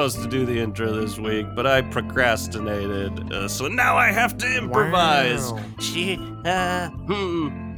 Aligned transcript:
supposed 0.00 0.22
to 0.22 0.28
do 0.30 0.46
the 0.46 0.58
intro 0.58 0.98
this 0.98 1.18
week, 1.18 1.46
but 1.54 1.66
I 1.66 1.82
procrastinated, 1.82 3.30
uh, 3.34 3.46
so 3.48 3.68
now 3.68 3.98
I 3.98 4.10
have 4.10 4.38
to 4.38 4.46
improvise. 4.56 5.52
Wow. 5.52 5.62
She, 5.78 6.16
uh, 6.46 6.88
hmm. 6.88 7.74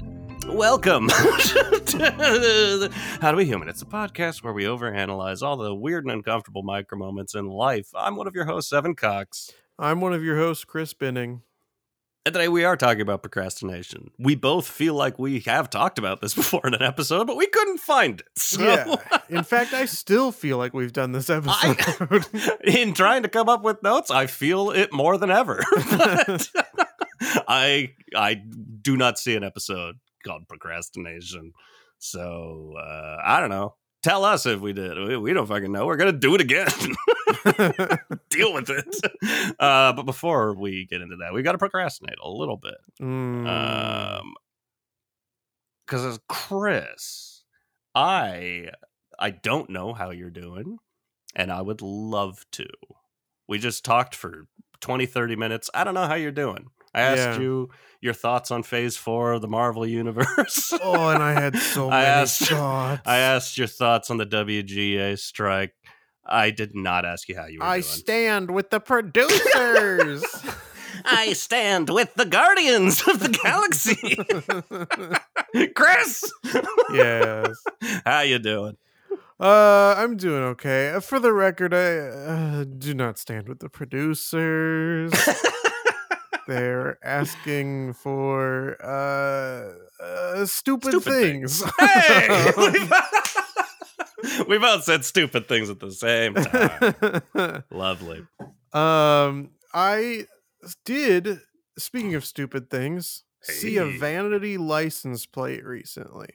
Welcome 0.46 1.09
to 1.09 2.93
How 3.20 3.32
do 3.32 3.37
we 3.37 3.45
Human. 3.46 3.69
It's 3.69 3.82
a 3.82 3.87
podcast 3.87 4.45
where 4.45 4.52
we 4.52 4.62
overanalyze 4.62 5.43
all 5.43 5.56
the 5.56 5.74
weird 5.74 6.05
and 6.05 6.12
uncomfortable 6.12 6.62
micro 6.62 6.96
moments 6.96 7.34
in 7.34 7.46
life. 7.48 7.88
I'm 7.93 8.14
one 8.14 8.29
of 8.29 8.36
your 8.36 8.45
hosts, 8.45 8.73
Evan 8.73 8.95
Cox. 8.95 9.50
I'm 9.77 10.00
one 10.00 10.12
of 10.12 10.23
your 10.23 10.36
hosts, 10.36 10.64
Chris 10.64 10.95
Binning. 10.95 11.43
And 12.25 12.34
today 12.34 12.46
we 12.46 12.62
are 12.64 12.77
talking 12.77 13.00
about 13.00 13.23
procrastination. 13.23 14.12
We 14.16 14.36
both 14.36 14.68
feel 14.68 14.95
like 14.95 15.18
we 15.18 15.41
have 15.41 15.68
talked 15.70 15.98
about 15.98 16.20
this 16.20 16.34
before 16.37 16.65
in 16.65 16.74
an 16.74 16.83
episode, 16.83 17.27
but 17.27 17.37
we 17.37 17.48
couldn't 17.48 17.79
find 17.79 18.20
it. 18.20 18.27
So 18.37 18.62
Yeah. 18.62 18.96
In 19.29 19.42
fact, 19.42 19.73
I 19.73 19.87
still 19.87 20.30
feel 20.30 20.56
like 20.56 20.73
we've 20.73 20.93
done 20.93 21.10
this 21.10 21.29
episode. 21.30 22.27
in 22.65 22.95
trying 22.95 23.24
to 23.24 23.29
come 23.29 23.48
up 23.48 23.65
with 23.65 23.82
notes, 23.82 24.10
I 24.10 24.27
feel 24.27 24.70
it 24.70 24.93
more 24.93 25.19
than 25.19 25.30
ever. 25.30 25.65
But 25.91 26.48
I 27.48 27.95
I 28.15 28.34
do 28.34 28.96
not 28.96 29.18
see 29.18 29.34
an 29.34 29.43
episode 29.43 29.96
called 30.24 30.46
procrastination. 30.48 31.52
So 31.98 32.74
uh, 32.79 33.16
I 33.24 33.41
don't 33.41 33.51
know. 33.51 33.74
Tell 34.02 34.24
us 34.24 34.47
if 34.47 34.61
we 34.61 34.73
did. 34.73 34.98
We, 34.98 35.16
we 35.16 35.33
don't 35.33 35.47
fucking 35.47 35.70
know. 35.70 35.87
We're 35.87 35.97
gonna 35.97 36.12
do 36.12 36.34
it 36.34 36.41
again. 36.41 36.69
Deal 38.30 38.52
with 38.52 38.70
it. 38.70 39.55
Uh, 39.59 39.93
but 39.93 40.02
before 40.02 40.55
we 40.55 40.87
get 40.87 41.01
into 41.01 41.16
that, 41.16 41.33
we 41.33 41.43
got 41.43 41.52
to 41.52 41.59
procrastinate 41.59 42.19
a 42.23 42.29
little 42.29 42.57
bit. 42.57 42.77
Mm. 43.01 43.46
Um, 43.46 44.34
because 45.87 46.05
as 46.05 46.20
Chris, 46.29 47.45
I 47.95 48.71
I 49.18 49.30
don't 49.30 49.71
know 49.71 49.93
how 49.93 50.10
you're 50.10 50.30
doing, 50.30 50.79
and 51.37 51.52
I 51.52 51.60
would 51.60 51.82
love 51.82 52.45
to. 52.52 52.66
We 53.46 53.59
just 53.59 53.85
talked 53.85 54.15
for 54.15 54.46
20, 54.80 55.07
30 55.07 55.37
minutes. 55.37 55.71
I 55.74 55.85
don't 55.85 55.95
know 55.95 56.07
how 56.07 56.15
you're 56.15 56.32
doing. 56.32 56.66
I 56.95 57.01
asked 57.02 57.38
Yeah. 57.38 57.38
you 57.40 57.71
your 58.01 58.15
thoughts 58.15 58.51
on 58.51 58.62
Phase 58.65 58.96
Four 58.96 59.32
of 59.32 59.40
the 59.43 59.48
Marvel 59.48 59.87
Universe. 59.87 60.73
oh, 60.82 61.09
and 61.09 61.23
I 61.23 61.32
had 61.32 61.57
so 61.74 61.87
I 61.88 62.02
many 62.02 62.07
asked- 62.07 62.43
thoughts. 62.48 63.02
I 63.07 63.18
asked 63.18 63.59
your 63.59 63.66
thoughts 63.68 64.10
on 64.10 64.16
the 64.19 64.26
WGA 64.26 65.19
strike. 65.19 65.75
I 66.25 66.50
did 66.50 66.75
not 66.75 67.04
ask 67.04 67.28
you 67.28 67.37
how 67.37 67.47
you 67.47 67.59
were 67.59 67.65
I 67.65 67.76
doing. 67.81 67.82
stand 67.84 68.50
with 68.50 68.70
the 68.70 68.78
producers. 68.81 70.25
I 71.04 71.32
stand 71.32 71.91
with 71.91 72.15
the 72.15 72.26
Guardians 72.26 73.03
of 73.09 73.19
the 73.19 73.28
Galaxy. 73.43 74.16
Chris, 75.75 76.31
yes. 76.93 77.56
how 78.04 78.20
you 78.20 78.38
doing? 78.38 78.76
Uh, 79.41 79.94
I'm 79.98 80.16
doing 80.16 80.43
okay. 80.44 80.91
Uh, 80.93 81.00
For 81.00 81.19
the 81.19 81.32
record, 81.32 81.75
I 81.75 81.97
uh, 81.98 82.65
do 82.65 82.94
not 82.94 83.19
stand 83.19 83.48
with 83.48 83.59
the 83.59 83.69
producers. 83.69 85.12
They're 86.47 86.98
asking 87.04 87.94
for 87.94 88.76
uh, 88.82 90.03
uh 90.03 90.47
stupid, 90.47 90.91
Stupid 90.91 91.12
things. 91.12 91.62
Hey, 91.78 92.53
we 94.48 94.59
both 94.59 94.84
said 94.84 95.04
stupid 95.04 95.48
things 95.48 95.70
at 95.70 95.81
the 95.81 95.91
same 95.91 96.34
time. 96.34 97.65
Lovely. 97.70 98.26
um, 98.72 99.50
I 99.75 100.26
did. 100.84 101.41
Speaking 101.78 102.15
of 102.15 102.25
stupid 102.25 102.69
things, 102.70 103.25
see 103.43 103.78
a 103.78 103.87
vanity 103.87 104.59
license 104.59 105.26
plate 105.26 105.65
recently. 105.65 106.28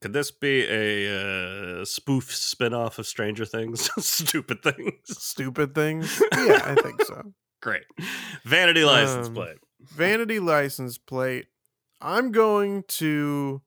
Could 0.00 0.12
this 0.12 0.30
be 0.30 0.64
a 0.66 1.80
uh, 1.80 1.84
spoof 1.84 2.34
spin-off 2.34 2.98
of 2.98 3.06
Stranger 3.06 3.44
Things? 3.44 3.90
stupid 3.98 4.62
things. 4.62 4.94
Stupid 5.06 5.74
things. 5.74 6.22
Yeah, 6.32 6.62
I 6.64 6.74
think 6.80 7.02
so. 7.02 7.34
Great. 7.60 7.82
Vanity 8.44 8.84
license 8.84 9.28
Um, 9.28 9.34
plate. 9.34 9.58
vanity 9.80 10.38
license 10.40 10.98
plate. 10.98 11.46
I'm 12.00 12.32
going 12.32 12.84
to 12.88 13.60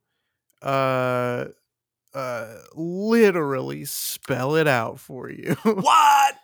uh 0.62 1.46
uh 2.14 2.56
literally 2.76 3.86
spell 3.86 4.56
it 4.56 4.68
out 4.68 5.00
for 5.00 5.30
you. 5.30 5.56
What? 5.64 6.36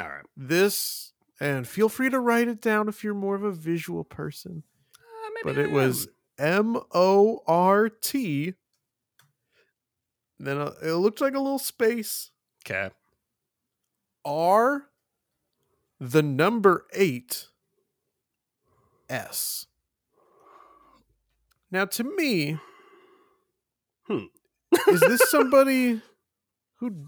All 0.00 0.08
right. 0.08 0.24
this 0.36 1.12
and 1.38 1.66
feel 1.68 1.88
free 1.88 2.08
to 2.10 2.18
write 2.18 2.48
it 2.48 2.60
down 2.60 2.88
if 2.88 3.04
you're 3.04 3.14
more 3.14 3.34
of 3.34 3.42
a 3.44 3.52
visual 3.52 4.04
person. 4.04 4.62
Uh, 4.96 5.30
But 5.44 5.58
it 5.58 5.70
was. 5.70 6.08
M 6.38 6.78
O 6.92 7.40
R 7.46 7.88
T 7.90 8.54
then 10.38 10.58
uh, 10.58 10.72
it 10.82 10.94
looked 10.94 11.20
like 11.20 11.34
a 11.34 11.38
little 11.40 11.58
space 11.58 12.30
okay. 12.66 12.90
R 14.24 14.88
the 16.10 16.22
number 16.22 16.84
eight 16.94 17.46
S. 19.08 19.66
Now 21.70 21.84
to 21.86 22.02
me, 22.04 22.58
Hmm. 24.08 24.24
is 24.88 25.00
this 25.00 25.20
somebody 25.30 26.00
who 26.80 27.06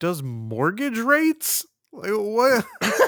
does 0.00 0.22
mortgage 0.22 0.98
rates? 0.98 1.66
Like 1.92 2.10
what? 2.12 2.64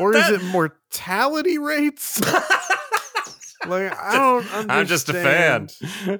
Or 0.00 0.16
is 0.16 0.30
it 0.30 0.42
mortality 0.44 1.58
rates? 1.58 2.20
Like 3.64 3.96
I 3.96 4.14
don't 4.14 4.38
understand. 4.52 4.70
I'm 4.72 4.86
just 4.88 5.08
a 5.08 5.12
fan. 5.12 5.68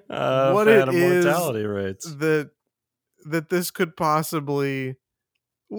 Uh, 0.09 0.53
what 0.53 0.67
fan 0.69 0.83
it 0.83 0.89
of 0.91 0.95
is 0.95 1.25
mortality 1.25 1.65
rates. 1.65 2.05
that 2.17 2.51
that 3.25 3.49
this 3.49 3.73
could 3.73 3.97
possibly 3.97 4.95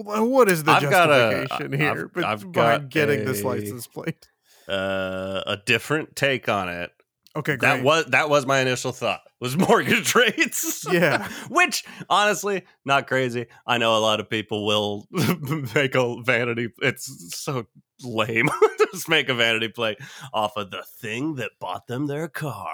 what 0.02 0.50
is 0.50 0.64
the 0.64 0.72
I've 0.72 0.90
got 0.90 1.10
a- 1.10 1.46
justification 1.46 1.74
I've- 1.74 1.82
here 1.82 2.10
I've 2.24 2.40
behind 2.52 2.52
got 2.52 2.88
getting 2.90 3.24
this 3.24 3.42
license 3.42 3.86
plate? 3.86 4.28
Uh, 4.68 5.42
a 5.46 5.58
different 5.66 6.16
take 6.16 6.48
on 6.48 6.68
it. 6.68 6.90
Okay, 7.36 7.56
great. 7.56 7.60
That 7.68 7.82
was 7.84 8.04
that 8.06 8.28
was 8.30 8.46
my 8.46 8.60
initial 8.60 8.92
thought. 8.92 9.20
Was 9.40 9.56
mortgage 9.68 10.14
rates? 10.14 10.86
Yeah. 10.90 11.28
Which 11.50 11.84
honestly, 12.08 12.62
not 12.84 13.06
crazy. 13.06 13.46
I 13.66 13.78
know 13.78 13.96
a 13.96 13.98
lot 14.00 14.20
of 14.20 14.30
people 14.30 14.64
will 14.66 15.06
make 15.74 15.94
a 15.94 16.16
vanity. 16.22 16.68
It's 16.80 17.36
so 17.36 17.66
lame. 18.02 18.48
Just 18.92 19.08
make 19.08 19.28
a 19.28 19.34
vanity 19.34 19.68
plate 19.68 19.98
off 20.32 20.56
of 20.56 20.70
the 20.70 20.84
thing 21.00 21.34
that 21.34 21.50
bought 21.60 21.86
them 21.88 22.06
their 22.06 22.28
car. 22.28 22.70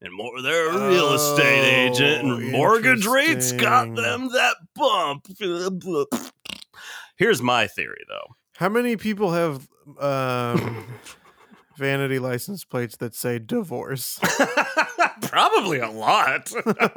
And 0.00 0.12
more, 0.14 0.40
they're 0.42 0.68
a 0.70 0.88
real 0.88 1.14
estate 1.14 1.64
agent, 1.64 2.24
Oh, 2.26 2.36
and 2.36 2.52
mortgage 2.52 3.06
rates 3.06 3.50
got 3.52 3.94
them 3.94 4.28
that 4.28 4.56
bump. 4.74 5.26
Here's 7.16 7.42
my 7.42 7.66
theory, 7.66 8.04
though. 8.08 8.34
How 8.56 8.68
many 8.68 8.96
people 8.96 9.32
have 9.32 9.68
um 10.00 10.86
vanity 11.76 12.18
license 12.18 12.64
plates 12.64 12.96
that 12.96 13.14
say 13.14 13.38
divorce? 13.38 14.18
probably 15.22 15.78
a 15.78 15.90
lot 15.90 16.52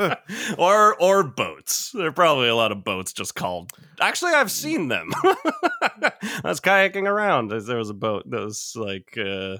or 0.58 0.96
or 1.02 1.24
boats 1.24 1.91
there 1.94 2.08
are 2.08 2.12
probably 2.12 2.47
a 2.47 2.56
lot 2.56 2.72
of 2.72 2.84
boats 2.84 3.13
just 3.13 3.34
called 3.34 3.72
actually 4.02 4.31
i've 4.34 4.52
seen 4.52 4.88
them 4.88 5.09
i 5.24 6.12
was 6.44 6.59
kayaking 6.59 7.08
around 7.08 7.50
there 7.50 7.78
was 7.78 7.90
a 7.90 7.94
boat 7.94 8.29
that 8.29 8.41
was 8.41 8.74
like 8.75 9.18
uh 9.18 9.58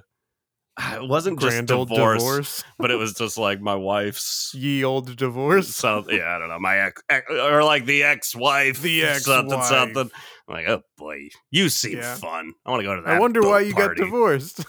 it 0.82 1.08
wasn't 1.08 1.40
just 1.40 1.52
Grand 1.52 1.72
old 1.72 1.90
divorce, 1.90 2.22
divorce. 2.24 2.64
but 2.80 2.90
it 2.92 2.96
was 2.96 3.14
just 3.14 3.38
like 3.38 3.60
my 3.62 3.76
wife's 3.76 4.54
Ye 4.56 4.84
old 4.84 5.16
divorce. 5.18 5.68
so 5.76 6.06
yeah 6.10 6.36
i 6.36 6.40
don't 6.40 6.50
know 6.50 6.60
my 6.60 6.78
ex, 6.80 7.02
ex 7.10 7.26
or 7.32 7.64
like 7.64 7.86
the 7.86 8.04
ex-wife 8.04 8.82
The 8.82 9.02
something 9.20 9.52
ex-wife. 9.54 9.66
something 9.68 10.12
I'm 10.48 10.54
like 10.56 10.68
oh 10.70 10.82
boy 10.98 11.30
you 11.52 11.70
seem 11.70 11.98
Yeah. 11.98 12.16
fun 12.16 12.54
i 12.66 12.70
want 12.72 12.80
to 12.82 12.86
go 12.86 12.96
to 12.96 13.02
that 13.02 13.16
I 13.16 13.20
wonder 13.20 13.42
why 13.42 13.60
you 13.62 13.74
party. 13.74 14.00
got 14.00 14.06
divorced. 14.06 14.66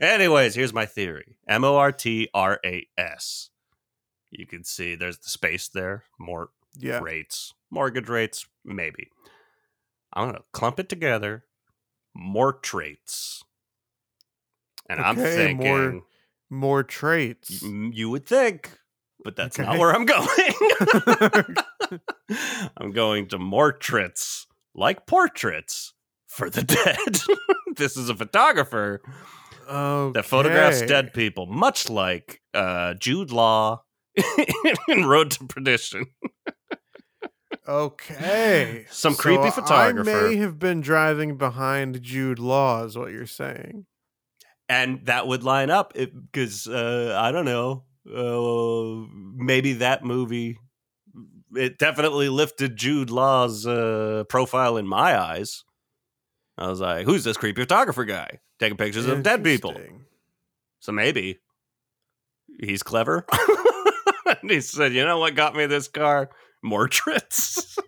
Anyways, 0.00 0.54
here's 0.54 0.72
my 0.72 0.86
theory. 0.86 1.36
M 1.48 1.64
O 1.64 1.76
R 1.76 1.92
T 1.92 2.28
R 2.32 2.58
A 2.64 2.86
S. 2.96 3.50
You 4.30 4.46
can 4.46 4.64
see 4.64 4.94
there's 4.94 5.18
the 5.18 5.28
space 5.28 5.68
there. 5.68 6.04
More 6.18 6.48
yeah. 6.78 7.00
rates, 7.00 7.52
mortgage 7.70 8.08
rates, 8.08 8.46
maybe. 8.64 9.08
I'm 10.14 10.28
gonna 10.28 10.40
clump 10.52 10.78
it 10.80 10.88
together. 10.88 11.44
More 12.14 12.52
traits. 12.54 13.44
And 14.92 15.00
I'm 15.00 15.18
Okay, 15.18 15.34
thinking 15.34 15.66
more- 15.68 16.02
More 16.50 16.82
traits. 16.82 17.62
you 17.62 18.10
would 18.10 18.26
think, 18.26 18.70
but 19.24 19.36
that's 19.36 19.58
not 19.58 19.78
where 19.78 19.92
I'm 19.94 20.04
going. 20.04 20.28
I'm 22.76 22.92
going 22.92 23.28
to 23.28 23.38
portraits, 23.38 24.46
like 24.74 25.06
portraits 25.06 25.94
for 26.28 26.50
the 26.50 26.62
dead. 26.62 27.20
this 27.76 27.96
is 27.96 28.08
a 28.08 28.14
photographer 28.14 29.00
okay. 29.68 30.12
that 30.12 30.24
photographs 30.24 30.82
dead 30.82 31.12
people, 31.14 31.46
much 31.46 31.88
like 31.88 32.40
uh, 32.54 32.94
Jude 32.94 33.30
Law 33.30 33.82
in 34.88 35.06
Road 35.06 35.30
to 35.32 35.44
Perdition. 35.44 36.06
Okay. 37.66 38.86
Some 38.90 39.14
creepy 39.14 39.44
I 39.44 39.50
photographer. 39.50 40.28
may 40.28 40.36
have 40.36 40.58
been 40.58 40.80
driving 40.80 41.36
behind 41.36 42.02
Jude 42.02 42.38
Law, 42.38 42.84
is 42.84 42.96
what 42.98 43.12
you're 43.12 43.26
saying. 43.26 43.86
And 44.72 45.04
that 45.04 45.26
would 45.26 45.44
line 45.44 45.68
up 45.68 45.92
because 45.92 46.66
uh, 46.66 47.14
I 47.20 47.30
don't 47.30 47.44
know. 47.44 47.84
Uh, 48.10 49.06
maybe 49.36 49.74
that 49.74 50.02
movie 50.02 50.58
it 51.54 51.78
definitely 51.78 52.30
lifted 52.30 52.76
Jude 52.76 53.10
Law's 53.10 53.66
uh, 53.66 54.24
profile 54.30 54.78
in 54.78 54.86
my 54.86 55.18
eyes. 55.18 55.64
I 56.56 56.68
was 56.68 56.80
like, 56.80 57.04
"Who's 57.04 57.22
this 57.22 57.36
creepy 57.36 57.60
photographer 57.60 58.06
guy 58.06 58.40
taking 58.58 58.78
pictures 58.78 59.06
of 59.06 59.22
dead 59.22 59.44
people?" 59.44 59.76
So 60.80 60.90
maybe 60.90 61.40
he's 62.58 62.82
clever. 62.82 63.26
and 64.40 64.50
he 64.50 64.62
said, 64.62 64.94
"You 64.94 65.04
know 65.04 65.18
what 65.18 65.34
got 65.34 65.54
me 65.54 65.66
this 65.66 65.88
car? 65.88 66.30
More 66.62 66.88
tricks." 66.88 67.78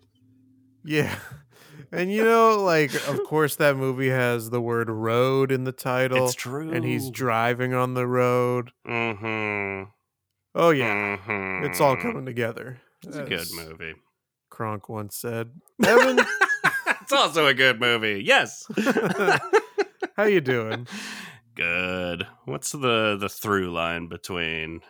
Yeah. 0.84 1.14
And 1.94 2.12
you 2.12 2.24
know, 2.24 2.62
like, 2.62 2.94
of 3.08 3.22
course, 3.24 3.56
that 3.56 3.76
movie 3.76 4.10
has 4.10 4.50
the 4.50 4.60
word 4.60 4.90
road 4.90 5.50
in 5.52 5.64
the 5.64 5.72
title. 5.72 6.26
it's 6.26 6.34
true. 6.34 6.72
And 6.72 6.84
he's 6.84 7.10
driving 7.10 7.74
on 7.74 7.94
the 7.94 8.06
road. 8.06 8.72
Mm-hmm. 8.86 9.90
Oh, 10.56 10.70
yeah. 10.70 11.16
Mhm. 11.16 11.64
It's 11.66 11.80
all 11.80 11.96
coming 11.96 12.24
together. 12.26 12.80
It's 13.06 13.16
a 13.16 13.24
good 13.24 13.48
movie. 13.54 13.94
Kronk 14.50 14.88
once 14.88 15.16
said. 15.16 15.50
Evan, 15.84 16.20
it's 17.02 17.12
also 17.12 17.46
a 17.46 17.54
good 17.54 17.80
movie. 17.80 18.22
Yes. 18.24 18.66
how 20.16 20.24
you 20.24 20.40
doing? 20.40 20.86
good. 21.56 22.26
What's 22.46 22.72
the 22.72 23.16
the 23.18 23.28
through 23.28 23.72
line 23.72 24.08
between 24.08 24.80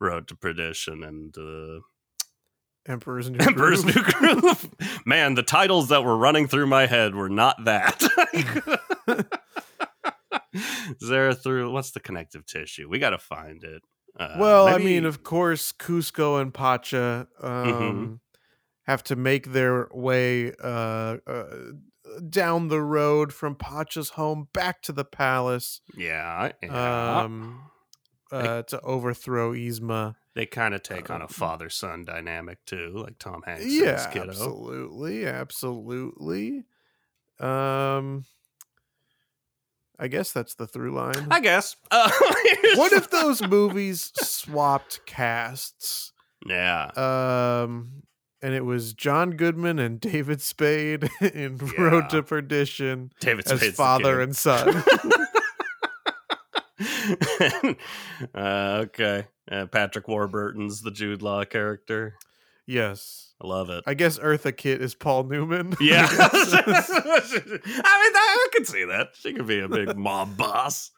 Road 0.00 0.28
to 0.28 0.36
Perdition 0.36 1.02
and 1.02 1.36
uh, 1.36 1.80
Emperor's 2.88 3.30
New 3.30 3.38
Emperor's 3.38 3.84
Groove? 3.84 3.96
New 3.96 4.02
Groove? 4.02 4.70
Man, 5.06 5.34
the 5.34 5.42
titles 5.42 5.88
that 5.88 6.04
were 6.04 6.16
running 6.16 6.48
through 6.48 6.66
my 6.66 6.86
head 6.86 7.14
were 7.14 7.28
not 7.28 7.64
that. 7.64 8.02
Through? 11.42 11.70
What's 11.72 11.90
the 11.92 12.00
connective 12.00 12.46
tissue? 12.46 12.88
We 12.88 12.98
got 12.98 13.10
to 13.10 13.18
find 13.18 13.62
it. 13.62 13.82
Uh, 14.18 14.36
well, 14.38 14.66
I 14.66 14.78
mean, 14.78 15.04
of 15.04 15.22
course, 15.22 15.72
Kuzco 15.72 16.40
and 16.40 16.52
Pacha 16.52 17.28
um, 17.40 17.50
Mm-hmm. 17.50 18.14
have 18.86 19.04
to 19.04 19.16
make 19.16 19.52
their 19.52 19.88
way 19.92 20.52
uh, 20.62 21.18
uh, 21.26 21.44
down 22.28 22.68
the 22.68 22.80
road 22.82 23.32
from 23.32 23.54
Pacha's 23.54 24.10
home 24.10 24.48
back 24.52 24.82
to 24.82 24.92
the 24.92 25.04
palace 25.04 25.80
yeah, 25.96 26.52
yeah. 26.62 27.20
um, 27.20 27.62
uh, 28.32 28.62
to 28.62 28.80
overthrow 28.80 29.52
Yzma. 29.52 30.16
They 30.38 30.46
kind 30.46 30.72
of 30.72 30.84
take 30.84 31.10
on 31.10 31.20
a 31.20 31.24
um, 31.24 31.28
father 31.28 31.68
son 31.68 32.04
dynamic 32.04 32.64
too, 32.64 32.92
like 32.94 33.18
Tom 33.18 33.42
Hanks. 33.44 33.64
and 33.64 33.72
Yeah, 33.72 33.96
his 33.96 34.06
kiddo. 34.06 34.28
absolutely, 34.28 35.26
absolutely. 35.26 36.62
Um, 37.40 38.24
I 39.98 40.06
guess 40.06 40.30
that's 40.30 40.54
the 40.54 40.68
through 40.68 40.94
line. 40.94 41.26
I 41.28 41.40
guess. 41.40 41.74
Uh, 41.90 42.08
what 42.76 42.92
if 42.92 43.10
those 43.10 43.42
movies 43.42 44.12
swapped 44.14 45.04
casts? 45.06 46.12
Yeah. 46.46 46.84
Um, 46.94 48.04
and 48.40 48.54
it 48.54 48.64
was 48.64 48.92
John 48.92 49.30
Goodman 49.32 49.80
and 49.80 49.98
David 50.00 50.40
Spade 50.40 51.08
in 51.20 51.56
Road 51.76 52.10
to 52.10 52.22
Perdition 52.22 53.10
David 53.18 53.50
as 53.50 53.58
Spade's 53.58 53.76
father 53.76 54.20
and 54.20 54.36
son. 54.36 54.84
uh, 58.34 58.84
okay. 58.84 59.26
Uh, 59.50 59.66
Patrick 59.66 60.08
Warburton's 60.08 60.82
the 60.82 60.90
Jude 60.90 61.22
Law 61.22 61.44
character. 61.44 62.16
yes, 62.66 63.32
I 63.40 63.46
love 63.46 63.70
it. 63.70 63.84
I 63.86 63.94
guess 63.94 64.18
Eartha 64.18 64.54
Kitt 64.56 64.82
is 64.82 64.94
Paul 64.94 65.24
Newman. 65.24 65.74
yeah. 65.80 66.06
I 66.10 66.18
I 66.32 67.32
mean, 67.32 68.14
I 68.16 68.48
could 68.52 68.66
see 68.66 68.84
that. 68.84 69.10
She 69.14 69.32
could 69.32 69.46
be 69.46 69.60
a 69.60 69.68
big 69.68 69.96
mob 69.96 70.36
boss. 70.36 70.90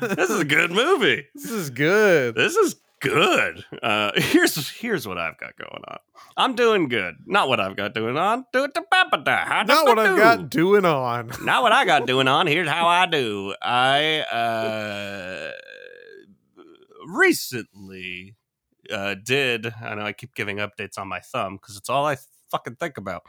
This 0.00 0.30
is 0.30 0.40
a 0.40 0.44
good 0.44 0.72
movie. 0.72 1.26
this 1.34 1.50
is 1.50 1.70
good. 1.70 2.34
This 2.34 2.56
is 2.56 2.76
good. 3.08 3.64
Uh, 3.82 4.12
here's 4.16 4.68
here's 4.70 5.06
what 5.06 5.18
I've 5.18 5.38
got 5.38 5.56
going 5.56 5.82
on. 5.88 5.98
I'm 6.36 6.54
doing 6.54 6.88
good. 6.88 7.16
Not 7.26 7.48
what 7.48 7.60
I've 7.60 7.76
got 7.76 7.94
doing 7.94 8.16
on. 8.16 8.44
Do 8.52 8.64
it 8.64 8.74
to 8.74 8.82
Papa. 8.82 9.22
How 9.46 9.62
Not 9.62 9.86
what 9.86 9.98
I've 9.98 10.16
got 10.16 10.50
doing 10.50 10.84
on. 10.84 11.30
Not 11.42 11.62
what 11.62 11.72
I 11.72 11.84
got 11.84 12.06
doing 12.12 12.28
on. 12.28 12.46
Here's 12.46 12.68
how 12.68 12.86
I 12.86 13.06
do. 13.06 13.54
I 13.62 14.20
uh 14.20 15.52
recently 17.06 18.34
uh 18.90 19.14
did 19.14 19.72
I 19.82 19.94
know 19.94 20.02
I 20.02 20.12
keep 20.12 20.34
giving 20.34 20.56
updates 20.58 20.98
on 20.98 21.08
my 21.08 21.20
thumb 21.20 21.56
because 21.56 21.76
it's 21.76 21.88
all 21.88 22.06
I 22.06 22.16
fucking 22.50 22.76
think 22.76 22.98
about. 22.98 23.22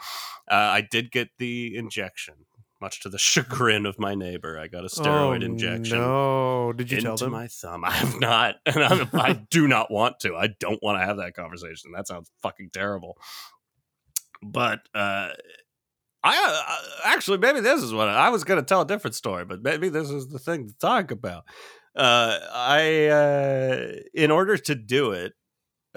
Uh 0.50 0.56
I 0.56 0.82
did 0.82 1.12
get 1.12 1.30
the 1.38 1.76
injection, 1.76 2.36
much 2.82 3.02
to 3.02 3.10
the 3.10 3.18
chagrin 3.18 3.86
of 3.86 4.00
my 4.00 4.16
neighbor. 4.16 4.60
I 4.60 4.68
got 4.68 4.84
a 4.84 4.88
steroid 4.88 5.42
oh, 5.42 5.46
injection 5.46 5.98
No, 5.98 6.74
did 6.74 6.92
you 6.92 6.98
into 6.98 7.08
tell 7.10 7.18
them? 7.18 7.32
my 7.32 7.48
thumb. 7.48 7.84
I 7.86 7.92
have 7.92 8.20
not, 8.20 8.56
and 8.66 8.84
I'm, 8.84 9.10
I 9.14 9.34
do 9.50 9.68
not 9.68 9.92
want 9.92 10.20
to. 10.22 10.36
I 10.36 10.48
don't 10.60 10.82
want 10.82 11.00
to 11.00 11.06
have 11.06 11.18
that 11.18 11.34
conversation. 11.34 11.92
That 11.96 12.08
sounds 12.08 12.30
fucking 12.42 12.70
terrible. 12.74 13.18
But 14.42 14.82
uh, 14.94 15.30
I 16.24 16.56
uh, 16.68 17.08
actually 17.08 17.40
maybe 17.40 17.60
this 17.60 17.82
is 17.82 17.94
what 17.94 18.10
I 18.10 18.30
was 18.30 18.44
going 18.44 18.60
to 18.60 18.66
tell 18.66 18.82
a 18.82 18.88
different 18.88 19.16
story, 19.16 19.46
but 19.46 19.64
maybe 19.64 19.90
this 19.90 20.10
is 20.10 20.28
the 20.28 20.40
thing 20.40 20.68
to 20.68 20.78
talk 20.78 21.12
about. 21.12 21.44
Uh, 21.96 22.38
I 22.54 23.08
uh, 23.08 23.92
in 24.14 24.30
order 24.30 24.58
to 24.58 24.76
do 24.76 25.12
it. 25.12 25.34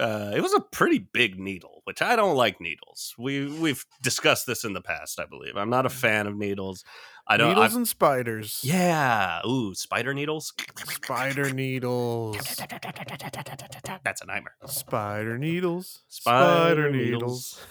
Uh, 0.01 0.31
it 0.35 0.41
was 0.41 0.53
a 0.55 0.59
pretty 0.59 0.97
big 0.97 1.39
needle, 1.39 1.81
which 1.83 2.01
I 2.01 2.15
don't 2.15 2.35
like 2.35 2.59
needles. 2.59 3.13
We 3.19 3.45
we've 3.45 3.85
discussed 4.01 4.47
this 4.47 4.63
in 4.63 4.73
the 4.73 4.81
past, 4.81 5.19
I 5.19 5.25
believe. 5.25 5.55
I'm 5.55 5.69
not 5.69 5.85
a 5.85 5.89
fan 5.89 6.25
of 6.25 6.35
needles. 6.35 6.83
I 7.27 7.37
don't. 7.37 7.49
Needles 7.49 7.65
I've- 7.65 7.75
and 7.75 7.87
spiders. 7.87 8.61
yeah. 8.63 9.45
Ooh, 9.45 9.75
spider 9.75 10.15
needles. 10.15 10.53
Spider 10.85 11.51
needles. 11.51 12.37
That's 14.03 14.21
a 14.21 14.25
nightmare. 14.25 14.55
Spider 14.65 15.37
needles. 15.37 16.01
Spider 16.07 16.89
needles. 16.91 17.61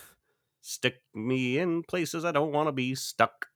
Stick 0.61 1.03
me 1.13 1.59
in 1.59 1.83
places 1.83 2.25
I 2.25 2.31
don't 2.31 2.53
want 2.53 2.69
to 2.69 2.73
be 2.73 2.95
stuck. 2.95 3.47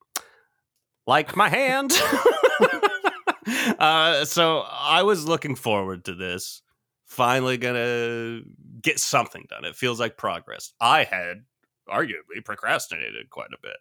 Like 1.07 1.37
my 1.37 1.49
hand. 1.49 1.93
uh, 3.79 4.25
so 4.25 4.65
I 4.69 5.05
was 5.05 5.29
looking 5.29 5.55
forward 5.55 6.07
to 6.07 6.15
this. 6.15 6.63
Finally 7.07 7.59
gonna 7.59 8.41
get 8.81 8.99
something 8.99 9.47
done. 9.49 9.65
It 9.65 9.77
feels 9.77 10.01
like 10.01 10.17
progress. 10.17 10.73
I 10.81 11.05
had 11.05 11.45
arguably 11.89 12.45
procrastinated 12.45 13.31
quite 13.31 13.53
a 13.53 13.59
bit. 13.63 13.77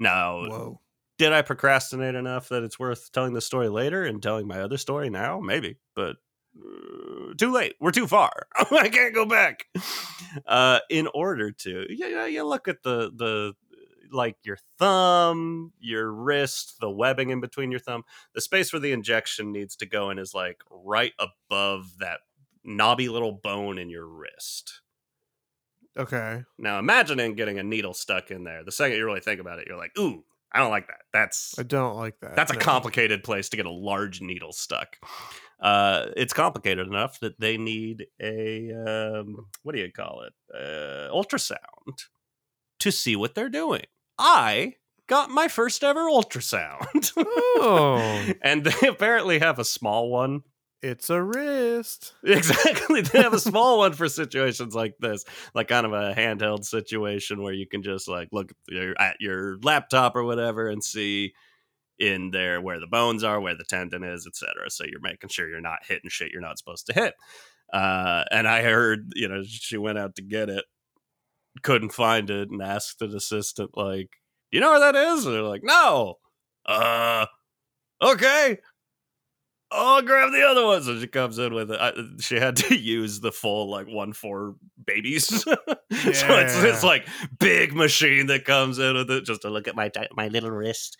Now, 0.00 0.46
Whoa. 0.46 0.80
did 1.18 1.32
I 1.32 1.42
procrastinate 1.42 2.14
enough 2.14 2.48
that 2.48 2.62
it's 2.62 2.78
worth 2.78 3.12
telling 3.12 3.34
the 3.34 3.40
story 3.40 3.68
later 3.68 4.04
and 4.04 4.22
telling 4.22 4.46
my 4.46 4.60
other 4.60 4.78
story 4.78 5.10
now? 5.10 5.40
Maybe, 5.40 5.76
but 5.94 6.16
uh, 6.58 7.34
too 7.36 7.52
late. 7.52 7.76
We're 7.80 7.92
too 7.92 8.06
far. 8.06 8.46
I 8.56 8.88
can't 8.88 9.14
go 9.14 9.26
back. 9.26 9.66
Uh, 10.46 10.80
in 10.90 11.08
order 11.14 11.50
to, 11.50 11.86
you 11.88 12.10
know, 12.10 12.24
you 12.24 12.44
look 12.44 12.68
at 12.68 12.82
the 12.82 13.10
the 13.14 13.54
like 14.10 14.36
your 14.44 14.58
thumb, 14.78 15.72
your 15.80 16.12
wrist, 16.12 16.76
the 16.80 16.90
webbing 16.90 17.30
in 17.30 17.40
between 17.40 17.70
your 17.70 17.80
thumb. 17.80 18.04
The 18.34 18.40
space 18.40 18.72
where 18.72 18.80
the 18.80 18.92
injection 18.92 19.52
needs 19.52 19.76
to 19.76 19.86
go 19.86 20.10
in 20.10 20.18
is 20.18 20.34
like 20.34 20.62
right 20.70 21.12
above 21.18 21.98
that 21.98 22.20
knobby 22.64 23.08
little 23.08 23.32
bone 23.32 23.78
in 23.78 23.90
your 23.90 24.06
wrist. 24.06 24.80
Okay. 25.96 26.42
Now, 26.58 26.78
imagining 26.78 27.34
getting 27.34 27.58
a 27.58 27.62
needle 27.62 27.94
stuck 27.94 28.30
in 28.30 28.44
there. 28.44 28.64
The 28.64 28.72
second 28.72 28.96
you 28.96 29.04
really 29.04 29.20
think 29.20 29.40
about 29.40 29.58
it, 29.58 29.66
you're 29.68 29.76
like, 29.76 29.92
"Ooh, 29.98 30.24
I 30.52 30.58
don't 30.58 30.70
like 30.70 30.86
that. 30.88 31.00
That's 31.12 31.58
I 31.58 31.62
don't 31.62 31.96
like 31.96 32.18
that. 32.20 32.36
that's 32.36 32.50
a 32.52 32.56
complicated 32.56 33.24
place 33.24 33.48
to 33.50 33.56
get 33.56 33.66
a 33.66 33.70
large 33.70 34.20
needle 34.20 34.52
stuck. 34.52 34.96
Uh, 35.60 36.06
it's 36.16 36.32
complicated 36.32 36.86
enough 36.86 37.20
that 37.20 37.38
they 37.40 37.56
need 37.56 38.06
a 38.20 38.72
um, 38.72 39.46
what 39.62 39.74
do 39.74 39.80
you 39.80 39.92
call 39.92 40.22
it? 40.22 40.32
Uh, 40.54 41.10
ultrasound 41.12 42.06
to 42.80 42.90
see 42.90 43.16
what 43.16 43.34
they're 43.34 43.48
doing. 43.48 43.84
I 44.18 44.74
got 45.06 45.30
my 45.30 45.48
first 45.48 45.84
ever 45.84 46.02
ultrasound, 46.02 47.12
Oh, 47.16 48.32
and 48.42 48.64
they 48.64 48.88
apparently 48.88 49.38
have 49.38 49.58
a 49.58 49.64
small 49.64 50.10
one. 50.10 50.42
It's 50.82 51.10
a 51.10 51.22
wrist. 51.22 52.14
Exactly, 52.24 53.02
they 53.02 53.22
have 53.22 53.34
a 53.34 53.38
small 53.40 53.78
one 53.78 53.92
for 53.92 54.08
situations 54.08 54.74
like 54.74 54.94
this, 55.00 55.24
like 55.54 55.68
kind 55.68 55.86
of 55.86 55.92
a 55.92 56.14
handheld 56.14 56.64
situation 56.64 57.42
where 57.42 57.52
you 57.52 57.66
can 57.66 57.82
just 57.82 58.08
like 58.08 58.28
look 58.32 58.52
at 58.98 59.16
your, 59.20 59.58
laptop 59.62 60.16
or 60.16 60.24
whatever 60.24 60.68
and 60.68 60.82
see 60.82 61.32
in 61.98 62.30
there 62.30 62.60
where 62.60 62.80
the 62.80 62.86
bones 62.86 63.24
are, 63.24 63.40
where 63.40 63.56
the 63.56 63.64
tendon 63.64 64.04
is, 64.04 64.26
etc. 64.26 64.70
So 64.70 64.84
you're 64.84 65.00
making 65.00 65.30
sure 65.30 65.48
you're 65.48 65.60
not 65.60 65.80
hitting 65.86 66.10
shit 66.10 66.32
you're 66.32 66.40
not 66.42 66.58
supposed 66.58 66.86
to 66.88 66.94
hit. 66.94 67.14
Uh, 67.72 68.24
and 68.30 68.48
I 68.48 68.62
heard, 68.62 69.12
you 69.16 69.28
know, 69.28 69.42
she 69.44 69.78
went 69.78 69.98
out 69.98 70.16
to 70.16 70.22
get 70.22 70.50
it, 70.50 70.64
couldn't 71.62 71.92
find 71.92 72.30
it, 72.30 72.50
and 72.50 72.62
asked 72.62 73.02
an 73.02 73.14
assistant, 73.14 73.76
like, 73.76 74.10
"You 74.50 74.60
know 74.60 74.70
where 74.70 74.80
that 74.92 74.96
is?" 74.96 75.24
And 75.26 75.34
they're 75.34 75.42
like, 75.42 75.62
"No." 75.64 76.18
Uh, 76.66 77.26
okay. 78.02 78.58
I'll 79.72 80.02
grab 80.02 80.30
the 80.32 80.42
other 80.42 80.64
one. 80.66 80.82
So 80.82 80.98
she 81.00 81.06
comes 81.06 81.38
in 81.38 81.54
with 81.54 81.70
it. 81.70 81.80
I, 81.80 81.92
she 82.20 82.36
had 82.36 82.56
to 82.56 82.74
use 82.78 83.20
the 83.20 83.32
full 83.32 83.70
like 83.70 83.86
one 83.86 84.12
for 84.12 84.56
babies. 84.84 85.26
so 85.42 85.56
it's 85.92 86.60
this 86.60 86.82
like 86.84 87.06
big 87.38 87.72
machine 87.74 88.26
that 88.26 88.44
comes 88.44 88.78
in 88.78 88.94
with 88.94 89.10
it 89.10 89.24
just 89.24 89.42
to 89.42 89.50
look 89.50 89.68
at 89.68 89.74
my 89.76 89.90
my 90.14 90.28
little 90.28 90.50
wrist. 90.50 90.96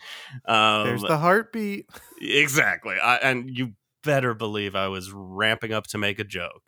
Um, 0.46 0.84
There's 0.84 1.02
the 1.02 1.18
heartbeat. 1.18 1.86
exactly. 2.20 2.96
I, 3.02 3.16
and 3.16 3.50
you 3.56 3.72
better 4.04 4.34
believe 4.34 4.74
I 4.74 4.88
was 4.88 5.12
ramping 5.12 5.72
up 5.72 5.86
to 5.88 5.98
make 5.98 6.18
a 6.18 6.24
joke. 6.24 6.62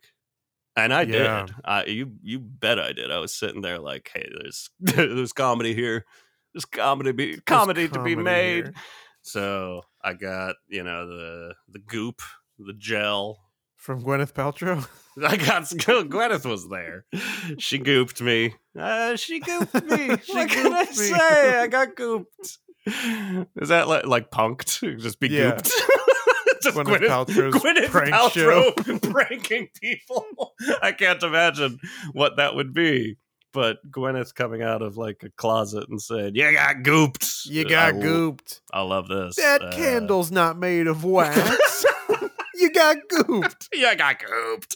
And 0.77 0.93
I 0.93 1.01
Yeah. 1.03 1.45
did. 1.45 1.55
I, 1.63 1.85
you 1.85 2.11
you 2.21 2.39
bet 2.39 2.79
I 2.79 2.91
did. 2.93 3.09
I 3.11 3.19
was 3.19 3.33
sitting 3.33 3.61
there 3.61 3.79
like, 3.79 4.11
hey, 4.13 4.29
there's 4.39 4.69
there's 4.79 5.33
comedy 5.33 5.73
here. 5.73 6.05
There's 6.53 6.65
comedy 6.65 7.11
be 7.11 7.25
There's 7.31 7.41
comedy 7.45 7.87
to 7.89 8.03
be 8.03 8.15
made. 8.15 8.65
here. 8.65 8.73
So 9.27 9.81
I 10.03 10.13
got 10.13 10.55
you 10.67 10.83
know 10.83 11.07
the 11.07 11.55
the 11.67 11.79
goop, 11.79 12.21
the 12.59 12.73
gel. 12.73 13.39
from 13.75 14.03
Gwyneth 14.03 14.33
Paltrow. 14.33 14.87
I 15.25 15.35
got 15.37 15.63
Gwyneth 15.63 16.47
was 16.49 16.69
there. 16.69 17.05
She 17.57 17.79
gooped 17.79 18.21
me. 18.21 18.53
Uh, 18.77 19.15
she 19.15 19.39
gooped 19.41 19.83
me. 19.89 20.17
She 20.23 20.33
what 20.33 20.49
can 20.49 20.71
I 20.73 20.79
me. 20.85 20.93
say? 20.93 21.59
I 21.59 21.67
got 21.67 21.95
gooped. 21.95 22.57
Is 23.55 23.69
that 23.69 23.87
like, 23.87 24.05
like 24.05 24.29
punked? 24.29 24.99
Just 24.99 25.19
be 25.19 25.29
Yeah. 25.29 25.53
gooped. 25.55 25.71
Just 26.61 26.77
Gwyneth 26.77 27.51
Gwyneth 27.51 27.89
prank 27.89 28.13
Paltrow 28.13 29.11
pranking 29.11 29.69
people. 29.81 30.53
I 30.83 30.91
can't 30.91 31.21
imagine 31.23 31.79
what 32.13 32.37
that 32.37 32.55
would 32.55 32.73
be. 32.73 33.17
But 33.55 33.77
Gwyneth 33.89 34.35
coming 34.35 34.61
out 34.61 34.81
of 34.81 34.97
like 34.97 35.23
a 35.23 35.29
closet 35.31 35.87
and 35.89 36.01
said, 36.01 36.35
"You 36.35 36.51
got 36.51 36.75
gooped. 36.83 37.45
You 37.45 37.63
got 37.67 37.95
I, 37.95 37.97
gooped. 37.97 38.59
I 38.73 38.81
love 38.81 39.07
this. 39.07 39.37
That 39.37 39.61
Uh, 39.63 39.71
candle's 39.71 40.29
not 40.29 40.59
made 40.59 40.87
of 40.87 41.03
wax. 41.05 41.85
you 42.55 42.69
got 42.71 42.97
gooped. 43.11 43.69
you 43.73 43.95
got 43.95 44.19
gooped. 44.19 44.75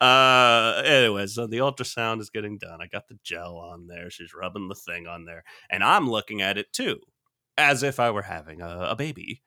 Uh, 0.00 0.82
anyway, 0.84 1.26
so 1.26 1.46
the 1.48 1.58
ultrasound 1.58 2.20
is 2.20 2.30
getting 2.30 2.56
done. 2.56 2.78
I 2.80 2.86
got 2.86 3.08
the 3.08 3.18
gel 3.24 3.56
on 3.58 3.88
there. 3.88 4.10
She's 4.10 4.32
rubbing 4.32 4.68
the 4.68 4.74
thing 4.76 5.06
on 5.08 5.24
there, 5.24 5.42
and 5.68 5.82
I'm 5.82 6.08
looking 6.08 6.40
at 6.40 6.56
it 6.56 6.72
too, 6.72 7.00
as 7.58 7.82
if 7.82 7.98
I 7.98 8.10
were 8.12 8.22
having 8.22 8.60
a, 8.60 8.90
a 8.90 8.96
baby, 8.96 9.42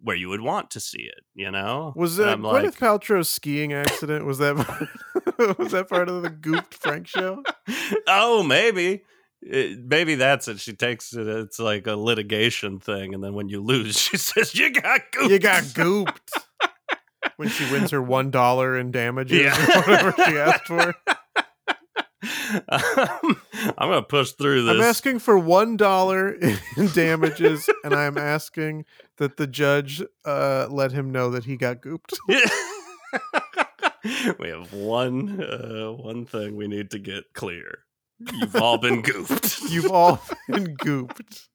where 0.00 0.16
you 0.16 0.28
would 0.28 0.40
want 0.40 0.70
to 0.72 0.80
see 0.80 1.00
it. 1.02 1.24
You 1.34 1.50
know, 1.50 1.92
Was 1.96 2.16
that 2.18 2.38
Gwyneth 2.38 2.42
like- 2.64 2.74
Paltrow's 2.78 3.28
skiing 3.28 3.72
accident? 3.72 4.24
Was 4.26 4.38
that 4.38 4.56
was 5.58 5.72
that 5.72 5.88
part 5.88 6.08
of 6.08 6.22
the 6.22 6.30
gooped 6.30 6.74
Frank 6.74 7.06
show? 7.06 7.42
oh, 8.06 8.42
maybe. 8.42 9.02
It- 9.40 9.78
maybe 9.86 10.16
that's 10.16 10.48
it. 10.48 10.60
She 10.60 10.72
takes 10.72 11.14
it. 11.14 11.26
It's 11.28 11.58
like 11.58 11.86
a 11.86 11.94
litigation 11.96 12.80
thing, 12.80 13.14
and 13.14 13.22
then 13.22 13.34
when 13.34 13.48
you 13.48 13.62
lose, 13.62 13.96
she 14.00 14.16
says, 14.16 14.54
"You 14.54 14.72
got 14.72 15.00
gooped." 15.12 15.30
You 15.30 15.38
got 15.38 15.62
gooped. 15.64 16.42
When 17.36 17.48
she 17.48 17.70
wins 17.70 17.90
her 17.92 18.02
one 18.02 18.30
dollar 18.30 18.76
in 18.76 18.90
damages, 18.90 19.40
Yeah. 19.42 19.78
or 19.78 19.82
whatever 19.82 20.14
she 20.24 20.36
asked 20.38 20.66
for. 20.66 20.94
Um, 22.68 23.36
I'm 23.78 23.88
gonna 23.90 24.02
push 24.02 24.32
through 24.32 24.64
this. 24.64 24.74
I'm 24.74 24.80
asking 24.80 25.20
for 25.20 25.38
one 25.38 25.76
dollar 25.76 26.32
in 26.32 26.88
damages, 26.94 27.68
and 27.84 27.94
I'm 27.94 28.18
asking 28.18 28.86
that 29.18 29.36
the 29.36 29.46
judge 29.46 30.02
uh, 30.24 30.66
let 30.70 30.92
him 30.92 31.10
know 31.10 31.30
that 31.30 31.44
he 31.44 31.56
got 31.56 31.80
gooped. 31.80 32.16
we 34.38 34.48
have 34.48 34.72
one 34.72 35.42
uh, 35.42 35.92
one 35.92 36.24
thing 36.24 36.56
we 36.56 36.68
need 36.68 36.90
to 36.92 36.98
get 36.98 37.32
clear. 37.34 37.80
You've 38.32 38.56
all 38.56 38.78
been 38.78 39.02
gooped. 39.02 39.70
You've 39.70 39.90
all 39.90 40.20
been 40.48 40.76
gooped. 40.76 41.46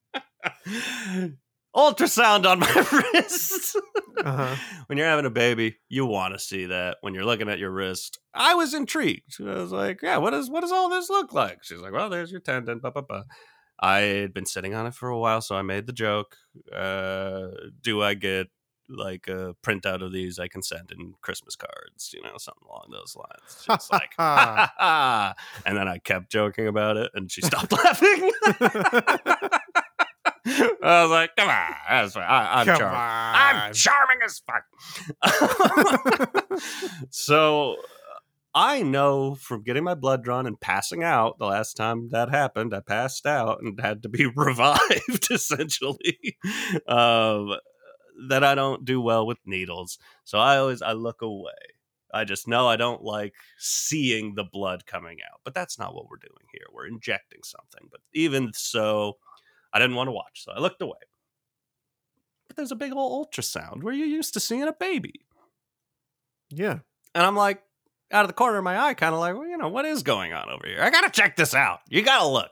ultrasound 1.75 2.45
on 2.45 2.59
my 2.59 3.11
wrist. 3.13 3.75
Uh-huh. 4.23 4.55
When 4.87 4.97
you're 4.97 5.07
having 5.07 5.25
a 5.25 5.31
baby, 5.31 5.77
you 5.89 6.05
want 6.05 6.33
to 6.33 6.39
see 6.39 6.67
that. 6.67 6.97
When 7.01 7.13
you're 7.13 7.25
looking 7.25 7.49
at 7.49 7.59
your 7.59 7.71
wrist, 7.71 8.19
I 8.33 8.55
was 8.55 8.73
intrigued. 8.73 9.41
I 9.41 9.55
was 9.55 9.71
like, 9.71 10.01
"Yeah, 10.01 10.17
what 10.17 10.31
does 10.31 10.49
what 10.49 10.61
does 10.61 10.71
all 10.71 10.89
this 10.89 11.09
look 11.09 11.33
like?" 11.33 11.63
She's 11.63 11.79
like, 11.79 11.93
"Well, 11.93 12.09
there's 12.09 12.31
your 12.31 12.41
tendon." 12.41 12.79
Blah, 12.79 12.91
blah, 12.91 13.01
blah. 13.01 13.23
I 13.83 13.99
had 13.99 14.33
been 14.33 14.45
sitting 14.45 14.73
on 14.73 14.85
it 14.87 14.93
for 14.93 15.09
a 15.09 15.17
while, 15.19 15.41
so 15.41 15.55
I 15.57 15.61
made 15.61 15.87
the 15.87 15.93
joke. 15.93 16.37
Uh, 16.73 17.47
do 17.81 18.01
I 18.01 18.13
get 18.13 18.47
like 18.89 19.27
a 19.27 19.55
printout 19.61 20.01
of 20.01 20.11
these 20.13 20.39
I 20.39 20.47
can 20.47 20.61
send 20.63 20.91
in 20.91 21.15
Christmas 21.21 21.57
cards? 21.57 22.11
You 22.13 22.21
know, 22.23 22.37
something 22.37 22.63
along 22.65 22.87
those 22.91 23.15
lines. 23.17 23.61
She's 23.61 23.89
like, 23.91 24.11
ha, 24.17 24.35
ha, 24.55 24.73
ha. 24.77 25.33
and 25.65 25.77
then 25.77 25.89
I 25.89 25.97
kept 25.97 26.31
joking 26.31 26.67
about 26.67 26.95
it, 26.95 27.11
and 27.13 27.29
she 27.29 27.41
stopped 27.41 27.71
laughing. 27.83 28.31
I 30.45 31.01
was 31.03 31.11
like, 31.11 31.35
"Come 31.37 31.49
on, 31.49 31.73
that's 31.89 32.13
fine. 32.13 32.23
I, 32.23 32.59
I'm 32.61 32.65
Come 32.65 32.77
charming. 32.77 32.99
on. 32.99 33.35
I'm 33.35 33.73
charming 33.73 34.19
as 34.25 34.41
fuck." 34.45 34.63
so 37.09 37.77
I 38.55 38.83
know 38.83 39.35
from 39.35 39.63
getting 39.63 39.83
my 39.83 39.95
blood 39.95 40.23
drawn 40.23 40.45
and 40.45 40.59
passing 40.59 41.03
out 41.03 41.39
the 41.39 41.45
last 41.45 41.75
time 41.75 42.09
that 42.09 42.29
happened, 42.29 42.73
I 42.73 42.81
passed 42.81 43.25
out 43.25 43.61
and 43.61 43.79
had 43.79 44.03
to 44.03 44.09
be 44.09 44.25
revived 44.35 45.27
essentially. 45.31 46.37
Um, 46.87 47.55
that 48.29 48.43
I 48.43 48.53
don't 48.53 48.85
do 48.85 49.01
well 49.01 49.25
with 49.25 49.39
needles. 49.45 49.97
So 50.23 50.37
I 50.37 50.57
always 50.57 50.81
I 50.81 50.93
look 50.93 51.21
away. 51.21 51.51
I 52.13 52.25
just 52.25 52.47
know 52.47 52.67
I 52.67 52.75
don't 52.75 53.01
like 53.01 53.33
seeing 53.57 54.35
the 54.35 54.43
blood 54.43 54.85
coming 54.85 55.17
out. 55.23 55.39
But 55.43 55.55
that's 55.55 55.79
not 55.79 55.95
what 55.95 56.07
we're 56.09 56.17
doing 56.17 56.45
here. 56.53 56.67
We're 56.71 56.85
injecting 56.87 57.39
something. 57.43 57.89
But 57.89 58.01
even 58.13 58.51
so, 58.53 59.17
I 59.73 59.79
didn't 59.79 59.95
want 59.95 60.09
to 60.09 60.11
watch, 60.11 60.43
so 60.43 60.51
I 60.51 60.59
looked 60.59 60.81
away. 60.81 60.99
But 62.47 62.55
there's 62.55 62.71
a 62.71 62.75
big 62.75 62.93
old 62.93 63.27
ultrasound 63.31 63.81
where 63.81 63.95
you're 63.95 64.05
used 64.05 64.35
to 64.35 64.39
seeing 64.39 64.63
a 64.63 64.73
baby. 64.73 65.21
yeah. 66.51 66.79
And 67.15 67.23
I'm 67.23 67.35
like, 67.35 67.61
out 68.13 68.23
of 68.23 68.27
the 68.27 68.33
corner 68.33 68.57
of 68.57 68.63
my 68.63 68.79
eye, 68.79 68.93
kind 68.93 69.13
of 69.13 69.19
like, 69.19 69.35
well, 69.35 69.47
you 69.47 69.57
know, 69.57 69.69
what 69.69 69.85
is 69.85 70.03
going 70.03 70.33
on 70.33 70.49
over 70.49 70.65
here? 70.65 70.81
I 70.81 70.89
gotta 70.89 71.09
check 71.09 71.35
this 71.35 71.53
out. 71.53 71.79
You 71.89 72.01
gotta 72.01 72.27
look. 72.27 72.51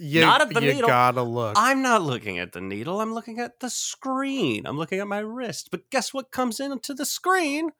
You, 0.00 0.20
Not 0.20 0.42
at 0.42 0.54
the 0.54 0.62
you 0.62 0.74
needle. 0.74 0.86
gotta 0.88 1.22
look. 1.22 1.54
I'm 1.56 1.82
not 1.82 2.02
looking 2.02 2.38
at 2.38 2.52
the 2.52 2.60
needle. 2.60 3.00
I'm 3.00 3.14
looking 3.14 3.40
at 3.40 3.58
the 3.58 3.68
screen. 3.68 4.64
I'm 4.64 4.78
looking 4.78 5.00
at 5.00 5.08
my 5.08 5.18
wrist. 5.18 5.70
But 5.72 5.90
guess 5.90 6.14
what 6.14 6.30
comes 6.30 6.60
into 6.60 6.94
the 6.94 7.04
screen? 7.04 7.70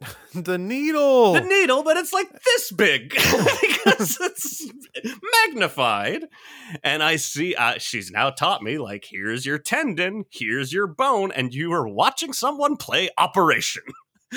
the 0.34 0.58
needle. 0.58 1.34
The 1.34 1.40
needle, 1.40 1.82
but 1.82 1.96
it's 1.96 2.12
like 2.12 2.30
this 2.44 2.72
big 2.72 3.10
because 3.60 4.18
it's 4.20 4.70
magnified. 5.44 6.24
And 6.82 7.02
I 7.02 7.16
see 7.16 7.54
uh, 7.54 7.74
she's 7.78 8.10
now 8.10 8.30
taught 8.30 8.62
me 8.62 8.78
like, 8.78 9.06
here's 9.10 9.44
your 9.44 9.58
tendon, 9.58 10.24
here's 10.30 10.72
your 10.72 10.86
bone, 10.86 11.32
and 11.32 11.54
you 11.54 11.72
are 11.72 11.88
watching 11.88 12.32
someone 12.32 12.76
play 12.76 13.10
Operation. 13.18 13.82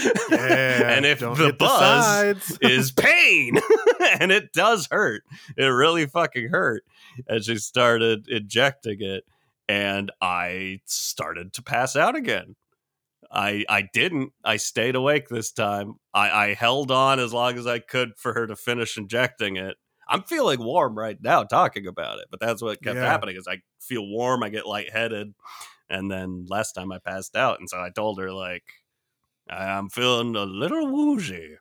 yeah. 0.31 0.91
and 0.91 1.05
if 1.05 1.19
the 1.19 1.55
buzz 1.57 2.05
sides. 2.05 2.57
is 2.61 2.91
pain 2.91 3.57
and 4.19 4.31
it 4.31 4.53
does 4.53 4.87
hurt 4.91 5.23
it 5.57 5.65
really 5.65 6.05
fucking 6.05 6.49
hurt 6.49 6.83
and 7.27 7.43
she 7.43 7.55
started 7.57 8.27
injecting 8.27 9.01
it 9.01 9.23
and 9.67 10.11
i 10.21 10.79
started 10.85 11.53
to 11.53 11.61
pass 11.61 11.95
out 11.95 12.15
again 12.15 12.55
i 13.31 13.63
i 13.69 13.87
didn't 13.93 14.31
i 14.43 14.57
stayed 14.57 14.95
awake 14.95 15.27
this 15.29 15.51
time 15.51 15.95
i 16.13 16.29
i 16.29 16.53
held 16.53 16.91
on 16.91 17.19
as 17.19 17.33
long 17.33 17.57
as 17.57 17.67
i 17.67 17.79
could 17.79 18.11
for 18.17 18.33
her 18.33 18.47
to 18.47 18.55
finish 18.55 18.97
injecting 18.97 19.55
it 19.57 19.75
i'm 20.07 20.23
feeling 20.23 20.59
warm 20.63 20.97
right 20.97 21.17
now 21.21 21.43
talking 21.43 21.85
about 21.87 22.19
it 22.19 22.25
but 22.31 22.39
that's 22.39 22.61
what 22.61 22.81
kept 22.81 22.95
Yeah. 22.95 23.05
happening 23.05 23.35
is 23.35 23.47
i 23.47 23.57
feel 23.79 24.07
warm 24.07 24.41
i 24.43 24.49
get 24.49 24.65
lightheaded 24.65 25.33
and 25.91 26.09
then 26.09 26.45
last 26.47 26.73
time 26.73 26.91
i 26.91 26.97
passed 26.99 27.35
out 27.35 27.59
and 27.59 27.69
so 27.69 27.79
i 27.79 27.89
told 27.89 28.19
her 28.19 28.31
like 28.31 28.63
i'm 29.49 29.89
feeling 29.89 30.35
a 30.35 30.43
little 30.43 30.87
woozy 30.87 31.57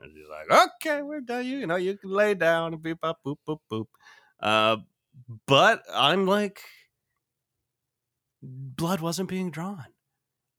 and 0.00 0.12
she's 0.14 0.26
like, 0.28 0.70
okay, 0.76 1.02
we're 1.02 1.20
done. 1.20 1.44
You, 1.44 1.58
you 1.58 1.66
know, 1.66 1.76
you 1.76 1.96
can 1.96 2.10
lay 2.10 2.34
down 2.34 2.72
and 2.72 2.82
beep, 2.82 2.98
up, 3.02 3.18
boop, 3.24 3.36
boop, 3.46 3.58
boop. 3.70 3.86
Uh, 4.40 4.78
but 5.46 5.82
I'm 5.92 6.26
like, 6.26 6.62
blood 8.42 9.00
wasn't 9.00 9.28
being 9.28 9.50
drawn. 9.50 9.86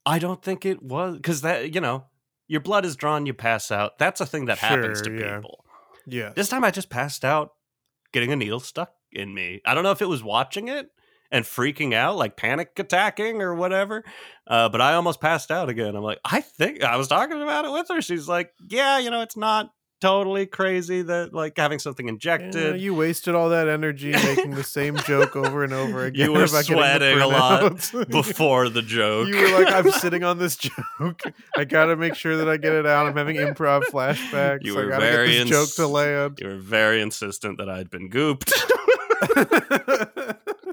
I 0.06 0.20
don't 0.20 0.44
think 0.44 0.66
it 0.66 0.82
was 0.82 1.16
because 1.16 1.42
that, 1.42 1.74
you 1.74 1.82
know, 1.82 2.06
your 2.48 2.62
blood 2.62 2.86
is 2.86 2.96
drawn, 2.96 3.25
you 3.25 3.34
pass 3.34 3.72
out. 3.72 3.98
That's 3.98 4.22
a 4.22 4.25
thing 4.25 4.46
that 4.46 4.60
happens 4.60 5.01
to 5.04 5.12
yeah. 5.12 5.36
people. 5.36 5.66
yeah. 6.06 6.34
This 6.36 6.50
time 6.50 6.63
I 6.63 6.72
just 6.72 6.90
passed 6.90 7.25
out 7.25 7.51
getting 8.12 8.32
a 8.32 8.36
needle 8.36 8.60
stuck 8.60 8.94
in 9.12 9.34
me. 9.34 9.62
I 9.66 9.74
don't 9.74 9.84
know 9.84 9.92
if 9.92 10.01
it 10.01 10.08
was 10.08 10.24
watching 10.24 10.68
it 10.68 10.90
and 11.31 11.45
freaking 11.45 11.93
out, 11.93 12.17
like 12.17 12.35
panic 12.38 12.71
attacking 12.77 13.41
or 13.41 13.55
whatever. 13.55 14.03
Uh, 14.47 14.67
but 14.69 14.81
I 14.81 14.93
almost 14.95 15.21
passed 15.21 15.50
out 15.51 15.69
again. 15.69 15.95
I'm 15.95 16.03
like, 16.03 16.19
I 16.25 16.41
think 16.41 16.83
I 16.83 16.97
was 16.97 17.07
talking 17.07 17.41
about 17.41 17.65
it 17.65 17.71
with 17.71 17.88
her. 17.89 18.01
She's 18.01 18.27
like, 18.27 18.51
yeah, 18.69 18.97
you 19.00 19.09
know, 19.09 19.21
it's 19.21 19.38
not 19.38 19.71
totally 20.01 20.47
crazy 20.47 21.03
that 21.03 21.31
like 21.31 21.53
having 21.55 21.77
something 21.77 22.07
Yeah, 22.07 22.13
injected. 22.13 22.81
you 22.81 22.95
wasted 22.95 23.35
all 23.35 23.50
that 23.50 23.67
energy 23.67 24.11
making 24.11 24.55
the 24.55 24.63
same 24.63 24.97
joke 24.97 25.35
over 25.35 25.63
and 25.63 25.71
over 25.73 26.05
again. 26.05 26.25
You 26.25 26.33
were 26.33 26.47
sweating 26.47 27.19
a 27.21 27.27
lot 27.27 27.91
before 28.09 28.67
the 28.69 28.81
joke. 28.81 29.27
you 29.27 29.39
were 29.39 29.59
like, 29.63 29.71
I'm 29.71 29.91
sitting 30.01 30.23
on 30.23 30.39
this 30.39 30.57
joke. 30.57 31.21
I 31.55 31.65
gotta 31.65 31.95
make 31.95 32.15
sure 32.15 32.35
that 32.38 32.50
I 32.50 32.57
get 32.57 32.73
it 32.73 32.88
out. 32.88 33.05
I'm 33.05 33.15
having 33.15 33.35
improv 33.38 33.83
flashbacks. 33.83 34.63
You 34.63 34.73
I 34.73 34.83
were 34.85 34.89
gotta 34.89 35.05
very 35.05 35.27
get 35.33 35.47
this 35.47 35.50
joke 35.51 35.69
to 35.75 35.85
land. 35.88 36.39
you 36.41 36.47
were 36.47 36.57
very 36.57 37.00
insistent 37.00 37.59
that 37.59 37.69
I'd 37.69 37.91
been 37.91 38.09
gooped. 38.09 38.51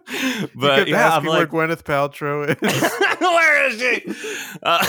You 0.41 0.49
but 0.55 0.77
kept 0.79 0.89
yeah, 0.91 1.17
I'm 1.17 1.25
like, 1.25 1.53
where 1.53 1.69
Gwyneth 1.69 1.83
Paltrow 1.83 2.49
is. 2.49 2.93
Where 3.21 3.67
is 3.69 3.79
she? 3.79 4.59
Uh, 4.63 4.87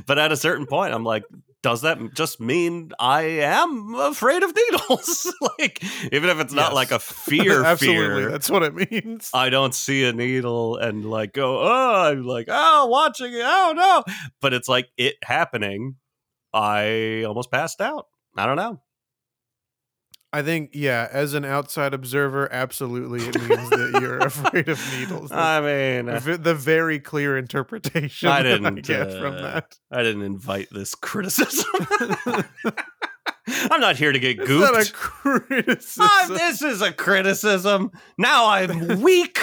but 0.06 0.18
at 0.18 0.30
a 0.32 0.36
certain 0.36 0.66
point, 0.66 0.92
I'm 0.92 1.04
like, 1.04 1.24
does 1.62 1.80
that 1.82 1.98
just 2.14 2.40
mean 2.40 2.92
I 3.00 3.22
am 3.22 3.94
afraid 3.94 4.42
of 4.42 4.54
needles? 4.54 5.32
like, 5.58 5.82
even 6.12 6.28
if 6.30 6.38
it's 6.38 6.52
not 6.52 6.66
Yes. 6.68 6.74
like 6.74 6.90
a 6.92 6.98
fear 6.98 7.64
Absolutely, 7.64 8.22
fear, 8.22 8.30
that's 8.30 8.50
what 8.50 8.62
it 8.62 8.74
means. 8.74 9.30
I 9.34 9.50
don't 9.50 9.74
see 9.74 10.04
a 10.04 10.12
needle 10.12 10.76
and 10.76 11.04
like 11.04 11.32
go, 11.32 11.60
oh, 11.62 12.10
I'm 12.10 12.24
like, 12.24 12.46
oh, 12.48 12.86
watching 12.86 13.32
it, 13.32 13.42
oh 13.42 13.72
no. 13.74 14.04
But 14.40 14.52
it's 14.52 14.68
like 14.68 14.88
it 14.96 15.16
happening. 15.24 15.96
I 16.52 17.24
almost 17.26 17.50
passed 17.50 17.80
out. 17.80 18.06
I 18.36 18.46
don't 18.46 18.56
know. 18.56 18.80
I 20.30 20.42
think, 20.42 20.70
yeah, 20.74 21.08
as 21.10 21.32
an 21.32 21.46
outside 21.46 21.94
observer, 21.94 22.52
absolutely 22.52 23.20
it 23.26 23.40
means 23.48 23.70
that 23.70 23.98
you're 24.02 24.18
afraid 24.26 24.68
of 24.68 24.78
needles. 24.98 25.32
I 25.32 25.60
mean, 25.60 26.06
The 26.06 26.34
uh, 26.34 26.36
the 26.36 26.54
very 26.54 27.00
clear 27.00 27.38
interpretation 27.38 28.28
I 28.28 28.42
that 28.42 28.52
I 28.52 28.70
didn't, 28.70 28.86
get 28.86 29.10
from 29.12 29.34
uh, 29.36 29.40
that. 29.40 29.78
I 29.90 30.02
didn't 30.02 30.22
invite 30.22 30.68
this 30.70 30.94
criticism. 30.94 31.64
I'm 33.70 33.80
not 33.80 33.96
here 33.96 34.12
to 34.12 34.18
get 34.18 34.38
It's 34.38 34.50
not 34.50 34.74
a 34.74 34.78
gooped. 34.78 34.92
criticism. 34.92 36.06
Ah, 36.06 36.26
this 36.28 36.60
is 36.60 36.82
a 36.82 36.92
criticism. 36.92 37.90
Now 38.18 38.46
I'm 38.48 39.00
weak. 39.00 39.38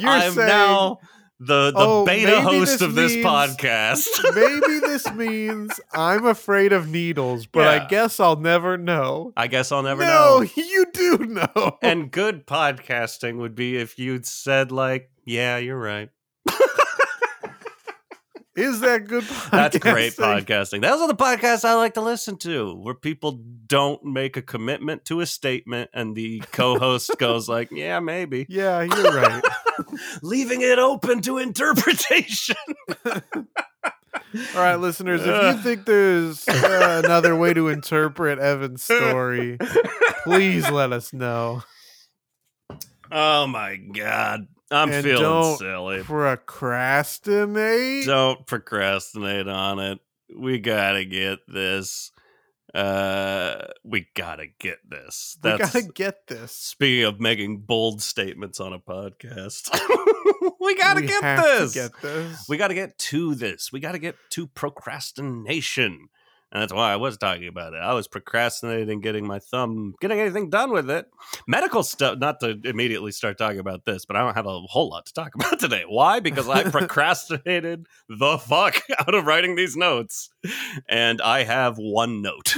You're 0.00 0.10
I'm 0.10 0.32
saying, 0.32 0.48
now 0.48 0.98
the 1.40 1.70
the 1.70 1.74
"Oh, 1.76 2.04
beta 2.04 2.42
host 2.42 2.72
this 2.72 2.80
of 2.82 2.94
this 2.94 3.14
means- 3.14 3.26
podcast. 3.26 4.06
Maybe 4.34 4.78
this 4.80 5.10
means 5.12 5.80
I'm 5.92 6.26
afraid 6.26 6.72
of 6.72 6.88
needles, 6.88 7.46
but 7.46 7.66
I 7.66 7.86
guess 7.86 8.20
I'll 8.20 8.38
never 8.38 8.76
know. 8.76 9.32
I 9.36 9.46
guess 9.46 9.72
I'll 9.72 9.82
never 9.82 10.02
no, 10.02 10.40
know. 10.40 10.42
you 10.56 10.86
do 10.92 11.18
know. 11.18 11.78
And 11.82 12.10
good 12.10 12.46
podcasting 12.46 13.38
would 13.38 13.54
be 13.54 13.76
if 13.78 13.98
you'd 13.98 14.26
said 14.26 14.70
like, 14.70 15.10
"Yeah, 15.24 15.56
you're 15.56 15.80
right." 15.80 16.10
Is 18.60 18.80
that 18.80 19.06
good 19.08 19.24
podcasting? 19.24 19.50
That's 19.50 19.78
great 19.78 20.12
podcasting. 20.16 20.82
Those 20.82 21.00
are 21.00 21.08
the 21.08 21.14
podcasts 21.16 21.64
I 21.64 21.74
like 21.74 21.94
to 21.94 22.00
listen 22.02 22.36
to, 22.38 22.74
where 22.74 22.94
people 22.94 23.40
don't 23.66 24.04
make 24.04 24.36
a 24.36 24.42
commitment 24.42 25.04
to 25.06 25.20
a 25.20 25.26
statement, 25.26 25.90
and 25.94 26.14
the 26.14 26.40
co-host 26.52 27.12
goes 27.18 27.48
like, 27.48 27.70
"Yeah, 27.70 28.00
maybe," 28.00 28.46
Yeah, 28.48 28.82
you're 28.82 29.12
right. 29.14 29.42
leaving 30.22 30.60
it 30.60 30.78
open 30.78 31.22
to 31.22 31.38
interpretation. 31.38 32.56
All 33.06 33.22
right, 34.54 34.76
listeners, 34.76 35.22
if 35.24 35.56
you 35.56 35.62
think 35.62 35.86
there's 35.86 36.46
uh, 36.46 37.02
another 37.04 37.34
way 37.34 37.52
to 37.54 37.68
interpret 37.68 38.38
Evan's 38.38 38.82
story, 38.84 39.58
please 40.24 40.70
let 40.70 40.92
us 40.92 41.12
know. 41.12 41.62
oh 43.10 43.46
my 43.46 43.76
god, 43.76 44.46
I'm 44.70 44.92
And 44.92 45.04
feeling 45.04 45.22
don't 45.22 45.58
silly. 45.58 46.02
Procrastinate? 46.02 48.06
Don't 48.06 48.46
procrastinate 48.46 49.48
on 49.48 49.78
it. 49.78 49.98
We 50.36 50.58
gotta 50.58 51.04
get 51.04 51.40
this. 51.48 52.12
Uh, 52.72 53.66
we 53.82 54.06
gotta 54.14 54.46
get 54.60 54.78
this. 54.88 55.36
we 55.42 55.58
gotta 55.58 55.82
get 55.82 56.28
this. 56.28 56.52
speaking 56.52 57.04
of 57.04 57.18
making 57.18 57.62
bold 57.62 58.00
statements 58.00 58.60
on 58.60 58.72
a 58.72 58.78
podcast. 58.78 59.70
we 60.60 60.76
gotta 60.76 61.00
we 61.00 61.06
get 61.08 61.42
this. 61.42 61.72
To 61.72 61.78
get 61.78 62.00
this. 62.00 62.46
We 62.48 62.56
got 62.56 62.68
to 62.68 62.74
get 62.74 62.96
to 62.96 63.34
this. 63.34 63.72
We 63.72 63.80
got 63.80 63.92
to 63.92 63.98
get 63.98 64.14
to 64.30 64.46
procrastination. 64.46 66.10
And 66.52 66.60
that's 66.60 66.72
why 66.72 66.92
I 66.92 66.96
was 66.96 67.16
talking 67.16 67.46
about 67.46 67.74
it. 67.74 67.78
I 67.78 67.94
was 67.94 68.08
procrastinating 68.08 69.00
getting 69.00 69.24
my 69.26 69.38
thumb, 69.38 69.94
getting 70.00 70.18
anything 70.18 70.50
done 70.50 70.72
with 70.72 70.90
it. 70.90 71.06
Medical 71.46 71.84
stuff, 71.84 72.18
not 72.18 72.40
to 72.40 72.58
immediately 72.64 73.12
start 73.12 73.38
talking 73.38 73.60
about 73.60 73.84
this, 73.84 74.04
but 74.04 74.16
I 74.16 74.20
don't 74.20 74.34
have 74.34 74.46
a 74.46 74.60
whole 74.62 74.90
lot 74.90 75.06
to 75.06 75.12
talk 75.12 75.34
about 75.36 75.60
today. 75.60 75.84
Why? 75.86 76.18
Because 76.18 76.48
I 76.48 76.64
procrastinated 76.70 77.86
the 78.08 78.38
fuck 78.38 78.82
out 78.98 79.14
of 79.14 79.26
writing 79.26 79.54
these 79.54 79.76
notes. 79.76 80.30
And 80.88 81.20
I 81.20 81.44
have 81.44 81.76
one 81.76 82.20
note. 82.20 82.56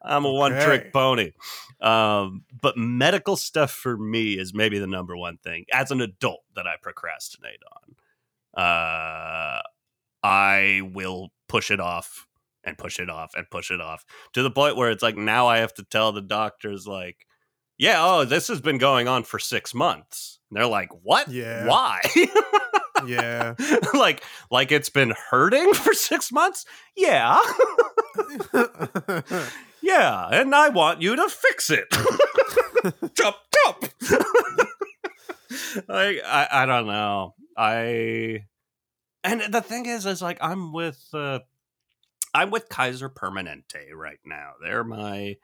I'm 0.00 0.24
a 0.24 0.32
one 0.32 0.52
trick 0.52 0.92
pony. 0.92 1.32
Um, 1.80 2.44
but 2.60 2.76
medical 2.76 3.34
stuff 3.34 3.72
for 3.72 3.96
me 3.96 4.34
is 4.34 4.54
maybe 4.54 4.78
the 4.78 4.86
number 4.86 5.16
one 5.16 5.38
thing 5.38 5.64
as 5.72 5.90
an 5.90 6.00
adult 6.00 6.44
that 6.54 6.68
I 6.68 6.74
procrastinate 6.80 7.58
on. 7.74 8.62
Uh, 8.62 9.62
I 10.22 10.82
will 10.92 11.30
push 11.48 11.70
it 11.70 11.80
off 11.80 12.26
and 12.64 12.78
push 12.78 12.98
it 13.00 13.10
off 13.10 13.32
and 13.34 13.48
push 13.50 13.70
it 13.70 13.80
off 13.80 14.04
to 14.34 14.42
the 14.42 14.50
point 14.50 14.76
where 14.76 14.90
it's 14.90 15.02
like 15.02 15.16
now 15.16 15.46
I 15.46 15.58
have 15.58 15.74
to 15.74 15.84
tell 15.84 16.12
the 16.12 16.22
doctors 16.22 16.86
like, 16.86 17.26
yeah, 17.78 17.96
oh, 17.98 18.24
this 18.24 18.48
has 18.48 18.60
been 18.60 18.78
going 18.78 19.08
on 19.08 19.24
for 19.24 19.38
six 19.38 19.74
months. 19.74 20.38
And 20.50 20.58
they're 20.58 20.66
like, 20.66 20.90
what? 21.02 21.28
Yeah. 21.28 21.66
Why? 21.66 22.00
Yeah. 23.04 23.54
like, 23.94 24.22
like 24.50 24.70
it's 24.70 24.90
been 24.90 25.12
hurting 25.30 25.74
for 25.74 25.92
six 25.94 26.30
months? 26.30 26.64
Yeah. 26.96 27.40
Yeah, 29.82 30.28
and 30.30 30.54
I 30.54 30.68
want 30.68 31.02
you 31.02 31.16
to 31.16 31.28
fix 31.28 31.68
it. 31.68 31.90
chop 33.14 33.40
chop. 33.52 33.84
like 35.88 36.22
I, 36.24 36.48
I 36.52 36.66
don't 36.66 36.86
know. 36.86 37.34
I 37.56 38.46
and 39.24 39.42
the 39.52 39.60
thing 39.60 39.86
is, 39.86 40.06
is 40.06 40.22
like 40.22 40.38
I'm 40.40 40.72
with 40.72 41.08
uh, 41.12 41.40
I'm 42.34 42.50
with 42.50 42.68
Kaiser 42.68 43.10
Permanente 43.10 43.92
right 43.94 44.20
now. 44.24 44.52
They're 44.62 44.84
my 44.84 45.36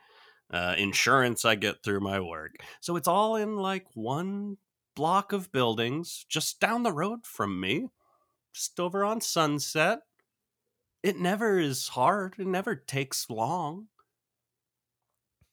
uh, 0.50 0.74
insurance 0.78 1.44
I 1.44 1.54
get 1.54 1.82
through 1.82 2.00
my 2.00 2.20
work. 2.20 2.56
So 2.80 2.96
it's 2.96 3.08
all 3.08 3.36
in 3.36 3.56
like 3.56 3.86
one 3.94 4.56
block 4.94 5.32
of 5.32 5.52
buildings 5.52 6.24
just 6.28 6.60
down 6.60 6.82
the 6.82 6.92
road 6.92 7.20
from 7.24 7.60
me, 7.60 7.88
just 8.52 8.80
over 8.80 9.04
on 9.04 9.20
Sunset. 9.20 10.00
It 11.02 11.18
never 11.18 11.58
is 11.58 11.88
hard. 11.88 12.34
It 12.38 12.46
never 12.46 12.74
takes 12.74 13.30
long. 13.30 13.86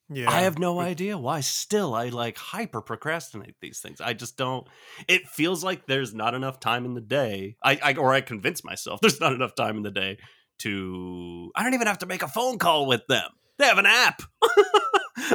Yeah. 0.10 0.32
I 0.32 0.42
have 0.42 0.60
no 0.60 0.80
idea 0.80 1.18
why. 1.18 1.42
Still, 1.42 1.96
I 1.96 2.10
like 2.10 2.38
hyper 2.38 2.82
procrastinate 2.82 3.56
these 3.60 3.80
things. 3.80 4.00
I 4.02 4.14
just 4.14 4.38
don't. 4.38 4.68
It 5.08 5.28
feels 5.28 5.64
like 5.64 5.88
there's 5.88 6.14
not 6.14 6.36
enough 6.36 6.60
time 6.60 6.86
in 6.86 6.94
the 6.94 7.02
day. 7.02 7.56
I, 7.64 7.80
I 7.84 7.94
or 7.96 8.14
I 8.14 8.22
convince 8.22 8.64
myself 8.64 9.00
there's 9.02 9.20
not 9.20 9.34
enough 9.34 9.56
time 9.56 9.78
in 9.78 9.84
the 9.84 9.92
day 9.92 10.18
to. 10.60 11.52
I 11.56 11.64
don't 11.64 11.74
even 11.74 11.88
have 11.88 12.00
to 12.00 12.06
make 12.06 12.22
a 12.22 12.28
phone 12.28 12.60
call 12.60 12.86
with 12.86 13.06
them. 13.08 13.30
They 13.58 13.66
have 13.66 13.78
an 13.78 13.86
app. 13.88 14.22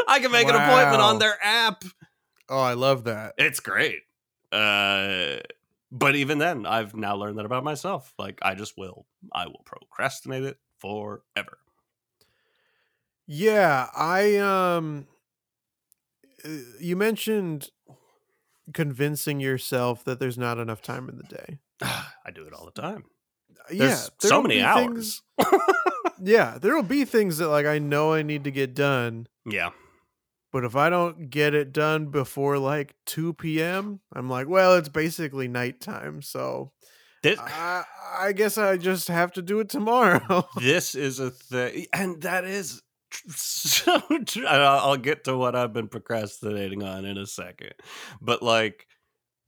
I 0.07 0.21
can 0.21 0.31
make 0.31 0.49
an 0.49 0.55
appointment 0.55 1.01
on 1.01 1.19
their 1.19 1.37
app. 1.43 1.85
Oh, 2.49 2.61
I 2.61 2.75
love 2.75 3.05
that. 3.05 3.35
It's 3.39 3.61
great. 3.61 4.01
Uh, 4.53 5.37
but 5.91 6.17
even 6.17 6.39
then, 6.39 6.67
I've 6.67 6.95
now 6.95 7.17
learned 7.17 7.39
that 7.39 7.47
about 7.47 7.65
myself. 7.65 8.13
Like 8.19 8.39
I 8.43 8.55
just 8.55 8.77
will. 8.77 9.07
I 9.33 9.47
will 9.47 9.63
procrastinate 9.65 10.45
it 10.45 10.59
forever. 10.79 11.59
Yeah, 13.33 13.87
I 13.97 14.39
um 14.39 15.07
uh, 16.45 16.49
you 16.81 16.97
mentioned 16.97 17.69
convincing 18.75 19.39
yourself 19.39 20.03
that 20.05 20.19
there's 20.19 20.37
not 20.37 20.59
enough 20.59 20.83
time 20.83 21.09
in 21.09 21.17
the 21.17 21.23
day. 21.23 21.59
I 21.81 22.33
do 22.35 22.45
it 22.45 22.53
all 22.53 22.65
the 22.65 22.81
time. 22.83 23.05
yeah, 23.71 23.87
There's 23.87 24.11
so 24.19 24.43
many 24.43 24.61
hours. 24.61 25.23
things- 25.39 25.59
yeah, 26.21 26.59
there'll 26.61 26.83
be 26.83 27.05
things 27.05 27.39
that 27.39 27.47
like 27.49 27.67
I 27.67 27.79
know 27.79 28.13
I 28.15 28.23
need 28.23 28.43
to 28.45 28.51
get 28.51 28.75
done, 28.75 29.29
yeah. 29.47 29.71
but 30.53 30.65
if 30.65 30.75
I 30.75 30.91
don't 30.91 31.31
get 31.31 31.55
it 31.55 31.73
done 31.73 32.07
before 32.07 32.59
like 32.59 32.97
2 33.07 33.35
p.m., 33.35 34.01
I'm 34.13 34.29
like, 34.29 34.49
well, 34.49 34.75
it's 34.75 34.89
basically 34.89 35.47
nighttime, 35.47 36.21
so 36.21 36.73
This, 37.23 37.39
I, 37.39 37.85
I 38.19 38.33
guess 38.33 38.59
I 38.59 38.77
just 38.77 39.07
have 39.07 39.31
to 39.35 39.43
do 39.43 39.61
it 39.61 39.69
tomorrow. 39.69 40.49
this 40.61 40.97
is 40.97 41.21
a 41.21 41.31
thing, 41.31 41.87
and 41.93 42.21
that 42.23 42.45
is 42.45 42.83
so. 43.29 44.03
I'll 44.47 44.97
get 44.97 45.25
to 45.25 45.37
what 45.37 45.57
I've 45.57 45.73
been 45.73 45.89
procrastinating 45.89 46.83
on 46.83 47.05
in 47.05 47.19
a 47.19 47.27
second, 47.27 47.75
but 48.21 48.43
like, 48.43 48.87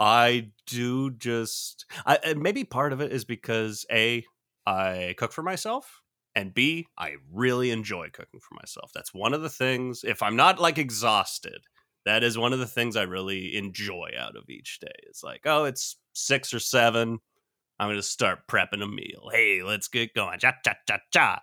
I 0.00 0.50
do 0.66 1.10
just, 1.12 1.86
I 2.04 2.34
maybe 2.36 2.64
part 2.64 2.92
of 2.92 3.00
it 3.00 3.12
is 3.12 3.24
because 3.24 3.86
a 3.90 4.24
I 4.66 5.14
cook 5.16 5.32
for 5.32 5.42
myself. 5.42 6.00
And 6.34 6.54
B, 6.54 6.86
I 6.96 7.16
really 7.30 7.70
enjoy 7.70 8.08
cooking 8.10 8.40
for 8.40 8.54
myself. 8.54 8.90
That's 8.94 9.12
one 9.12 9.34
of 9.34 9.42
the 9.42 9.50
things, 9.50 10.02
if 10.02 10.22
I'm 10.22 10.34
not 10.34 10.58
like 10.58 10.78
exhausted, 10.78 11.58
that 12.06 12.24
is 12.24 12.38
one 12.38 12.54
of 12.54 12.58
the 12.58 12.66
things 12.66 12.96
I 12.96 13.02
really 13.02 13.54
enjoy 13.54 14.10
out 14.18 14.36
of 14.36 14.48
each 14.48 14.80
day. 14.80 14.88
It's 15.08 15.22
like, 15.22 15.42
oh, 15.44 15.64
it's 15.64 15.98
six 16.14 16.54
or 16.54 16.58
seven. 16.58 17.18
I'm 17.78 17.94
to 17.94 18.02
start 18.02 18.46
prepping 18.48 18.82
a 18.82 18.86
meal. 18.86 19.28
Hey, 19.30 19.62
let's 19.62 19.88
get 19.88 20.14
going. 20.14 20.38
Cha, 20.38 20.52
cha, 20.64 20.74
cha, 20.88 20.98
cha. 21.12 21.42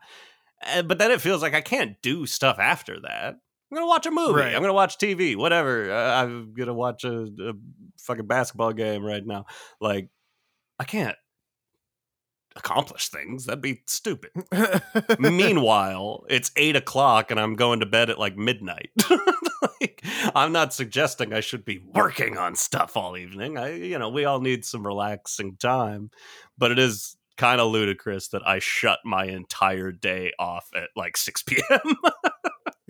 Uh, 0.66 0.82
but 0.82 0.98
then 0.98 1.12
it 1.12 1.22
feels 1.22 1.42
like 1.42 1.54
I 1.54 1.62
can't 1.62 2.02
do 2.02 2.26
stuff 2.26 2.60
after 2.60 3.00
that. 3.02 3.36
I'm 3.72 3.76
going 3.76 3.84
to 3.84 3.88
watch 3.88 4.06
a 4.08 4.12
movie. 4.12 4.34
Right. 4.34 4.56
I'm 4.56 4.62
going 4.62 4.70
to 4.70 4.74
watch 4.74 4.98
TV, 4.98 5.36
whatever. 5.36 5.92
Uh, 5.92 6.24
I'm 6.24 6.54
going 6.54 6.68
to 6.68 6.74
watch 6.74 7.04
a, 7.04 7.24
a 7.40 7.54
fucking 8.00 8.26
basketball 8.26 8.74
game 8.74 9.04
right 9.04 9.26
now. 9.26 9.46
Like, 9.80 10.10
I 10.80 10.86
can't 10.86 11.16
accomplish 12.56 13.10
things. 13.10 13.46
That'd 13.46 13.62
be 13.62 13.82
stupid. 13.86 14.32
Meanwhile, 15.20 16.26
it's 16.30 16.52
eight 16.56 16.76
o'clock 16.76 17.32
and 17.32 17.40
I'm 17.40 17.56
going 17.56 17.80
to 17.82 17.86
bed 17.86 18.10
at 18.10 18.20
like 18.20 18.38
midnight. 18.38 18.90
like, 19.82 20.04
I'm 20.34 20.52
not 20.52 20.74
suggesting 20.74 21.34
I 21.34 21.40
should 21.42 21.64
be 21.64 21.80
working 21.94 22.38
on 22.38 22.56
stuff 22.56 22.98
all 22.98 23.18
evening. 23.18 23.58
I, 23.58 23.76
you 23.76 24.00
know, 24.00 24.10
we 24.10 24.26
all 24.26 24.42
need 24.42 24.66
some 24.66 24.86
relaxing 24.86 25.58
time, 25.58 26.10
but 26.58 26.72
it 26.72 26.80
is 26.80 27.18
kind 27.40 27.60
of 27.62 27.72
ludicrous 27.72 28.28
that 28.28 28.46
I 28.46 28.60
shut 28.60 29.00
my 29.06 29.26
entire 29.26 29.92
day 29.92 30.32
off 30.38 30.70
at 30.76 30.90
like 30.96 31.18
6 31.18 31.42
p.m. 31.48 31.96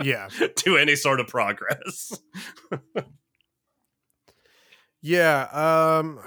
yeah. 0.01 0.27
to 0.57 0.75
any 0.77 0.95
sort 0.97 1.19
of 1.19 1.27
progress. 1.27 2.19
Yeah, 5.01 5.43
um 5.97 6.19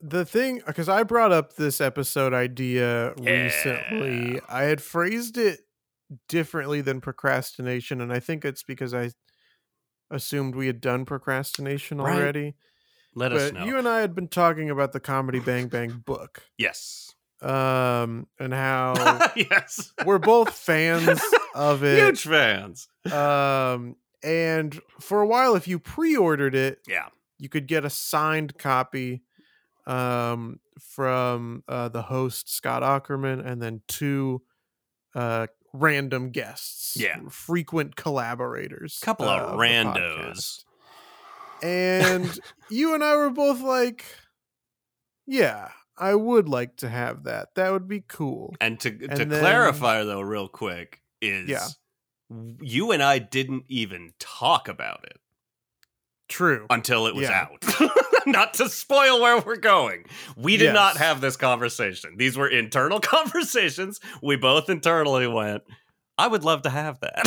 the 0.00 0.24
thing 0.24 0.60
cuz 0.60 0.88
I 0.88 1.02
brought 1.02 1.32
up 1.32 1.56
this 1.56 1.80
episode 1.80 2.32
idea 2.32 3.12
Yeah. 3.20 3.44
recently. 3.44 4.40
I 4.48 4.62
had 4.64 4.80
phrased 4.82 5.36
it 5.36 5.60
differently 6.28 6.80
than 6.80 7.00
procrastination, 7.00 8.00
and 8.00 8.12
I 8.12 8.20
think 8.20 8.44
it's 8.44 8.62
because 8.62 8.94
I 8.94 9.10
assumed 10.10 10.54
we 10.54 10.66
had 10.68 10.80
done 10.80 11.04
procrastination 11.04 11.98
Right. 12.00 12.14
already. 12.16 12.54
Let 13.14 13.32
us 13.32 13.50
But 13.50 13.60
know. 13.60 13.64
you 13.66 13.78
and 13.78 13.88
I 13.88 14.00
had 14.00 14.14
been 14.14 14.28
talking 14.28 14.70
about 14.70 14.92
the 14.92 15.00
Comedy 15.00 15.38
Bang 15.40 15.68
Bang 15.68 16.02
book, 16.04 16.42
yes. 16.58 17.10
Um, 17.44 18.26
and 18.38 18.54
how 18.54 18.94
yes. 19.36 19.92
we're 20.06 20.18
both 20.18 20.54
fans 20.54 21.20
of 21.54 21.84
it. 21.84 21.98
Huge 22.02 22.22
fans. 22.22 22.88
Um, 23.12 23.96
and 24.22 24.80
for 24.98 25.20
a 25.20 25.26
while, 25.26 25.54
if 25.54 25.68
you 25.68 25.78
pre-ordered 25.78 26.54
it, 26.54 26.78
Yeah. 26.88 27.08
you 27.38 27.50
could 27.50 27.66
get 27.66 27.84
a 27.84 27.90
signed 27.90 28.56
copy 28.56 29.22
um, 29.86 30.60
from 30.80 31.62
uh, 31.68 31.90
the 31.90 32.00
host 32.02 32.50
Scott 32.50 32.82
Aukerman, 32.82 33.44
and 33.44 33.60
then 33.60 33.82
two 33.88 34.40
uh, 35.14 35.48
random 35.74 36.30
guests, 36.30 36.96
Yeah. 36.96 37.18
frequent 37.28 37.94
collaborators, 37.94 38.98
Couple 39.02 39.28
uh, 39.28 39.36
of 39.40 39.58
randos. 39.58 40.64
And 41.62 42.38
you 42.70 42.94
and 42.94 43.04
I 43.04 43.16
were 43.16 43.28
both 43.30 43.60
like, 43.60 44.06
"Yeah, 45.26 45.68
I 45.96 46.14
would 46.14 46.48
like 46.48 46.76
to 46.78 46.88
have 46.88 47.24
that. 47.24 47.54
That 47.54 47.72
would 47.72 47.88
be 47.88 48.00
cool." 48.06 48.54
And 48.60 48.78
to 48.80 48.90
to 48.90 49.06
then- 49.24 49.28
clarify 49.28 50.02
though, 50.04 50.20
real 50.20 50.48
quick, 50.48 51.02
is 51.20 51.48
Yeah. 51.48 51.66
you 52.60 52.90
and 52.92 53.02
I 53.02 53.18
didn't 53.18 53.64
even 53.68 54.12
talk 54.18 54.68
about 54.68 55.04
it 55.04 55.18
True. 56.28 56.66
until 56.70 57.06
it 57.06 57.14
was 57.14 57.28
Yeah. 57.28 57.48
out. 57.50 57.64
not 58.26 58.54
to 58.54 58.68
spoil 58.70 59.20
where 59.20 59.38
we're 59.40 59.56
going. 59.56 60.04
We 60.36 60.56
did 60.56 60.72
not 60.72 60.96
have 60.96 61.20
this 61.20 61.36
conversation. 61.36 62.16
These 62.16 62.36
were 62.38 62.48
internal 62.48 62.98
conversations. 63.16 64.00
We 64.22 64.36
both 64.36 64.70
internally 64.70 65.26
went, 65.26 65.62
I 66.16 66.26
would 66.28 66.42
love 66.42 66.62
to 66.62 66.70
have 66.70 67.00
that. 67.00 67.26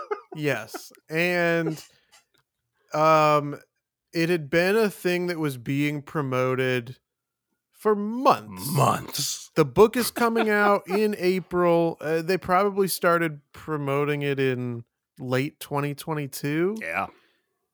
yes 0.36 0.92
and 1.10 1.82
um 2.94 3.58
it 4.12 4.28
had 4.28 4.48
been 4.48 4.76
a 4.76 4.88
thing 4.88 5.26
that 5.26 5.38
was 5.38 5.56
being 5.56 6.00
promoted 6.00 6.96
for 7.78 7.94
months 7.94 8.70
Months. 8.72 9.50
the 9.54 9.64
book 9.64 9.96
is 9.96 10.10
coming 10.10 10.50
out 10.50 10.86
in 10.88 11.14
april 11.18 11.96
uh, 12.00 12.20
they 12.22 12.36
probably 12.36 12.88
started 12.88 13.40
promoting 13.52 14.22
it 14.22 14.38
in 14.40 14.84
late 15.20 15.58
2022 15.60 16.76
Yeah. 16.80 17.06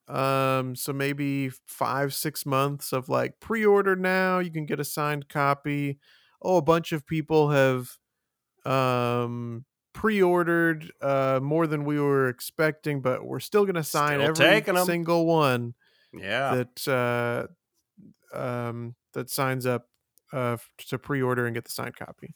um 0.09 0.77
so 0.77 0.93
maybe 0.93 1.51
five 1.67 2.13
six 2.15 2.45
months 2.47 2.93
of 2.93 3.09
like 3.09 3.41
pre-order 3.41 3.97
now 3.97 4.39
you 4.39 4.51
can 4.51 4.67
get 4.67 4.79
a 4.79 4.85
signed 4.85 5.29
copy 5.29 5.99
oh 6.43 6.59
a 6.59 6.63
bunch 6.63 6.93
of 6.93 7.07
people 7.07 7.51
have 7.51 7.97
um 8.67 9.65
pre-ordered 9.93 10.91
uh 11.01 11.39
more 11.43 11.67
than 11.67 11.85
we 11.85 12.01
were 12.01 12.29
expecting 12.29 13.01
but 13.01 13.25
we're 13.25 13.41
still 13.41 13.65
gonna 13.65 13.85
sign 13.85 14.19
Still 14.19 14.29
every 14.31 14.45
single 14.87 15.25
one 15.27 15.75
Yeah. 16.13 16.65
that 16.85 17.49
uh 18.33 18.37
um 18.37 18.95
that 19.13 19.31
signs 19.31 19.67
up 19.67 19.87
uh 20.35 20.57
to 20.79 20.99
pre-order 20.99 21.47
and 21.47 21.55
get 21.55 21.65
the 21.65 21.71
signed 21.71 21.97
copy 21.97 22.35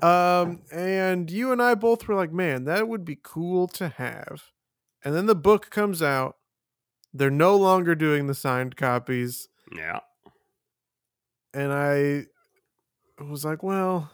um 0.00 0.62
and 0.72 1.30
you 1.30 1.52
and 1.52 1.62
i 1.62 1.74
both 1.74 2.08
were 2.08 2.14
like 2.14 2.32
man 2.32 2.64
that 2.64 2.88
would 2.88 3.04
be 3.04 3.18
cool 3.22 3.68
to 3.68 3.88
have 3.90 4.44
and 5.04 5.14
then 5.14 5.26
the 5.26 5.34
book 5.34 5.68
comes 5.70 6.00
out 6.02 6.36
they're 7.12 7.30
no 7.30 7.54
longer 7.56 7.94
doing 7.94 8.26
the 8.26 8.34
signed 8.34 8.74
copies 8.76 9.48
yeah. 9.76 10.00
and 11.52 11.72
i 11.72 12.24
was 13.22 13.44
like 13.44 13.62
well 13.62 14.10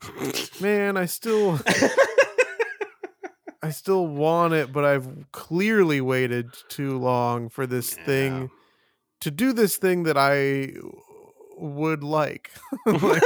man 0.60 0.96
i 0.96 1.04
still 1.04 1.60
i 3.62 3.70
still 3.70 4.06
want 4.06 4.54
it 4.54 4.72
but 4.72 4.84
i've 4.84 5.30
clearly 5.32 6.00
waited 6.00 6.46
too 6.68 6.98
long 6.98 7.48
for 7.48 7.66
this 7.66 7.96
Yeah. 7.98 8.04
thing 8.04 8.50
to 9.20 9.30
do 9.30 9.52
this 9.52 9.76
thing 9.76 10.02
that 10.04 10.16
i 10.16 10.72
would 11.62 12.02
like 12.02 12.50
Like, 12.86 13.22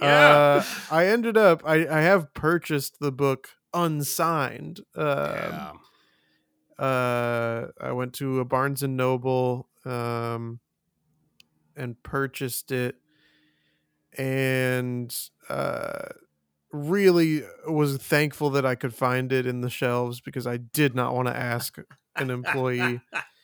yeah. 0.00 0.62
uh, 0.62 0.64
i 0.90 1.06
ended 1.06 1.36
up 1.36 1.62
I, 1.64 1.86
I 1.86 2.00
have 2.00 2.34
purchased 2.34 2.98
the 3.00 3.12
book 3.12 3.50
unsigned 3.72 4.80
um, 4.94 5.04
yeah. 5.04 5.72
uh 6.84 7.68
i 7.80 7.92
went 7.92 8.12
to 8.14 8.40
a 8.40 8.44
barnes 8.44 8.82
and 8.82 8.96
noble 8.96 9.68
um 9.84 10.60
and 11.76 12.02
purchased 12.02 12.72
it 12.72 12.96
and 14.18 15.14
uh 15.48 16.08
really 16.72 17.42
was 17.68 17.96
thankful 17.96 18.50
that 18.50 18.66
i 18.66 18.74
could 18.74 18.94
find 18.94 19.32
it 19.32 19.46
in 19.46 19.60
the 19.60 19.70
shelves 19.70 20.20
because 20.20 20.46
i 20.46 20.56
did 20.56 20.94
not 20.94 21.14
want 21.14 21.28
to 21.28 21.36
ask 21.36 21.78
an 22.16 22.30
employee 22.30 23.00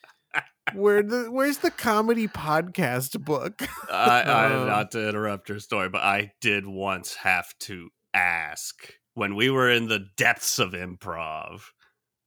where 0.73 1.03
the 1.03 1.25
where's 1.29 1.57
the 1.57 1.71
comedy 1.71 2.27
podcast 2.27 3.19
book 3.23 3.61
I, 3.91 4.21
I 4.21 4.45
Um, 4.61 4.67
not 4.67 4.91
to 4.91 5.09
interrupt 5.09 5.49
your 5.49 5.59
story, 5.59 5.89
but 5.89 6.01
I 6.01 6.31
did 6.39 6.65
once 6.65 7.15
have 7.15 7.53
to 7.61 7.89
ask 8.13 8.93
when 9.13 9.35
we 9.35 9.49
were 9.49 9.69
in 9.69 9.87
the 9.89 10.05
depths 10.17 10.59
of 10.59 10.71
improv. 10.71 11.61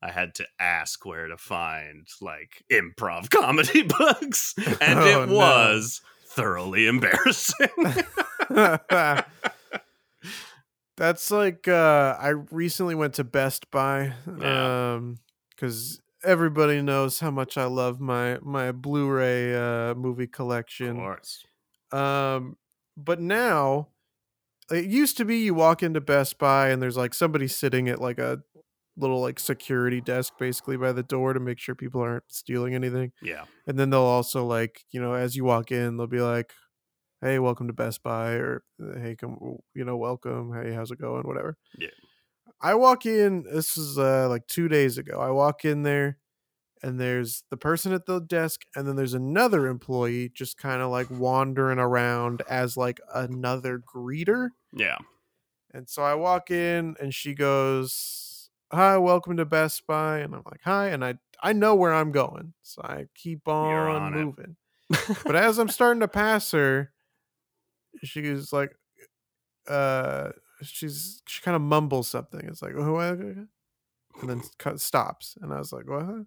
I 0.02 0.10
had 0.10 0.34
to 0.36 0.46
ask 0.60 1.04
where 1.06 1.26
to 1.28 1.36
find 1.38 2.06
like 2.20 2.62
improv 2.70 3.30
comedy 3.42 3.82
books, 3.82 4.54
and 4.80 4.98
Oh, 4.98 5.22
it 5.22 5.28
no. 5.28 5.34
was 5.34 6.02
thoroughly 6.26 6.86
embarrassing. 6.86 7.68
That's 10.96 11.30
like 11.30 11.68
uh 11.68 12.16
I 12.18 12.28
recently 12.50 12.94
went 12.94 13.14
to 13.14 13.24
Best 13.24 13.70
Buy 13.70 14.12
Yeah. 14.38 14.94
um 14.94 15.18
everybody 16.26 16.82
knows 16.82 17.20
how 17.20 17.30
much 17.30 17.56
I 17.56 17.64
love 17.66 18.00
my 18.00 18.38
my 18.42 18.72
Blu-ray 18.72 19.54
uh 19.54 19.94
movie 19.94 20.24
of 20.24 20.32
collection. 20.32 20.96
course. 20.96 21.44
Um 21.92 22.56
but 22.96 23.20
now 23.20 23.88
it 24.70 24.86
used 24.86 25.16
to 25.18 25.24
be 25.24 25.38
you 25.38 25.54
walk 25.54 25.82
into 25.82 26.00
Best 26.00 26.38
Buy 26.38 26.70
and 26.70 26.82
there's 26.82 26.96
like 26.96 27.14
somebody 27.14 27.46
sitting 27.48 27.88
at 27.88 28.00
like 28.00 28.18
a 28.18 28.42
little 28.96 29.20
like 29.20 29.38
security 29.38 30.00
desk 30.00 30.34
basically 30.38 30.76
by 30.76 30.92
the 30.92 31.02
door 31.02 31.32
to 31.32 31.40
make 31.40 31.58
sure 31.58 31.74
people 31.74 32.00
aren't 32.00 32.24
stealing 32.28 32.74
anything. 32.74 33.12
Yeah. 33.22 33.44
And 33.66 33.78
then 33.78 33.90
they'll 33.90 34.00
also 34.00 34.44
like, 34.44 34.84
you 34.90 35.00
know, 35.00 35.14
as 35.14 35.36
you 35.36 35.44
walk 35.44 35.70
in, 35.70 35.96
they'll 35.96 36.06
be 36.06 36.20
like, 36.20 36.52
"Hey, 37.20 37.38
welcome 37.38 37.66
to 37.66 37.74
Best 37.74 38.02
Buy," 38.02 38.32
or 38.32 38.64
"Hey, 38.78 39.14
come, 39.16 39.58
you 39.74 39.84
know, 39.84 39.96
welcome. 39.98 40.52
Hey, 40.54 40.72
how's 40.72 40.90
it 40.90 40.98
going?" 41.00 41.24
Whatever. 41.24 41.56
Yeah. 41.78 41.88
I 42.60 42.74
walk 42.74 43.06
in. 43.06 43.44
This 43.44 43.76
is 43.76 43.98
uh, 43.98 44.28
like 44.28 44.46
two 44.46 44.68
days 44.68 44.98
ago. 44.98 45.20
I 45.20 45.30
walk 45.30 45.64
in 45.64 45.82
there, 45.82 46.18
and 46.82 46.98
there's 46.98 47.44
the 47.50 47.56
person 47.56 47.92
at 47.92 48.06
the 48.06 48.20
desk, 48.20 48.62
and 48.74 48.86
then 48.86 48.96
there's 48.96 49.14
another 49.14 49.66
employee 49.66 50.30
just 50.34 50.56
kind 50.56 50.82
of 50.82 50.90
like 50.90 51.10
wandering 51.10 51.78
around 51.78 52.42
as 52.48 52.76
like 52.76 53.00
another 53.14 53.78
greeter. 53.78 54.50
Yeah. 54.72 54.98
And 55.72 55.88
so 55.88 56.02
I 56.02 56.14
walk 56.14 56.50
in 56.50 56.96
and 57.00 57.14
she 57.14 57.34
goes, 57.34 58.48
"Hi, 58.72 58.96
welcome 58.96 59.36
to 59.36 59.44
Best 59.44 59.86
Buy." 59.86 60.20
And 60.20 60.34
I'm 60.34 60.42
like, 60.50 60.62
"Hi." 60.64 60.88
And 60.88 61.04
I 61.04 61.18
I 61.42 61.52
know 61.52 61.74
where 61.74 61.92
I'm 61.92 62.12
going. 62.12 62.54
So 62.62 62.82
I 62.82 63.06
keep 63.14 63.46
on, 63.46 63.74
on 63.90 64.12
moving. 64.14 64.56
but 65.24 65.36
as 65.36 65.58
I'm 65.58 65.68
starting 65.68 66.00
to 66.00 66.08
pass 66.08 66.50
her, 66.52 66.92
she's 68.02 68.52
like 68.52 68.74
uh 69.68 70.30
she's 70.62 71.22
she 71.26 71.42
kind 71.42 71.54
of 71.56 71.62
mumbles 71.62 72.08
something. 72.08 72.40
It's 72.44 72.62
like, 72.62 72.74
"Oh, 72.76 72.98
and 72.98 73.48
then 74.22 74.42
cut, 74.58 74.80
stops. 74.80 75.36
And 75.40 75.52
I 75.52 75.58
was 75.58 75.72
like, 75.72 75.88
"What?" 75.88 76.26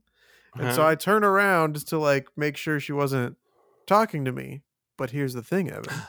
And 0.55 0.73
so 0.75 0.85
I 0.85 0.95
turn 0.95 1.23
around 1.23 1.85
to 1.87 1.97
like 1.99 2.27
make 2.35 2.57
sure 2.57 2.79
she 2.79 2.91
wasn't 2.91 3.37
talking 3.87 4.25
to 4.25 4.31
me. 4.31 4.61
But 4.97 5.11
here's 5.11 5.33
the 5.33 5.43
thing, 5.43 5.69
Evan. 5.69 5.93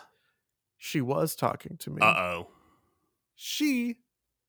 She 0.83 1.03
was 1.03 1.37
talking 1.37 1.77
to 1.81 1.91
me 1.91 1.99
Uh 2.01 2.07
oh. 2.07 2.49
she 3.35 3.97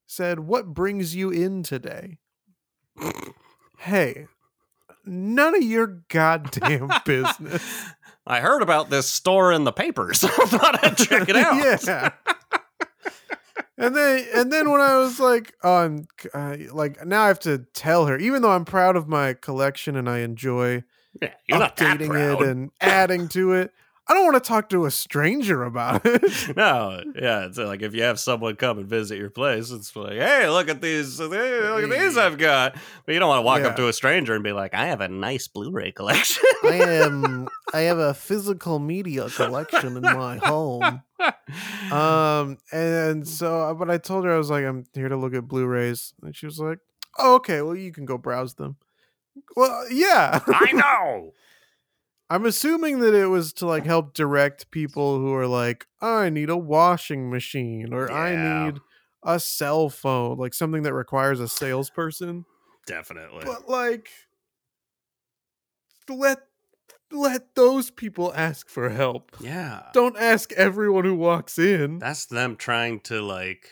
said, 0.07 0.39
What 0.39 0.67
brings 0.73 1.13
you 1.13 1.29
in 1.29 1.61
today? 1.61 2.19
Hey, 3.79 4.27
none 5.05 5.55
of 5.55 5.63
your 5.63 6.03
goddamn 6.09 6.89
business. 7.05 7.63
I 8.27 8.39
heard 8.39 8.61
about 8.61 8.89
this 8.91 9.07
store 9.09 9.51
in 9.51 9.63
the 9.63 9.71
papers. 9.73 10.23
I 10.23 10.27
thought 10.29 10.83
I'd 10.85 10.95
check 10.97 11.27
it 11.27 11.35
out. 11.35 11.83
yeah. 11.85 12.11
And 13.81 13.95
then, 13.95 14.27
and 14.35 14.53
then 14.53 14.69
when 14.69 14.79
I 14.79 14.97
was 14.97 15.19
like, 15.19 15.55
oh, 15.63 15.73
I'm 15.73 16.07
uh, 16.35 16.57
like, 16.71 17.03
now 17.03 17.23
I 17.23 17.27
have 17.29 17.39
to 17.39 17.65
tell 17.73 18.05
her, 18.05 18.17
even 18.17 18.43
though 18.43 18.51
I'm 18.51 18.63
proud 18.63 18.95
of 18.95 19.07
my 19.07 19.33
collection 19.33 19.95
and 19.95 20.07
I 20.07 20.19
enjoy 20.19 20.83
Yeah, 21.19 21.33
you're 21.47 21.57
not 21.57 21.75
that 21.77 21.97
updating 21.99 22.41
it 22.41 22.47
and 22.47 22.69
adding 22.79 23.27
to 23.29 23.53
it, 23.53 23.73
I 24.11 24.13
don't 24.13 24.25
want 24.25 24.43
to 24.43 24.47
talk 24.47 24.67
to 24.71 24.85
a 24.85 24.91
stranger 24.91 25.63
about 25.63 26.01
it. 26.05 26.55
No, 26.57 27.01
yeah, 27.15 27.45
it's 27.45 27.57
uh, 27.57 27.65
like 27.65 27.81
if 27.81 27.93
you 27.95 28.03
have 28.03 28.19
someone 28.19 28.57
come 28.57 28.77
and 28.77 28.87
visit 28.87 29.17
your 29.17 29.29
place, 29.29 29.71
it's 29.71 29.95
like, 29.95 30.13
hey, 30.17 30.49
look 30.49 30.67
at 30.67 30.81
these, 30.81 31.17
hey, 31.17 31.25
look 31.27 31.83
at 31.85 31.89
these 31.89 32.17
I've 32.17 32.37
got. 32.37 32.75
But 33.05 33.13
you 33.13 33.19
don't 33.19 33.29
want 33.29 33.37
to 33.39 33.43
walk 33.43 33.61
Yeah. 33.61 33.67
up 33.67 33.75
to 33.77 33.87
a 33.87 33.93
stranger 33.93 34.33
and 34.35 34.43
be 34.43 34.51
like, 34.51 34.73
I 34.73 34.87
have 34.87 34.99
a 34.99 35.07
nice 35.07 35.47
Blu-ray 35.47 35.93
collection. 35.93 36.43
I 36.65 36.75
am 36.75 37.47
I 37.73 37.81
have 37.81 37.99
a 37.99 38.13
physical 38.13 38.79
media 38.79 39.29
collection 39.29 39.95
in 39.95 40.03
my 40.03 40.37
home. 40.37 41.01
Um, 41.91 42.57
and 42.71 43.27
so, 43.27 43.73
but 43.77 43.89
I 43.89 43.97
told 43.97 44.25
her 44.25 44.33
I 44.33 44.37
was 44.37 44.49
like, 44.49 44.65
I'm 44.65 44.85
here 44.93 45.07
to 45.09 45.15
look 45.17 45.33
at 45.33 45.47
Blu-rays, 45.47 46.13
and 46.21 46.35
she 46.35 46.45
was 46.45 46.59
like, 46.59 46.79
oh, 47.17 47.35
"Okay, 47.35 47.61
well, 47.61 47.75
you 47.75 47.91
can 47.91 48.05
go 48.05 48.17
browse 48.17 48.55
them." 48.55 48.75
Well, 49.55 49.85
yeah, 49.91 50.39
I 50.47 50.71
know. 50.73 51.33
I'm 52.31 52.45
assuming 52.45 52.99
that 52.99 53.13
it 53.13 53.25
was 53.27 53.51
to 53.53 53.65
like 53.65 53.85
help 53.85 54.13
direct 54.13 54.71
people 54.71 55.19
who 55.19 55.33
are 55.33 55.47
like, 55.47 55.85
I 55.99 56.29
need 56.29 56.49
a 56.49 56.55
washing 56.55 57.29
machine 57.29 57.93
or 57.93 58.09
Yeah. 58.09 58.15
I 58.15 58.65
need 58.65 58.79
a 59.21 59.37
cell 59.37 59.89
phone, 59.89 60.37
like 60.37 60.53
something 60.53 60.83
that 60.83 60.93
requires 60.93 61.41
a 61.41 61.49
salesperson. 61.49 62.45
Definitely. 62.87 63.43
But 63.45 63.67
like, 63.67 64.07
let 66.07 66.39
let 67.11 67.55
those 67.55 67.91
people 67.91 68.31
ask 68.33 68.69
for 68.69 68.87
help. 68.87 69.35
yeah. 69.41 69.87
Don't 69.93 70.15
ask 70.17 70.53
everyone 70.53 71.03
who 71.03 71.15
walks 71.15 71.59
in. 71.59 71.99
That's 71.99 72.25
them 72.27 72.55
trying 72.55 73.01
to 73.01 73.21
like 73.21 73.67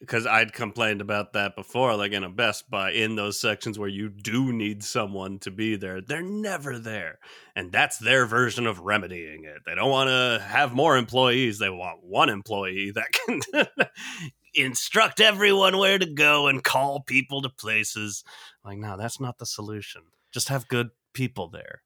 because 0.00 0.26
I'd 0.26 0.52
complained 0.52 1.00
about 1.00 1.32
that 1.32 1.56
before, 1.56 1.96
like 1.96 2.12
in 2.12 2.22
a 2.24 2.28
Best 2.28 2.68
Buy, 2.70 2.92
in 2.92 3.16
those 3.16 3.40
sections 3.40 3.78
where 3.78 3.88
you 3.88 4.08
do 4.08 4.52
need 4.52 4.84
someone 4.84 5.38
to 5.40 5.50
be 5.50 5.76
there, 5.76 6.00
they're 6.00 6.22
never 6.22 6.78
there. 6.78 7.18
And 7.54 7.72
that's 7.72 7.98
their 7.98 8.26
version 8.26 8.66
of 8.66 8.80
remedying 8.80 9.44
it. 9.44 9.62
They 9.64 9.74
don't 9.74 9.90
want 9.90 10.08
to 10.08 10.44
have 10.46 10.74
more 10.74 10.96
employees, 10.96 11.58
they 11.58 11.70
want 11.70 12.04
one 12.04 12.28
employee 12.28 12.92
that 12.92 13.06
can 13.12 13.40
instruct 14.54 15.20
everyone 15.20 15.78
where 15.78 15.98
to 15.98 16.06
go 16.06 16.46
and 16.46 16.62
call 16.62 17.00
people 17.00 17.42
to 17.42 17.48
places. 17.48 18.22
Like, 18.64 18.78
no, 18.78 18.96
that's 18.96 19.20
not 19.20 19.38
the 19.38 19.46
solution. 19.46 20.02
Just 20.32 20.48
have 20.48 20.68
good 20.68 20.90
people 21.14 21.48
there. 21.48 21.82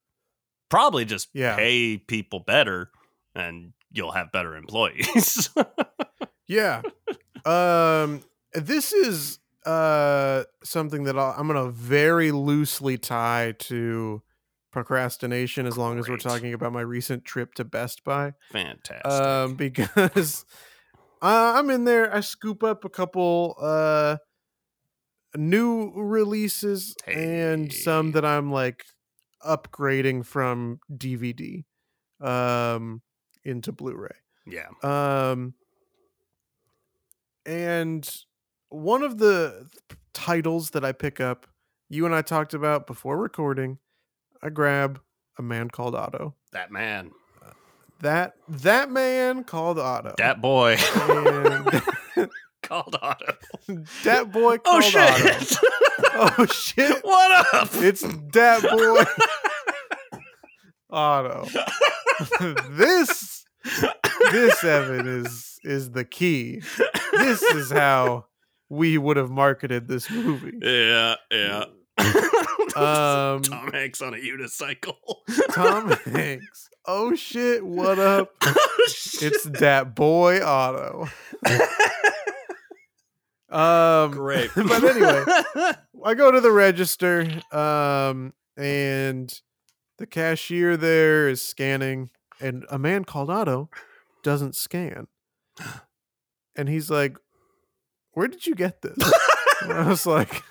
Probably 0.68 1.04
just 1.04 1.28
Yeah. 1.32 1.56
pay 1.56 1.98
people 1.98 2.40
better 2.40 2.90
and 3.34 3.72
you'll 3.92 4.12
have 4.12 4.32
better 4.32 4.56
employees. 4.56 5.48
Yeah. 6.46 6.82
Um 7.44 8.22
this 8.54 8.92
is 8.92 9.38
uh 9.66 10.44
something 10.64 11.04
that 11.04 11.18
I'll, 11.18 11.34
I'm 11.36 11.46
going 11.46 11.64
to 11.64 11.70
very 11.70 12.32
loosely 12.32 12.98
tie 12.98 13.54
to 13.60 14.22
procrastination 14.72 15.66
as 15.66 15.76
long 15.76 15.98
as 15.98 16.08
we're 16.08 16.16
talking 16.16 16.54
about 16.54 16.72
my 16.72 16.80
recent 16.80 17.24
trip 17.24 17.54
to 17.54 17.64
Best 17.64 18.04
Buy. 18.04 18.34
Fantastic. 18.52 19.06
Um 19.06 19.54
because 19.56 20.44
uh, 21.22 21.54
I'm 21.56 21.70
in 21.70 21.84
there 21.84 22.14
I 22.14 22.20
scoop 22.20 22.62
up 22.62 22.84
a 22.84 22.88
couple 22.88 23.56
uh 23.60 24.16
new 25.36 25.92
releases 25.94 26.94
and 27.06 27.72
some 27.72 28.12
that 28.12 28.24
I'm 28.24 28.50
like 28.50 28.84
upgrading 29.44 30.26
from 30.26 30.80
DVD 30.92 31.64
um 32.20 33.02
into 33.44 33.72
Blu-ray. 33.72 34.16
yeah. 34.46 34.68
Um, 34.82 35.54
and 37.50 38.08
one 38.68 39.02
of 39.02 39.18
the 39.18 39.66
titles 40.14 40.70
that 40.70 40.84
I 40.84 40.92
pick 40.92 41.20
up, 41.20 41.46
you 41.88 42.06
and 42.06 42.14
I 42.14 42.22
talked 42.22 42.54
about 42.54 42.86
before 42.86 43.18
recording, 43.18 43.78
I 44.42 44.50
grab 44.50 45.00
a 45.36 45.42
man 45.42 45.68
called 45.68 45.94
Otto. 45.96 46.34
That 46.52 46.70
man. 46.70 47.10
That 48.02 48.34
that 48.48 48.90
man 48.90 49.42
called 49.44 49.78
Otto. 49.78 50.14
That 50.16 50.40
boy. 50.40 50.76
and 50.94 51.82
Called 52.62 52.96
Otto. 53.02 53.34
that 54.04 54.30
boy 54.32 54.58
Oh 54.64 54.80
called 54.80 54.94
Otto. 54.94 55.28
shit. 55.38 55.58
Oh 56.12 56.46
shit! 56.46 57.04
what 57.04 57.54
up? 57.54 57.68
It's 57.74 58.00
that 58.32 58.62
boy 58.62 59.04
Otto. 60.90 61.46
this 62.70 63.44
this 64.32 64.64
Evan 64.64 65.06
is 65.06 65.49
is 65.62 65.90
the 65.92 66.04
key. 66.04 66.62
This 67.12 67.42
is 67.42 67.70
how 67.72 68.26
we 68.68 68.98
would 68.98 69.16
have 69.16 69.30
marketed 69.30 69.88
this 69.88 70.10
movie. 70.10 70.58
yeah, 70.62 71.16
yeah. 71.30 71.64
Um, 72.76 73.42
Tom 73.42 73.72
Hanks 73.72 74.00
on 74.00 74.14
a 74.14 74.16
unicycle. 74.16 74.94
Tom 75.50 75.90
Hanks. 76.06 76.68
Oh 76.86 77.16
shit! 77.16 77.66
What 77.66 77.98
up? 77.98 78.30
Oh, 78.42 78.86
shit. 78.88 79.32
It's 79.32 79.44
that 79.58 79.96
boy 79.96 80.40
Otto. 80.40 81.08
Um, 83.48 84.12
great. 84.12 84.50
but 84.54 84.84
anyway, 84.84 85.24
I 86.04 86.14
go 86.14 86.30
to 86.30 86.40
the 86.40 86.52
register, 86.52 87.28
um, 87.50 88.32
and 88.56 89.40
the 89.98 90.06
cashier 90.06 90.76
there 90.76 91.28
is 91.28 91.44
scanning, 91.44 92.10
and 92.40 92.64
a 92.70 92.78
man 92.78 93.04
called 93.04 93.30
Otto 93.30 93.68
doesn't 94.22 94.54
scan, 94.54 95.08
and 96.56 96.68
he's 96.68 96.90
like, 96.90 97.16
"Where 98.12 98.28
did 98.28 98.46
you 98.46 98.54
get 98.54 98.82
this?" 98.82 98.96
and 99.62 99.72
I 99.72 99.88
was 99.88 100.06
like. 100.06 100.42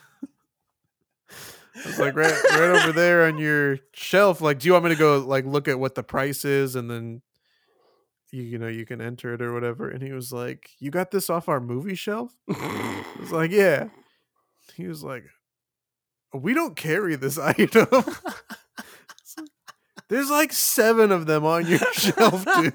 I 1.32 1.88
was 1.88 2.00
like 2.00 2.16
right, 2.16 2.44
right 2.52 2.82
over 2.82 2.92
there 2.92 3.26
on 3.26 3.38
your 3.38 3.78
shelf. 3.94 4.42
Like, 4.42 4.60
do 4.60 4.68
you 4.68 4.74
want 4.74 4.84
me 4.84 4.90
to 4.90 4.98
go 4.98 5.20
like 5.20 5.46
look 5.46 5.70
at 5.70 5.80
what 5.80 5.96
the 5.96 6.04
price 6.04 6.44
is, 6.44 6.76
and 6.76 6.92
then 6.92 7.22
you, 8.34 8.44
you 8.44 8.58
know 8.58 8.68
you 8.68 8.86
can 8.86 9.00
enter 9.00 9.34
it 9.34 9.42
or 9.42 9.54
whatever? 9.54 9.90
And 9.90 10.04
he 10.04 10.12
was 10.12 10.34
like, 10.34 10.72
"You 10.80 10.92
got 10.92 11.12
this 11.12 11.30
off 11.30 11.48
our 11.48 11.62
movie 11.62 11.96
shelf?" 11.96 12.34
I 12.50 13.04
was 13.18 13.32
like, 13.32 13.52
yeah. 13.52 13.90
He 14.76 14.88
was 14.88 15.04
like, 15.04 15.24
we 16.34 16.54
don't 16.54 16.76
carry 16.76 17.16
this 17.16 17.38
item. 17.38 17.88
There's 20.10 20.32
like 20.32 20.52
seven 20.52 21.12
of 21.12 21.28
them 21.28 21.46
on 21.46 21.68
your 21.68 21.80
shelf, 21.94 22.44
dude. 22.44 22.74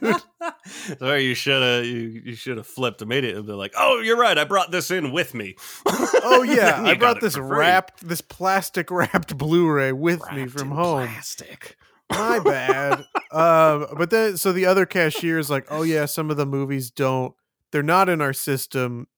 Sorry, 0.98 1.24
you 1.24 1.34
should 1.34 1.62
have 1.62 1.84
you, 1.84 2.22
you 2.24 2.34
should 2.36 2.56
have 2.58 2.66
flipped 2.66 3.02
immediately. 3.02 3.42
They're 3.42 3.56
like, 3.56 3.74
"Oh, 3.76 4.00
you're 4.00 4.16
right. 4.16 4.38
I 4.38 4.44
brought 4.44 4.70
this 4.70 4.90
in 4.90 5.12
with 5.12 5.34
me." 5.34 5.56
Oh 6.26 6.42
yeah, 6.42 6.82
I 6.82 6.94
brought 6.94 7.20
this 7.20 7.36
wrapped, 7.36 8.08
this 8.08 8.22
plastic 8.22 8.90
wrapped 8.90 9.36
Blu-ray 9.36 9.92
with 9.92 10.22
me 10.32 10.46
from 10.46 10.70
home. 10.70 11.06
Plastic. 11.06 11.76
My 12.10 12.38
bad. 12.38 13.04
um, 13.30 13.86
but 13.98 14.08
then 14.08 14.38
so 14.38 14.50
the 14.52 14.64
other 14.64 14.86
cashier 14.86 15.38
is 15.38 15.50
like, 15.50 15.66
oh 15.70 15.82
yeah, 15.82 16.06
some 16.06 16.30
of 16.30 16.38
the 16.38 16.46
movies 16.46 16.90
don't. 16.90 17.34
They're 17.72 17.82
not 17.82 18.08
in 18.08 18.22
our 18.22 18.32
system, 18.32 19.08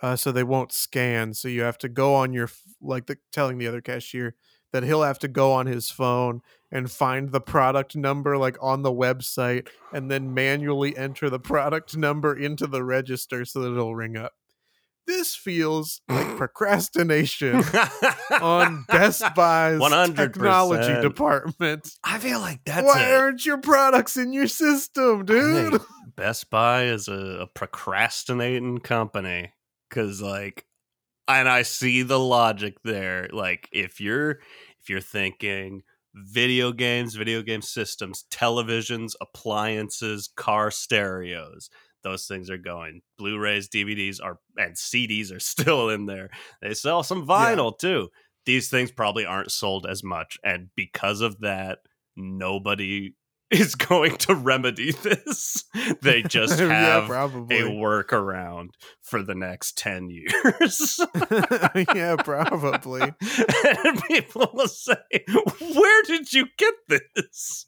uh, 0.00 0.16
so 0.16 0.32
they 0.32 0.42
won't 0.42 0.72
scan. 0.72 1.34
So 1.34 1.48
you 1.48 1.62
have 1.62 1.78
to 1.78 1.88
go 1.88 2.14
on 2.14 2.32
your 2.32 2.48
like 2.80 3.06
the 3.06 3.18
telling 3.30 3.58
the 3.58 3.66
other 3.66 3.82
cashier 3.82 4.34
that 4.72 4.82
he'll 4.82 5.02
have 5.02 5.18
to 5.20 5.28
go 5.28 5.52
on 5.52 5.66
his 5.66 5.90
phone 5.90 6.40
and 6.70 6.90
find 6.90 7.32
the 7.32 7.40
product 7.40 7.96
number 7.96 8.36
like 8.36 8.56
on 8.60 8.82
the 8.82 8.92
website 8.92 9.68
and 9.92 10.10
then 10.10 10.34
manually 10.34 10.96
enter 10.96 11.30
the 11.30 11.38
product 11.40 11.96
number 11.96 12.36
into 12.36 12.66
the 12.66 12.84
register 12.84 13.44
so 13.44 13.60
that 13.60 13.72
it'll 13.72 13.96
ring 13.96 14.16
up. 14.16 14.32
This 15.06 15.34
feels 15.34 16.02
like 16.06 16.26
procrastination 16.36 17.64
on 18.42 18.84
Best 18.88 19.22
Buy's 19.34 19.80
100%. 19.80 20.16
technology 20.16 21.00
department. 21.00 21.90
I 22.04 22.18
feel 22.18 22.40
like 22.40 22.60
that's 22.66 22.86
Why 22.86 23.08
it. 23.08 23.14
aren't 23.14 23.46
your 23.46 23.56
products 23.56 24.18
in 24.18 24.34
your 24.34 24.48
system, 24.48 25.24
dude? 25.24 25.80
Best 26.14 26.50
Buy 26.50 26.84
is 26.84 27.08
a, 27.08 27.38
a 27.40 27.46
procrastinating 27.46 28.80
company 28.80 29.54
because, 29.88 30.20
like, 30.20 30.66
and 31.28 31.48
I 31.48 31.62
see 31.62 32.02
the 32.02 32.18
logic 32.18 32.78
there. 32.84 33.28
Like, 33.32 33.68
if 33.72 34.00
you're 34.00 34.40
if 34.80 34.88
you're 34.88 35.00
thinking 35.00 35.82
video 36.14 36.72
games, 36.72 37.14
video 37.14 37.42
game 37.42 37.62
systems, 37.62 38.24
televisions, 38.30 39.12
appliances, 39.20 40.28
car 40.36 40.70
stereos, 40.70 41.70
those 42.02 42.26
things 42.26 42.50
are 42.50 42.58
going. 42.58 43.02
Blu-rays, 43.18 43.68
DVDs 43.68 44.18
are 44.22 44.38
and 44.56 44.74
CDs 44.74 45.32
are 45.32 45.40
still 45.54 45.90
in 45.90 46.06
there. 46.06 46.30
They 46.62 46.74
sell 46.74 47.02
some 47.02 47.26
vinyl 47.26 47.76
too. 47.78 48.08
These 48.46 48.70
things 48.70 48.90
probably 48.90 49.26
aren't 49.26 49.52
sold 49.52 49.86
as 49.86 50.02
much, 50.02 50.38
and 50.42 50.68
because 50.74 51.20
of 51.20 51.40
that, 51.40 51.80
nobody 52.16 53.14
is 53.50 53.74
going 53.74 54.16
to 54.18 54.34
remedy 54.34 54.92
this. 55.02 55.64
They 56.02 56.22
just 56.22 56.58
yeah, 56.60 57.06
have 57.06 57.10
a 57.10 57.46
workaround 57.46 58.70
for 59.02 59.22
the 59.22 59.34
next 59.34 59.78
10 59.78 60.10
years. 60.10 61.00
yeah, 61.94 62.16
probably. 62.16 63.02
and 63.02 64.02
people 64.04 64.50
will 64.52 64.68
say, 64.68 64.96
Where 65.60 66.02
did 66.02 66.32
you 66.32 66.46
get 66.58 66.74
this? 66.88 67.66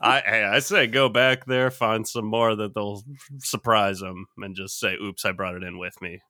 I, 0.00 0.22
hey, 0.24 0.44
I 0.44 0.58
say 0.58 0.86
go 0.86 1.08
back 1.08 1.46
there, 1.46 1.70
find 1.70 2.06
some 2.06 2.26
more 2.26 2.56
that 2.56 2.74
they'll 2.74 3.02
surprise 3.38 4.00
them 4.00 4.26
and 4.38 4.56
just 4.56 4.78
say, 4.78 4.94
Oops, 4.94 5.24
I 5.24 5.32
brought 5.32 5.54
it 5.54 5.62
in 5.62 5.78
with 5.78 6.00
me. 6.02 6.20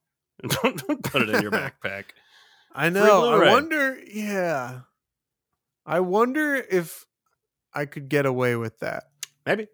Don't 0.46 1.02
put 1.04 1.22
it 1.22 1.28
in 1.30 1.42
your 1.42 1.52
backpack. 1.52 2.04
I 2.74 2.88
know. 2.88 3.32
I 3.32 3.52
wonder. 3.52 3.98
Yeah, 4.12 4.80
I 5.86 6.00
wonder 6.00 6.54
if 6.56 7.04
I 7.74 7.86
could 7.86 8.08
get 8.08 8.26
away 8.26 8.56
with 8.56 8.78
that. 8.80 9.04
Maybe. 9.46 9.68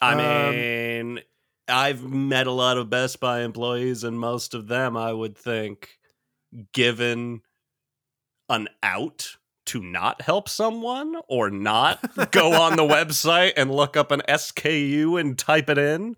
I 0.00 0.12
Um, 0.12 0.54
mean, 0.54 1.20
I've 1.68 2.02
met 2.02 2.46
a 2.46 2.52
lot 2.52 2.78
of 2.78 2.90
Best 2.90 3.18
Buy 3.20 3.40
employees, 3.40 4.04
and 4.04 4.18
most 4.18 4.54
of 4.54 4.68
them, 4.68 4.96
I 4.96 5.12
would 5.12 5.36
think, 5.36 5.98
given 6.72 7.42
an 8.48 8.68
out 8.82 9.36
to 9.66 9.82
not 9.82 10.22
help 10.22 10.48
someone 10.48 11.16
or 11.28 11.50
not 11.50 12.30
go 12.30 12.52
on 12.52 12.76
the 12.76 12.84
website 12.86 13.54
and 13.56 13.74
look 13.74 13.96
up 13.96 14.12
an 14.12 14.22
SKU 14.28 15.18
and 15.20 15.36
type 15.36 15.68
it 15.68 15.78
in, 15.78 16.16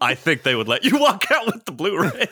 I 0.00 0.14
think 0.14 0.44
they 0.44 0.54
would 0.54 0.68
let 0.68 0.84
you 0.84 0.98
walk 1.00 1.28
out 1.32 1.46
with 1.46 1.64
the 1.64 1.72
Blu-ray. 1.72 2.28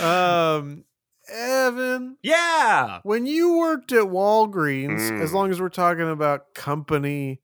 um, 0.02 0.84
Evan, 1.30 2.16
yeah. 2.22 3.00
when 3.02 3.26
you 3.26 3.56
worked 3.58 3.92
at 3.92 4.04
Walgreens, 4.04 5.20
as 5.20 5.30
Mm. 5.30 5.34
long 5.34 5.50
as 5.50 5.60
we're 5.60 5.68
talking 5.68 6.08
about 6.10 6.54
company 6.54 7.40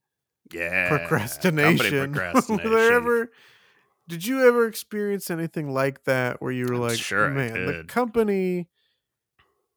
Yeah. 0.53 0.89
procrastination, 0.89 2.13
Company 2.13 2.13
procrastination. 2.13 2.95
ever? 2.95 3.31
Did 4.09 4.25
you 4.27 4.47
ever 4.47 4.67
experience 4.67 5.31
anything 5.31 5.69
like 5.73 6.05
that 6.05 6.41
where 6.41 6.53
you 6.53 6.67
were 6.67 6.75
I'm 6.75 6.81
like, 6.81 6.99
sure 6.99 7.29
man, 7.31 7.67
the 7.67 7.85
company 7.89 8.69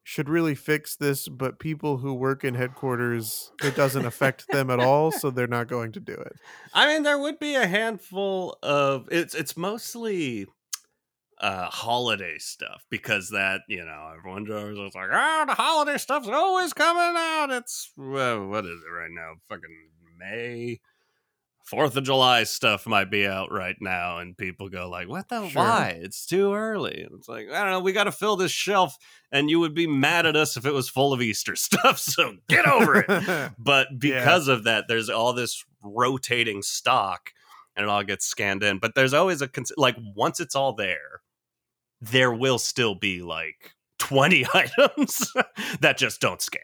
should 0.04 0.30
really 0.30 0.56
fix 0.56 0.96
this, 0.96 1.28
but 1.28 1.60
people 1.60 1.98
who 1.98 2.14
work 2.14 2.44
in 2.44 2.56
headquarters, 2.56 3.52
it 3.64 3.76
doesn't 3.76 4.06
affect 4.06 4.48
them 4.52 4.70
at 4.72 4.80
all, 4.80 5.12
so 5.12 5.30
they're 5.32 5.46
not 5.48 5.68
going 5.68 5.92
to 5.92 6.00
do 6.00 6.14
it. 6.14 6.34
I 6.74 6.88
mean, 6.88 7.04
there 7.04 7.18
would 7.20 7.40
be 7.40 7.56
a 7.56 7.68
handful 7.68 8.58
of 8.64 9.08
it's 9.12 9.34
it's 9.36 9.56
mostly 9.58 10.48
uh 11.42 11.70
holiday 11.70 12.38
stuff 12.38 12.86
because 12.90 13.30
that 13.30 13.62
you 13.70 13.86
know 13.86 14.12
everyone 14.18 14.44
goes 14.44 14.78
like 14.78 15.10
oh 15.12 15.44
the 15.48 15.54
holiday 15.54 15.98
stuff's 15.98 16.28
always 16.28 16.74
coming 16.74 17.16
out. 17.18 17.48
It's 17.52 17.92
well, 17.96 18.48
what 18.48 18.66
is 18.66 18.82
it 18.86 18.92
right 18.92 19.12
now? 19.12 19.34
Fucking 19.48 19.90
may? 20.18 20.80
Fourth 21.66 21.96
of 21.98 22.04
july 22.04 22.46
stuff 22.46 22.88
might 22.88 23.12
be 23.12 23.28
out 23.28 23.52
right 23.52 23.76
now 23.80 24.18
and 24.18 24.36
people 24.36 24.70
go 24.70 24.90
like 24.90 25.08
what 25.08 25.30
the 25.30 25.48
Sure. 25.50 25.62
why? 25.62 26.00
It's 26.02 26.26
too 26.26 26.52
early. 26.54 27.04
And 27.04 27.12
it's 27.14 27.30
like 27.30 27.48
i 27.52 27.62
don't 27.62 27.72
know 27.72 27.80
we 27.80 27.92
got 27.94 28.06
to 28.06 28.12
fill 28.12 28.36
this 28.36 28.52
shelf 28.52 28.98
and 29.32 29.50
you 29.52 29.60
would 29.60 29.76
be 29.76 29.86
mad 29.86 30.26
at 30.26 30.36
us 30.36 30.58
if 30.58 30.66
it 30.66 30.74
was 30.74 30.90
full 30.90 31.14
of 31.14 31.22
easter 31.22 31.56
stuff 31.56 32.00
so 32.00 32.38
get 32.50 32.66
over 32.68 33.06
it. 33.08 33.52
But 33.60 34.00
because 34.00 34.48
of 34.48 34.64
that 34.64 34.86
there's 34.88 35.10
all 35.10 35.32
this 35.34 35.64
rotating 35.84 36.64
stock 36.64 37.30
and 37.76 37.84
it 37.84 37.90
all 37.90 38.04
gets 38.04 38.26
scanned 38.26 38.64
in 38.64 38.80
but 38.80 38.96
there's 38.96 39.14
always 39.14 39.42
a 39.44 39.48
cons- 39.48 39.72
like 39.78 39.96
once 40.16 40.40
it's 40.40 40.56
all 40.56 40.74
there 40.74 41.22
there 42.02 42.32
will 42.34 42.60
still 42.60 42.96
be 42.96 43.22
like 43.22 43.74
20 44.00 44.46
items 44.54 45.32
that 45.82 45.98
just 45.98 46.22
don't 46.22 46.42
scan. 46.42 46.62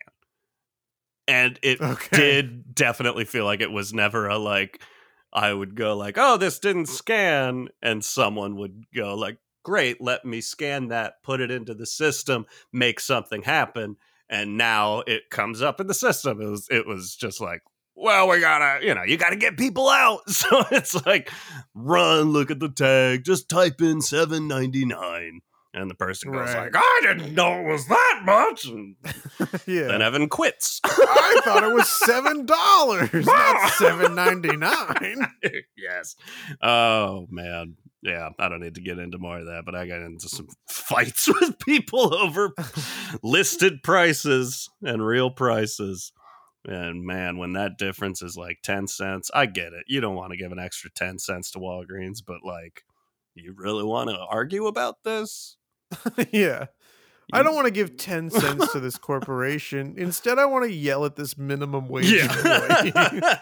And 1.28 1.60
it 1.64 1.80
Okay. 1.82 2.18
did 2.18 2.76
definitely 2.76 3.26
feel 3.26 3.46
like 3.46 3.62
it 3.62 3.72
was 3.72 3.94
never 3.94 4.28
a 4.28 4.38
like 4.38 4.82
i 5.34 5.52
would 5.52 5.76
go 5.76 5.98
like 5.98 6.18
oh 6.18 6.38
this 6.38 6.60
didn't 6.60 6.86
scan 6.86 7.68
and 7.82 8.06
someone 8.06 8.56
would 8.56 8.86
go 8.96 9.16
like 9.16 9.38
great 9.64 10.00
let 10.00 10.24
me 10.24 10.40
scan 10.40 10.88
that 10.88 11.22
put 11.24 11.42
it 11.42 11.52
into 11.52 11.74
the 11.74 11.86
system 11.86 12.46
make 12.72 13.00
something 13.00 13.42
happen. 13.42 13.98
And 14.30 14.58
now 14.58 15.00
it 15.02 15.30
comes 15.30 15.62
up 15.62 15.80
in 15.80 15.86
the 15.88 15.94
system. 15.94 16.42
It 16.42 16.48
was 16.48 16.68
it 16.72 16.88
was 16.88 17.16
just 17.16 17.40
like 17.42 17.62
well 17.96 18.28
we 18.30 18.40
gotta 18.40 18.86
you 18.86 18.94
know 18.94 19.04
you 19.04 19.18
gotta 19.18 19.36
get 19.36 19.58
people 19.58 19.90
out 19.90 20.20
so 20.30 20.64
it's 20.72 21.06
like 21.06 21.32
run 21.74 22.32
look 22.32 22.52
at 22.52 22.60
the 22.60 22.70
tag 22.70 23.24
just 23.24 23.50
type 23.50 23.82
in 23.82 24.02
799 24.02 25.42
and 25.74 25.90
the 25.92 25.96
person 25.96 26.32
goes 26.32 26.54
Right. 26.54 26.72
like 26.72 26.76
i 26.76 27.00
didn't 27.04 27.34
know 27.36 27.60
it 27.62 27.66
was 27.66 27.88
that 27.88 28.22
much 28.26 28.66
and 28.66 28.96
yeah. 29.68 29.88
then 29.88 30.02
evan 30.02 30.28
quits 30.30 30.80
I 31.38 31.42
thought 31.44 31.64
it 31.64 31.74
was 31.74 31.90
seven 31.90 32.46
dollars, 32.46 33.26
not 33.26 33.72
seven 33.72 34.16
ninety 34.16 34.56
nine. 34.56 35.28
yes. 35.78 36.16
Oh 36.62 37.28
man. 37.30 37.76
Yeah, 38.02 38.30
I 38.40 38.50
don't 38.50 38.60
need 38.62 38.76
to 38.76 38.82
get 38.82 39.00
into 39.00 39.18
more 39.18 39.40
of 39.40 39.46
that, 39.48 39.64
but 39.66 39.74
I 39.76 39.88
got 39.88 40.02
into 40.02 40.30
some 40.30 40.48
fights 40.70 41.28
with 41.28 41.58
people 41.60 42.14
over 42.16 42.54
listed 43.24 43.82
prices 43.84 44.70
and 44.84 45.06
real 45.06 45.30
prices. 45.32 46.12
And 46.68 47.06
man, 47.06 47.38
when 47.38 47.54
that 47.54 47.78
difference 47.78 48.22
is 48.22 48.36
like 48.38 48.60
10 48.64 48.88
cents, 48.88 49.30
I 49.34 49.46
get 49.46 49.74
it. 49.74 49.86
You 49.88 50.02
don't 50.02 50.16
want 50.16 50.32
to 50.32 50.38
give 50.38 50.52
an 50.52 50.60
extra 50.60 50.90
10 50.90 51.20
cents 51.20 51.52
to 51.52 51.60
Walgreens, 51.60 52.20
but 52.26 52.44
like, 52.44 52.84
you 53.36 53.54
really 53.56 53.84
want 53.84 54.10
to 54.10 54.18
argue 54.18 54.66
about 54.68 55.04
this? 55.04 55.58
yeah. 56.32 56.66
I 57.34 57.44
don't 57.44 57.56
want 57.56 57.66
to 57.66 57.72
give 57.72 57.98
10 57.98 58.30
cents 58.30 58.72
to 58.74 58.80
this 58.80 58.98
corporation. 59.00 59.96
Instead, 59.98 60.40
I 60.40 60.46
want 60.46 60.66
to 60.66 60.72
yell 60.72 61.06
at 61.06 61.16
this 61.16 61.38
minimum 61.38 61.88
wage. 61.88 62.12
Yeah. 62.12 62.28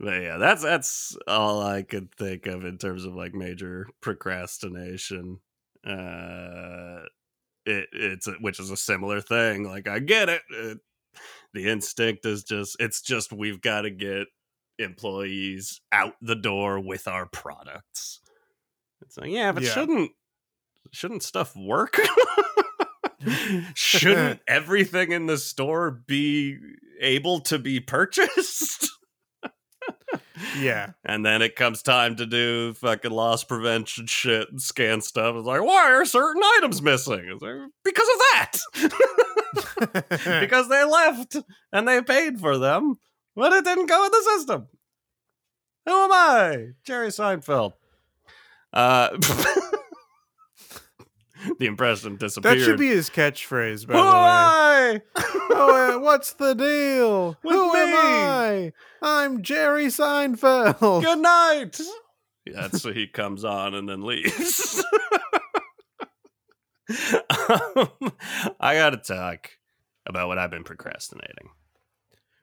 but 0.00 0.22
yeah, 0.22 0.36
that's 0.38 0.62
that's 0.62 1.16
all 1.26 1.60
I 1.62 1.82
could 1.82 2.14
think 2.14 2.46
of 2.46 2.64
in 2.64 2.78
terms 2.78 3.04
of 3.04 3.14
like 3.14 3.34
major 3.34 3.88
procrastination. 4.00 5.40
Uh 5.84 7.02
it 7.66 7.88
it's 7.92 8.26
a, 8.26 8.32
which 8.32 8.60
is 8.60 8.70
a 8.70 8.76
similar 8.76 9.20
thing. 9.20 9.64
Like 9.64 9.88
I 9.88 9.98
get 9.98 10.28
it. 10.28 10.42
it. 10.50 10.78
The 11.54 11.68
instinct 11.68 12.24
is 12.24 12.44
just 12.44 12.76
it's 12.80 13.02
just 13.02 13.32
we've 13.32 13.60
got 13.60 13.82
to 13.82 13.90
get 13.90 14.26
employees 14.78 15.80
out 15.92 16.14
the 16.22 16.34
door 16.34 16.80
with 16.80 17.06
our 17.06 17.26
products. 17.26 18.20
It's 19.02 19.16
like, 19.18 19.30
yeah, 19.30 19.52
but 19.52 19.62
Yeah. 19.62 19.70
shouldn't 19.70 20.12
shouldn't 20.92 21.22
stuff 21.22 21.54
work? 21.56 21.98
shouldn't 23.74 24.40
everything 24.48 25.12
in 25.12 25.26
the 25.26 25.38
store 25.38 25.90
be 25.90 26.58
able 27.00 27.40
to 27.40 27.58
be 27.58 27.80
purchased? 27.80 28.90
yeah. 30.58 30.92
And 31.04 31.24
then 31.26 31.42
it 31.42 31.56
comes 31.56 31.82
time 31.82 32.16
to 32.16 32.26
do 32.26 32.74
fucking 32.74 33.10
loss 33.10 33.44
prevention 33.44 34.06
shit 34.06 34.50
and 34.50 34.60
scan 34.60 35.00
stuff. 35.00 35.36
It's 35.36 35.46
like, 35.46 35.62
why 35.62 35.92
are 35.92 36.04
certain 36.04 36.42
items 36.58 36.80
missing? 36.80 37.24
It's 37.26 37.42
like, 37.42 37.70
because 37.84 38.08
of 38.08 38.18
that. 38.32 38.52
because 40.40 40.68
they 40.68 40.84
left 40.84 41.36
and 41.72 41.86
they 41.86 42.02
paid 42.02 42.40
for 42.40 42.58
them, 42.58 42.96
but 43.34 43.52
it 43.52 43.64
didn't 43.64 43.86
go 43.86 44.04
in 44.04 44.10
the 44.10 44.30
system. 44.36 44.68
Who 45.86 45.92
am 45.92 46.12
I? 46.12 46.66
Jerry 46.84 47.08
Seinfeld. 47.08 47.72
Uh, 48.72 49.10
the 51.58 51.66
impression 51.66 52.16
disappeared. 52.16 52.58
that 52.58 52.64
should 52.64 52.78
be 52.78 52.88
his 52.88 53.10
catchphrase, 53.10 53.86
by 53.86 53.94
Who 53.96 54.02
the 54.02 54.06
am 54.08 54.94
way. 54.94 55.02
Oh, 55.50 55.98
what's 56.00 56.32
the 56.34 56.54
deal? 56.54 57.36
With 57.42 57.54
Who 57.54 57.74
am? 57.74 57.94
I? 57.96 58.72
I'm 59.02 59.42
Jerry 59.42 59.86
Seinfeld. 59.86 61.02
Good 61.02 61.18
night. 61.18 61.80
That's 62.46 62.82
so 62.82 62.92
he 62.92 63.06
comes 63.06 63.44
on 63.44 63.74
and 63.74 63.88
then 63.88 64.02
leaves. 64.02 64.84
um, 66.88 67.88
I 68.60 68.74
got 68.74 68.90
to 68.90 68.96
talk 68.98 69.50
about 70.06 70.28
what 70.28 70.38
I've 70.38 70.50
been 70.50 70.64
procrastinating. 70.64 71.50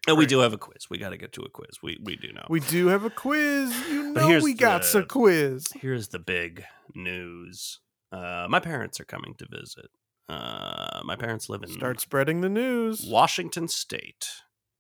And 0.08 0.18
we 0.18 0.26
do 0.26 0.40
have 0.40 0.54
a 0.54 0.58
quiz. 0.58 0.90
We 0.90 0.98
got 0.98 1.10
to 1.10 1.18
get 1.18 1.34
to 1.34 1.42
a 1.42 1.50
quiz. 1.50 1.80
We 1.84 1.98
we 2.02 2.16
do 2.16 2.32
know. 2.32 2.46
We 2.50 2.62
do 2.62 2.88
have 2.88 3.04
a 3.04 3.10
quiz. 3.10 3.76
You 3.90 4.14
know 4.14 4.40
we 4.42 4.54
got 4.54 4.84
the- 4.84 5.00
a 5.00 5.06
quiz. 5.06 5.68
Here's 5.76 6.08
the 6.08 6.20
big 6.20 6.64
news. 6.96 7.80
Uh, 8.12 8.48
my 8.50 8.60
parents 8.60 9.00
are 9.00 9.06
coming 9.06 9.36
to 9.38 9.46
visit. 9.50 9.88
Uh, 10.28 11.02
my 11.04 11.16
parents 11.16 11.50
live 11.50 11.64
in 11.64 11.70
Start 11.70 12.00
spreading 12.00 12.42
the 12.42 12.50
news. 12.50 13.06
Washington 13.08 13.68
State. 13.68 14.28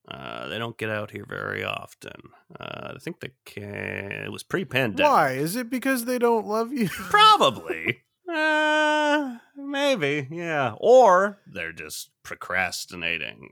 Uh, 0.07 0.47
they 0.47 0.57
don't 0.57 0.77
get 0.77 0.89
out 0.89 1.11
here 1.11 1.25
very 1.27 1.63
often. 1.63 2.13
Uh, 2.59 2.93
I 2.95 2.99
think 2.99 3.19
the 3.19 3.29
ca- 3.45 4.25
it 4.25 4.31
was 4.31 4.41
pre-pandemic. 4.43 5.09
Why? 5.11 5.31
Is 5.33 5.55
it 5.55 5.69
because 5.69 6.05
they 6.05 6.17
don't 6.17 6.47
love 6.47 6.73
you? 6.73 6.87
Probably. 6.89 8.01
Uh, 8.31 9.37
maybe, 9.55 10.27
yeah. 10.31 10.73
Or 10.79 11.39
they're 11.51 11.73
just 11.73 12.09
procrastinating. 12.23 13.49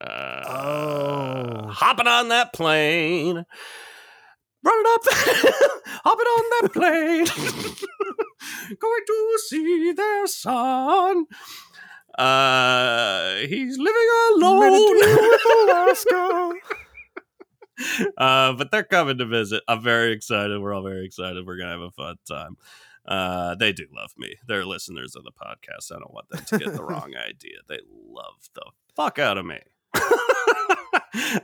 Uh, 0.00 0.42
Oh. 0.46 1.68
Hopping 1.70 2.06
on 2.06 2.28
that 2.28 2.52
plane. 2.52 3.44
Run 4.64 4.74
it 4.76 4.86
up, 4.94 5.02
hopping 6.04 6.26
on 6.26 6.44
that 6.62 6.72
plane. 6.72 7.26
Going 8.78 9.02
to 9.06 9.38
see 9.46 9.92
their 9.92 10.26
son. 10.26 11.26
Uh, 12.18 13.36
he's 13.46 13.78
living 13.78 14.08
alone. 14.34 14.96
With 14.96 15.40
Alaska. 15.68 16.52
uh, 18.18 18.52
but 18.54 18.70
they're 18.70 18.82
coming 18.82 19.18
to 19.18 19.26
visit. 19.26 19.62
I'm 19.68 19.82
very 19.82 20.12
excited. 20.12 20.60
We're 20.60 20.74
all 20.74 20.82
very 20.82 21.04
excited. 21.06 21.46
We're 21.46 21.58
gonna 21.58 21.72
have 21.72 21.80
a 21.80 21.90
fun 21.90 22.16
time. 22.28 22.56
Uh, 23.06 23.54
they 23.54 23.72
do 23.72 23.86
love 23.94 24.12
me. 24.18 24.34
They're 24.46 24.66
listeners 24.66 25.14
of 25.16 25.24
the 25.24 25.30
podcast. 25.32 25.92
I 25.94 25.98
don't 25.98 26.12
want 26.12 26.28
them 26.28 26.44
to 26.44 26.58
get 26.58 26.74
the 26.74 26.84
wrong 26.84 27.14
idea. 27.28 27.58
They 27.68 27.78
love 27.88 28.50
the 28.54 28.64
fuck 28.96 29.18
out 29.18 29.38
of 29.38 29.46
me. 29.46 29.60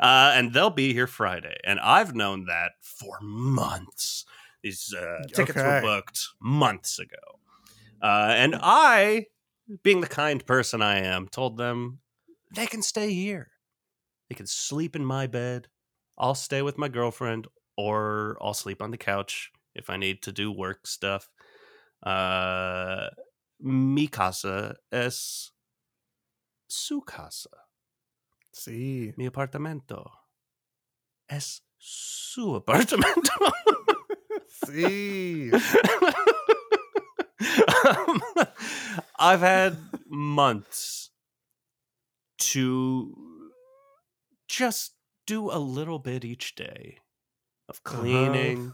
uh, 0.01 0.33
and 0.35 0.53
they'll 0.53 0.71
be 0.71 0.93
here 0.93 1.07
Friday. 1.07 1.57
And 1.65 1.81
I've 1.81 2.15
known 2.15 2.47
that 2.47 2.73
for 2.83 3.19
months. 3.23 4.27
These 4.65 4.95
uh, 4.99 5.25
tickets 5.35 5.59
were 5.59 5.83
booked 5.83 6.29
months 6.41 6.99
ago. 6.99 7.39
Uh, 8.01 8.33
and 8.35 8.57
I, 8.59 9.27
being 9.83 10.01
the 10.01 10.07
kind 10.07 10.45
person 10.45 10.81
I 10.81 11.01
am, 11.01 11.29
told 11.29 11.59
them 11.59 11.99
they 12.57 12.67
can 12.67 12.81
stay 12.81 13.13
here. 13.13 13.51
They 14.31 14.35
can 14.35 14.47
sleep 14.47 14.97
in 14.97 15.05
my 15.05 15.27
bed. 15.27 15.69
I'll 16.17 16.35
stay 16.35 16.63
with 16.63 16.79
my 16.79 16.89
girlfriend, 16.89 17.47
or 17.77 18.39
I'll 18.41 18.55
sleep 18.55 18.81
on 18.81 18.91
the 18.91 18.97
couch 18.97 19.53
if 19.75 19.91
I 19.91 19.99
need 19.99 20.23
to 20.23 20.33
do 20.33 20.51
work 20.51 20.87
stuff. 20.87 21.29
Uh, 22.03 23.09
mi 23.61 24.07
casa 24.07 24.77
es 24.91 25.51
su 26.69 27.03
casa. 27.03 27.51
See. 28.55 29.13
Mi 29.19 29.27
apartamento 29.27 30.09
es 31.29 31.61
su 31.79 32.55
apartamento. 32.55 33.53
See. 34.67 35.51
um, 37.87 38.23
I've 39.19 39.41
had 39.41 39.77
months 40.09 41.11
to 42.39 43.15
just 44.49 44.93
do 45.27 45.51
a 45.51 45.59
little 45.59 45.99
bit 45.99 46.25
each 46.25 46.55
day 46.55 46.99
of 47.69 47.81
Uh-huh. 47.85 47.99
cleaning. 48.01 48.73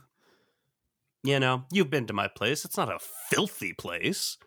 You 1.22 1.38
know, 1.38 1.64
you've 1.70 1.90
been 1.90 2.06
to 2.06 2.12
my 2.14 2.28
place. 2.28 2.64
It's 2.64 2.76
not 2.76 2.88
a 2.90 2.98
filthy 3.30 3.72
place. 3.74 4.38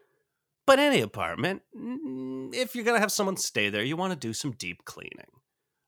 But 0.66 0.80
any 0.80 1.02
apartment, 1.02 1.62
if 1.76 2.74
you're 2.74 2.86
going 2.86 2.96
to 2.96 3.02
have 3.02 3.12
someone 3.12 3.36
stay 3.36 3.70
there, 3.70 3.84
you 3.84 3.98
want 3.98 4.14
to 4.14 4.28
do 4.28 4.32
some 4.34 4.52
deep 4.52 4.86
cleaning. 4.86 5.28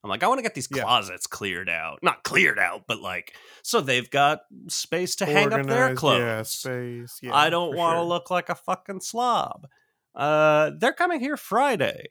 I'm 0.05 0.09
like, 0.09 0.21
I 0.21 0.27
want 0.27 0.37
to 0.37 0.43
get 0.43 0.53
these 0.53 0.67
Yeah. 0.71 0.83
closets 0.83 1.25
cleared 1.25 1.67
out. 1.67 1.97
Not 2.03 2.23
cleared 2.23 2.59
out, 2.59 2.83
but 2.87 2.99
like, 3.01 3.33
so 3.63 3.81
they've 3.81 4.07
got 4.07 4.41
space 4.67 5.15
to 5.15 5.25
hang 5.25 5.51
up 5.51 5.65
their 5.65 5.95
clothes. 5.95 6.19
Yeah, 6.19 6.43
space. 6.43 7.19
Yeah, 7.23 7.35
I 7.35 7.49
don't 7.49 7.75
want 7.75 7.95
to 7.95 8.01
sure. 8.01 8.05
look 8.05 8.29
like 8.29 8.49
a 8.49 8.55
fucking 8.55 9.01
slob. 9.01 9.65
Uh, 10.13 10.69
they're 10.77 10.93
coming 10.93 11.19
here 11.19 11.37
Friday. 11.37 12.05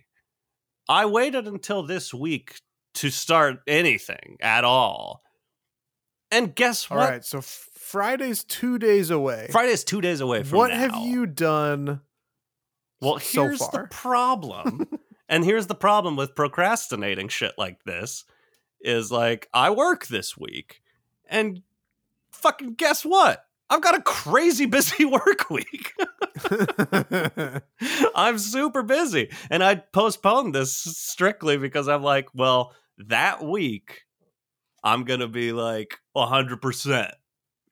I 0.88 1.06
waited 1.06 1.46
until 1.46 1.84
this 1.86 2.12
week 2.12 2.60
to 2.94 3.10
start 3.10 3.58
anything 3.68 4.38
at 4.40 4.64
all. 4.64 5.22
And 6.32 6.52
guess 6.52 6.90
what? 6.90 7.08
right, 7.08 7.24
so 7.24 7.40
Friday's 7.42 8.42
two 8.42 8.76
days 8.80 9.10
away. 9.10 9.46
Friday's 9.52 9.84
two 9.84 10.00
days 10.00 10.20
away 10.20 10.42
from 10.42 10.58
what 10.58 10.70
now. 10.72 10.78
have 10.78 10.96
you 11.06 11.26
done? 11.26 12.00
Well, 13.00 13.20
so 13.20 13.44
here's 13.44 13.60
the 13.60 13.86
problem. 13.88 14.88
and 15.34 15.44
here's 15.44 15.66
the 15.66 15.74
problem 15.74 16.14
with 16.14 16.36
procrastinating 16.36 17.26
shit 17.26 17.54
like 17.58 17.82
this 17.82 18.24
is 18.80 19.10
like 19.10 19.48
I 19.52 19.70
work 19.70 20.06
this 20.06 20.36
week 20.36 20.80
and 21.28 21.62
fucking 22.30 22.74
guess 22.74 23.04
what? 23.04 23.44
I've 23.68 23.80
got 23.80 23.96
a 23.96 24.02
crazy 24.02 24.66
busy 24.76 25.04
work 25.04 25.50
week. 25.50 25.92
I'm 28.14 28.38
super 28.38 28.84
busy. 28.84 29.32
And 29.50 29.64
I 29.64 29.74
postponed 29.74 30.54
this 30.54 30.72
strictly 30.72 31.56
because 31.56 31.88
I'm 31.88 32.04
like, 32.04 32.28
well, 32.32 32.72
that 33.08 33.42
week 33.42 34.02
I'm 34.84 35.02
going 35.02 35.18
to 35.18 35.26
be 35.26 35.50
like 35.50 35.98
100%. 36.16 37.10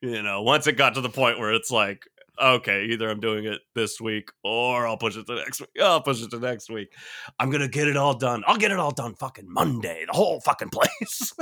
You 0.01 0.21
know, 0.21 0.43
once 0.43 0.67
it 0.67 0.73
got 0.73 0.95
to 0.95 1.01
the 1.01 1.09
point 1.09 1.39
where 1.39 1.53
it's 1.53 1.71
like, 1.71 2.09
okay, 2.41 2.87
either 2.87 3.11
I'm 3.11 3.21
doing 3.21 3.45
it 3.45 3.61
this 3.75 4.01
week 4.01 4.31
or 4.43 4.87
I'll 4.87 4.97
push 4.97 5.17
it 5.17 5.27
to 5.27 5.35
next 5.35 5.61
week. 5.61 5.71
I'll 5.81 6.01
push 6.01 6.23
it 6.23 6.31
to 6.31 6.39
next 6.39 6.71
week. 6.71 6.93
I'm 7.39 7.51
going 7.51 7.63
to 7.63 7.69
get 7.69 7.89
it 7.89 7.97
all 7.97 8.15
done. 8.15 8.43
I'll 8.47 8.57
get 8.57 8.73
it 8.73 8.79
all 8.79 8.93
done 8.93 9.15
fucking 9.15 9.53
Monday, 9.53 10.05
the 10.07 10.13
whole 10.13 10.41
fucking 10.41 10.71
place. 10.71 11.33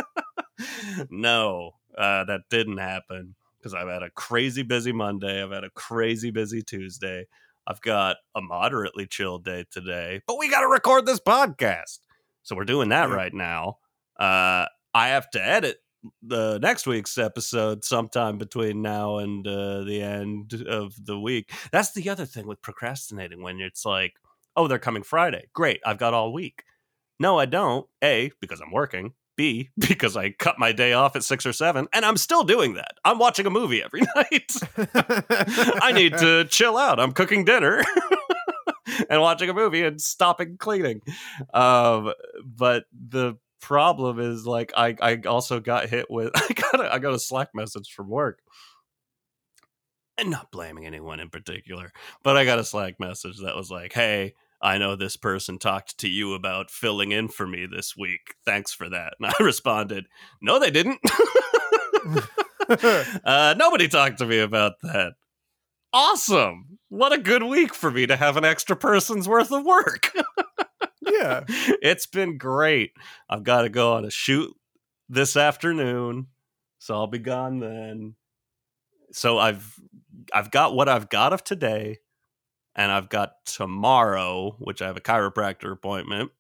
no, 1.11 1.73
uh, 1.97 2.25
that 2.25 2.43
didn't 2.51 2.79
happen 2.79 3.35
because 3.59 3.75
I've 3.75 3.89
had 3.89 4.03
a 4.03 4.11
crazy 4.11 4.63
busy 4.63 4.93
Monday. 4.93 5.43
I've 5.43 5.53
had 5.53 5.65
a 5.65 5.71
crazy 5.71 6.31
busy 6.31 6.63
Tuesday. 6.63 7.27
I've 7.67 7.81
got 7.81 8.17
a 8.35 8.41
moderately 8.41 9.07
chill 9.07 9.39
day 9.39 9.65
today, 9.71 10.23
but 10.27 10.39
we 10.39 10.51
got 10.51 10.61
to 10.61 10.67
record 10.67 11.07
this 11.07 11.21
podcast. 11.21 12.01
So 12.43 12.57
we're 12.57 12.65
doing 12.65 12.89
that 12.89 13.11
right 13.11 13.33
now. 13.33 13.79
Uh, 14.19 14.67
I 14.93 15.09
have 15.09 15.31
to 15.31 15.45
edit 15.45 15.79
the 16.23 16.59
next 16.59 16.87
week's 16.87 17.19
episode 17.19 17.85
sometime 17.85 18.39
between 18.39 18.83
now 18.83 19.19
and 19.19 19.47
uh, 19.47 19.83
the 19.85 20.01
end 20.03 20.65
of 20.69 20.95
the 21.05 21.19
week. 21.19 21.53
That's 21.73 21.93
the 21.93 22.09
other 22.09 22.27
thing 22.27 22.47
with 22.47 22.63
procrastinating 22.63 23.43
when 23.43 23.61
it's 23.61 23.85
like, 23.85 24.15
oh, 24.57 24.67
they're 24.67 24.79
coming 24.79 25.03
Friday. 25.03 25.49
Great. 25.53 25.81
I've 25.85 25.99
got 25.99 26.15
all 26.15 26.33
week. 26.33 26.65
No, 27.19 27.39
I 27.39 27.47
don't. 27.47 27.87
A, 28.03 28.33
because 28.41 28.61
I'm 28.61 28.73
working. 28.73 29.13
B, 29.37 29.71
because 29.79 30.17
I 30.17 30.31
cut 30.31 30.59
my 30.59 30.73
day 30.73 30.93
off 30.93 31.17
at 31.17 31.25
six 31.25 31.47
or 31.47 31.53
seven, 31.53 31.87
and 31.93 32.05
I'm 32.05 32.17
still 32.17 32.45
doing 32.45 32.75
that. 32.75 32.99
I'm 33.05 33.19
watching 33.19 33.47
a 33.47 33.51
movie 33.51 33.83
every 33.83 34.01
night. 34.17 34.53
I 35.83 35.93
need 35.93 36.13
to 36.19 36.45
chill 36.45 36.77
out. 36.77 37.01
I'm 37.01 37.13
cooking 37.13 37.45
dinner 37.45 37.83
and 39.09 39.21
watching 39.21 39.49
a 39.49 39.55
movie 39.55 39.83
and 39.83 40.01
stopping 40.01 40.57
cleaning. 40.59 41.01
Um, 41.55 42.13
but 42.45 42.85
the 42.93 43.37
problem 43.61 44.19
is 44.19 44.47
like 44.47 44.73
I, 44.77 44.97
I 45.01 45.21
also 45.27 45.61
got 45.61 45.89
hit 45.89 46.11
with 46.11 46.33
I 46.35 46.53
got 46.53 46.81
a, 46.81 46.95
I 46.95 46.99
got 46.99 47.15
a 47.15 47.19
Slack 47.19 47.49
message 47.55 47.91
from 47.93 48.09
work. 48.09 48.41
And 50.19 50.31
not 50.31 50.51
blaming 50.51 50.85
anyone 50.85 51.19
in 51.19 51.31
particular, 51.31 51.93
but 52.23 52.37
I 52.37 52.45
got 52.45 52.59
a 52.59 52.65
Slack 52.65 53.01
message 53.01 53.39
that 53.39 53.57
was 53.57 53.71
like, 53.71 53.95
"Hey, 53.95 54.35
I 54.61 54.77
know 54.77 54.95
this 54.95 55.17
person 55.17 55.59
talked 55.59 55.97
to 55.99 56.09
you 56.09 56.35
about 56.35 56.71
filling 56.71 57.11
in 57.11 57.29
for 57.29 57.47
me 57.47 57.65
this 57.65 57.97
week. 57.97 58.35
Thanks 58.45 58.73
for 58.73 58.91
that." 58.91 59.15
And 59.19 59.31
I 59.31 59.33
responded, 59.43 60.07
"No, 60.43 60.59
they 60.59 60.71
didn't." 60.71 61.01
uh, 63.25 63.55
nobody 63.57 63.89
talked 63.89 64.19
to 64.19 64.27
me 64.27 64.41
about 64.41 64.73
that. 64.83 65.15
Awesome. 65.93 66.79
What 66.91 67.13
a 67.13 67.19
good 67.19 67.43
week 67.43 67.75
for 67.75 67.91
me 67.91 68.07
to 68.07 68.17
have 68.17 68.37
an 68.37 68.45
extra 68.45 68.77
person's 68.77 69.27
worth 69.27 69.51
of 69.51 69.65
work. 69.65 70.13
Yeah. 71.13 71.45
it's 71.49 72.07
been 72.07 72.39
great. 72.39 72.93
I've 73.29 73.45
got 73.45 73.63
to 73.63 73.69
go 73.69 73.95
on 73.95 74.05
a 74.05 74.11
shoot 74.11 74.55
this 75.09 75.37
afternoon, 75.37 76.29
so 76.79 76.95
I'll 76.95 77.07
be 77.07 77.19
gone 77.19 77.59
then. 77.59 78.15
So 79.13 79.39
I've 79.39 79.79
I've 80.33 80.51
got 80.51 80.75
what 80.75 80.89
I've 80.89 81.09
got 81.09 81.33
of 81.33 81.45
today, 81.45 81.99
and 82.75 82.93
I've 82.93 83.09
got 83.09 83.45
tomorrow, 83.45 84.57
which 84.59 84.83
I 84.83 84.87
have 84.87 84.97
a 84.97 85.01
chiropractor 85.01 85.73
appointment 85.73 86.31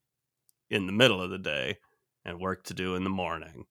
in 0.70 0.86
the 0.86 0.92
middle 0.92 1.20
of 1.20 1.30
the 1.30 1.38
day, 1.38 1.78
and 2.24 2.40
work 2.40 2.64
to 2.64 2.74
do 2.74 2.94
in 2.94 3.04
the 3.04 3.10
morning. 3.10 3.66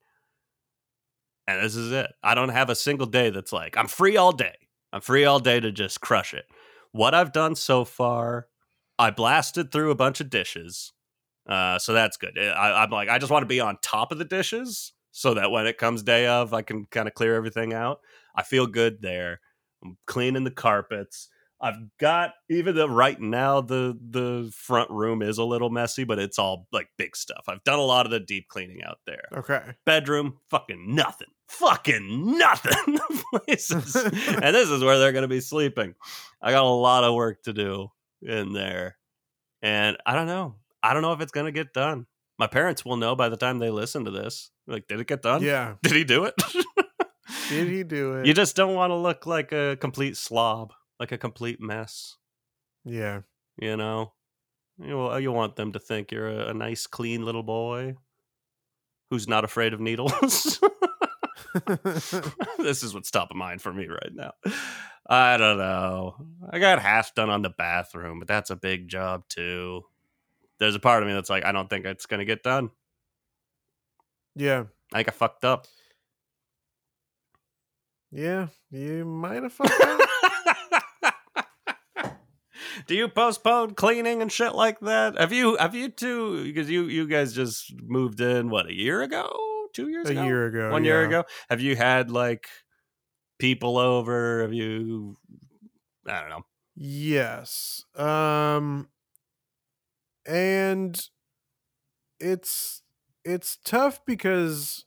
And 1.48 1.64
this 1.64 1.76
is 1.76 1.92
it. 1.92 2.14
I 2.22 2.36
don't 2.36 2.50
have 2.50 2.70
a 2.70 2.76
single 2.76 3.08
day 3.08 3.30
that's 3.32 3.54
like 3.54 3.78
I'm 3.78 3.88
free 3.88 4.18
all 4.18 4.32
day. 4.32 4.56
I'm 4.92 5.02
free 5.02 5.26
all 5.26 5.40
day 5.40 5.60
to 5.60 5.72
just 5.72 6.02
crush 6.02 6.34
it. 6.34 6.46
What 6.92 7.14
I've 7.14 7.32
done 7.32 7.56
so 7.56 7.86
far, 7.86 8.48
I 9.00 9.10
blasted 9.12 9.72
through 9.72 9.92
a 9.92 9.96
bunch 9.96 10.20
of 10.20 10.30
dishes. 10.30 10.94
Uh, 11.48 11.80
so 11.80 11.94
that's 11.94 12.18
good. 12.18 12.38
I, 12.38 12.84
I'm 12.84 12.92
like, 12.92 13.10
I 13.10 13.18
just 13.18 13.32
want 13.32 13.42
to 13.44 13.48
be 13.48 13.60
on 13.60 13.78
top 13.82 14.12
of 14.12 14.20
the 14.20 14.26
dishes 14.26 14.94
so 15.12 15.34
that 15.34 15.50
when 15.50 15.66
it 15.66 15.80
comes 15.80 16.04
day 16.04 16.28
of, 16.28 16.54
I 16.54 16.62
can 16.62 16.86
kind 16.86 17.08
of 17.08 17.16
clear 17.16 17.34
everything 17.36 17.74
out. 17.74 18.02
I 18.36 18.44
feel 18.44 18.68
good 18.68 19.02
there. 19.02 19.40
I'm 19.84 19.98
cleaning 20.06 20.44
the 20.44 20.52
carpets. 20.52 21.30
I've 21.62 21.76
got 22.00 22.32
even 22.50 22.76
though 22.76 22.88
right 22.88 23.20
now 23.20 23.60
the 23.60 23.98
the 24.10 24.50
front 24.56 24.90
room 24.92 25.22
is 25.22 25.38
a 25.38 25.44
little 25.44 25.70
messy, 25.70 26.06
but 26.06 26.18
it's 26.20 26.40
all 26.40 26.68
like 26.72 26.88
big 26.98 27.18
stuff. 27.18 27.46
I've 27.50 27.64
done 27.66 27.80
a 27.80 27.84
lot 27.84 28.06
of 28.06 28.12
the 28.12 28.20
deep 28.22 28.48
cleaning 28.48 28.82
out 28.84 29.00
there 29.06 29.24
Okay. 29.36 29.62
bedroom, 29.86 30.38
fucking 30.50 30.96
nothing. 30.96 31.28
Fucking 31.50 32.38
nothing. 32.38 33.00
Places. 33.46 33.96
and 34.42 34.56
this 34.56 34.70
is 34.70 34.84
where 34.84 35.00
they're 35.00 35.12
going 35.12 35.24
to 35.24 35.28
be 35.28 35.42
sleeping. 35.42 35.96
I 36.42 36.52
got 36.52 36.64
a 36.64 36.70
lot 36.70 37.04
of 37.04 37.14
work 37.16 37.44
to 37.44 37.54
do 37.54 37.90
in 38.22 38.54
there. 38.54 38.98
And 39.62 39.98
I 40.06 40.16
don't 40.16 40.28
know. 40.28 40.56
I 40.82 40.94
don't 40.94 41.02
know 41.02 41.14
if 41.14 41.22
it's 41.22 41.32
going 41.32 41.46
to 41.46 41.52
get 41.52 41.74
done. 41.74 42.06
My 42.38 42.48
parents 42.48 42.86
will 42.86 42.96
know 42.96 43.16
by 43.16 43.30
the 43.30 43.38
time 43.38 43.60
they 43.60 43.70
listen 43.70 44.06
to 44.06 44.12
this. 44.12 44.50
Like, 44.66 44.88
did 44.88 45.00
it 45.00 45.08
get 45.08 45.22
done? 45.22 45.44
Yeah. 45.44 45.76
Did 45.84 45.94
he 45.94 46.04
do 46.06 46.24
it? 46.26 46.36
Did 47.50 47.68
he 47.68 47.84
do 47.84 48.14
it? 48.16 48.26
you 48.26 48.34
just 48.34 48.56
don't 48.56 48.76
want 48.76 48.92
to 48.92 48.96
look 48.96 49.26
like 49.26 49.52
a 49.52 49.76
complete 49.82 50.16
slob, 50.16 50.72
like 51.00 51.12
a 51.12 51.18
complete 51.18 51.60
mess. 51.60 52.16
yeah. 52.86 53.22
You 53.62 53.76
know, 53.76 54.14
you 54.78 55.18
you 55.18 55.34
want 55.34 55.58
them 55.58 55.74
to 55.74 55.80
think 55.80 56.14
you're 56.14 56.30
a, 56.30 56.50
a 56.52 56.54
nice, 56.54 56.88
clean 56.88 57.26
little 57.26 57.44
boy 57.44 57.96
who's 59.10 59.28
not 59.28 59.44
afraid 59.44 59.74
of 59.74 59.82
needles. 59.82 60.62
this 62.58 62.84
is 62.84 62.94
what's 62.94 63.12
top 63.12 63.32
of 63.32 63.36
mind 63.36 63.62
for 63.62 63.74
me 63.74 63.88
right 63.88 64.14
now. 64.14 64.32
I 65.12 65.38
don't 65.38 65.58
know. 65.58 66.16
I 66.52 66.60
got 66.60 66.80
half 66.80 67.16
done 67.16 67.30
on 67.32 67.42
the 67.42 67.50
bathroom, 67.50 68.20
but 68.20 68.28
that's 68.28 68.52
a 68.52 68.56
big 68.56 68.88
job 68.88 69.24
too. 69.28 69.84
There's 70.60 70.76
a 70.76 70.80
part 70.80 71.02
of 71.02 71.08
me 71.08 71.16
that's 71.16 71.30
like, 71.32 71.44
I 71.46 71.52
don't 71.52 71.68
think 71.70 71.86
it's 71.86 72.06
gonna 72.06 72.26
get 72.26 72.44
done. 72.44 72.70
yeah. 74.36 74.66
I 74.94 74.98
think 74.98 75.10
I 75.10 75.12
fucked 75.12 75.46
up. 75.46 75.68
Yeah. 78.12 78.48
You 78.72 79.06
might 79.06 79.44
have 79.44 79.54
fucked 79.54 79.82
up. 79.82 80.00
Do 82.88 82.96
you 82.96 83.08
postpone 83.08 83.76
cleaning 83.76 84.22
and 84.24 84.32
shit 84.32 84.56
like 84.56 84.80
that? 84.80 85.20
Have 85.20 85.32
you 85.32 85.58
have 85.58 85.76
you 85.76 85.90
two 85.90 86.44
because 86.44 86.70
you 86.72 86.86
you 86.86 87.06
guys 87.08 87.34
just 87.34 87.72
moved 87.84 88.20
in 88.20 88.50
what 88.50 88.66
a 88.68 88.74
year 88.74 89.02
ago? 89.04 89.30
Two 89.76 89.90
years 89.90 90.10
a 90.10 90.14
ago? 90.14 90.24
year 90.24 90.46
ago. 90.48 90.72
one 90.72 90.84
year 90.84 91.04
ago. 91.06 91.24
Have 91.52 91.62
you 91.62 91.76
had 91.76 92.10
like 92.10 92.48
people 93.40 93.78
over? 93.78 94.42
Have 94.42 94.54
you? 94.54 95.18
I 96.06 96.22
don't 96.22 96.30
know. 96.30 96.46
Yes. 96.76 97.84
Um 97.96 98.90
and 100.26 101.10
it's 102.20 102.84
it's 103.26 103.58
tough 103.66 104.06
because 104.06 104.86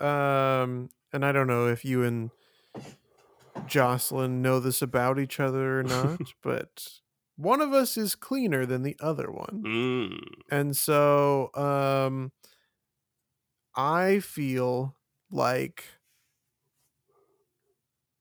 um 0.00 0.90
and 1.12 1.24
I 1.24 1.32
don't 1.32 1.46
know 1.46 1.66
if 1.68 1.84
you 1.84 2.02
and 2.02 2.30
Jocelyn 3.66 4.42
know 4.42 4.60
this 4.60 4.82
about 4.82 5.18
each 5.18 5.40
other 5.40 5.80
or 5.80 5.82
not, 5.84 6.20
but 6.42 6.88
one 7.36 7.60
of 7.60 7.72
us 7.72 7.96
is 7.96 8.14
cleaner 8.14 8.66
than 8.66 8.82
the 8.82 8.96
other 9.00 9.30
one. 9.30 9.62
Mm. 9.64 10.18
And 10.50 10.76
so 10.76 11.50
um 11.54 12.32
I 13.76 14.18
feel 14.18 14.96
like 15.30 15.84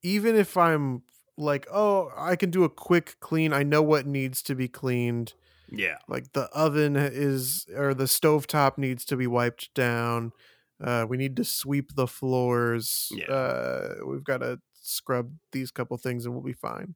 even 0.08 0.36
if 0.36 0.56
I'm 0.56 1.04
like, 1.38 1.68
oh, 1.72 2.12
I 2.16 2.36
can 2.36 2.50
do 2.50 2.64
a 2.64 2.70
quick 2.70 3.18
clean, 3.20 3.52
I 3.54 3.64
know 3.64 3.82
what 3.82 4.06
needs 4.08 4.42
to 4.44 4.56
be 4.56 4.68
cleaned. 4.68 5.34
Yeah. 5.70 5.98
Like 6.08 6.32
the 6.32 6.44
oven 6.54 6.96
is 6.96 7.66
or 7.76 7.94
the 7.94 8.06
stovetop 8.06 8.78
needs 8.78 9.04
to 9.06 9.18
be 9.18 9.28
wiped 9.28 9.74
down. 9.74 10.32
Uh 10.82 11.06
we 11.10 11.18
need 11.18 11.36
to 11.36 11.44
sweep 11.44 11.96
the 11.96 12.08
floors. 12.08 13.12
Yeah. 13.12 13.26
Uh 13.26 13.96
we've 14.06 14.24
got 14.24 14.38
to 14.38 14.60
scrub 14.74 15.34
these 15.52 15.72
couple 15.72 15.98
things 15.98 16.26
and 16.26 16.34
we'll 16.34 16.44
be 16.44 16.54
fine. 16.54 16.96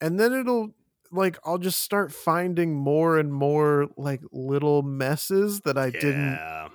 And 0.00 0.18
then 0.18 0.32
it'll 0.32 0.74
like 1.12 1.36
I'll 1.44 1.58
just 1.58 1.80
start 1.82 2.10
finding 2.12 2.74
more 2.74 3.18
and 3.18 3.32
more 3.32 3.88
like 3.98 4.22
little 4.32 4.82
messes 4.82 5.60
that 5.60 5.76
I 5.76 5.90
didn't 5.90 6.32
Yeah. 6.40 6.68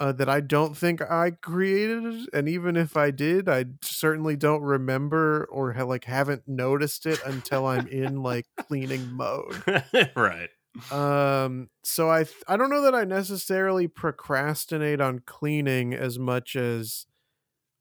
Uh, 0.00 0.12
that 0.12 0.28
I 0.28 0.40
don't 0.40 0.76
think 0.76 1.02
I 1.02 1.30
created, 1.30 2.28
and 2.32 2.48
even 2.48 2.76
if 2.76 2.96
I 2.96 3.10
did, 3.10 3.48
I 3.48 3.66
certainly 3.82 4.36
don't 4.36 4.62
remember 4.62 5.46
or 5.50 5.72
ha- 5.72 5.84
like 5.84 6.04
haven't 6.04 6.42
noticed 6.46 7.06
it 7.06 7.20
until 7.24 7.66
I'm 7.66 7.86
in 7.86 8.22
like 8.22 8.46
cleaning 8.56 9.12
mode. 9.12 9.62
right. 10.16 10.50
Um, 10.90 11.68
so 11.84 12.10
I 12.10 12.24
th- 12.24 12.42
I 12.48 12.56
don't 12.56 12.70
know 12.70 12.82
that 12.82 12.94
I 12.94 13.04
necessarily 13.04 13.86
procrastinate 13.86 15.00
on 15.00 15.20
cleaning 15.20 15.94
as 15.94 16.18
much 16.18 16.56
as 16.56 17.06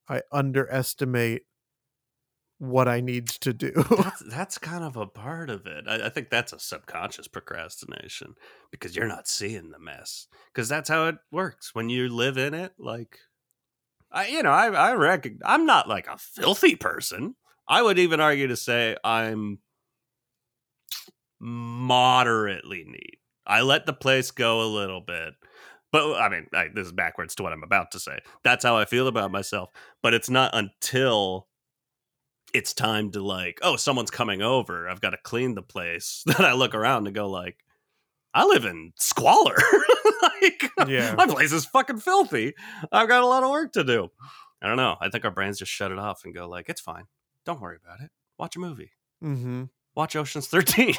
I 0.07 0.21
underestimate 0.31 1.43
what 2.63 2.87
I 2.87 3.01
need 3.01 3.27
to 3.27 3.53
do. 3.53 3.71
That's, 3.89 4.19
that's 4.29 4.57
kind 4.57 4.85
of 4.85 4.95
a 4.95 5.05
part 5.05 5.49
of 5.49 5.65
it. 5.65 5.85
I, 5.85 6.05
I 6.05 6.09
think 6.09 6.29
that's 6.29 6.53
a 6.53 6.59
subconscious 6.59 7.27
procrastination 7.27 8.35
because 8.71 8.95
you're 8.95 9.07
not 9.07 9.27
seeing 9.27 9.71
the 9.71 9.79
mess. 9.79 10.27
Because 10.53 10.69
that's 10.69 10.87
how 10.87 11.07
it 11.07 11.15
works 11.29 11.75
when 11.75 11.89
you 11.89 12.07
live 12.07 12.37
in 12.37 12.53
it. 12.53 12.73
Like, 12.79 13.19
I, 14.11 14.27
you 14.27 14.43
know, 14.43 14.51
I, 14.51 14.67
I 14.67 14.93
reckon 14.93 15.39
I'm 15.43 15.65
not 15.65 15.89
like 15.89 16.07
a 16.07 16.17
filthy 16.17 16.75
person. 16.75 17.35
I 17.67 17.81
would 17.81 17.99
even 17.99 18.21
argue 18.21 18.47
to 18.47 18.55
say 18.55 18.95
I'm 19.03 19.59
moderately 21.41 22.85
neat. 22.87 23.19
I 23.45 23.61
let 23.61 23.85
the 23.85 23.93
place 23.93 24.31
go 24.31 24.61
a 24.61 24.71
little 24.73 25.01
bit. 25.01 25.33
But 25.91 26.15
I 26.15 26.29
mean, 26.29 26.47
I, 26.53 26.69
this 26.73 26.87
is 26.87 26.93
backwards 26.93 27.35
to 27.35 27.43
what 27.43 27.51
I'm 27.51 27.63
about 27.63 27.91
to 27.91 27.99
say. 27.99 28.19
That's 28.43 28.63
how 28.63 28.77
I 28.77 28.85
feel 28.85 29.07
about 29.07 29.31
myself. 29.31 29.69
But 30.01 30.13
it's 30.13 30.29
not 30.29 30.55
until 30.55 31.47
it's 32.53 32.73
time 32.73 33.11
to 33.11 33.21
like, 33.23 33.59
oh, 33.63 33.75
someone's 33.75 34.11
coming 34.11 34.41
over. 34.41 34.87
I've 34.87 35.01
got 35.01 35.11
to 35.11 35.17
clean 35.17 35.55
the 35.55 35.61
place. 35.63 36.23
Then 36.27 36.45
I 36.45 36.53
look 36.53 36.75
around 36.75 37.07
and 37.07 37.15
go 37.15 37.29
like, 37.29 37.57
I 38.33 38.45
live 38.45 38.65
in 38.65 38.93
squalor. 38.95 39.55
like, 40.21 40.71
Yeah. 40.87 41.15
my 41.15 41.25
place 41.27 41.51
is 41.51 41.65
fucking 41.65 41.99
filthy. 41.99 42.53
I've 42.91 43.07
got 43.07 43.23
a 43.23 43.27
lot 43.27 43.43
of 43.43 43.49
work 43.49 43.73
to 43.73 43.83
do. 43.83 44.09
I 44.61 44.67
don't 44.67 44.77
know. 44.77 44.95
I 45.01 45.09
think 45.09 45.25
our 45.25 45.31
brains 45.31 45.59
just 45.59 45.71
shut 45.71 45.91
it 45.91 45.99
off 45.99 46.21
and 46.25 46.33
go 46.33 46.47
like, 46.47 46.69
it's 46.69 46.81
fine. 46.81 47.05
Don't 47.45 47.59
worry 47.61 47.77
about 47.83 47.99
it. 48.01 48.09
Watch 48.39 48.55
a 48.55 48.59
movie. 48.59 48.91
mm-hmm. 49.23 49.63
Watch 49.95 50.15
Ocean's 50.15 50.47
Thirteen. 50.47 50.95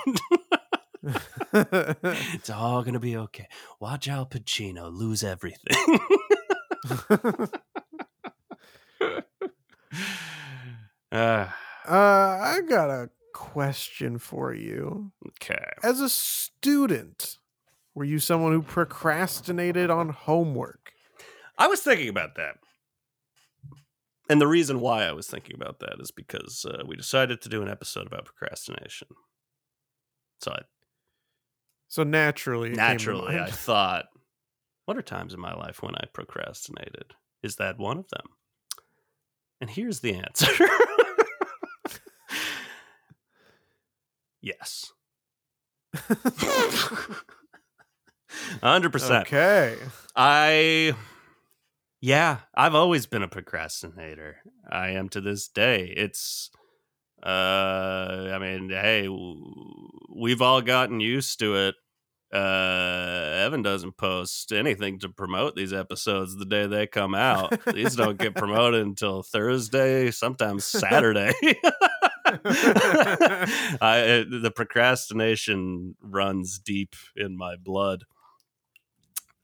it's 1.53 2.49
all 2.51 2.83
gonna 2.85 3.01
be 3.01 3.17
okay. 3.17 3.49
Watch 3.81 4.07
Al 4.09 4.25
Pacino 4.27 4.93
lose 4.93 5.25
everything. 5.25 5.99
Uh, 11.15 11.49
uh, 11.87 11.93
I 11.93 12.61
got 12.69 12.91
a 12.91 13.11
question 13.33 14.19
for 14.19 14.55
you. 14.55 15.13
okay. 15.29 15.65
As 15.83 16.01
a 16.01 16.09
student, 16.09 17.39
were 17.95 18.05
you 18.05 18.19
someone 18.19 18.53
who 18.53 18.63
procrastinated 18.63 19.91
on 19.91 20.11
homework? 20.11 20.93
I 21.59 21.67
was 21.67 21.81
thinking 21.81 22.09
about 22.09 22.37
that. 22.37 22.57
And 24.29 24.41
the 24.41 24.47
reason 24.47 24.81
why 24.81 25.05
I 25.05 25.13
was 25.13 25.27
thinking 25.27 25.55
about 25.55 25.81
that 25.81 25.97
is 26.01 26.11
because 26.11 26.65
uh, 26.65 26.83
we 26.87 26.97
decided 26.97 27.43
to 27.43 27.49
do 27.49 27.61
an 27.63 27.69
episode 27.69 28.07
about 28.07 28.25
procrastination. 28.25 29.09
So 30.41 30.53
I, 30.53 30.63
So 31.89 32.05
naturally, 32.05 32.71
it 32.71 32.77
came 32.77 32.77
to 32.77 32.83
naturally, 32.83 33.39
I 33.39 33.51
thought, 33.51 34.07
what 34.87 34.97
are 34.97 35.03
times 35.03 35.35
in 35.35 35.41
my 35.41 35.55
life 35.55 35.83
when 35.83 35.95
I 35.95 36.07
procrastinated? 36.13 37.15
Is 37.43 37.57
that 37.57 37.79
one 37.79 37.99
of 37.99 38.09
them? 38.09 38.27
And 39.61 39.71
here's 39.71 40.01
the 40.01 40.15
answer 40.15 40.47
yes. 44.45 44.93
100%. 48.63 49.21
okay. 49.23 49.77
I 50.17 50.95
yeah, 52.01 52.39
I've 52.55 52.75
always 52.75 53.07
been 53.07 53.23
a 53.23 53.29
procrastinator. 53.29 54.37
I 54.71 54.91
am 54.91 55.09
to 55.11 55.21
this 55.21 55.49
day. 55.49 55.85
It's 55.97 56.51
uh 57.25 57.29
I 58.33 58.39
mean, 58.39 58.69
hey, 58.69 59.09
we've 60.15 60.43
all 60.43 60.61
gotten 60.61 61.01
used 61.01 61.39
to 61.39 61.55
it. 61.57 61.75
Uh 62.33 63.45
Evan 63.47 63.63
doesn't 63.63 63.97
post 63.97 64.53
anything 64.53 64.99
to 65.01 65.09
promote 65.09 65.55
these 65.55 65.73
episodes 65.73 66.37
the 66.37 66.45
day 66.45 66.67
they 66.67 66.87
come 66.87 67.15
out. 67.15 67.55
these 67.73 67.97
don't 67.97 68.19
get 68.19 68.35
promoted 68.37 68.85
until 68.85 69.23
Thursday, 69.23 70.11
sometimes 70.11 70.65
Saturday. 70.67 71.33
I, 73.81 74.25
the 74.29 74.53
procrastination 74.55 75.97
runs 76.01 76.59
deep 76.59 76.95
in 77.17 77.37
my 77.37 77.57
blood. 77.57 78.05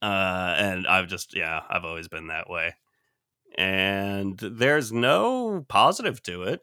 Uh 0.02 0.54
and 0.56 0.86
i've 0.86 1.08
just 1.08 1.36
yeah 1.36 1.60
i've 1.68 1.84
always 1.84 2.08
been 2.08 2.28
that 2.28 2.48
way. 2.48 2.74
And 3.58 4.38
there's 4.38 4.92
no 4.92 5.64
positive 5.68 6.22
to 6.22 6.44
it 6.44 6.62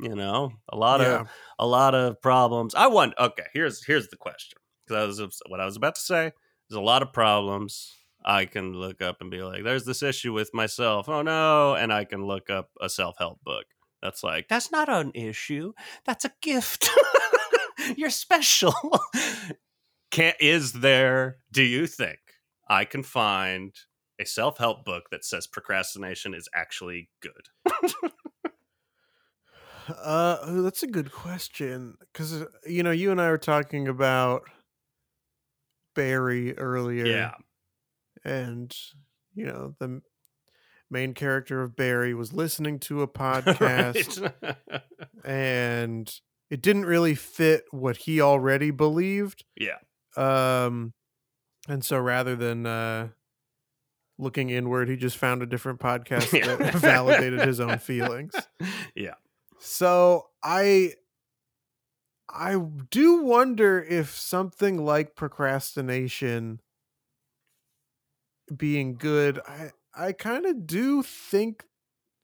you 0.00 0.14
know? 0.14 0.52
A 0.68 0.76
lot 0.76 1.00
yeah. 1.00 1.20
of 1.20 1.28
a 1.58 1.66
lot 1.66 1.94
of 1.94 2.20
problems. 2.20 2.74
I 2.74 2.86
want 2.86 3.14
okay 3.18 3.46
here's 3.52 3.84
here's 3.84 4.08
the 4.08 4.16
question. 4.16 4.58
Because 4.86 5.18
i 5.18 5.22
was 5.22 5.40
what 5.48 5.60
i 5.60 5.64
was 5.64 5.76
about 5.76 5.94
to 5.94 6.00
say 6.00 6.32
there's 6.68 6.78
a 6.78 6.80
lot 6.80 7.02
of 7.02 7.12
problems. 7.12 7.96
I 8.24 8.44
can 8.44 8.72
look 8.72 9.02
up 9.02 9.16
and 9.20 9.30
be 9.30 9.42
like 9.42 9.64
there's 9.64 9.84
this 9.84 10.02
issue 10.02 10.32
with 10.32 10.54
myself. 10.54 11.08
Oh 11.08 11.22
no. 11.22 11.74
And 11.74 11.92
i 11.92 12.04
can 12.04 12.24
look 12.24 12.50
up 12.50 12.70
a 12.80 12.88
self-help 12.88 13.40
book 13.42 13.64
that's 14.02 14.22
like 14.22 14.48
that's 14.48 14.72
not 14.72 14.88
an 14.88 15.12
issue. 15.14 15.72
That's 16.04 16.24
a 16.24 16.32
gift. 16.40 16.90
You're 17.96 18.10
special. 18.10 18.74
Can 20.10 20.34
is 20.40 20.72
there 20.72 21.38
do 21.50 21.62
you 21.62 21.86
think 21.86 22.18
i 22.68 22.84
can 22.84 23.02
find 23.02 23.74
a 24.20 24.26
self-help 24.26 24.84
book 24.84 25.04
that 25.10 25.24
says 25.24 25.46
procrastination 25.46 26.34
is 26.34 26.48
actually 26.54 27.08
good? 27.22 27.48
Uh, 29.88 30.62
that's 30.62 30.82
a 30.82 30.86
good 30.86 31.10
question 31.10 31.96
because 32.12 32.44
you 32.66 32.82
know 32.82 32.92
you 32.92 33.10
and 33.10 33.20
I 33.20 33.30
were 33.30 33.38
talking 33.38 33.88
about 33.88 34.42
Barry 35.94 36.56
earlier. 36.56 37.06
yeah. 37.06 37.32
and 38.24 38.72
you 39.34 39.46
know 39.46 39.74
the 39.78 39.84
m- 39.86 40.02
main 40.92 41.14
character 41.14 41.62
of 41.62 41.74
Barry 41.74 42.14
was 42.14 42.32
listening 42.32 42.78
to 42.80 43.02
a 43.02 43.08
podcast 43.08 44.32
and 45.24 46.20
it 46.50 46.60
didn't 46.62 46.84
really 46.84 47.14
fit 47.14 47.64
what 47.70 47.96
he 47.96 48.20
already 48.20 48.70
believed. 48.70 49.44
Yeah. 49.56 49.78
Um 50.16 50.92
and 51.68 51.84
so 51.84 51.98
rather 51.98 52.36
than 52.36 52.66
uh 52.66 53.08
looking 54.18 54.50
inward 54.50 54.88
he 54.88 54.96
just 54.96 55.16
found 55.16 55.42
a 55.42 55.46
different 55.46 55.80
podcast 55.80 56.32
Yeah. 56.38 56.56
that 56.56 56.74
validated 56.74 57.40
his 57.40 57.58
own 57.60 57.78
feelings. 57.78 58.34
Yeah. 58.94 59.14
So 59.58 60.26
i 60.42 60.92
i 62.28 62.56
do 62.90 63.22
wonder 63.22 63.82
if 63.82 64.10
something 64.18 64.84
like 64.84 65.16
procrastination 65.16 66.60
being 68.56 68.94
good 68.94 69.40
i 69.46 69.70
i 69.94 70.12
kind 70.12 70.46
of 70.46 70.66
do 70.66 71.02
think 71.02 71.64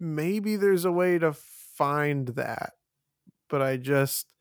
maybe 0.01 0.57
there's 0.57 0.85
a 0.85 0.93
way 0.93 1.19
to 1.19 1.33
find 1.33 2.29
that 2.29 2.75
but 3.49 3.63
i 3.63 3.77
just 3.77 4.33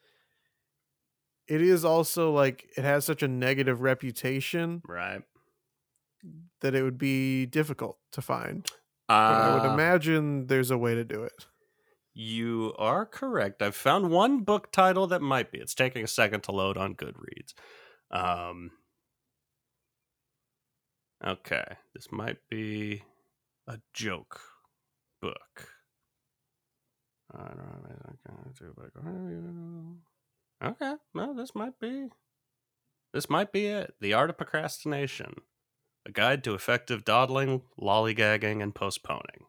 it 1.47 1.61
is 1.61 1.85
also 1.85 2.31
like 2.31 2.69
it 2.77 2.83
has 2.83 3.05
such 3.05 3.23
a 3.23 3.27
negative 3.27 3.81
reputation 3.81 4.81
right 4.87 5.21
that 6.61 6.75
it 6.75 6.83
would 6.83 6.97
be 6.97 7.45
difficult 7.45 7.97
to 8.11 8.21
find 8.21 8.69
but 9.07 9.15
i 9.15 9.53
would 9.53 9.67
Uh, 9.69 9.73
imagine 9.73 10.47
there's 10.47 10.71
a 10.71 10.77
way 10.77 10.95
to 10.95 11.03
do 11.03 11.23
it 11.23 11.45
You 12.19 12.73
are 12.79 13.05
correct. 13.05 13.61
I've 13.61 13.75
found 13.75 14.09
one 14.09 14.39
book 14.43 14.71
title 14.71 15.05
that 15.07 15.21
might 15.21 15.51
be. 15.51 15.59
It's 15.59 15.75
taking 15.75 16.03
a 16.03 16.07
second 16.07 16.41
to 16.45 16.51
load 16.51 16.75
on 16.75 16.95
Goodreads. 16.95 17.53
Um, 18.09 18.71
okay, 21.23 21.77
this 21.93 22.11
might 22.11 22.37
be 22.49 23.03
a 23.67 23.79
joke 23.93 24.39
book. 25.21 25.69
I 27.33 27.39
don't 27.39 27.57
know. 29.41 29.97
Okay, 30.63 30.93
well, 31.13 31.33
this 31.33 31.53
might 31.53 31.79
be 31.79 32.07
this 33.13 33.29
might 33.29 33.51
be 33.51 33.67
it. 33.67 33.95
The 33.99 34.13
art 34.13 34.29
of 34.29 34.37
procrastination, 34.37 35.41
a 36.05 36.11
guide 36.11 36.43
to 36.43 36.53
effective 36.53 37.05
dawdling, 37.05 37.61
lollygagging, 37.79 38.61
and 38.61 38.73
postponing. 38.73 39.45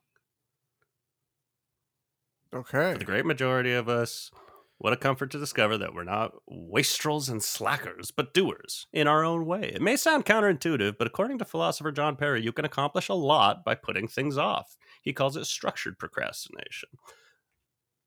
Okay. 2.55 2.93
For 2.93 2.99
the 2.99 3.05
great 3.05 3.27
majority 3.27 3.75
of 3.75 3.89
us, 3.89 4.31
what 4.79 4.93
a 4.93 4.97
comfort 4.97 5.31
to 5.33 5.39
discover 5.39 5.77
that 5.79 5.93
we're 5.93 6.05
not 6.05 6.33
wastrels 6.47 7.29
and 7.29 7.43
slackers, 7.43 8.11
but 8.11 8.33
doers 8.33 8.87
in 8.93 9.09
our 9.09 9.25
own 9.25 9.45
way. 9.45 9.73
It 9.75 9.83
may 9.83 9.97
sound 9.97 10.25
counterintuitive, 10.25 10.97
but 10.99 11.07
according 11.07 11.39
to 11.39 11.45
philosopher 11.45 11.91
John 11.91 12.17
Perry, 12.17 12.43
you 12.43 12.53
can 12.53 12.65
accomplish 12.65 13.09
a 13.09 13.15
lot 13.15 13.65
by 13.65 13.75
putting 13.75 14.07
things 14.07 14.39
off. 14.39 14.77
He 15.03 15.13
calls 15.13 15.37
it 15.37 15.47
structured 15.47 15.99
procrastination. 15.99 16.91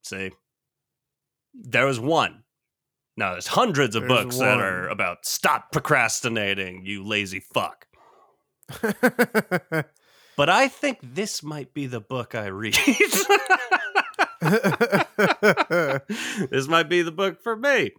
See, 0.04 0.32
there 1.54 1.86
was 1.86 2.00
one. 2.00 2.44
Now 3.18 3.34
there's 3.34 3.48
hundreds 3.48 3.96
of 3.96 4.04
There's 4.04 4.24
books 4.24 4.38
that 4.38 4.60
are 4.60 4.88
about 4.88 5.26
stop 5.26 5.72
procrastinating, 5.72 6.86
you 6.86 7.06
lazy 7.06 7.42
fuck. 7.42 7.88
But 10.38 10.50
I 10.50 10.70
think 10.70 11.00
this 11.04 11.44
might 11.44 11.74
be 11.74 11.88
the 11.88 12.00
book 12.00 12.36
I 12.36 12.48
read. 12.48 12.76
this 16.50 16.68
might 16.68 16.90
be 16.90 17.02
the 17.04 17.14
book 17.16 17.42
for 17.44 17.56
me. 17.56 17.92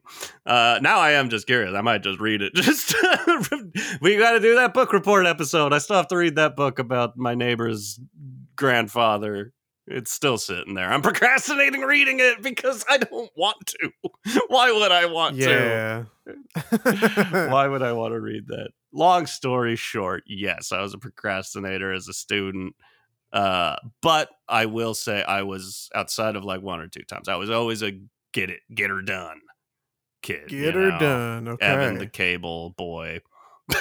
Uh, 0.45 0.79
now 0.83 0.99
I 0.99 1.13
am 1.13 1.31
just 1.31 1.47
curious. 1.47 1.75
I 1.75 1.81
might 1.83 2.03
just 2.03 2.21
read 2.21 2.43
it. 2.43 2.53
Just 2.63 2.95
we 4.01 4.17
got 4.17 4.33
to 4.33 4.41
do 4.41 4.57
that 4.57 4.75
book 4.75 4.93
report 4.93 5.27
episode. 5.27 5.73
I 5.73 5.79
still 5.79 5.97
have 5.97 6.09
to 6.09 6.17
read 6.17 6.37
that 6.37 6.57
book 6.57 6.79
about 6.79 7.17
my 7.17 7.35
neighbor's 7.35 8.01
grandfather. 8.57 9.53
It's 9.87 10.13
still 10.13 10.39
sitting 10.39 10.75
there. 10.75 10.93
I'm 10.93 11.03
procrastinating 11.03 11.81
reading 11.83 12.21
it 12.21 12.41
because 12.43 12.85
I 12.89 12.99
don't 12.99 13.31
want 13.37 13.67
to. 13.67 13.91
Why 14.49 14.71
would 14.71 14.93
I 14.93 15.07
want 15.07 15.37
to? 15.39 15.43
yeah. 15.43 16.05
Why 17.51 17.67
would 17.67 17.83
I 17.83 17.93
want 17.93 18.13
to 18.13 18.21
read 18.21 18.47
that? 18.49 18.71
Long 18.93 19.27
story 19.27 19.75
short, 19.75 20.23
yes, 20.27 20.71
I 20.71 20.81
was 20.83 20.95
a 20.95 20.99
procrastinator 20.99 21.93
as 21.93 22.09
a 22.09 22.13
student. 22.13 22.75
Uh, 23.33 23.77
but 24.03 24.29
I 24.49 24.67
will 24.67 24.95
say 24.95 25.23
I 25.23 25.43
was 25.43 25.89
outside 25.95 26.37
of 26.37 26.45
like 26.45 26.61
one 26.63 26.81
or 26.81 26.89
two 26.89 27.03
times. 27.03 27.29
I 27.29 27.37
was 27.37 27.51
always 27.51 27.83
a 27.83 27.93
get 28.33 28.51
it, 28.51 28.61
get 28.75 28.91
her 28.91 29.03
done 29.03 29.41
kid. 30.23 30.49
Get 30.49 30.75
her 30.75 30.93
know? 30.93 30.99
done. 30.99 31.49
Okay. 31.49 31.67
Evan 31.67 31.99
the 31.99 32.07
cable 32.07 32.71
boy. 32.71 33.21
uh, 33.75 33.77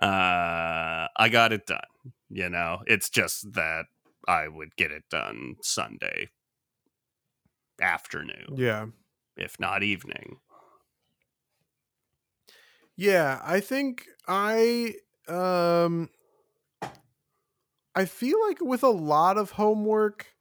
I 0.00 1.28
got 1.30 1.52
it 1.52 1.66
done. 1.66 1.80
You 2.28 2.50
know, 2.50 2.82
it's 2.86 3.08
just 3.08 3.52
that 3.54 3.86
I 4.28 4.48
would 4.48 4.76
get 4.76 4.90
it 4.90 5.04
done 5.10 5.56
Sunday 5.62 6.30
afternoon, 7.80 8.54
yeah. 8.54 8.86
if 9.36 9.58
not 9.58 9.82
evening. 9.82 10.36
Yeah, 12.96 13.40
I 13.42 13.60
think 13.60 14.06
I 14.28 14.94
um 15.28 16.10
I 17.94 18.04
feel 18.06 18.40
like 18.46 18.60
with 18.60 18.82
a 18.82 18.88
lot 18.88 19.36
of 19.36 19.52
homework 19.52 20.34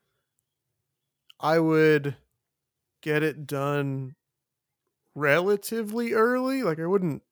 I 1.39 1.59
would 1.59 2.15
get 3.01 3.23
it 3.23 3.47
done 3.47 4.15
relatively 5.15 6.13
early. 6.13 6.63
Like 6.63 6.79
I 6.79 6.85
wouldn't 6.85 7.23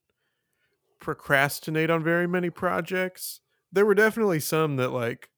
procrastinate 0.99 1.89
on 1.89 2.03
very 2.03 2.27
many 2.27 2.49
projects. 2.49 3.39
There 3.71 3.85
were 3.85 3.95
definitely 3.95 4.39
some 4.39 4.77
that 4.77 4.89
like 4.89 5.29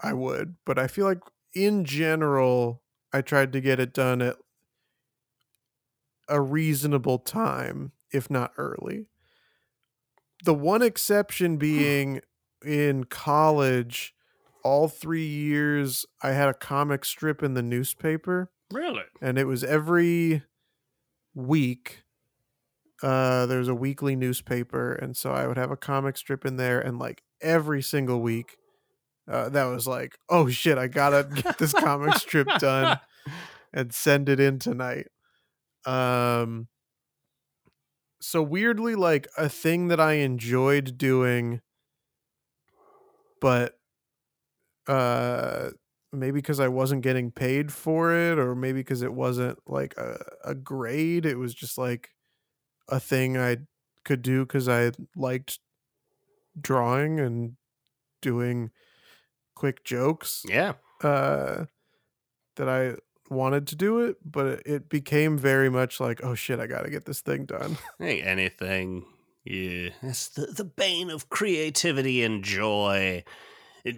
I 0.00 0.12
would, 0.12 0.56
but 0.66 0.78
I 0.78 0.88
feel 0.88 1.06
like 1.06 1.20
in 1.54 1.84
general 1.84 2.82
I 3.12 3.22
tried 3.22 3.52
to 3.52 3.60
get 3.60 3.80
it 3.80 3.94
done 3.94 4.20
at 4.20 4.36
a 6.28 6.40
reasonable 6.40 7.18
time, 7.18 7.92
if 8.12 8.28
not 8.28 8.52
early. 8.58 9.06
The 10.44 10.54
one 10.54 10.82
exception 10.82 11.52
hmm. 11.52 11.58
being 11.58 12.20
in 12.64 13.04
college, 13.04 14.14
all 14.64 14.88
three 14.88 15.26
years 15.26 16.04
I 16.22 16.30
had 16.32 16.48
a 16.48 16.54
comic 16.54 17.04
strip 17.04 17.42
in 17.42 17.54
the 17.54 17.62
newspaper, 17.62 18.50
Really? 18.72 19.02
and 19.20 19.38
it 19.38 19.46
was 19.46 19.62
every 19.64 20.42
week. 21.34 22.02
Uh, 23.02 23.44
there 23.46 23.58
was 23.58 23.68
a 23.68 23.74
weekly 23.74 24.16
newspaper, 24.16 24.92
and 24.92 25.16
so 25.16 25.30
I 25.32 25.46
would 25.46 25.58
have 25.58 25.70
a 25.70 25.76
comic 25.76 26.16
strip 26.16 26.46
in 26.46 26.56
there, 26.56 26.80
and 26.80 26.98
like 26.98 27.22
every 27.42 27.82
single 27.82 28.20
week, 28.20 28.56
uh, 29.30 29.48
that 29.50 29.64
was 29.64 29.86
like, 29.86 30.16
oh 30.30 30.48
shit, 30.48 30.78
I 30.78 30.86
gotta 30.88 31.28
get 31.42 31.58
this 31.58 31.72
comic 31.74 32.14
strip 32.14 32.48
done 32.58 32.98
and 33.72 33.92
send 33.92 34.28
it 34.28 34.40
in 34.40 34.58
tonight. 34.58 35.08
Um 35.84 36.68
so 38.20 38.42
weirdly 38.42 38.94
like 38.94 39.28
a 39.36 39.48
thing 39.48 39.88
that 39.88 40.00
I 40.00 40.14
enjoyed 40.14 40.96
doing 40.98 41.60
but 43.46 43.78
uh 44.92 45.70
maybe 46.12 46.32
because 46.38 46.60
I 46.60 46.68
wasn't 46.68 47.02
getting 47.02 47.30
paid 47.30 47.72
for 47.72 48.12
it 48.12 48.38
or 48.38 48.54
maybe 48.54 48.80
because 48.80 49.02
it 49.02 49.12
wasn't 49.12 49.58
like 49.66 49.94
a, 49.96 50.18
a 50.44 50.54
grade 50.54 51.26
it 51.26 51.36
was 51.36 51.54
just 51.54 51.76
like 51.76 52.10
a 52.88 52.98
thing 53.00 53.36
I 53.36 53.58
could 54.04 54.22
do 54.22 54.46
cuz 54.46 54.68
I 54.68 54.92
liked 55.16 55.58
drawing 56.60 57.20
and 57.20 57.56
doing 58.22 58.70
quick 59.54 59.84
jokes 59.84 60.42
Yeah. 60.48 60.74
uh 61.02 61.66
that 62.56 62.68
I 62.68 62.96
wanted 63.28 63.66
to 63.66 63.76
do 63.76 63.98
it, 64.00 64.16
but 64.24 64.62
it- 64.64 64.88
became 64.88 65.36
very 65.36 65.68
much 65.68 65.98
like, 66.00 66.22
oh 66.24 66.34
shit, 66.34 66.58
I 66.60 66.66
gotta 66.68 66.88
get 66.88 67.04
this 67.04 67.20
thing 67.20 67.44
done. 67.44 67.76
Hey, 67.98 68.22
anything. 68.22 69.04
Yeah. 69.46 69.90
It's 70.02 70.28
the, 70.28 70.46
the 70.46 70.64
bane 70.64 71.08
of 71.08 71.28
creativity 71.28 72.24
and 72.24 72.42
joy. 72.42 73.22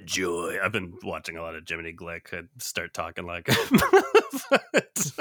Joy. 0.04 0.58
I've 0.62 0.72
been 0.72 0.98
watching 1.02 1.38
a 1.38 1.42
lot 1.42 1.54
of 1.54 1.64
Jiminy 1.66 1.94
Glick. 1.94 2.34
I'd 2.34 2.48
start 2.62 2.92
talking 2.92 3.24
like 3.24 3.46
That's 3.46 5.12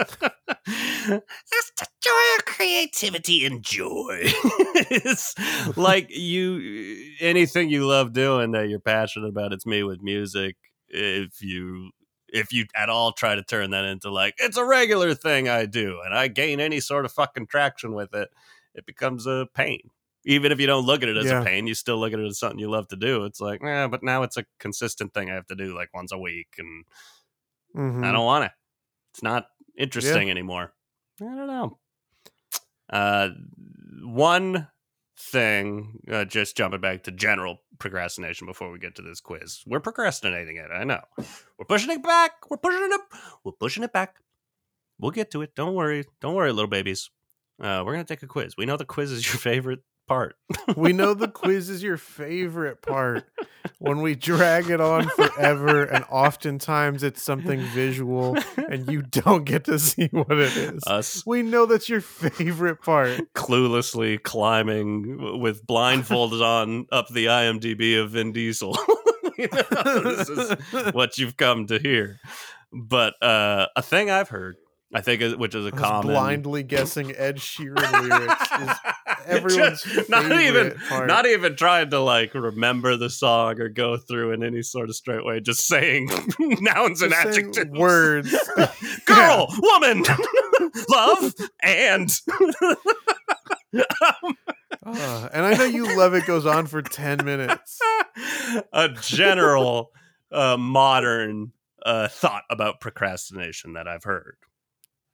the 1.78 1.88
joy 2.01 2.38
of 2.38 2.45
creativity 2.45 3.45
and 3.45 3.63
joy. 3.63 4.19
it's 4.91 5.34
like 5.78 6.09
you 6.09 7.15
anything 7.21 7.69
you 7.69 7.88
love 7.88 8.11
doing 8.11 8.51
that 8.51 8.67
you're 8.67 8.82
passionate 8.82 9.30
about, 9.30 9.53
it's 9.53 9.65
me 9.65 9.84
with 9.84 10.01
music. 10.01 10.57
If 10.89 11.41
you 11.41 11.91
if 12.28 12.51
you 12.51 12.65
at 12.75 12.89
all 12.89 13.13
try 13.13 13.36
to 13.36 13.43
turn 13.43 13.69
that 13.71 13.86
into 13.86 14.11
like 14.11 14.36
it's 14.38 14.57
a 14.57 14.65
regular 14.65 15.13
thing 15.13 15.47
I 15.47 15.65
do 15.65 16.01
and 16.03 16.13
I 16.13 16.28
gain 16.28 16.59
any 16.59 16.82
sort 16.82 17.05
of 17.05 17.13
fucking 17.13 17.47
traction 17.47 17.93
with 17.93 18.13
it, 18.13 18.28
it 18.75 18.86
becomes 18.86 19.25
a 19.25 19.47
pain. 19.55 19.91
Even 20.30 20.51
if 20.51 20.59
you 20.59 20.67
don't 20.67 20.86
look 20.86 21.03
at 21.03 21.09
it 21.09 21.15
as 21.15 21.25
Yeah. 21.25 21.41
a 21.41 21.45
pain, 21.45 21.67
you 21.67 21.73
still 21.73 21.97
look 21.97 22.11
at 22.11 22.19
it 22.19 22.25
as 22.25 22.38
something 22.38 22.59
you 22.59 22.69
love 22.69 22.88
to 22.89 22.97
do. 22.97 23.23
It's 23.23 23.39
like, 23.39 23.61
yeah, 23.63 23.88
but 23.88 24.03
now 24.03 24.23
it's 24.23 24.36
a 24.36 24.45
consistent 24.59 25.13
thing 25.13 25.30
I 25.32 25.36
have 25.36 25.47
to 25.47 25.55
do 25.55 25.73
like 25.73 25.89
once 25.93 26.11
a 26.11 26.17
week, 26.17 26.49
and 26.57 26.86
Mhm. 27.75 28.05
I 28.05 28.11
don't 28.11 28.25
want 28.25 28.43
it. 28.45 28.51
It's 29.13 29.23
not 29.23 29.47
interesting 29.78 30.30
anymore. 30.30 30.73
I 31.21 31.25
don't 31.25 31.47
know. 31.47 31.80
Uh, 32.89 33.30
one 34.03 34.67
thing, 35.17 35.99
uh, 36.11 36.25
just 36.25 36.55
jumping 36.57 36.82
back 36.82 37.03
to 37.03 37.11
general 37.11 37.63
procrastination 37.80 38.47
before 38.47 38.69
we 38.71 38.80
get 38.80 38.95
to 38.95 39.01
this 39.01 39.19
quiz. 39.21 39.63
We're 39.65 39.80
procrastinating 39.80 40.57
it. 40.57 40.69
I 40.71 40.84
know. 40.84 41.01
We're 41.57 41.65
pushing 41.67 41.89
it 41.91 42.03
back. 42.03 42.49
We're 42.49 42.57
pushing 42.57 42.84
it 42.84 42.91
up. 42.91 43.07
We're 43.43 43.51
pushing 43.53 43.84
it 43.84 43.93
back. 43.93 44.17
We'll 44.99 45.11
get 45.11 45.32
to 45.32 45.41
it. 45.41 45.55
Don't 45.55 45.73
worry. 45.73 46.05
Don't 46.21 46.36
worry, 46.36 46.51
little 46.51 46.69
babies. 46.69 47.09
Uh, 47.59 47.84
we're 47.86 47.93
gonna 47.93 48.03
take 48.03 48.23
a 48.23 48.28
quiz. 48.28 48.55
We 48.57 48.65
know 48.65 48.78
the 48.78 48.86
quiz 48.86 49.11
is 49.11 49.25
your 49.34 49.39
favorite 49.39 49.80
part. 50.08 50.36
we 50.76 50.93
know 50.93 51.14
the 51.14 51.28
quiz 51.28 51.70
is 51.70 51.84
your 51.84 51.97
favorite 51.97 52.82
part 52.82 53.26
when 53.80 54.01
we 54.01 54.16
drag 54.16 54.70
it 54.70 54.82
on 54.82 55.08
forever, 55.10 55.84
and 55.84 56.05
oftentimes 56.10 57.03
it's 57.03 57.22
something 57.22 57.60
visual, 57.60 58.38
and 58.70 58.91
you 58.91 59.01
don't 59.01 59.43
get 59.43 59.66
to 59.66 59.78
see 59.80 60.08
what 60.12 60.32
it 60.32 60.55
is. 60.55 60.84
Us 60.88 61.26
we 61.26 61.43
know 61.43 61.66
that's 61.66 61.89
your 61.89 62.01
favorite 62.01 62.82
part. 62.82 63.22
cluelessly 63.34 64.22
climbing 64.22 65.39
with 65.39 65.66
blindfolds 65.68 66.41
on 66.41 66.88
up 66.91 67.10
the 67.10 67.26
IMDb 67.26 68.01
of 68.01 68.12
Vin 68.12 68.32
Diesel. 68.32 68.78
You 69.38 69.47
know, 69.53 69.99
this 69.99 70.30
is 70.30 70.55
what 70.95 71.20
you've 71.20 71.38
come 71.38 71.68
to 71.68 71.78
hear. 71.78 72.20
But 72.74 73.22
uh, 73.22 73.68
a 73.76 73.84
thing 73.84 74.10
I've 74.10 74.30
heard, 74.30 74.55
I 74.93 75.01
think, 75.01 75.38
which 75.38 75.53
is 75.53 75.66
a 75.66 75.72
common 75.72 76.12
blindly 76.12 76.64
guessing 76.64 77.16
Ed 77.16 77.38
Sheeran 77.38 78.10
lyrics 78.10 78.51
is 78.51 78.78
everyone's 79.38 79.84
Just 79.84 80.09
not 80.09 80.32
even 80.32 80.71
part. 80.89 81.07
not 81.07 81.25
even 81.25 81.55
trying 81.55 81.89
to 81.91 81.99
like 81.99 82.34
remember 82.34 82.95
the 82.97 83.09
song 83.09 83.59
or 83.59 83.69
go 83.69 83.97
through 83.97 84.32
in 84.32 84.43
any 84.43 84.61
sort 84.61 84.89
of 84.89 84.95
straight 84.95 85.25
way, 85.25 85.39
just 85.39 85.67
saying 85.67 86.09
nouns 86.39 87.01
and 87.01 87.13
saying 87.13 87.28
adjectives, 87.47 87.78
words. 87.78 88.36
girl, 89.05 89.47
woman, 89.59 90.03
love, 90.89 91.34
and 91.61 92.09
Uh, 94.86 95.28
and 95.34 95.45
I 95.45 95.53
know 95.55 95.65
you 95.65 95.97
love 95.97 96.13
it 96.13 96.25
goes 96.25 96.45
on 96.45 96.65
for 96.67 96.82
10 96.82 97.25
minutes. 97.25 97.78
a 98.71 98.89
general 98.89 99.91
uh, 100.32 100.55
modern 100.57 101.51
uh, 101.86 102.07
thought 102.07 102.43
about 102.49 102.80
procrastination 102.80 103.73
that 103.73 103.88
I've 103.88 104.03
heard. 104.05 104.38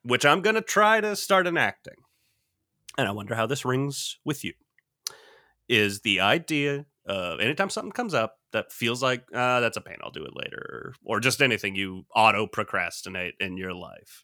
which 0.04 0.26
I'm 0.26 0.42
going 0.42 0.56
to 0.56 0.62
try 0.62 1.02
to 1.02 1.16
start 1.16 1.48
enacting. 1.48 1.96
And 2.98 3.08
I 3.08 3.12
wonder 3.12 3.36
how 3.36 3.46
this 3.46 3.66
rings 3.66 4.20
with 4.24 4.44
you. 4.44 4.54
Is 5.70 6.02
the 6.02 6.20
idea 6.20 6.86
of 7.06 7.40
anytime 7.40 7.70
something 7.70 7.92
comes 7.92 8.14
up 8.14 8.38
that 8.52 8.72
feels 8.72 9.02
like 9.02 9.26
uh, 9.34 9.60
that's 9.60 9.78
a 9.78 9.82
pain, 9.82 9.98
I'll 10.04 10.12
do 10.12 10.26
it 10.26 10.36
later, 10.36 10.94
or 11.04 11.20
just 11.20 11.42
anything 11.42 11.76
you 11.76 12.06
auto 12.16 12.48
procrastinate 12.48 13.36
in 13.40 13.58
your 13.58 13.74
life. 13.74 14.24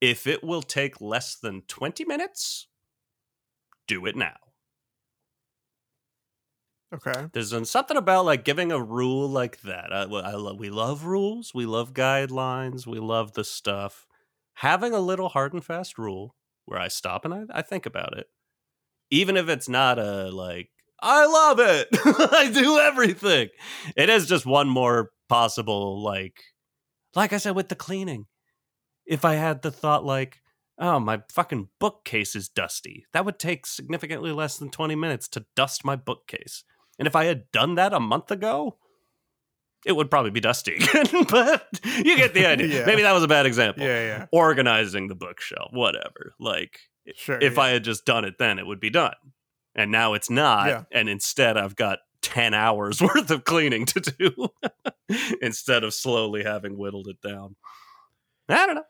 If 0.00 0.26
it 0.26 0.42
will 0.42 0.62
take 0.62 1.00
less 1.00 1.36
than 1.36 1.62
20 1.62 2.04
minutes, 2.04 2.68
do 3.86 4.06
it 4.06 4.16
now. 4.16 4.36
Okay. 6.92 7.26
There's 7.32 7.70
something 7.70 7.96
about 7.96 8.24
like 8.24 8.44
giving 8.44 8.72
a 8.72 8.82
rule 8.82 9.28
like 9.28 9.60
that. 9.62 9.92
I, 9.92 10.02
I 10.02 10.34
love, 10.34 10.58
we 10.58 10.70
love 10.70 11.04
rules, 11.04 11.54
we 11.54 11.66
love 11.66 11.94
guidelines, 11.94 12.86
we 12.86 12.98
love 12.98 13.34
the 13.34 13.44
stuff. 13.44 14.06
Having 14.54 14.94
a 14.94 15.00
little 15.00 15.28
hard 15.28 15.52
and 15.52 15.64
fast 15.64 15.98
rule 15.98 16.34
where 16.70 16.80
I 16.80 16.88
stop 16.88 17.24
and 17.24 17.34
I, 17.34 17.42
I 17.50 17.62
think 17.62 17.86
about 17.86 18.16
it, 18.16 18.26
even 19.10 19.36
if 19.36 19.48
it's 19.48 19.68
not 19.68 19.98
a 19.98 20.30
like 20.30 20.70
I 21.02 21.26
love 21.26 21.58
it, 21.60 21.88
I 22.32 22.50
do 22.52 22.78
everything. 22.78 23.48
It 23.96 24.10
is 24.10 24.26
just 24.26 24.44
one 24.44 24.68
more 24.68 25.10
possible 25.28 26.02
like, 26.02 26.42
like 27.14 27.32
I 27.32 27.38
said 27.38 27.56
with 27.56 27.68
the 27.68 27.74
cleaning. 27.74 28.26
If 29.06 29.24
I 29.24 29.34
had 29.34 29.62
the 29.62 29.70
thought 29.70 30.04
like, 30.04 30.40
oh 30.78 31.00
my 31.00 31.22
fucking 31.32 31.68
bookcase 31.78 32.36
is 32.36 32.48
dusty, 32.48 33.06
that 33.12 33.24
would 33.24 33.38
take 33.38 33.66
significantly 33.66 34.30
less 34.32 34.58
than 34.58 34.70
twenty 34.70 34.94
minutes 34.94 35.28
to 35.28 35.46
dust 35.56 35.84
my 35.84 35.96
bookcase. 35.96 36.64
And 36.98 37.08
if 37.08 37.16
I 37.16 37.24
had 37.24 37.50
done 37.50 37.76
that 37.76 37.94
a 37.94 38.00
month 38.00 38.30
ago, 38.30 38.76
it 39.86 39.92
would 39.92 40.10
probably 40.10 40.30
be 40.30 40.40
dusty 40.40 40.76
but 41.30 41.80
you 41.84 42.16
get 42.16 42.34
the 42.34 42.46
idea. 42.46 42.66
Yeah. 42.80 42.86
Maybe 42.86 43.02
that 43.02 43.12
was 43.12 43.22
a 43.22 43.28
bad 43.28 43.46
example. 43.46 43.82
Yeah, 43.84 44.00
yeah. 44.04 44.26
Organizing 44.32 45.08
the 45.08 45.14
bookshelf, 45.14 45.70
whatever. 45.72 46.34
Like, 46.38 46.80
Sure. 47.16 47.38
if 47.40 47.54
yeah. 47.56 47.60
I 47.62 47.68
had 47.70 47.82
just 47.84 48.04
done 48.04 48.24
it 48.24 48.34
then, 48.38 48.58
it 48.58 48.66
would 48.66 48.78
be 48.80 48.90
done. 48.90 49.14
And 49.74 49.90
now 49.90 50.14
it's 50.14 50.30
not. 50.30 50.66
Yeah. 50.68 50.82
And 50.92 51.08
instead, 51.08 51.56
I've 51.56 51.74
got 51.76 51.98
10 52.22 52.54
hours 52.54 53.00
worth 53.00 53.30
of 53.30 53.44
cleaning 53.44 53.86
to 53.86 54.00
do 54.00 54.48
instead 55.42 55.82
of 55.84 55.94
slowly 55.94 56.44
having 56.44 56.76
whittled 56.76 57.08
it 57.08 57.20
down. 57.26 57.56
I 58.48 58.66
don't 58.66 58.74
know. 58.76 58.84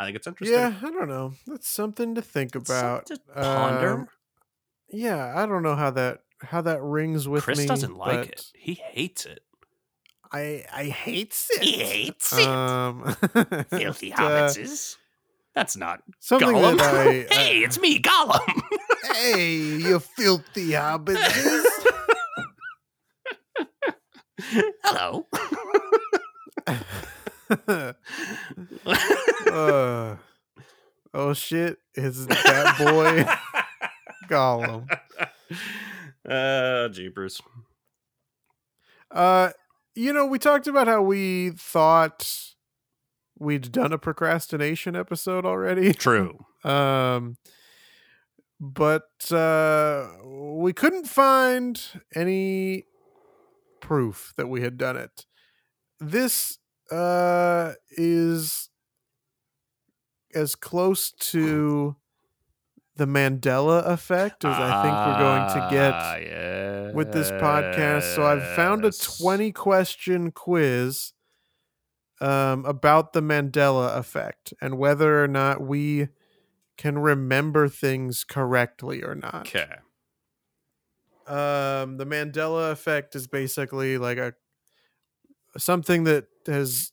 I 0.00 0.06
think 0.06 0.16
it's 0.16 0.26
interesting. 0.26 0.58
Yeah, 0.58 0.74
I 0.82 0.90
don't 0.90 1.08
know. 1.08 1.34
That's 1.46 1.68
something 1.68 2.14
to 2.16 2.22
think 2.22 2.54
about. 2.54 3.06
to 3.06 3.18
ponder. 3.34 3.92
Um, 3.92 4.08
yeah, 4.88 5.32
I 5.36 5.46
don't 5.46 5.62
know 5.62 5.76
how 5.76 5.90
that 5.90 6.20
how 6.40 6.60
that 6.62 6.82
rings 6.82 7.26
with 7.28 7.44
Chris 7.44 7.58
me. 7.60 7.66
doesn't 7.66 7.96
like 7.96 8.28
it. 8.28 8.46
He 8.54 8.74
hates 8.74 9.24
it. 9.26 9.40
I 10.34 10.64
I 10.74 10.84
hates 10.86 11.48
it. 11.50 11.62
He 11.62 11.72
hates 11.84 12.32
it. 12.36 12.46
Um, 12.46 13.14
Filthy 13.70 14.12
uh, 14.12 14.16
hobbitses. 14.16 14.96
That's 15.54 15.76
not 15.76 16.02
something 16.18 16.48
Gollum. 16.48 16.78
that 16.78 16.94
I, 16.94 17.04
hey, 17.34 17.60
I- 17.60 17.64
it's 17.64 17.78
me, 17.80 18.00
Gollum. 18.00 18.62
hey, 19.14 19.54
you 19.56 20.00
filthy 20.00 20.70
hobbitses. 20.72 21.64
Hello. 24.82 25.26
uh, 28.86 30.16
oh 31.14 31.32
shit! 31.34 31.78
Is 31.94 32.26
that 32.26 32.76
boy 32.78 33.24
Gollum? 34.28 34.88
Uh, 36.28 36.88
jeepers. 36.88 37.40
Uh, 39.10 39.50
you 39.94 40.12
know, 40.12 40.26
we 40.26 40.38
talked 40.38 40.66
about 40.66 40.86
how 40.86 41.02
we 41.02 41.50
thought 41.50 42.54
we'd 43.38 43.72
done 43.72 43.92
a 43.92 43.98
procrastination 43.98 44.96
episode 44.96 45.44
already. 45.44 45.92
True. 45.94 46.44
Um, 46.64 47.36
but 48.60 49.30
uh, 49.30 50.08
we 50.24 50.72
couldn't 50.72 51.06
find 51.06 51.80
any 52.14 52.84
proof 53.80 54.32
that 54.36 54.48
we 54.48 54.62
had 54.62 54.78
done 54.78 54.96
it. 54.96 55.26
This 56.00 56.58
uh, 56.90 57.72
is 57.90 58.70
as 60.34 60.54
close 60.54 61.12
to 61.12 61.96
the 62.96 63.06
Mandela 63.06 63.86
effect 63.86 64.44
as 64.44 64.56
I 64.56 64.82
think 64.82 64.94
we're 64.94 65.18
going 65.18 65.48
to 65.54 65.68
get 65.70 65.92
with 66.94 67.12
this 67.12 67.30
podcast. 67.32 68.14
So 68.14 68.24
I've 68.24 68.56
found 68.56 68.84
a 68.84 68.90
20 68.90 69.52
question 69.52 70.30
quiz 70.30 71.12
um, 72.20 72.64
about 72.64 73.12
the 73.12 73.20
Mandela 73.20 73.96
effect 73.96 74.54
and 74.60 74.78
whether 74.78 75.22
or 75.22 75.28
not 75.28 75.60
we 75.60 76.08
can 76.76 76.98
remember 76.98 77.68
things 77.68 78.24
correctly 78.24 79.02
or 79.02 79.14
not. 79.14 79.46
Okay. 79.46 79.68
Um, 81.26 81.96
the 81.96 82.06
Mandela 82.06 82.70
effect 82.70 83.14
is 83.14 83.26
basically 83.26 83.98
like 83.98 84.18
a 84.18 84.34
something 85.56 86.04
that 86.04 86.26
has 86.46 86.92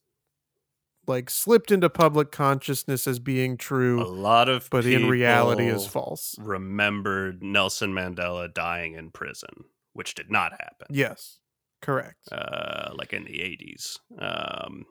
like 1.07 1.29
slipped 1.29 1.71
into 1.71 1.89
public 1.89 2.31
consciousness 2.31 3.07
as 3.07 3.19
being 3.19 3.57
true. 3.57 4.01
A 4.01 4.05
lot 4.05 4.47
of 4.47 4.69
but 4.69 4.85
in 4.85 5.09
reality 5.09 5.67
is 5.67 5.85
false. 5.85 6.35
Remembered 6.39 7.43
Nelson 7.43 7.93
Mandela 7.93 8.53
dying 8.53 8.93
in 8.93 9.11
prison, 9.11 9.65
which 9.93 10.15
did 10.15 10.29
not 10.31 10.51
happen. 10.53 10.87
Yes, 10.89 11.39
correct. 11.81 12.17
uh, 12.31 12.91
like 12.95 13.13
in 13.13 13.23
the 13.25 13.39
80s. 13.39 13.97
Um, 14.19 14.85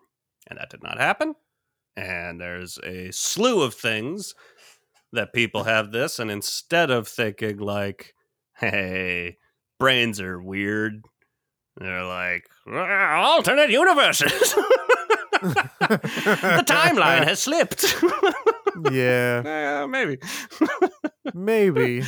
and 0.48 0.59
that 0.59 0.70
did 0.70 0.82
not 0.82 0.98
happen. 0.98 1.34
And 1.96 2.40
there's 2.40 2.78
a 2.84 3.11
slew 3.12 3.62
of 3.62 3.74
things 3.74 4.34
that 5.12 5.32
people 5.32 5.64
have 5.64 5.90
this. 5.92 6.18
And 6.18 6.30
instead 6.30 6.90
of 6.90 7.09
thinking, 7.09 7.59
like, 7.59 8.14
hey, 8.57 9.36
brains 9.78 10.20
are 10.20 10.40
weird, 10.42 11.03
they're 11.76 12.05
like, 12.05 12.44
"Ah, 12.68 13.22
alternate 13.22 13.70
universes. 13.70 14.55
the 15.40 16.64
timeline 16.66 17.24
has 17.24 17.40
slipped. 17.40 17.96
yeah, 18.90 19.42
Eh, 19.44 19.86
maybe. 19.86 20.18
maybe. 21.34 22.03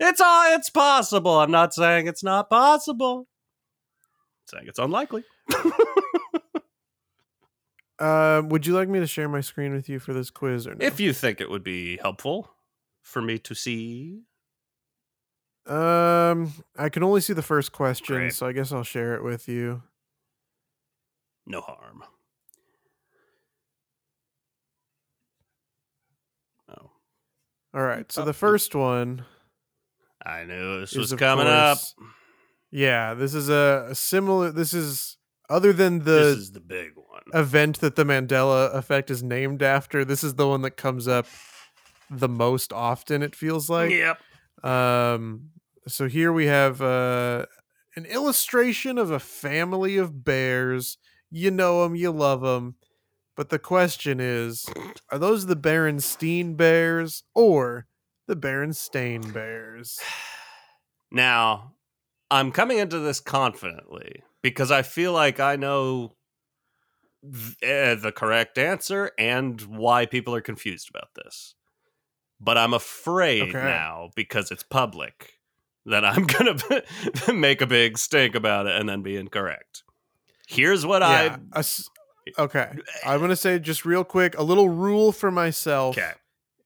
It's 0.00 0.20
all 0.20 0.54
it's 0.54 0.70
possible. 0.70 1.38
I'm 1.40 1.50
not 1.50 1.74
saying 1.74 2.06
it's 2.06 2.22
not 2.24 2.48
possible. 2.50 3.26
I'm 4.50 4.58
saying 4.58 4.68
it's 4.68 4.78
unlikely. 4.78 5.24
Uh, 7.98 8.42
would 8.46 8.66
you 8.66 8.74
like 8.74 8.88
me 8.88 8.98
to 8.98 9.06
share 9.06 9.28
my 9.28 9.40
screen 9.40 9.72
with 9.72 9.88
you 9.88 10.00
for 10.00 10.12
this 10.12 10.28
quiz 10.28 10.66
or 10.66 10.74
no? 10.74 10.84
If 10.84 10.98
you 10.98 11.12
think 11.12 11.40
it 11.40 11.48
would 11.48 11.62
be 11.62 11.98
helpful 11.98 12.50
for 13.00 13.22
me 13.22 13.38
to 13.38 13.54
see. 13.54 14.22
um, 15.66 16.52
I 16.76 16.88
can 16.88 17.04
only 17.04 17.20
see 17.20 17.32
the 17.32 17.42
first 17.42 17.70
question, 17.70 18.16
Great. 18.16 18.34
so 18.34 18.46
I 18.48 18.52
guess 18.52 18.72
I'll 18.72 18.82
share 18.82 19.14
it 19.14 19.22
with 19.22 19.46
you. 19.46 19.82
No 21.46 21.60
harm. 21.60 22.02
Oh, 26.68 26.90
All 27.74 27.82
right. 27.82 28.10
So 28.10 28.22
Oh, 28.22 28.24
the 28.24 28.32
first 28.32 28.74
one, 28.74 29.24
I 30.24 30.44
knew 30.44 30.80
this 30.80 30.92
Is 30.92 30.98
was 30.98 31.14
coming 31.14 31.46
up. 31.46 31.78
yeah, 32.70 33.14
this 33.14 33.34
is 33.34 33.48
a, 33.48 33.88
a 33.90 33.94
similar. 33.94 34.50
This 34.50 34.72
is 34.74 35.16
other 35.50 35.72
than 35.72 36.00
the 36.00 36.04
this 36.04 36.38
is 36.38 36.52
the 36.52 36.60
big 36.60 36.92
one. 36.94 37.22
event 37.34 37.80
that 37.80 37.96
the 37.96 38.04
Mandela 38.04 38.74
effect 38.74 39.10
is 39.10 39.22
named 39.22 39.62
after. 39.62 40.04
This 40.04 40.22
is 40.24 40.34
the 40.34 40.48
one 40.48 40.62
that 40.62 40.76
comes 40.76 41.08
up 41.08 41.26
the 42.10 42.28
most 42.28 42.72
often. 42.72 43.22
It 43.22 43.34
feels 43.34 43.68
like. 43.68 43.90
yep. 43.90 44.18
Um, 44.64 45.50
so 45.88 46.06
here 46.08 46.32
we 46.32 46.46
have 46.46 46.80
uh, 46.80 47.46
an 47.96 48.04
illustration 48.06 48.98
of 48.98 49.10
a 49.10 49.18
family 49.18 49.96
of 49.96 50.24
bears. 50.24 50.98
You 51.30 51.50
know 51.50 51.82
them, 51.82 51.96
you 51.96 52.10
love 52.12 52.42
them. 52.42 52.76
But 53.34 53.48
the 53.48 53.58
question 53.58 54.20
is 54.20 54.66
are 55.10 55.18
those 55.18 55.46
the 55.46 55.56
Berenstein 55.56 56.56
Bears 56.56 57.24
or 57.34 57.86
the 58.32 58.36
Berenstain 58.48 59.32
Bears? 59.32 60.00
Now, 61.14 61.74
I'm 62.30 62.52
coming 62.52 62.78
into 62.78 62.98
this 62.98 63.20
confidently 63.20 64.22
because 64.42 64.70
I 64.70 64.80
feel 64.80 65.12
like 65.12 65.40
I 65.40 65.56
know 65.56 66.14
th- 67.22 67.56
eh, 67.62 67.94
the 67.96 68.12
correct 68.12 68.56
answer 68.56 69.10
and 69.18 69.60
why 69.60 70.06
people 70.06 70.34
are 70.34 70.40
confused 70.40 70.88
about 70.88 71.10
this. 71.14 71.54
But 72.40 72.56
I'm 72.56 72.72
afraid 72.72 73.42
Okay. 73.42 73.60
now 73.60 74.08
because 74.16 74.50
it's 74.50 74.62
public 74.62 75.34
that 75.84 76.02
I'm 76.02 76.24
going 76.26 76.56
to 76.56 77.32
make 77.34 77.60
a 77.60 77.66
big 77.66 77.98
stink 77.98 78.34
about 78.34 78.66
it 78.66 78.80
and 78.80 78.88
then 78.88 79.02
be 79.02 79.18
incorrect. 79.18 79.82
Here's 80.48 80.86
what 80.86 81.02
Yeah, 81.02 81.36
I 81.52 81.58
s- 81.58 81.90
okay. 82.38 82.70
I'm 83.04 83.18
going 83.18 83.28
to 83.28 83.36
say 83.36 83.58
just 83.58 83.84
real 83.84 84.02
quick 84.02 84.34
a 84.38 84.42
little 84.42 84.70
rule 84.70 85.12
for 85.12 85.30
myself 85.30 85.98
Okay. 85.98 86.12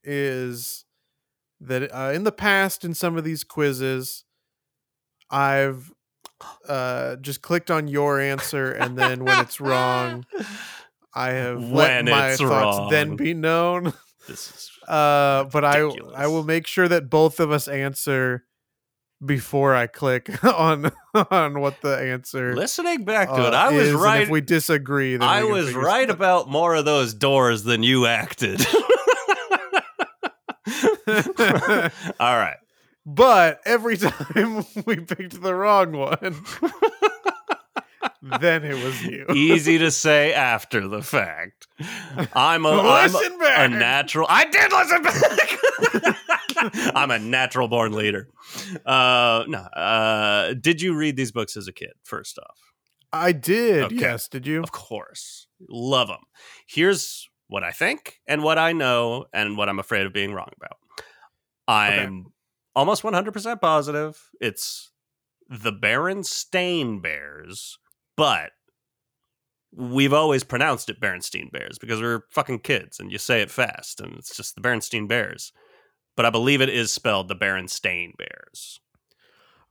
is 0.04 0.84
that 1.60 1.90
uh, 1.92 2.12
in 2.14 2.24
the 2.24 2.32
past, 2.32 2.84
in 2.84 2.94
some 2.94 3.16
of 3.16 3.24
these 3.24 3.44
quizzes, 3.44 4.24
I've 5.30 5.92
uh, 6.68 7.16
just 7.16 7.42
clicked 7.42 7.70
on 7.70 7.88
your 7.88 8.20
answer, 8.20 8.70
and 8.70 8.98
then 8.98 9.24
when 9.24 9.38
it's 9.40 9.60
wrong, 9.60 10.24
I 11.14 11.28
have 11.30 11.62
let 11.70 12.04
my 12.04 12.36
thoughts 12.36 12.90
then 12.90 13.16
be 13.16 13.34
known. 13.34 13.92
This 14.28 14.50
is 14.50 14.70
Uh, 14.88 15.44
but 15.44 15.64
I 15.64 15.82
I 16.16 16.26
will 16.26 16.42
make 16.42 16.66
sure 16.66 16.88
that 16.88 17.08
both 17.08 17.38
of 17.38 17.52
us 17.52 17.68
answer 17.68 18.44
before 19.24 19.72
I 19.72 19.86
click 19.86 20.42
on 20.44 20.90
on 21.30 21.60
what 21.60 21.80
the 21.80 21.96
answer. 21.96 22.52
listening 22.56 23.04
back 23.04 23.28
to 23.28 23.34
uh, 23.34 23.46
it. 23.48 23.54
I 23.54 23.70
was 23.70 23.88
is, 23.88 23.94
right. 23.94 24.22
If 24.22 24.28
we 24.28 24.40
disagree, 24.40 25.16
then 25.16 25.28
I 25.28 25.44
we 25.44 25.52
was 25.52 25.72
right 25.74 26.08
stuff- 26.08 26.16
about 26.16 26.50
more 26.50 26.74
of 26.74 26.84
those 26.84 27.14
doors 27.14 27.62
than 27.62 27.84
you 27.84 28.06
acted. 28.06 28.66
All 32.20 32.36
right. 32.36 32.56
but 33.04 33.60
every 33.64 33.96
time 33.96 34.64
we 34.86 34.96
picked 34.96 35.40
the 35.42 35.54
wrong 35.54 35.92
one, 35.92 36.36
then 38.40 38.64
it 38.64 38.82
was 38.82 39.02
you. 39.04 39.26
Easy 39.34 39.78
to 39.78 39.90
say 39.90 40.32
after 40.32 40.88
the 40.88 41.02
fact. 41.02 41.66
I'm 42.34 42.66
a, 42.66 42.70
I'm 42.70 43.12
Listen 43.12 43.38
back. 43.38 43.70
a 43.70 43.72
natural. 43.72 44.26
I 44.28 44.44
did 44.46 44.72
listen 44.72 45.02
back. 45.02 46.92
I'm 46.96 47.10
a 47.10 47.18
natural 47.18 47.68
born 47.68 47.92
leader. 47.92 48.28
Uh, 48.84 49.44
no. 49.46 49.58
Uh, 49.58 50.54
did 50.54 50.80
you 50.82 50.96
read 50.96 51.16
these 51.16 51.30
books 51.32 51.56
as 51.56 51.68
a 51.68 51.72
kid? 51.72 51.92
First 52.02 52.38
off, 52.38 52.58
I 53.12 53.32
did. 53.32 53.84
Okay. 53.84 53.94
Yes. 53.96 54.28
Did 54.28 54.46
you? 54.46 54.62
of 54.62 54.72
course, 54.72 55.46
love 55.68 56.08
them. 56.08 56.22
Here's 56.66 57.28
what 57.48 57.62
I 57.62 57.70
think, 57.70 58.20
and 58.26 58.42
what 58.42 58.58
I 58.58 58.72
know, 58.72 59.26
and 59.32 59.56
what 59.56 59.68
I'm 59.68 59.78
afraid 59.78 60.04
of 60.06 60.12
being 60.12 60.32
wrong 60.32 60.48
about. 60.56 60.78
I'm 61.68 62.26
almost 62.74 63.02
100% 63.02 63.60
positive 63.60 64.20
it's 64.40 64.92
the 65.48 65.72
Berenstain 65.72 67.00
Bears, 67.02 67.78
but 68.16 68.50
we've 69.72 70.12
always 70.12 70.44
pronounced 70.44 70.88
it 70.88 71.00
Berenstein 71.00 71.50
Bears 71.50 71.78
because 71.78 72.00
we're 72.00 72.22
fucking 72.30 72.60
kids 72.60 72.98
and 72.98 73.12
you 73.12 73.18
say 73.18 73.42
it 73.42 73.50
fast 73.50 74.00
and 74.00 74.16
it's 74.18 74.36
just 74.36 74.54
the 74.54 74.60
Berenstein 74.60 75.06
Bears. 75.08 75.52
But 76.16 76.24
I 76.24 76.30
believe 76.30 76.60
it 76.62 76.70
is 76.70 76.92
spelled 76.92 77.28
the 77.28 77.36
Berenstain 77.36 78.12
Bears. 78.16 78.80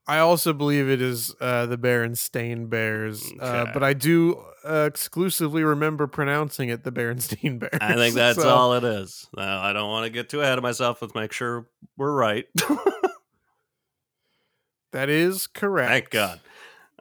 I 0.07 0.19
also 0.19 0.53
believe 0.53 0.87
it 0.87 1.01
is 1.01 1.33
uh, 1.41 1.65
the 1.65 1.77
Berenstain 1.77 2.69
Bears, 2.69 3.23
uh, 3.41 3.45
Okay. 3.63 3.71
but 3.73 3.83
I 3.83 3.93
do 3.93 4.39
uh, 4.63 4.83
exclusively 4.87 5.63
remember 5.63 6.05
pronouncing 6.05 6.69
it 6.69 6.83
the 6.83 6.91
Berenstein 6.91 7.57
Bears. 7.59 7.77
I 7.81 7.95
think 7.95 8.13
that's 8.13 8.39
So, 8.39 8.47
all 8.47 8.73
it 8.75 8.83
is. 8.83 9.27
Now, 9.35 9.61
I 9.61 9.73
don't 9.73 9.89
want 9.89 10.05
to 10.05 10.11
get 10.11 10.29
too 10.29 10.41
ahead 10.41 10.57
of 10.59 10.63
myself. 10.63 11.01
Let's 11.01 11.15
make 11.15 11.31
sure 11.31 11.67
we're 11.97 12.13
right. 12.13 12.45
That 14.91 15.09
is 15.09 15.47
correct. 15.47 15.89
Thank 15.91 16.09
God. 16.09 16.39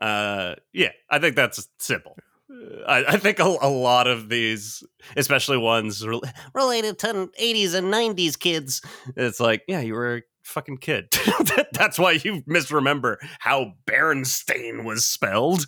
Uh, 0.00 0.55
yeah, 0.72 0.90
I 1.09 1.18
think 1.20 1.36
that's 1.36 1.68
simple. 1.78 2.16
Uh, 2.50 2.80
I, 2.86 3.12
I 3.14 3.16
think 3.18 3.38
a, 3.38 3.44
a 3.44 3.68
lot 3.68 4.07
of 4.09 4.28
these, 4.28 4.82
especially 5.16 5.59
ones 5.59 6.05
rel- 6.07 6.22
related 6.55 6.98
to 7.00 7.30
80s 7.40 7.74
and 7.74 7.92
90s 7.94 8.36
kids, 8.38 8.82
it's 9.16 9.38
like, 9.38 9.62
yeah, 9.68 9.80
you 9.80 9.94
were 9.94 10.16
a 10.16 10.22
fucking 10.45 10.78
kid. 10.78 11.09
That- 11.45 11.68
that's 11.72 11.99
why 11.99 12.12
you 12.12 12.42
misremember 12.47 13.18
how 13.40 13.72
Berenstain 13.86 14.84
was 14.84 15.05
spelled. 15.05 15.66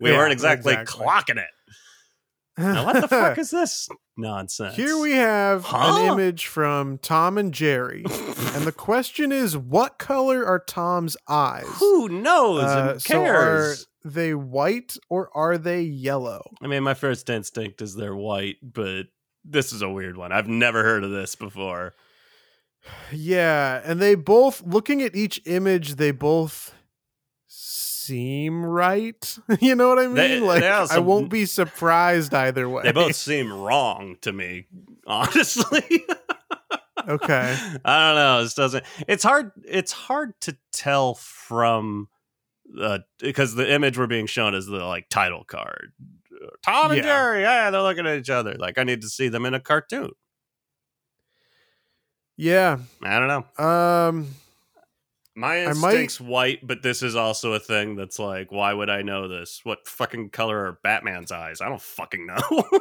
we 0.00 0.10
Yeah, 0.10 0.18
weren't 0.18 0.32
exactly, 0.32 0.74
exactly. 0.74 1.04
clocking 1.06 1.38
it. 1.38 1.50
Now, 2.58 2.84
what 2.84 3.00
the 3.00 3.08
fuck 3.08 3.38
is 3.38 3.50
this 3.50 3.88
nonsense? 4.16 4.76
Here 4.76 4.98
we 4.98 5.12
have 5.12 5.64
Huh? 5.64 5.96
an 6.02 6.12
image 6.12 6.46
from 6.46 6.98
Tom 6.98 7.38
and 7.38 7.52
Jerry, 7.52 8.04
and 8.06 8.64
the 8.64 8.72
question 8.76 9.32
is, 9.32 9.56
what 9.56 9.98
color 9.98 10.44
are 10.44 10.58
Tom's 10.58 11.16
eyes? 11.28 11.64
Who 11.78 12.08
knows 12.10 12.64
Uh, 12.64 12.90
and 12.92 13.02
so 13.02 13.24
are 13.24 13.74
they 14.04 14.34
white 14.34 14.96
or 15.08 15.30
are 15.34 15.56
they 15.56 15.80
yellow? 15.80 16.42
I 16.62 16.66
mean, 16.66 16.82
my 16.82 16.94
first 16.94 17.30
instinct 17.30 17.80
is 17.80 17.94
they're 17.94 18.14
white, 18.16 18.56
but 18.62 19.04
this 19.44 19.72
is 19.72 19.80
a 19.80 19.88
weird 19.88 20.18
one. 20.18 20.30
I've 20.30 20.48
never 20.48 20.82
heard 20.82 21.04
of 21.04 21.10
this 21.10 21.34
before. 21.34 21.94
Yeah, 23.12 23.80
and 23.84 24.00
they 24.00 24.14
both 24.14 24.62
looking 24.66 25.02
at 25.02 25.14
each 25.14 25.40
image, 25.46 25.96
they 25.96 26.10
both 26.10 26.74
seem 27.46 28.64
right. 28.64 29.38
you 29.60 29.74
know 29.74 29.88
what 29.88 29.98
I 29.98 30.06
mean? 30.06 30.14
They- 30.14 30.40
like 30.40 30.62
I 30.64 30.98
won't 30.98 31.30
be 31.30 31.46
surprised 31.46 32.34
either 32.34 32.68
way. 32.68 32.82
They 32.82 32.92
both 32.92 33.14
seem 33.16 33.52
wrong 33.52 34.16
to 34.22 34.32
me, 34.32 34.66
honestly. 35.06 36.04
okay. 37.08 37.56
I 37.84 38.08
don't 38.08 38.16
know. 38.16 38.42
This 38.42 38.54
doesn't. 38.54 38.84
It's 39.06 39.22
hard. 39.24 39.52
It's 39.64 39.92
hard 39.92 40.32
to 40.42 40.56
tell 40.72 41.14
from 41.14 42.08
uh 42.80 43.00
because 43.18 43.54
the 43.54 43.70
image 43.70 43.98
we're 43.98 44.06
being 44.06 44.26
shown 44.26 44.54
is 44.54 44.66
the 44.66 44.84
like 44.84 45.08
title 45.08 45.44
card. 45.44 45.92
Tom 46.64 46.90
and 46.90 46.96
Yeah. 46.98 47.02
Jerry, 47.04 47.42
yeah, 47.42 47.70
they're 47.70 47.82
looking 47.82 48.06
at 48.06 48.18
each 48.18 48.30
other. 48.30 48.54
Like 48.58 48.78
I 48.78 48.84
need 48.84 49.02
to 49.02 49.08
see 49.08 49.28
them 49.28 49.46
in 49.46 49.54
a 49.54 49.60
cartoon. 49.60 50.10
Yeah. 52.42 52.78
I 53.02 53.18
don't 53.20 53.28
know. 53.28 53.64
Um 53.64 54.26
My 55.36 55.64
I 55.64 55.72
might- 55.74 55.90
instinct's 55.94 56.20
white, 56.20 56.66
but 56.66 56.82
this 56.82 57.02
is 57.02 57.14
also 57.16 57.52
a 57.52 57.60
thing 57.60 57.94
that's 57.96 58.18
like, 58.18 58.50
why 58.50 58.72
would 58.74 58.90
I 58.90 59.02
know 59.02 59.28
this? 59.28 59.60
What 59.64 59.86
fucking 59.86 60.30
color 60.30 60.58
are 60.66 60.78
Batman's 60.82 61.30
eyes? 61.32 61.60
I 61.60 61.68
don't 61.68 61.82
fucking 61.82 62.26
know. 62.26 62.64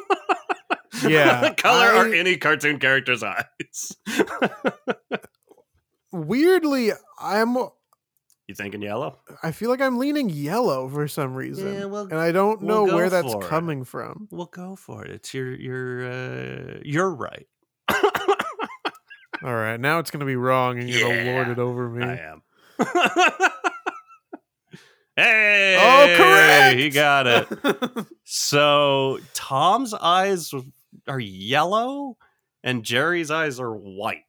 Yeah, 1.08 1.42
what 1.42 1.58
color 1.58 1.88
are 1.88 2.14
any 2.14 2.38
cartoon 2.38 2.78
character's 2.78 3.24
eyes? 3.24 3.96
weirdly, 6.12 6.92
I'm 7.20 7.56
you 7.56 8.56
thinking 8.56 8.82
yellow? 8.82 9.20
I 9.42 9.52
feel 9.52 9.70
like 9.70 9.82
I'm 9.82 9.98
leaning 9.98 10.30
yellow 10.30 10.90
for 10.90 11.08
some 11.08 11.34
reason. 11.34 11.74
Yeah, 11.74 11.86
well, 11.86 12.04
and 12.04 12.20
I 12.20 12.32
don't 12.32 12.62
we'll 12.62 12.86
know 12.88 12.96
where 12.96 13.10
that's 13.10 13.34
it. 13.34 13.42
coming 13.42 13.84
from. 13.86 14.28
Well, 14.32 14.48
go 14.52 14.76
for 14.76 15.06
it. 15.06 15.12
It's 15.12 15.34
your 15.34 15.56
your 15.56 16.12
uh, 16.12 16.80
you're 16.84 17.10
right. 17.10 17.48
All 19.44 19.54
right, 19.56 19.80
now 19.80 20.00
it's 20.00 20.12
gonna 20.12 20.26
be 20.26 20.36
wrong 20.36 20.78
and 20.80 20.88
you're 20.90 21.08
gonna 21.10 21.32
lord 21.34 21.48
it 21.50 21.60
over 21.60 21.90
me. 21.90 22.04
I 22.06 22.16
am. 22.18 22.44
hey! 25.16 25.78
Oh, 25.80 26.16
correct! 26.18 26.78
He 26.80 26.90
got 26.90 27.28
it. 27.28 27.48
So 28.34 29.20
Tom's 29.34 29.94
eyes 29.94 30.52
are 31.08 31.20
yellow 31.20 32.18
and 32.64 32.82
Jerry's 32.84 33.30
eyes 33.30 33.60
are 33.60 33.76
white. 33.76 34.24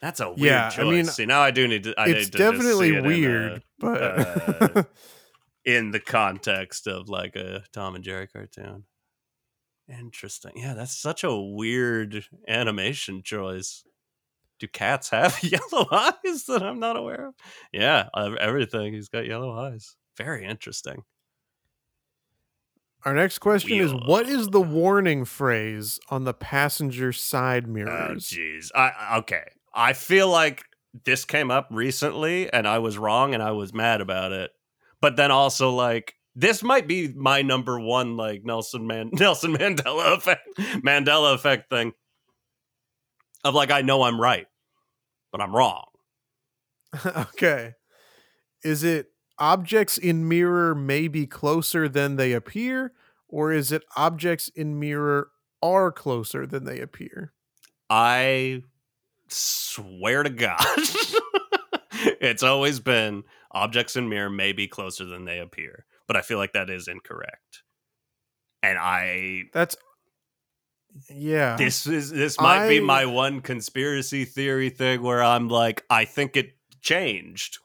That's 0.00 0.20
a 0.20 0.28
weird 0.28 0.38
Yeah, 0.38 0.66
I 0.66 0.70
choice. 0.70 0.84
mean, 0.86 1.04
See, 1.06 1.26
now 1.26 1.40
I 1.40 1.50
do 1.50 1.66
need 1.66 1.82
to. 1.84 1.94
I 1.98 2.06
it's 2.08 2.26
need 2.26 2.32
to 2.32 2.38
definitely 2.38 2.90
it 2.90 2.98
in, 2.98 3.04
weird, 3.06 3.52
uh, 3.52 3.58
but 3.80 4.76
uh, 4.76 4.82
in 5.64 5.90
the 5.90 5.98
context 5.98 6.86
of 6.86 7.08
like 7.08 7.34
a 7.34 7.64
Tom 7.72 7.96
and 7.96 8.04
Jerry 8.04 8.28
cartoon. 8.28 8.84
Interesting. 9.88 10.52
Yeah, 10.56 10.74
that's 10.74 10.96
such 10.96 11.24
a 11.24 11.34
weird 11.34 12.24
animation 12.46 13.22
choice. 13.22 13.84
Do 14.58 14.66
cats 14.68 15.10
have 15.10 15.38
yellow 15.42 15.86
eyes 15.90 16.44
that 16.48 16.62
I'm 16.62 16.78
not 16.80 16.96
aware 16.96 17.28
of? 17.28 17.34
Yeah, 17.72 18.08
everything. 18.40 18.92
He's 18.92 19.08
got 19.08 19.26
yellow 19.26 19.52
eyes. 19.52 19.96
Very 20.16 20.44
interesting. 20.44 21.04
our 23.04 23.14
next 23.14 23.38
question 23.38 23.78
is 23.78 23.92
what 23.94 24.28
is 24.28 24.48
the 24.48 24.60
warning 24.60 25.24
phrase 25.24 25.98
on 26.10 26.24
the 26.24 26.34
passenger 26.34 27.12
side 27.12 27.64
Oh, 27.66 27.70
mirrors? 27.70 28.28
jeez. 28.28 28.70
I 28.74 29.18
okay. 29.18 29.44
I 29.72 29.92
feel 29.92 30.28
like 30.28 30.64
this 31.04 31.24
came 31.24 31.50
up 31.50 31.68
recently, 31.70 32.52
and 32.52 32.66
I 32.66 32.78
was 32.80 32.98
wrong, 32.98 33.34
and 33.34 33.42
I 33.42 33.52
was 33.52 33.72
mad 33.72 34.00
about 34.00 34.32
it. 34.32 34.50
But 35.00 35.14
then 35.16 35.30
also, 35.30 35.70
like, 35.70 36.14
this 36.38 36.62
might 36.62 36.86
be 36.86 37.08
my 37.08 37.42
number 37.42 37.80
one, 37.80 38.16
like 38.16 38.44
Nelson 38.44 38.86
Man 38.86 39.10
Nelson 39.12 39.56
Mandela 39.56 40.16
effect, 40.16 40.46
Mandela 40.56 41.34
effect 41.34 41.68
thing. 41.68 41.92
Of 43.44 43.54
like, 43.54 43.70
I 43.70 43.82
know 43.82 44.02
I'm 44.02 44.20
right, 44.20 44.46
but 45.32 45.40
I'm 45.40 45.54
wrong. 45.54 45.86
okay. 47.06 47.74
Is 48.62 48.84
it 48.84 49.08
objects 49.38 49.98
in 49.98 50.28
mirror 50.28 50.74
may 50.74 51.08
be 51.08 51.26
closer 51.26 51.88
than 51.88 52.16
they 52.16 52.32
appear, 52.32 52.92
or 53.28 53.52
is 53.52 53.72
it 53.72 53.84
objects 53.96 54.48
in 54.54 54.78
mirror 54.78 55.30
are 55.60 55.90
closer 55.90 56.46
than 56.46 56.64
they 56.64 56.80
appear? 56.80 57.32
I 57.90 58.62
swear 59.28 60.22
to 60.22 60.30
God, 60.30 60.60
it's 62.20 62.42
always 62.42 62.80
been 62.80 63.24
objects 63.50 63.96
in 63.96 64.08
mirror 64.08 64.30
may 64.30 64.52
be 64.52 64.68
closer 64.68 65.04
than 65.04 65.24
they 65.24 65.38
appear, 65.38 65.84
but 66.08 66.16
I 66.16 66.22
feel 66.22 66.38
like 66.38 66.54
that 66.54 66.68
is 66.70 66.88
incorrect. 66.88 67.62
And 68.62 68.76
I 68.76 69.44
That's 69.52 69.76
yeah. 71.10 71.56
this 71.56 71.86
is 71.86 72.10
this 72.10 72.40
might 72.40 72.68
be 72.68 72.80
my 72.80 73.06
one 73.06 73.40
conspiracy 73.40 74.24
theory 74.24 74.70
thing 74.70 75.02
where 75.02 75.22
I'm 75.22 75.48
like, 75.48 75.84
I 75.88 76.04
think 76.06 76.36
it 76.36 76.56
changed, 76.80 77.58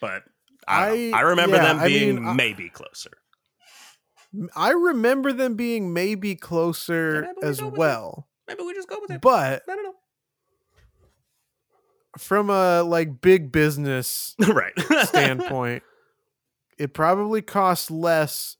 but 0.00 0.24
I 0.66 1.12
I, 1.14 1.18
I 1.18 1.20
remember 1.20 1.56
yeah, 1.56 1.62
them 1.64 1.78
I 1.80 1.86
being 1.86 2.14
mean, 2.16 2.26
I- 2.26 2.32
maybe 2.32 2.68
closer. 2.68 3.10
I 4.56 4.70
remember 4.70 5.32
them 5.34 5.56
being 5.56 5.92
maybe 5.92 6.34
closer 6.34 7.20
maybe 7.36 7.46
as 7.46 7.60
go 7.60 7.66
with 7.66 7.74
it. 7.74 7.78
well. 7.78 8.28
Maybe 8.48 8.62
we 8.64 8.72
just 8.74 8.88
go 8.88 8.98
with 9.00 9.10
it. 9.10 9.20
But 9.20 9.62
I 9.68 9.74
don't 9.76 9.84
know 9.84 9.94
from 12.18 12.50
a 12.50 12.82
like 12.82 13.20
big 13.20 13.52
business 13.52 14.34
right 14.48 14.72
standpoint, 15.04 15.82
it 16.78 16.94
probably 16.94 17.42
costs 17.42 17.90
less 17.90 18.56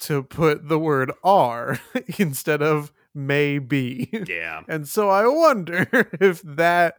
to 0.00 0.22
put 0.22 0.68
the 0.68 0.78
word 0.78 1.10
are 1.24 1.80
instead 2.18 2.62
of 2.62 2.92
maybe. 3.14 4.10
Yeah. 4.28 4.62
And 4.68 4.86
so 4.86 5.08
I 5.08 5.26
wonder 5.26 5.88
if 6.20 6.40
that 6.42 6.96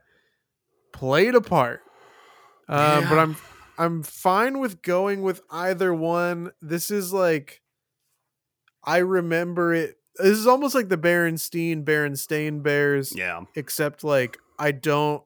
played 0.91 1.36
a 1.36 1.41
part. 1.41 1.82
Uh, 2.67 3.01
But 3.09 3.17
I'm 3.20 3.38
I'm 3.78 4.03
fine 4.03 4.59
with 4.59 4.82
going 4.82 5.22
with 5.22 5.41
either 5.49 5.93
one. 5.93 6.51
This 6.61 6.91
is 6.91 7.13
like 7.13 7.61
I 8.84 8.97
remember 8.97 9.74
it. 9.74 9.95
This 10.15 10.38
is 10.38 10.47
almost 10.47 10.76
like 10.76 10.89
the 10.89 10.97
Berenstein 10.97 11.86
Berenstain 11.86 12.61
Bears, 12.61 13.15
Yeah. 13.15 13.41
except 13.55 14.03
like 14.03 14.38
I 14.59 14.72
don't. 14.72 15.24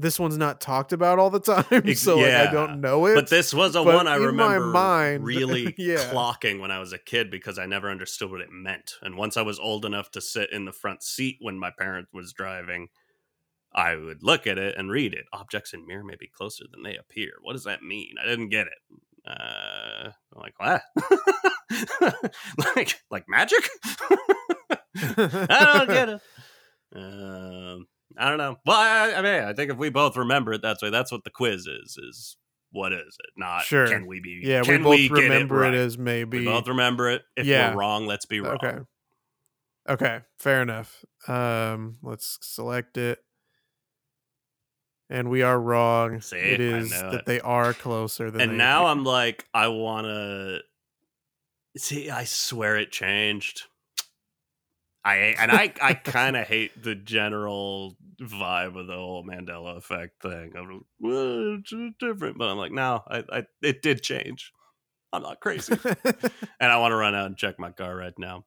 This 0.00 0.18
one's 0.18 0.38
not 0.38 0.60
talked 0.60 0.92
about 0.92 1.18
all 1.18 1.28
the 1.28 1.40
time, 1.40 1.94
so 1.94 2.16
like 2.16 2.32
I 2.32 2.50
don't 2.50 2.80
know 2.80 3.04
it. 3.06 3.14
But 3.14 3.28
this 3.28 3.52
was 3.52 3.76
a 3.76 3.84
but 3.84 3.94
one 3.94 4.08
I 4.08 4.16
remember 4.16 4.66
mind- 4.66 5.24
really 5.24 5.74
yeah. 5.78 5.96
clocking 6.10 6.58
when 6.60 6.70
I 6.70 6.78
was 6.78 6.92
a 6.94 6.98
kid 6.98 7.30
because 7.30 7.58
I 7.58 7.66
never 7.66 7.90
understood 7.90 8.30
what 8.30 8.40
it 8.40 8.50
meant. 8.50 8.94
And 9.02 9.16
once 9.16 9.36
I 9.36 9.42
was 9.42 9.58
old 9.58 9.84
enough 9.84 10.10
to 10.12 10.20
sit 10.20 10.52
in 10.52 10.64
the 10.64 10.72
front 10.72 11.02
seat 11.02 11.36
when 11.40 11.58
my 11.58 11.70
parent 11.76 12.08
was 12.14 12.32
driving, 12.32 12.88
I 13.74 13.94
would 13.94 14.22
look 14.22 14.46
at 14.46 14.56
it 14.56 14.74
and 14.78 14.90
read 14.90 15.12
it. 15.12 15.26
Objects 15.32 15.74
in 15.74 15.86
mirror 15.86 16.04
may 16.04 16.16
be 16.18 16.28
closer 16.28 16.64
than 16.72 16.82
they 16.82 16.96
appear. 16.96 17.32
What 17.42 17.52
does 17.52 17.64
that 17.64 17.82
mean? 17.82 18.14
I 18.22 18.26
didn't 18.26 18.48
get 18.48 18.68
it. 18.68 18.78
Uh, 19.26 20.10
I'm 20.34 20.40
like 20.40 20.54
what? 20.58 20.82
like 22.76 23.00
like 23.10 23.24
magic? 23.28 23.68
I 24.96 25.74
don't 25.76 25.88
get 25.88 26.08
it. 26.08 26.20
Um, 26.96 27.86
I 28.18 28.28
don't 28.28 28.38
know. 28.38 28.56
Well, 28.66 28.76
I, 28.78 29.14
I 29.14 29.22
mean, 29.22 29.44
I 29.44 29.52
think 29.52 29.70
if 29.70 29.76
we 29.78 29.88
both 29.90 30.16
remember 30.16 30.52
it, 30.52 30.62
that's 30.62 30.82
way. 30.82 30.90
That's 30.90 31.12
what 31.12 31.24
the 31.24 31.30
quiz 31.30 31.66
is. 31.66 31.96
Is 31.96 32.36
what 32.72 32.92
is 32.92 33.16
it? 33.18 33.30
Not 33.36 33.62
Sure. 33.62 33.86
can 33.86 34.06
we 34.06 34.20
be? 34.20 34.40
yeah, 34.44 34.62
we 34.66 34.78
both 34.78 34.98
get 34.98 35.10
remember 35.10 35.64
it, 35.64 35.68
right? 35.70 35.74
as 35.74 35.98
maybe. 35.98 36.38
We 36.40 36.44
both 36.44 36.68
remember 36.68 37.08
it. 37.08 37.22
If 37.36 37.46
Yeah. 37.46 37.70
we're 37.74 37.80
wrong, 37.80 38.06
let's 38.06 38.26
be 38.26 38.40
wrong. 38.40 38.58
Okay. 38.62 38.78
Okay, 39.88 40.20
fair 40.38 40.62
enough. 40.62 41.04
Um, 41.26 41.96
let's 42.02 42.38
select 42.42 42.96
it. 42.96 43.18
And 45.08 45.28
we 45.30 45.42
are 45.42 45.58
wrong. 45.58 46.20
See, 46.20 46.36
it 46.36 46.60
I 46.60 46.80
know 46.82 47.10
that 47.10 47.20
it. 47.20 47.26
they 47.26 47.40
are 47.40 47.74
closer 47.74 48.30
than 48.30 48.40
And 48.42 48.58
now 48.58 48.82
appear. 48.82 48.90
I'm 48.92 49.04
like, 49.04 49.46
I 49.52 49.66
want 49.68 50.06
to 50.06 50.60
see. 51.76 52.10
I 52.10 52.22
swear 52.24 52.76
it 52.76 52.92
changed. 52.92 53.62
I 55.04 55.16
and 55.38 55.50
I 55.50 55.72
I 55.80 55.94
kind 55.94 56.36
of 56.36 56.46
hate 56.46 56.82
the 56.82 56.94
general 56.94 57.96
vibe 58.20 58.78
of 58.78 58.86
the 58.86 58.94
whole 58.94 59.24
Mandela 59.24 59.76
effect 59.78 60.20
thing. 60.22 60.52
I'm, 60.56 60.84
well, 61.00 61.58
it's 61.58 61.72
different, 61.98 62.36
but 62.38 62.48
I'm 62.48 62.58
like, 62.58 62.72
no, 62.72 63.02
I, 63.08 63.24
I 63.32 63.42
it 63.62 63.82
did 63.82 64.02
change. 64.02 64.52
I'm 65.12 65.22
not 65.22 65.40
crazy, 65.40 65.74
and 66.60 66.70
I 66.72 66.76
want 66.76 66.92
to 66.92 66.96
run 66.96 67.14
out 67.14 67.26
and 67.26 67.36
check 67.36 67.58
my 67.58 67.70
car 67.72 67.96
right 67.96 68.16
now. 68.18 68.44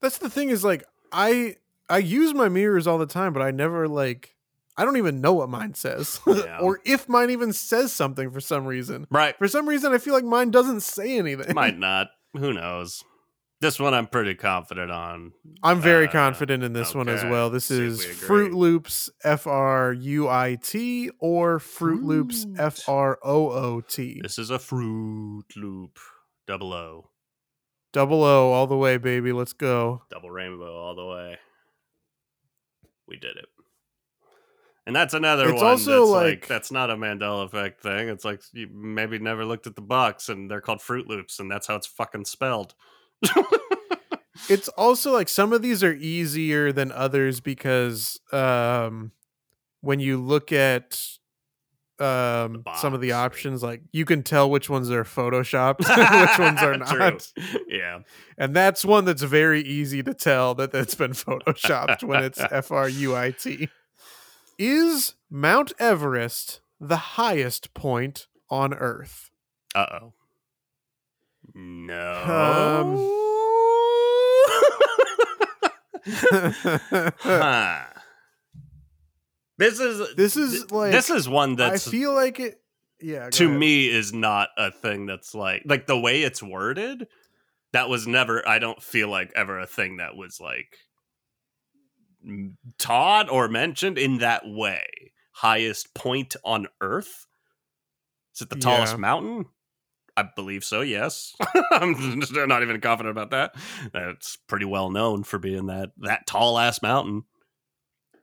That's 0.00 0.18
the 0.18 0.30
thing 0.30 0.50
is 0.50 0.64
like 0.64 0.84
I 1.12 1.56
I 1.88 1.98
use 1.98 2.34
my 2.34 2.48
mirrors 2.48 2.86
all 2.86 2.98
the 2.98 3.06
time, 3.06 3.32
but 3.32 3.42
I 3.42 3.50
never 3.50 3.88
like 3.88 4.34
I 4.76 4.84
don't 4.84 4.96
even 4.98 5.20
know 5.20 5.32
what 5.34 5.48
mine 5.48 5.74
says. 5.74 6.20
Yeah. 6.26 6.58
or 6.60 6.80
if 6.84 7.08
mine 7.08 7.30
even 7.30 7.52
says 7.52 7.92
something 7.92 8.30
for 8.30 8.40
some 8.40 8.66
reason. 8.66 9.06
Right, 9.10 9.36
For 9.38 9.48
some 9.48 9.68
reason 9.68 9.92
I 9.92 9.98
feel 9.98 10.14
like 10.14 10.24
mine 10.24 10.50
doesn't 10.50 10.80
say 10.80 11.18
anything. 11.18 11.54
might 11.54 11.78
not. 11.78 12.08
Who 12.34 12.52
knows? 12.52 13.02
This 13.60 13.80
one 13.80 13.94
I'm 13.94 14.06
pretty 14.06 14.34
confident 14.34 14.90
on. 14.90 15.32
I'm 15.62 15.80
very 15.80 16.08
Uh, 16.08 16.12
confident 16.12 16.62
in 16.62 16.74
this 16.74 16.94
one 16.94 17.08
as 17.08 17.24
well. 17.24 17.48
This 17.48 17.70
is 17.70 18.04
we. 18.06 18.12
Fruit 18.12 18.52
Loops 18.52 19.08
F 19.24 19.46
R 19.46 19.94
U 19.94 20.28
I 20.28 20.56
T 20.62 21.10
or 21.20 21.58
Froot 21.58 22.04
Loops 22.04 22.46
F 22.58 22.86
R 22.86 23.18
O 23.22 23.50
O 23.50 23.80
T. 23.80 24.20
This 24.22 24.38
is 24.38 24.50
a 24.50 24.58
Froot 24.58 25.56
Loop, 25.56 25.98
double 26.46 26.74
O, 26.74 27.10
Double 27.92 28.22
O 28.24 28.52
all 28.52 28.66
the 28.66 28.76
way, 28.76 28.98
baby. 28.98 29.32
Let's 29.32 29.54
go. 29.54 30.02
double 30.10 30.30
rainbow 30.30 30.76
all 30.76 30.94
the 30.94 31.06
way. 31.06 31.38
We 33.08 33.16
did 33.16 33.36
it. 33.38 33.46
And 34.86 34.94
that's 34.94 35.14
another 35.14 35.48
It's 35.50 35.62
one 35.62 35.70
also 35.72 36.00
that's 36.00 36.10
like, 36.10 36.24
like- 36.42 36.46
that's 36.46 36.70
not 36.70 36.90
a 36.90 36.94
Mandela 36.96 37.46
effect 37.46 37.80
thing. 37.82 38.08
It's 38.10 38.24
like 38.24 38.42
you 38.52 38.68
maybe 38.70 39.18
never 39.18 39.44
looked 39.46 39.66
at 39.66 39.76
the 39.76 39.82
box 39.82 40.28
and 40.28 40.50
they're 40.50 40.60
called 40.60 40.80
Froot 40.80 41.06
Loops 41.06 41.40
and 41.40 41.50
that's 41.50 41.66
how 41.66 41.74
it's 41.74 41.86
fucking 41.86 42.26
spelled. 42.26 42.74
It's 44.48 44.68
also 44.68 45.12
like 45.12 45.28
some 45.28 45.52
of 45.52 45.60
these 45.62 45.82
are 45.82 45.94
easier 45.94 46.70
than 46.70 46.92
others 46.92 47.40
because 47.40 48.20
um 48.32 49.10
when 49.80 49.98
you 49.98 50.18
look 50.18 50.52
at 50.52 51.00
um 51.98 52.62
some 52.76 52.92
of 52.94 53.00
the 53.00 53.12
options 53.12 53.62
like 53.62 53.80
you 53.92 54.04
can 54.04 54.22
tell 54.22 54.48
which 54.50 54.68
ones 54.70 54.90
are 54.90 55.02
photoshopped 55.02 55.78
which 55.80 56.38
ones 56.38 56.62
are 56.62 56.76
not 57.02 57.32
Yeah. 57.66 58.00
and 58.38 58.54
that's 58.54 58.84
one 58.84 59.04
that's 59.04 59.22
very 59.22 59.62
easy 59.62 60.02
to 60.04 60.14
tell 60.14 60.54
that 60.56 60.70
that's 60.70 60.94
been 60.94 61.12
photoshopped 61.12 62.04
when 62.04 62.22
it's 62.22 62.38
F 62.38 62.70
R 62.70 62.88
U 62.88 63.16
I 63.16 63.30
T. 63.32 63.68
Is 64.58 65.14
Mount 65.30 65.72
Everest 65.80 66.60
the 66.78 66.96
highest 67.18 67.72
point 67.74 68.26
on 68.50 68.74
Earth? 68.74 69.30
Uh 69.74 70.10
No. 71.58 72.92
Um, 72.92 73.12
huh. 77.18 77.84
This 79.58 79.80
is 79.80 80.14
This 80.16 80.36
is, 80.36 80.52
th- 80.60 80.70
like, 80.70 80.92
this 80.92 81.08
is 81.10 81.28
one 81.28 81.56
that 81.56 81.72
I 81.72 81.78
feel 81.78 82.12
like 82.14 82.38
it. 82.40 82.60
Yeah, 83.00 83.28
to 83.30 83.44
ahead. 83.46 83.58
me 83.58 83.88
is 83.88 84.12
not 84.14 84.48
a 84.56 84.70
thing 84.70 85.04
that's 85.06 85.34
like 85.34 85.62
like 85.66 85.86
the 85.86 85.98
way 85.98 86.22
it's 86.22 86.42
worded. 86.42 87.06
That 87.72 87.88
was 87.90 88.06
never. 88.06 88.46
I 88.48 88.58
don't 88.58 88.82
feel 88.82 89.08
like 89.08 89.32
ever 89.36 89.58
a 89.60 89.66
thing 89.66 89.96
that 89.98 90.16
was 90.16 90.40
like 90.40 90.76
taught 92.78 93.30
or 93.30 93.48
mentioned 93.48 93.98
in 93.98 94.18
that 94.18 94.42
way. 94.46 94.86
Highest 95.32 95.94
point 95.94 96.36
on 96.44 96.68
Earth. 96.80 97.26
Is 98.34 98.40
it 98.42 98.48
the 98.50 98.56
tallest 98.56 98.94
Yeah. 98.94 98.98
mountain? 98.98 99.44
I 100.16 100.24
believe 100.34 100.64
so. 100.64 100.80
Yes, 100.80 101.34
I'm 101.70 102.20
not 102.48 102.62
even 102.62 102.80
confident 102.80 103.10
about 103.10 103.30
that. 103.30 103.54
That's 103.92 104.36
pretty 104.48 104.64
well 104.64 104.90
known 104.90 105.24
for 105.24 105.38
being 105.38 105.66
that 105.66 105.90
that 105.98 106.26
tall 106.26 106.58
ass 106.58 106.80
mountain. 106.80 107.24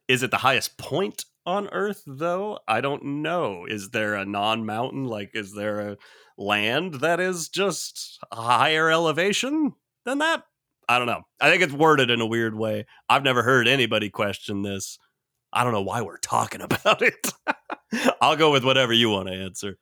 Is 0.08 0.24
it 0.24 0.32
the 0.32 0.38
highest 0.38 0.78
point 0.78 1.26
on 1.46 1.70
Earth 1.70 2.04
though? 2.08 2.60
I 2.68 2.82
don't 2.82 3.22
know. 3.22 3.66
Is 3.68 3.92
there 3.92 4.16
a 4.16 4.26
non 4.26 4.66
mountain? 4.66 5.06
Like, 5.06 5.32
is 5.34 5.54
there 5.54 5.80
a 5.82 5.98
land 6.38 6.96
that 6.96 7.20
is 7.20 7.50
just 7.50 8.20
a 8.32 8.42
higher 8.42 8.90
elevation 8.90 9.74
than 10.06 10.18
that? 10.18 10.44
I 10.90 10.98
don't 10.98 11.08
know. 11.08 11.22
I 11.40 11.50
think 11.50 11.64
it's 11.64 11.74
worded 11.74 12.10
in 12.10 12.22
a 12.22 12.26
weird 12.26 12.56
way. 12.56 12.86
I've 13.08 13.24
never 13.24 13.44
heard 13.44 13.68
anybody 13.68 14.10
question 14.10 14.64
this. 14.64 14.98
I 15.54 15.64
don't 15.64 15.74
know 15.74 15.82
why 15.82 16.02
we're 16.02 16.18
talking 16.18 16.62
about 16.64 17.02
it. 17.02 17.32
I'll 18.20 18.36
go 18.36 18.52
with 18.52 18.64
whatever 18.64 18.92
you 18.92 19.10
want 19.10 19.28
to 19.28 19.34
answer. 19.36 19.78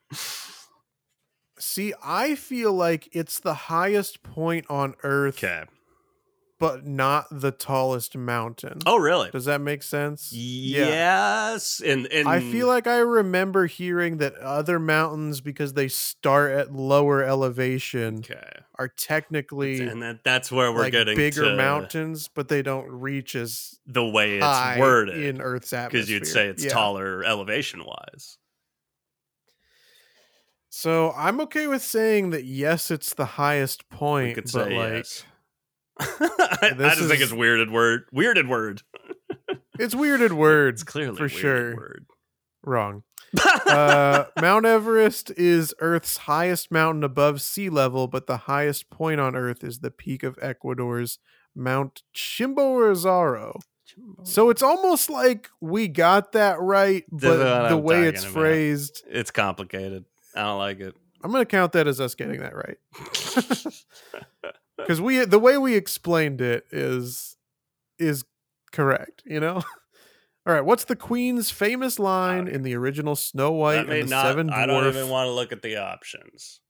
See, 1.62 1.94
I 2.04 2.36
feel 2.36 2.74
like 2.74 3.08
it's 3.14 3.40
the 3.40 3.54
highest 3.54 4.24
point 4.24 4.66
on 4.70 4.96
Earth, 5.04 5.38
Okay. 5.44 5.64
but 6.60 6.86
not 6.86 7.26
the 7.32 7.52
tallest 7.52 8.16
mountain. 8.18 8.80
Oh, 8.86 8.98
really? 8.98 9.30
Does 9.32 9.46
that 9.46 9.62
make 9.62 9.82
sense? 9.84 10.32
Yes. 10.34 11.82
And, 11.84 12.08
and 12.08 12.28
I 12.28 12.40
feel 12.40 12.68
like 12.68 12.88
I 12.88 12.98
remember 12.98 13.66
hearing 13.68 14.18
that 14.18 14.36
other 14.36 14.80
mountains, 14.80 15.42
because 15.42 15.74
they 15.74 15.88
start 15.88 16.52
at 16.52 16.74
lower 16.74 17.24
elevation, 17.24 18.20
okay. 18.20 18.60
are 18.78 18.88
technically 18.88 19.82
And 19.82 20.02
that, 20.02 20.24
that's 20.24 20.52
where 20.52 20.72
we're 20.72 20.82
like 20.84 20.92
getting 20.94 21.16
bigger 21.16 21.56
mountains, 21.56 22.28
but 22.28 22.48
they 22.48 22.62
don't 22.62 22.90
reach 22.90 23.36
as 23.36 23.80
the 23.86 24.06
way 24.06 24.36
it's 24.38 24.46
high 24.46 24.80
worded. 24.80 25.24
in 25.24 25.42
Earth's 25.42 25.74
atmosphere. 25.74 26.00
because 26.00 26.10
you'd 26.10 26.28
say 26.28 26.48
it's 26.48 26.64
Yeah. 26.66 26.72
taller 26.72 27.24
elevation 27.24 27.84
wise. 27.86 28.38
So 30.74 31.12
I'm 31.18 31.42
okay 31.42 31.68
with 31.68 31.82
saying 31.82 32.30
that 32.30 32.46
yes, 32.46 32.92
it's 32.92 33.14
the 33.14 33.26
highest 33.26 33.84
We 33.92 33.98
point, 33.98 34.36
could 34.36 34.44
but 34.46 34.50
say 34.52 34.78
like 34.78 34.94
yes. 34.94 35.26
I, 36.00 36.72
I 36.80 36.96
just 36.96 37.10
think 37.10 37.22
it's 37.22 37.34
weirded 37.34 37.70
word. 37.72 38.06
Weirded 38.16 38.48
word. 38.48 38.82
it's 39.80 39.94
weirded 39.94 40.32
words. 40.32 40.82
It's 40.82 40.90
clearly 40.90 41.18
for 41.18 41.28
sure. 41.28 41.76
word. 41.76 42.06
Wrong. 42.64 43.04
uh, 43.68 44.24
Mount 44.42 44.66
Everest 44.66 45.30
is 45.32 45.76
Earth's 45.80 46.18
highest 46.20 46.72
mountain 46.72 47.04
above 47.04 47.42
sea 47.42 47.70
level, 47.70 48.08
but 48.08 48.28
the 48.28 48.38
highest 48.38 48.90
point 48.90 49.20
on 49.20 49.36
Earth 49.36 49.66
is 49.66 49.80
the 49.80 49.92
peak 49.92 50.24
of 50.24 50.40
Ecuador's 50.42 51.20
Mount 51.54 52.02
Chimborazo. 52.16 53.60
So 54.24 54.50
it's 54.50 54.64
almost 54.64 55.10
like 55.10 55.50
we 55.60 55.90
got 55.90 56.32
that 56.32 56.62
right, 56.62 57.04
is 57.04 57.08
but 57.12 57.68
the 57.68 57.78
way 57.78 58.04
it's 58.08 58.24
about. 58.24 58.34
phrased, 58.34 59.04
it's 59.10 59.32
complicated. 59.32 60.06
I 60.36 60.44
don't 60.44 60.58
like 60.58 60.80
it. 60.80 60.96
I'm 61.24 61.32
going 61.32 61.42
to 61.42 61.46
count 61.50 61.74
that 61.74 61.88
as 61.88 62.00
us 62.02 62.16
getting 62.16 62.40
that 62.40 62.56
right. 62.56 62.78
Cuz 64.88 65.00
we 65.00 65.24
the 65.26 65.40
way 65.40 65.58
we 65.58 65.76
explained 65.76 66.42
it 66.42 66.66
is 66.72 67.38
is 68.00 68.24
correct, 68.72 69.22
you 69.26 69.40
know? 69.40 69.58
All 70.48 70.54
right, 70.56 70.66
what's 70.66 70.86
the 70.86 70.96
queen's 70.96 71.52
famous 71.52 72.00
line 72.00 72.48
in 72.48 72.64
the 72.64 72.76
original 72.76 73.16
Snow 73.16 73.52
White 73.52 73.88
and 73.88 73.92
the 73.92 74.10
not. 74.10 74.24
Seven 74.26 74.50
I 74.50 74.66
don't 74.66 74.88
even 74.88 75.10
want 75.10 75.28
to 75.28 75.32
look 75.32 75.52
at 75.52 75.62
the 75.62 75.78
options. 75.78 76.62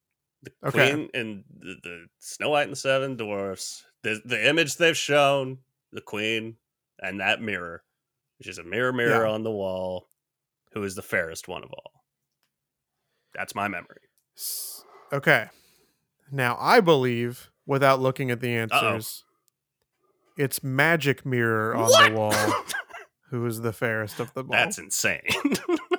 The 0.43 0.51
Okay. 0.68 0.91
queen 0.91 1.09
and 1.14 1.43
the, 1.57 1.76
the 1.82 2.05
Snow 2.20 2.49
White 2.49 2.64
and 2.64 2.74
the 2.74 2.76
Seven 2.76 3.16
Dwarfs. 3.16 3.86
The 4.03 4.22
the 4.26 4.45
image 4.49 4.76
they've 4.76 4.97
shown, 4.97 5.59
the 5.93 6.01
queen 6.01 6.57
and 7.01 7.22
that 7.22 7.41
mirror, 7.41 7.84
which 8.39 8.47
is 8.49 8.57
a 8.57 8.64
mirror 8.64 8.91
mirror 8.91 9.26
Yeah. 9.26 9.32
on 9.32 9.43
the 9.43 9.51
wall, 9.51 10.09
who 10.74 10.84
is 10.84 10.95
the 10.95 11.01
fairest 11.01 11.47
one 11.47 11.64
of 11.64 11.72
all. 11.72 12.01
That's 13.34 13.56
my 13.56 13.68
memory. 13.68 14.02
Okay. 15.14 15.48
Now 16.32 16.58
I 16.60 16.80
believe, 16.80 17.52
without 17.66 18.00
looking 18.00 18.32
at 18.32 18.40
the 18.42 18.50
answers, 18.56 19.24
it's 20.38 20.64
Magic 20.64 21.26
Mirror 21.26 21.76
on 21.76 21.84
What? 21.90 22.10
the 22.10 22.16
wall. 22.18 22.64
Who 23.30 23.46
is 23.46 23.62
the 23.62 23.72
fairest 23.74 24.20
of 24.20 24.34
them 24.34 24.48
all? 24.48 24.52
That's 24.52 24.78
insane. 24.78 25.22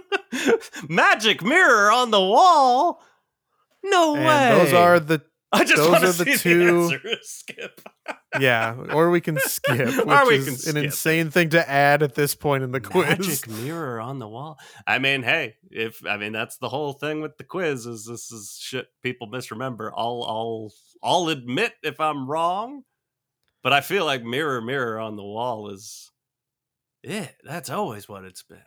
Magic 0.88 1.42
mirror 1.42 1.90
on 1.90 2.10
the 2.10 2.20
wall. 2.20 3.02
No 3.82 4.14
and 4.14 4.24
way. 4.26 4.58
those 4.64 4.72
are 4.74 5.00
the 5.00 5.22
I 5.54 5.64
just 5.64 5.76
those 5.76 5.90
want 5.90 6.02
to 6.04 6.08
are 6.08 6.12
the 6.12 6.24
see 6.36 6.36
two- 6.38 6.88
the 6.88 6.94
answer. 6.94 7.18
Skip. 7.22 7.80
yeah, 8.40 8.74
or 8.92 9.10
we 9.10 9.20
can 9.20 9.38
skip, 9.38 9.78
which 9.86 10.06
Or 10.06 10.26
we 10.26 10.36
is 10.36 10.44
can 10.46 10.54
an 10.54 10.58
skip. 10.58 10.84
insane 10.84 11.30
thing 11.30 11.50
to 11.50 11.68
add 11.70 12.02
at 12.02 12.14
this 12.14 12.34
point 12.34 12.64
in 12.64 12.72
the 12.72 12.80
quiz. 12.80 13.18
Magic 13.18 13.48
mirror 13.62 14.00
on 14.00 14.18
the 14.18 14.26
wall. 14.28 14.58
I 14.86 14.98
mean, 14.98 15.22
hey, 15.22 15.56
if 15.70 16.04
I 16.06 16.16
mean 16.16 16.32
that's 16.32 16.56
the 16.56 16.68
whole 16.70 16.94
thing 16.94 17.20
with 17.20 17.36
the 17.36 17.44
quiz 17.44 17.84
is 17.86 18.06
this 18.06 18.32
is 18.32 18.58
shit 18.60 18.86
people 19.02 19.26
misremember. 19.26 19.92
I'll 19.96 20.24
I'll 20.26 20.72
I'll 21.02 21.28
admit 21.28 21.74
if 21.82 22.00
I'm 22.00 22.26
wrong, 22.30 22.84
but 23.62 23.72
I 23.74 23.82
feel 23.82 24.06
like 24.06 24.24
mirror 24.24 24.62
mirror 24.62 24.98
on 24.98 25.16
the 25.16 25.22
wall 25.22 25.68
is 25.68 26.10
it. 27.02 27.34
That's 27.44 27.68
always 27.68 28.08
what 28.08 28.24
it's 28.24 28.42
been. 28.42 28.58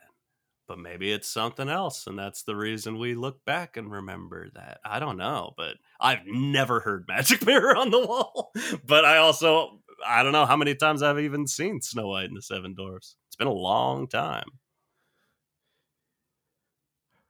But 0.67 0.79
maybe 0.79 1.11
it's 1.11 1.27
something 1.29 1.69
else, 1.69 2.07
and 2.07 2.17
that's 2.17 2.41
the 2.41 2.55
reason 2.55 2.97
we 2.97 3.13
look 3.13 3.45
back 3.45 3.77
and 3.77 3.91
remember 3.91 4.49
that. 4.55 4.79
I 4.83 4.97
don't 4.99 5.17
know, 5.17 5.53
but 5.55 5.75
I've 5.99 6.25
never 6.25 6.79
heard 6.79 7.05
Magic 7.07 7.45
Mirror 7.45 7.75
on 7.77 7.91
the 7.91 7.99
Wall. 8.05 8.51
But 8.85 9.05
I 9.05 9.17
also 9.17 9.81
I 10.05 10.23
don't 10.23 10.31
know 10.31 10.45
how 10.47 10.57
many 10.57 10.73
times 10.75 11.03
I've 11.03 11.19
even 11.19 11.45
seen 11.47 11.81
Snow 11.81 12.07
White 12.07 12.29
and 12.29 12.35
the 12.37 12.41
Seven 12.41 12.73
Dwarfs. 12.73 13.15
It's 13.27 13.35
been 13.35 13.47
a 13.47 13.53
long 13.53 14.07
time. 14.07 14.47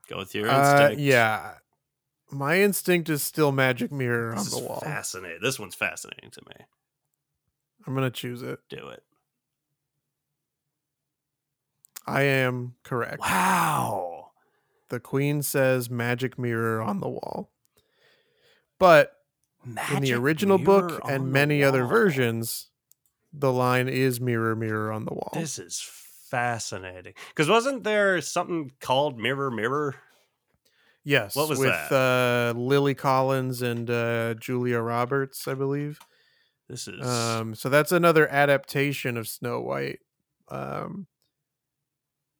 Go 0.07 0.17
with 0.19 0.33
your 0.35 0.49
Uh, 0.49 0.59
instinct. 0.83 1.01
yeah, 1.01 1.55
my 2.31 2.61
instinct 2.61 3.09
is 3.09 3.23
still 3.23 3.51
Magic 3.51 3.91
Mirror 3.91 4.31
on 4.31 4.35
the 4.37 4.41
is 4.43 4.55
wall. 4.61 4.79
fascinating. 4.81 5.39
This 5.41 5.59
one's 5.59 5.75
fascinating 5.75 6.31
to 6.31 6.41
me. 6.47 6.65
I'm 7.85 7.93
gonna 7.95 8.11
choose 8.11 8.41
it. 8.43 8.59
Do 8.69 8.87
it. 8.89 9.03
I 12.07 12.23
am 12.23 12.75
correct. 12.83 13.19
Wow. 13.19 14.31
The 14.89 14.99
Queen 14.99 15.41
says 15.41 15.89
Magic 15.89 16.37
Mirror 16.37 16.81
on 16.81 16.99
the 16.99 17.09
wall, 17.09 17.51
but 18.77 19.13
in 19.91 20.01
the 20.01 20.13
original 20.13 20.59
book 20.59 21.01
and 21.05 21.31
many 21.31 21.63
other 21.63 21.85
versions, 21.85 22.69
the 23.33 23.51
line 23.51 23.89
is 23.89 24.21
Mirror 24.21 24.55
Mirror 24.55 24.91
on 24.91 25.05
the 25.05 25.13
wall. 25.13 25.31
This 25.33 25.57
is 25.57 25.81
fascinating. 25.81 27.13
Because 27.29 27.49
wasn't 27.49 27.83
there 27.83 28.21
something 28.21 28.71
called 28.79 29.17
Mirror 29.17 29.51
Mirror? 29.51 29.95
yes, 31.03 31.35
what 31.35 31.49
was 31.49 31.59
with 31.59 31.69
that? 31.69 31.91
Uh, 32.55 32.59
Lily 32.59 32.93
Collins 32.93 33.61
and 33.61 33.89
uh, 33.89 34.35
Julia 34.35 34.79
Roberts, 34.79 35.47
I 35.47 35.53
believe. 35.53 35.99
This 36.67 36.87
is 36.87 37.05
Um, 37.05 37.55
so 37.55 37.69
that's 37.69 37.91
another 37.91 38.27
adaptation 38.27 39.17
of 39.17 39.27
Snow 39.27 39.61
White. 39.61 39.99
Um, 40.49 41.07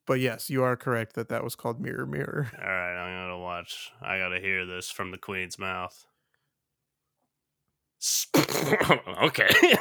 but 0.06 0.20
yes, 0.20 0.48
you 0.50 0.62
are 0.62 0.76
correct 0.76 1.14
that 1.14 1.28
that 1.28 1.42
was 1.44 1.54
called 1.56 1.80
Mirror 1.80 2.06
Mirror. 2.06 2.50
all 2.58 2.64
right. 2.64 2.96
I'm 2.96 3.24
gonna 3.28 3.38
watch. 3.38 3.90
I 4.00 4.18
gotta 4.18 4.40
hear 4.40 4.64
this 4.66 4.90
from 4.90 5.10
the 5.10 5.18
Queen's 5.18 5.58
mouth. 5.58 6.06
Okay. 9.22 9.48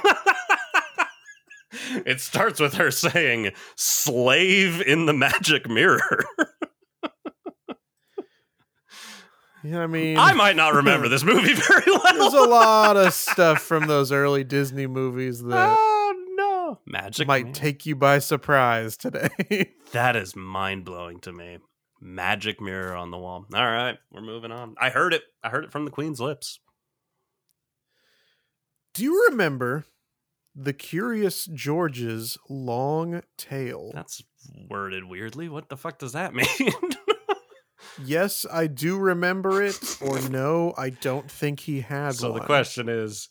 it 2.05 2.21
starts 2.21 2.59
with 2.59 2.76
her 2.76 2.89
saying 2.91 3.51
"slave 3.76 4.82
in 4.82 5.05
the 5.05 5.13
magic 5.13 5.69
mirror." 5.69 6.23
Yeah, 9.63 9.82
I 9.82 9.88
mean, 9.88 10.15
I 10.15 10.34
might 10.34 10.55
not 10.55 10.76
remember 10.76 11.07
this 11.09 11.23
movie 11.23 11.53
very 11.55 11.84
well. 11.88 12.01
there's 12.13 12.34
a 12.36 12.47
lot 12.47 12.97
of 12.97 13.11
stuff 13.13 13.63
from 13.63 13.88
those 13.88 14.11
early 14.11 14.43
Disney 14.43 14.86
movies 14.86 15.41
that 15.41 15.76
ah. 15.76 16.04
Oh! 16.78 16.82
Magic 16.86 17.28
might 17.28 17.53
take 17.53 17.86
you 17.86 17.95
by 17.95 18.19
surprise 18.19 18.97
today. 18.97 19.73
That 19.91 20.15
is 20.17 20.36
mind 20.36 20.84
blowing 20.84 21.19
to 21.21 21.32
me. 21.32 21.59
Magic 22.01 22.59
mirror 22.59 22.95
on 22.95 23.11
the 23.11 23.17
wall. 23.17 23.45
All 23.53 23.65
right, 23.65 23.97
we're 24.11 24.21
moving 24.21 24.51
on. 24.51 24.76
I 24.80 24.89
heard 24.89 25.13
it. 25.13 25.23
I 25.41 25.49
heard 25.49 25.63
it 25.63 25.71
from 25.71 25.86
the 25.86 25.91
Queen's 25.91 26.19
lips. 26.19 26.59
Do 28.93 29.03
you 29.03 29.28
remember 29.30 29.86
the 30.53 30.73
Curious 30.73 31.45
George's 31.45 32.38
long 32.49 33.21
tail? 33.38 33.91
That's 33.93 34.21
worded 34.69 35.05
weirdly. 35.05 35.47
What 35.47 35.69
the 35.69 35.78
fuck 35.78 35.97
does 35.99 36.11
that 36.13 36.34
mean? 36.59 36.73
Yes, 38.03 38.45
I 38.51 38.67
do 38.67 38.97
remember 38.97 39.63
it, 39.63 39.97
or 40.01 40.19
no, 40.30 40.73
I 40.78 40.89
don't 40.89 41.32
think 41.32 41.61
he 41.61 41.82
had 41.82 42.15
so 42.15 42.32
one. 42.32 42.41
the 42.41 42.45
question 42.45 42.89
is 42.89 43.30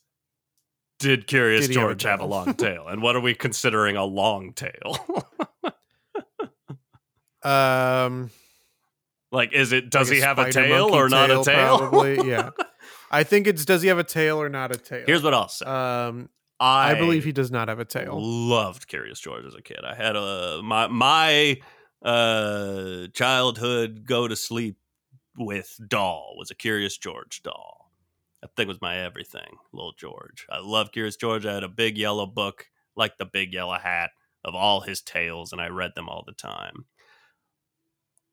Did 0.98 1.26
Curious 1.26 1.66
Did 1.66 1.74
he 1.74 1.80
have 1.80 1.90
a 1.90 1.92
George 1.92 2.02
have 2.04 2.20
a 2.20 2.24
long 2.24 2.54
tail? 2.54 2.86
And 2.88 3.02
what 3.02 3.16
are 3.16 3.20
we 3.20 3.34
considering 3.34 3.96
a 3.96 4.04
long 4.04 4.52
tail? 4.52 4.96
Um, 7.44 8.30
like, 9.30 9.52
is 9.52 9.72
it, 9.72 9.90
does 9.90 10.08
like 10.08 10.16
he 10.16 10.20
have 10.22 10.38
a 10.38 10.50
tail 10.50 10.94
or 10.94 11.08
not 11.10 11.30
a 11.30 11.44
tail? 11.44 11.78
Probably, 11.78 12.26
yeah. 12.28 12.50
I 13.10 13.22
think 13.22 13.46
it's 13.46 13.64
does 13.64 13.82
he 13.82 13.88
have 13.88 13.98
a 13.98 14.04
tail 14.04 14.40
or 14.40 14.48
not 14.48 14.74
a 14.74 14.78
tail? 14.78 15.04
Here's 15.06 15.22
what 15.22 15.34
I'll 15.34 15.48
say. 15.48 15.66
um, 15.66 16.30
I, 16.58 16.92
I 16.92 16.94
believe 16.94 17.24
he 17.24 17.32
does 17.32 17.50
not 17.50 17.68
have 17.68 17.80
a 17.80 17.84
tail. 17.84 18.18
loved 18.18 18.88
Curious 18.88 19.20
George 19.20 19.44
as 19.44 19.54
a 19.54 19.60
kid. 19.60 19.80
I 19.84 19.94
had 19.94 20.16
a 20.16 20.60
my 20.62 20.86
my 20.86 21.60
uh 22.02 23.08
childhood 23.12 24.06
go 24.06 24.26
to 24.26 24.36
sleep 24.36 24.78
with 25.36 25.76
doll 25.86 26.34
was 26.38 26.50
a 26.50 26.54
Curious 26.54 26.96
George 26.96 27.42
doll. 27.42 27.83
That 28.44 28.54
thing 28.56 28.68
was 28.68 28.82
my 28.82 28.98
everything, 28.98 29.56
little 29.72 29.94
George. 29.94 30.46
I 30.50 30.58
love 30.60 30.92
Curious 30.92 31.16
George. 31.16 31.46
I 31.46 31.54
had 31.54 31.64
a 31.64 31.68
big 31.68 31.96
yellow 31.96 32.26
book, 32.26 32.66
like 32.94 33.16
the 33.16 33.24
big 33.24 33.54
yellow 33.54 33.78
hat, 33.78 34.10
of 34.44 34.54
all 34.54 34.82
his 34.82 35.00
tales, 35.00 35.50
and 35.50 35.62
I 35.62 35.68
read 35.68 35.92
them 35.94 36.10
all 36.10 36.24
the 36.26 36.34
time. 36.34 36.84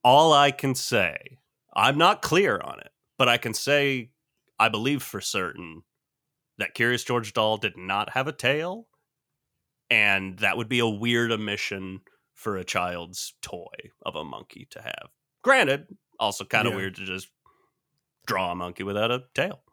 All 0.04 0.34
I 0.34 0.52
can 0.52 0.76
say, 0.76 1.38
I'm 1.74 1.98
not 1.98 2.22
clear 2.22 2.60
on 2.62 2.82
it, 2.82 2.90
but 3.18 3.30
I 3.30 3.38
can 3.38 3.54
say 3.54 4.12
I 4.60 4.68
believe 4.68 5.02
for 5.02 5.22
certain 5.22 5.84
that 6.58 6.74
Curious 6.74 7.06
George 7.06 7.32
doll 7.32 7.56
did 7.56 7.78
not 7.78 8.10
have 8.10 8.28
a 8.28 8.34
tail, 8.34 8.90
and 9.90 10.40
that 10.40 10.58
would 10.58 10.68
be 10.68 10.80
a 10.80 10.90
weird 10.90 11.32
omission 11.32 12.02
for 12.34 12.58
a 12.58 12.66
child's 12.66 13.34
toy 13.42 13.92
of 14.06 14.16
a 14.16 14.26
monkey 14.26 14.68
to 14.72 14.82
have. 14.82 15.08
Granted, 15.42 15.88
also 16.20 16.44
kind 16.44 16.68
of 16.68 16.74
Yeah. 16.74 16.78
weird 16.80 16.96
to 16.96 17.06
just 17.06 17.30
draw 18.28 18.52
a 18.52 18.56
monkey 18.56 18.84
without 18.84 19.10
a 19.12 19.24
tail. 19.34 19.64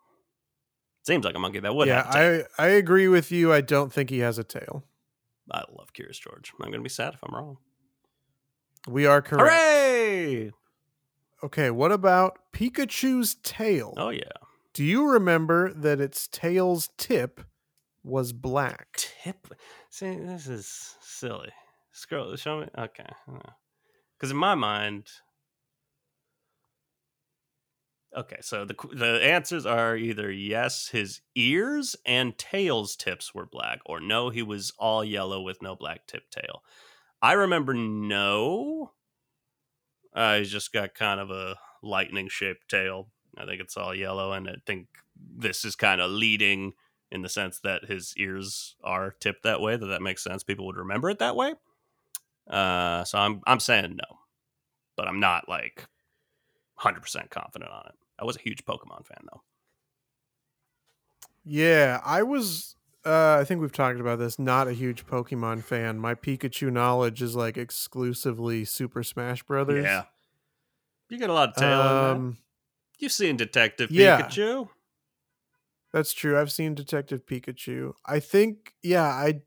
Seems 1.09 1.25
like 1.25 1.35
a 1.35 1.39
monkey 1.39 1.59
that 1.61 1.75
would 1.75 1.89
yeah. 1.89 2.05
I 2.07 2.45
I 2.63 2.67
agree 2.67 3.09
with 3.09 3.33
you. 3.33 3.51
I 3.51 3.63
don't 3.63 3.91
think 3.91 4.11
he 4.11 4.19
has 4.19 4.37
a 4.37 4.45
tail. 4.45 4.85
I, 5.51 5.65
love 5.73 5.95
Curious 5.95 6.19
George. 6.19 6.53
I'm 6.61 6.67
going 6.67 6.81
to 6.81 6.83
be 6.83 6.91
sad 6.91 7.15
if 7.15 7.21
I'm 7.25 7.35
wrong. 7.35 7.57
We 8.87 9.07
are 9.07 9.23
correct. 9.23 9.51
Hooray! 9.51 10.53
Okay, 11.43 11.71
what 11.71 11.93
about 11.93 12.39
Pikachu's 12.53 13.37
tail? 13.43 13.95
Oh, 13.97 14.11
yeah. 14.11 14.25
Do 14.75 14.85
you 14.85 15.09
remember 15.09 15.73
that 15.73 15.99
its 15.99 16.29
tail's 16.29 16.91
tip 16.99 17.41
was 18.05 18.35
black? 18.35 19.01
Tip. 19.25 19.55
See, 19.89 20.15
this 20.15 20.47
is 20.47 20.95
silly. 21.01 21.53
Scroll, 21.91 22.37
show 22.37 22.61
me. 22.61 22.67
Okay. 22.77 23.09
Uh, 23.27 23.53
because 24.19 24.31
in 24.31 24.37
my 24.37 24.55
mind, 24.55 25.07
okay, 28.17 28.39
so 28.41 28.65
the 28.65 28.75
the 28.93 29.21
answers 29.23 29.67
are 29.67 29.97
either 29.97 30.31
yes, 30.31 30.89
his 30.89 31.21
ears 31.35 31.97
and 32.07 32.37
tails 32.39 32.97
tips 32.97 33.35
were 33.35 33.47
black, 33.47 33.81
or 33.87 34.01
no, 34.01 34.31
he 34.31 34.43
was 34.43 34.73
all 34.79 35.05
yellow 35.05 35.41
with 35.41 35.63
no 35.63 35.77
black 35.77 36.07
tip 36.07 36.31
tail. 36.31 36.63
I 37.21 37.33
remember 37.33 37.75
no. 37.75 38.93
Uh, 40.15 40.39
he's 40.39 40.51
just 40.51 40.73
got 40.73 40.95
kind 40.95 41.21
of 41.21 41.31
a 41.31 41.57
lightning 41.83 42.29
shaped 42.29 42.69
tail. 42.69 43.09
I 43.37 43.45
think 43.45 43.61
it's 43.61 43.77
all 43.77 43.95
yellow, 43.95 44.33
and 44.33 44.49
I 44.49 44.57
think 44.67 44.89
this 45.17 45.65
is 45.65 45.77
kind 45.77 46.01
of 46.01 46.11
leading 46.11 46.73
in 47.11 47.23
the 47.23 47.29
sense 47.29 47.61
that 47.61 47.85
his 47.87 48.15
ears 48.17 48.77
are 48.83 49.15
tipped 49.21 49.45
that 49.45 49.61
way. 49.61 49.77
That 49.77 49.87
that 49.87 50.03
makes 50.03 50.25
sense. 50.25 50.43
People 50.43 50.67
would 50.67 50.77
remember 50.77 51.11
it 51.11 51.19
that 51.19 51.37
way. 51.37 51.55
Uh, 52.49 53.05
so 53.05 53.19
I'm 53.19 53.41
I'm 53.47 53.61
saying 53.61 53.97
no, 53.97 54.19
but 54.97 55.07
I'm 55.07 55.21
not 55.21 55.49
like 55.49 55.87
100 56.83 57.01
percent 57.01 57.31
confident 57.31 57.71
on 57.71 57.85
it. 57.87 57.95
I 58.19 58.25
was 58.25 58.37
a 58.37 58.41
huge 58.41 58.65
Pokemon 58.65 59.07
fan 59.07 59.19
though. 59.31 59.43
Yeah, 61.45 62.01
I 62.05 62.23
was. 62.23 62.77
Uh, 63.07 63.39
I 63.41 63.45
think 63.45 63.61
we've 63.61 63.73
talked 63.73 64.01
about 64.01 64.19
this. 64.19 64.39
Not 64.39 64.69
a 64.69 64.73
huge 64.73 65.07
Pokemon 65.07 65.65
fan. 65.65 65.99
My 65.99 66.15
Pikachu 66.15 66.71
knowledge 66.71 67.23
is 67.23 67.35
like 67.35 67.57
exclusively 67.57 68.65
Super 68.65 69.03
Smash 69.03 69.43
Brothers. 69.45 69.85
Yeah, 69.85 70.05
you 71.09 71.19
get 71.19 71.31
a 71.31 71.33
lot 71.33 71.51
of 71.51 71.55
tail. 71.57 71.81
Um, 71.81 72.39
You've 72.99 73.13
seen 73.13 73.37
Detective 73.37 73.91
yeah. 73.91 74.21
Pikachu. 74.23 74.69
That's 75.93 76.13
true. 76.13 76.39
I've 76.39 76.53
seen 76.53 76.75
Detective 76.75 77.25
Pikachu. 77.25 77.93
I 78.05 78.21
think 78.21 78.75
yeah, 78.83 79.05
I 79.05 79.43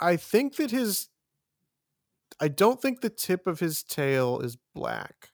I 0.00 0.16
think 0.16 0.56
that 0.56 0.70
his 0.70 1.08
I 2.40 2.48
don't 2.48 2.80
think 2.80 3.00
the 3.00 3.10
tip 3.10 3.46
of 3.46 3.60
his 3.60 3.82
tail 3.82 4.40
is 4.40 4.56
black. 4.74 5.30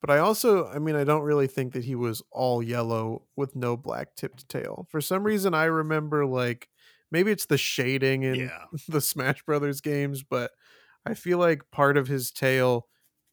But 0.00 0.10
I 0.10 0.18
also 0.18 0.66
I 0.68 0.78
mean 0.78 0.94
I 0.96 1.04
don't 1.04 1.22
really 1.22 1.46
think 1.46 1.72
that 1.72 1.84
he 1.84 1.94
was 1.94 2.22
all 2.30 2.62
yellow 2.62 3.22
with 3.36 3.56
no 3.56 3.76
black 3.76 4.14
tipped 4.14 4.48
tail. 4.48 4.86
For 4.90 5.00
some 5.00 5.24
reason 5.24 5.54
I 5.54 5.64
remember 5.64 6.24
like 6.26 6.68
maybe 7.10 7.30
it's 7.30 7.46
the 7.46 7.58
shading 7.58 8.22
in 8.22 8.34
Yeah. 8.36 8.64
the 8.88 9.00
Smash 9.00 9.42
Brothers 9.42 9.80
games, 9.80 10.22
but 10.22 10.50
I 11.04 11.14
feel 11.14 11.38
like 11.38 11.70
part 11.70 11.96
of 11.96 12.08
his 12.08 12.30
tail 12.30 12.86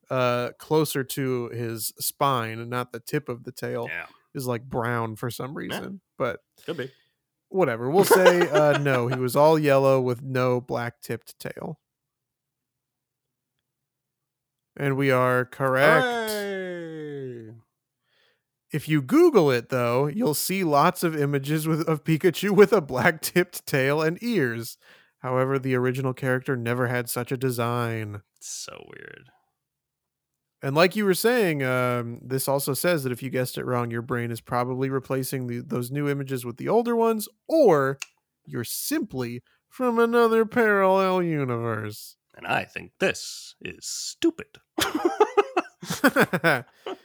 uh 0.09 0.51
closer 0.59 1.03
to 1.03 1.49
his 1.49 1.93
spine 1.99 2.59
and 2.59 2.69
not 2.69 2.91
the 2.91 2.99
tip 2.99 3.29
of 3.29 3.43
the 3.43 3.51
tail 3.51 3.87
Yeah. 3.89 4.05
is 4.33 4.47
like 4.47 4.63
brown 4.63 5.15
for 5.15 5.29
some 5.29 5.53
reason. 5.55 6.01
But 6.17 6.39
Could 6.65 6.77
be. 6.77 6.91
whatever. 7.49 7.89
We'll 7.89 8.03
say 8.05 8.49
uh 8.49 8.77
no, 8.79 9.07
he 9.07 9.19
was 9.19 9.35
all 9.35 9.59
yellow 9.59 9.99
with 10.01 10.21
no 10.23 10.59
black 10.61 11.01
tipped 11.01 11.37
tail. 11.39 11.79
And 14.75 14.97
we 14.97 15.11
are 15.11 15.45
correct. 15.45 16.03
Hooray! 16.05 16.52
If 18.73 18.89
you 18.89 19.03
Google 19.03 19.51
it 19.51 19.69
though, 19.69 20.07
you'll 20.07 20.33
see 20.33 20.63
lots 20.63 21.03
of 21.03 21.15
images 21.15 21.67
with 21.67 21.87
of 21.87 22.03
Pikachu 22.03 22.49
with 22.49 22.73
a 22.73 22.81
black 22.81 23.21
tipped 23.21 23.67
tail 23.67 24.01
and 24.01 24.17
ears. 24.21 24.77
However, 25.19 25.59
the 25.59 25.75
original 25.75 26.13
character 26.13 26.57
never 26.57 26.87
had 26.87 27.07
such 27.07 27.31
a 27.31 27.37
design. 27.37 28.23
It's 28.35 28.49
so 28.49 28.83
weird. 28.89 29.29
And 30.63 30.75
like 30.75 30.95
you 30.95 31.05
were 31.05 31.13
saying, 31.13 31.61
um, 31.61 32.19
this 32.23 32.47
also 32.47 32.73
says 32.73 33.03
that 33.03 33.11
if 33.11 33.21
you 33.21 33.29
guessed 33.29 33.57
it 33.57 33.65
wrong, 33.65 33.91
your 33.91 34.01
brain 34.01 34.31
is 34.31 34.41
probably 34.41 34.89
replacing 34.89 35.47
the, 35.47 35.59
those 35.59 35.91
new 35.91 36.09
images 36.09 36.43
with 36.43 36.57
the 36.57 36.69
older 36.69 36.95
ones, 36.95 37.27
or 37.47 37.99
you're 38.45 38.63
simply 38.63 39.43
from 39.69 39.99
another 39.99 40.45
parallel 40.45 41.21
universe. 41.21 42.15
And 42.35 42.47
I 42.47 42.63
think 42.63 42.93
this 42.99 43.55
is 43.61 43.85
stupid. 43.85 44.57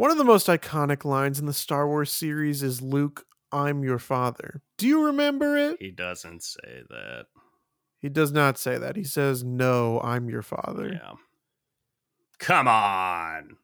One 0.00 0.10
of 0.10 0.16
the 0.16 0.24
most 0.24 0.46
iconic 0.46 1.04
lines 1.04 1.38
in 1.38 1.44
the 1.44 1.52
Star 1.52 1.86
Wars 1.86 2.10
series 2.10 2.62
is 2.62 2.80
Luke, 2.80 3.26
I'm 3.52 3.84
your 3.84 3.98
father. 3.98 4.62
Do 4.78 4.88
you 4.88 5.04
remember 5.04 5.58
it? 5.58 5.76
he 5.78 5.90
doesn't 5.90 6.42
say 6.42 6.84
that. 6.88 7.26
He 8.00 8.08
does 8.08 8.32
not 8.32 8.56
say 8.56 8.78
that. 8.78 8.96
He 8.96 9.04
says, 9.04 9.44
No, 9.44 10.00
I'm 10.00 10.30
your 10.30 10.40
father. 10.40 10.88
Yeah. 10.88 11.12
Come 12.38 12.66
on. 12.66 13.58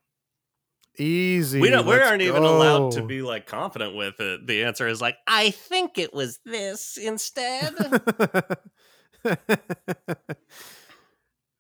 Easy. 0.98 1.58
we 1.58 1.70
don't 1.70 1.86
we 1.86 1.94
aren't 1.94 2.20
even 2.20 2.42
allowed 2.42 2.92
to 2.92 3.02
be 3.02 3.22
like 3.22 3.46
confident 3.46 3.96
with 3.96 4.20
it. 4.20 4.46
The 4.46 4.64
answer 4.64 4.86
is 4.86 5.00
like, 5.00 5.16
I 5.26 5.52
think 5.52 5.96
it 5.96 6.12
was 6.12 6.38
this 6.44 6.98
instead. 6.98 7.74
um, 9.24 9.40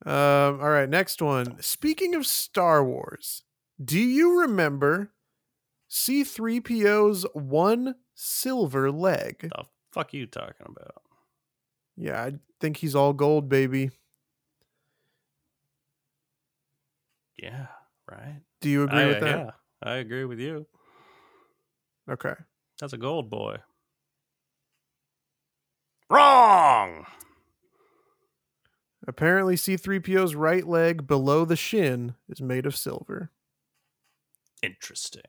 all 0.04 0.68
right, 0.68 0.90
next 0.90 1.22
one. 1.22 1.62
Speaking 1.62 2.14
of 2.14 2.26
Star 2.26 2.84
Wars, 2.84 3.42
do 3.82 3.98
you 3.98 4.40
remember 4.40 5.12
C3PO's 5.90 7.26
one 7.34 7.96
silver 8.14 8.90
leg? 8.90 9.50
the 9.50 9.64
fuck 9.92 10.14
you 10.14 10.26
talking 10.26 10.66
about? 10.68 11.02
Yeah, 11.96 12.22
I 12.22 12.32
think 12.60 12.78
he's 12.78 12.94
all 12.94 13.12
gold, 13.12 13.48
baby. 13.48 13.90
Yeah, 17.38 17.66
right. 18.10 18.40
Do 18.60 18.70
you 18.70 18.84
agree 18.84 19.02
I, 19.02 19.06
with 19.06 19.20
that? 19.20 19.38
Yeah, 19.38 19.50
I 19.82 19.94
agree 19.96 20.24
with 20.24 20.40
you. 20.40 20.66
Okay. 22.10 22.34
That's 22.80 22.92
a 22.92 22.98
gold 22.98 23.30
boy. 23.30 23.56
Wrong. 26.08 27.06
Apparently, 29.08 29.54
C3PO's 29.54 30.34
right 30.34 30.66
leg 30.66 31.06
below 31.06 31.44
the 31.44 31.56
shin 31.56 32.14
is 32.28 32.40
made 32.40 32.66
of 32.66 32.76
silver. 32.76 33.30
Interesting. 34.62 35.22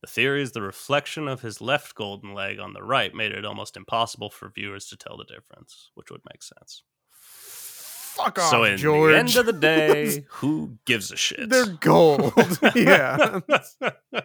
The 0.00 0.06
theory 0.06 0.42
is 0.42 0.52
the 0.52 0.62
reflection 0.62 1.28
of 1.28 1.42
his 1.42 1.60
left 1.60 1.94
golden 1.94 2.32
leg 2.32 2.58
on 2.58 2.72
the 2.72 2.82
right 2.82 3.14
made 3.14 3.32
it 3.32 3.44
almost 3.44 3.76
impossible 3.76 4.30
for 4.30 4.48
viewers 4.48 4.86
to 4.86 4.96
tell 4.96 5.18
the 5.18 5.24
difference, 5.24 5.90
which 5.94 6.10
would 6.10 6.22
make 6.32 6.42
sense. 6.42 6.82
Fuck 7.10 8.38
off, 8.38 8.50
so, 8.50 8.64
in 8.64 8.76
George. 8.78 9.12
the 9.12 9.18
end 9.18 9.36
of 9.36 9.46
the 9.46 9.52
day, 9.52 10.24
who 10.30 10.78
gives 10.84 11.12
a 11.12 11.16
shit? 11.16 11.50
They're 11.50 11.66
gold. 11.66 12.32
yeah. 12.74 13.40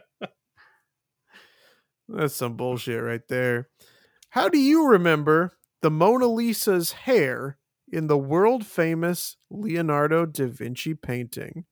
That's 2.08 2.36
some 2.36 2.56
bullshit 2.56 3.02
right 3.02 3.28
there. 3.28 3.70
How 4.30 4.50
do 4.50 4.58
you 4.58 4.88
remember 4.88 5.58
the 5.82 5.92
Mona 5.92 6.28
Lisa's 6.28 6.92
hair 6.92 7.58
in 7.92 8.08
the 8.08 8.18
world 8.18 8.66
famous 8.66 9.38
Leonardo 9.50 10.26
da 10.26 10.48
Vinci 10.48 10.94
painting? 10.94 11.66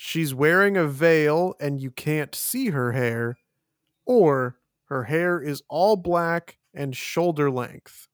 She's 0.00 0.32
wearing 0.32 0.76
a 0.76 0.86
veil 0.86 1.56
and 1.58 1.80
you 1.80 1.90
can't 1.90 2.32
see 2.32 2.68
her 2.70 2.92
hair, 2.92 3.36
or 4.06 4.60
her 4.84 5.02
hair 5.04 5.40
is 5.42 5.60
all 5.68 5.96
black 5.96 6.58
and 6.72 6.96
shoulder 6.96 7.50
length. 7.50 8.06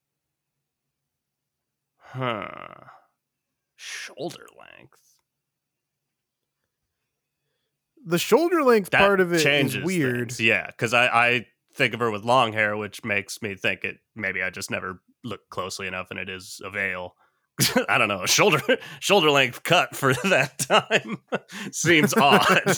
Huh. 1.99 2.87
Shoulder 3.77 4.47
length. 4.59 5.17
The 8.07 8.19
shoulder 8.19 8.63
length 8.63 8.89
That 8.91 9.01
part 9.01 9.21
of 9.21 9.35
it 9.35 9.37
is 9.37 9.43
changes 9.43 9.85
weird. 9.85 10.31
things. 10.31 10.41
Yeah, 10.41 10.67
because 10.69 10.95
I, 10.95 11.07
I 11.09 11.47
think 11.75 11.93
of 11.93 12.01
her 12.01 12.11
with 12.11 12.25
long 12.25 12.55
hair, 12.55 12.79
which 12.79 13.05
makes 13.05 13.43
me 13.43 13.57
think 13.57 13.85
it 13.85 13.99
maybe 14.15 14.43
I 14.43 14.49
just 14.49 14.71
never 14.71 15.03
looked 15.23 15.51
closely 15.51 15.87
enough 15.87 16.07
and 16.11 16.19
it 16.19 16.31
is 16.31 16.63
a 16.65 16.71
veil. 16.71 17.15
I 17.89 17.99
don't 17.99 18.09
know. 18.09 18.27
Shoulder 18.27 18.61
shoulder 19.01 19.31
length 19.31 19.63
cut 19.63 19.95
for 19.95 20.13
that 20.25 20.59
time 20.59 21.19
seems 21.71 22.15
odd. 22.15 22.75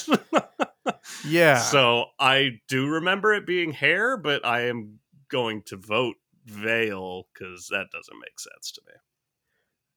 Yeah. 1.26 1.58
So 1.58 2.06
I 2.18 2.60
do 2.68 2.86
remember 2.86 3.34
it 3.34 3.46
being 3.46 3.72
hair, 3.72 4.16
but 4.16 4.44
I 4.44 4.68
am 4.68 5.00
going 5.30 5.62
to 5.66 5.76
vote 5.76 6.16
veil 6.44 7.26
because 7.32 7.68
that 7.70 7.86
doesn't 7.90 8.18
make 8.20 8.38
sense 8.38 8.70
to 8.72 8.82
me. 8.86 8.92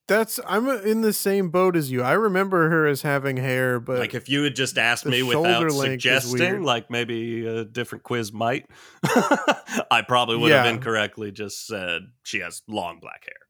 That's 0.07 0.39
I'm 0.47 0.67
in 0.67 1.01
the 1.01 1.13
same 1.13 1.49
boat 1.49 1.75
as 1.75 1.91
you. 1.91 2.01
I 2.01 2.13
remember 2.13 2.67
her 2.71 2.87
as 2.87 3.03
having 3.03 3.37
hair, 3.37 3.79
but 3.79 3.99
like 3.99 4.15
if 4.15 4.27
you 4.27 4.41
had 4.41 4.55
just 4.55 4.79
asked 4.79 5.05
me 5.05 5.21
without 5.21 5.61
length 5.61 5.71
is 5.71 5.75
weird. 5.75 5.91
suggesting, 5.91 6.63
like 6.63 6.89
maybe 6.89 7.45
a 7.45 7.63
different 7.63 8.03
quiz 8.03 8.33
might, 8.33 8.65
I 9.03 10.03
probably 10.07 10.37
would 10.37 10.51
have 10.51 10.65
incorrectly 10.65 11.31
just 11.31 11.67
said 11.67 12.01
she 12.23 12.39
has 12.39 12.63
long 12.67 12.99
black 12.99 13.25
hair. 13.25 13.48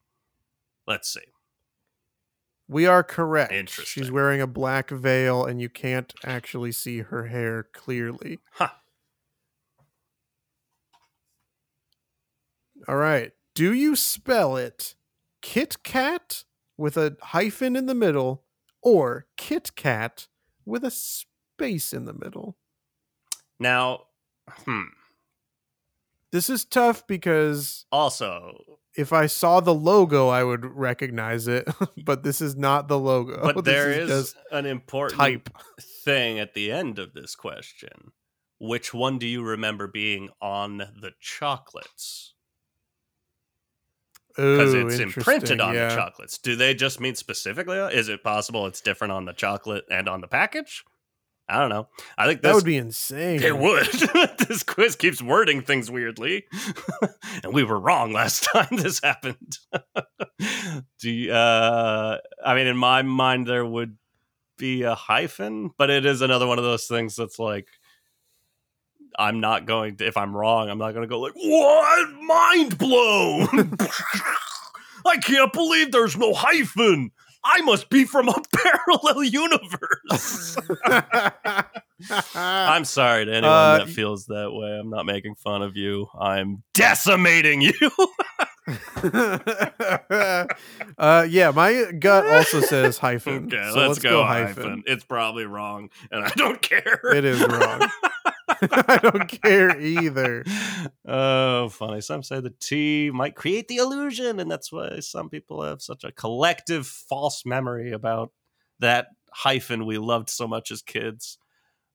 Let's 0.90 1.08
see. 1.08 1.20
we 2.66 2.84
are 2.84 3.04
correct. 3.04 3.52
Interesting. 3.52 4.02
She's 4.02 4.10
wearing 4.10 4.40
a 4.40 4.46
black 4.48 4.90
veil, 4.90 5.44
and 5.44 5.60
you 5.60 5.68
can't 5.68 6.12
actually 6.24 6.72
see 6.72 6.98
her 7.02 7.26
hair 7.26 7.68
clearly. 7.72 8.40
Huh. 8.54 8.70
All 12.88 12.96
right. 12.96 13.30
Do 13.54 13.72
you 13.72 13.94
spell 13.94 14.56
it 14.56 14.96
Kit 15.42 15.76
Kat 15.84 16.42
with 16.76 16.96
a 16.96 17.16
hyphen 17.22 17.76
in 17.76 17.86
the 17.86 17.94
middle, 17.94 18.42
or 18.82 19.26
Kit 19.36 19.70
Kat 19.76 20.26
with 20.64 20.82
a 20.82 20.90
space 20.90 21.92
in 21.92 22.04
the 22.04 22.14
middle? 22.14 22.56
Now, 23.60 24.06
hmm. 24.64 24.86
This 26.32 26.50
is 26.50 26.64
tough 26.64 27.06
because 27.06 27.86
Also, 27.92 28.79
if 28.96 29.12
I 29.12 29.26
saw 29.26 29.60
the 29.60 29.74
logo, 29.74 30.28
I 30.28 30.44
would 30.44 30.64
recognize 30.64 31.46
it, 31.48 31.68
but 32.04 32.22
this 32.22 32.40
is 32.40 32.56
not 32.56 32.88
the 32.88 32.98
logo. 32.98 33.40
but 33.42 33.56
This 33.64 33.74
there 33.74 33.90
is 33.90 34.08
just 34.08 34.36
an 34.50 34.66
important 34.66 35.20
type. 35.20 35.48
thing 36.04 36.38
at 36.38 36.54
the 36.54 36.72
end 36.72 36.98
of 36.98 37.12
this 37.14 37.34
question. 37.34 38.12
Which 38.58 38.92
one 38.92 39.18
do 39.18 39.26
you 39.26 39.42
remember 39.42 39.86
being 39.86 40.28
on 40.42 40.78
the 40.78 41.12
chocolates? 41.18 42.34
Because 44.36 44.74
it's 44.74 44.98
imprinted 44.98 45.60
on 45.60 45.74
yeah. 45.74 45.88
the 45.88 45.96
chocolates. 45.96 46.38
Do 46.38 46.56
they 46.56 46.74
just 46.74 47.00
mean 47.00 47.14
specifically? 47.14 47.78
Is 47.78 48.08
it 48.08 48.22
possible 48.22 48.66
it's 48.66 48.80
different 48.80 49.12
on 49.12 49.24
the 49.24 49.32
chocolate 49.32 49.84
and 49.90 50.08
on 50.08 50.20
the 50.20 50.28
package? 50.28 50.84
I 51.50 51.58
don't 51.58 51.68
know. 51.68 51.88
I 52.16 52.26
think 52.26 52.42
That 52.42 52.54
would 52.54 52.64
be 52.64 52.76
insane. 52.76 53.42
It 53.42 53.58
would. 53.58 53.86
this 54.48 54.62
quiz 54.62 54.94
keeps 54.94 55.20
wording 55.20 55.62
things 55.62 55.90
weirdly, 55.90 56.44
and 57.42 57.52
we 57.52 57.64
were 57.64 57.78
wrong 57.78 58.12
last 58.12 58.44
time 58.52 58.68
this 58.70 59.00
happened. 59.02 59.58
Do 61.00 61.10
you, 61.10 61.32
uh, 61.32 62.18
I 62.44 62.54
mean, 62.54 62.68
in 62.68 62.76
my 62.76 63.02
mind, 63.02 63.48
there 63.48 63.66
would 63.66 63.96
be 64.58 64.82
a 64.82 64.94
hyphen, 64.94 65.72
but 65.76 65.90
it 65.90 66.06
is 66.06 66.22
another 66.22 66.46
one 66.46 66.58
of 66.58 66.64
those 66.64 66.86
things 66.86 67.16
that's 67.16 67.38
like, 67.38 67.66
I'm 69.18 69.40
not 69.40 69.66
going 69.66 69.96
to. 69.96 70.06
If 70.06 70.16
I'm 70.16 70.36
wrong, 70.36 70.70
I'm 70.70 70.78
not 70.78 70.92
going 70.92 71.02
to 71.02 71.08
go 71.08 71.18
like, 71.18 71.34
"What? 71.34 72.12
Mind 72.22 72.78
blown! 72.78 73.48
I 75.04 75.16
can't 75.16 75.52
believe 75.52 75.90
there's 75.90 76.16
no 76.16 76.32
hyphen. 76.32 77.10
I 77.44 77.60
must 77.62 77.88
be 77.90 78.04
from 78.04 78.28
a 78.28 78.34
parallel 78.56 79.24
universe." 79.24 80.56
I'm 82.34 82.84
sorry 82.84 83.26
to 83.26 83.32
anyone 83.32 83.52
Uh, 83.52 83.78
that 83.78 83.88
feels 83.88 84.26
that 84.26 84.52
way. 84.52 84.78
I'm 84.78 84.90
not 84.90 85.04
making 85.06 85.34
fun 85.34 85.62
of 85.62 85.76
you. 85.76 86.08
I'm 86.18 86.62
decimating 86.72 87.60
you. 87.60 87.72
uh, 90.98 91.26
yeah, 91.28 91.50
my 91.50 91.92
gut 91.98 92.26
also 92.26 92.60
says 92.60 92.98
hyphen. 92.98 93.46
okay, 93.46 93.70
so 93.72 93.78
let's, 93.80 93.98
go, 93.98 94.24
hyphen. 94.24 94.82
It's 94.86 95.04
probably 95.04 95.44
wrong, 95.44 95.90
and 96.10 96.24
I 96.24 96.30
don't 96.36 96.60
care. 96.62 97.00
It 97.14 97.24
is 97.24 97.40
wrong. 97.46 97.88
I 98.70 98.98
don't 99.02 99.28
care 99.42 99.80
either. 99.80 100.44
Oh, 101.06 101.68
funny. 101.68 102.00
Some 102.00 102.22
say 102.22 102.40
the 102.40 102.54
T 102.60 103.10
might 103.12 103.34
create 103.34 103.68
the 103.68 103.76
illusion, 103.76 104.40
and 104.40 104.50
that's 104.50 104.70
why 104.72 105.00
some 105.00 105.28
people 105.30 105.62
have 105.62 105.82
such 105.82 106.04
a 106.04 106.12
collective 106.12 106.86
false 106.86 107.44
memory 107.46 107.92
about 107.92 108.32
that 108.80 109.08
hyphen 109.32 109.86
we 109.86 109.98
loved 109.98 110.30
so 110.30 110.46
much 110.48 110.70
as 110.70 110.82
kids. 110.82 111.38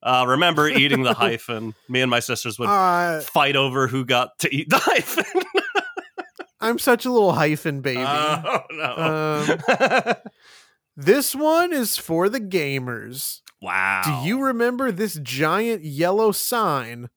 Uh, 0.03 0.25
remember 0.27 0.67
eating 0.67 1.03
the 1.03 1.13
hyphen? 1.15 1.73
Me 1.89 2.01
and 2.01 2.09
my 2.11 2.19
sisters 2.19 2.59
would 2.59 2.69
Uh, 2.69 3.21
fight 3.21 3.55
over 3.55 3.87
who 3.87 4.05
got 4.05 4.37
to 4.39 4.53
eat 4.55 4.69
the 4.69 4.77
hyphen. 4.77 5.25
I'm 6.61 6.79
such 6.79 7.05
a 7.05 7.11
little 7.11 7.33
hyphen 7.33 7.81
baby. 7.81 8.03
Oh 8.05 8.59
no! 8.71 9.57
Um, 9.57 10.15
this 10.95 11.35
one 11.35 11.73
is 11.73 11.97
for 11.97 12.29
the 12.29 12.39
gamers. 12.39 13.41
Wow. 13.65 14.01
Do 14.23 14.27
you 14.27 14.41
remember 14.43 14.91
this 14.91 15.19
giant 15.21 15.83
yellow 15.83 16.31
sign 16.31 17.09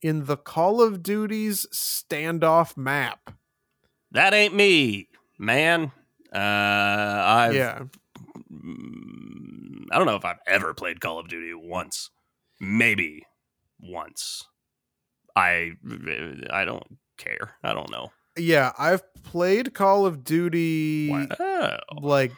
in 0.00 0.26
the 0.26 0.36
Call 0.36 0.80
of 0.80 1.02
Duty's 1.02 1.66
standoff 1.72 2.76
map? 2.76 3.32
That 4.10 4.32
ain't 4.32 4.54
me, 4.54 5.08
man. 5.38 5.92
Uh, 6.32 6.38
I've. 6.38 7.54
yeah. 7.54 7.80
mm, 8.52 9.84
I 9.90 9.96
don't 9.98 10.06
know 10.06 10.16
if 10.16 10.24
I've 10.24 10.40
ever 10.46 10.74
played 10.74 11.00
Call 11.00 11.18
of 11.18 11.28
Duty 11.28 11.54
once. 11.54 12.10
Maybe 12.60 13.24
once. 13.80 14.46
I 15.36 15.72
I 16.50 16.64
don't 16.64 16.98
care. 17.16 17.54
I 17.62 17.72
don't 17.72 17.90
know. 17.90 18.10
Yeah, 18.36 18.72
I've 18.78 19.02
played 19.24 19.74
Call 19.74 20.06
of 20.06 20.24
Duty 20.24 21.10
Wow. 21.10 21.78
like 22.00 22.32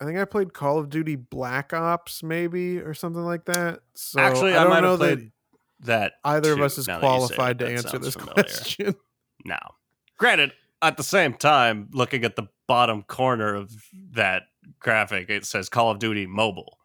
I 0.00 0.04
think 0.04 0.18
I 0.18 0.24
played 0.24 0.52
Call 0.54 0.78
of 0.78 0.90
Duty 0.90 1.16
Black 1.16 1.72
Ops 1.72 2.22
maybe 2.22 2.78
or 2.78 2.94
something 2.94 3.24
like 3.24 3.44
that. 3.46 3.80
So 3.94 4.20
Actually, 4.20 4.54
I 4.54 4.60
I, 4.60 4.64
don't 4.64 4.70
might 4.70 4.80
know 4.80 4.90
have 4.92 4.98
that 5.00 5.16
played 5.18 5.32
that. 5.80 6.12
either 6.24 6.52
of 6.52 6.60
us 6.60 6.78
is 6.78 6.86
now 6.86 7.00
that 7.00 7.06
you 7.06 7.10
say 7.10 7.14
it. 7.14 7.18
qualified 7.36 7.58
to 7.60 7.68
answer 7.68 7.98
this 7.98 8.14
familiar. 8.14 8.34
question. 8.34 8.94
Now, 9.44 9.74
granted, 10.18 10.52
at 10.82 10.96
the 10.96 11.02
same 11.02 11.34
time, 11.34 11.88
looking 11.92 12.24
at 12.24 12.36
the 12.36 12.48
bottom 12.68 13.02
corner 13.02 13.54
of 13.54 13.72
that 14.12 14.44
graphic, 14.78 15.30
it 15.30 15.44
says 15.44 15.68
Call 15.68 15.90
of 15.90 15.98
Duty 15.98 16.26
Mobile. 16.26 16.78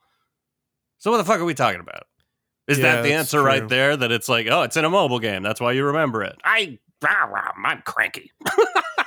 So 0.97 1.11
what 1.11 1.17
the 1.17 1.23
fuck 1.25 1.39
are 1.39 1.45
we 1.45 1.53
talking 1.53 1.81
about? 1.81 2.03
Is 2.67 2.79
Yeah, 2.79 2.95
that 2.95 3.01
the 3.03 3.13
answer 3.13 3.37
true. 3.39 3.45
right 3.45 3.67
there? 3.67 3.95
That 3.97 4.11
it's 4.11 4.29
like, 4.29 4.47
oh, 4.49 4.61
it's 4.63 4.77
in 4.77 4.85
a 4.85 4.89
mobile 4.89 5.19
game. 5.19 5.43
That's 5.43 5.59
why 5.59 5.73
you 5.73 5.83
remember 5.85 6.23
it. 6.23 6.35
I, 6.45 6.79
rah, 7.03 7.25
rah, 7.25 7.51
I'm 7.65 7.81
cranky. 7.81 8.31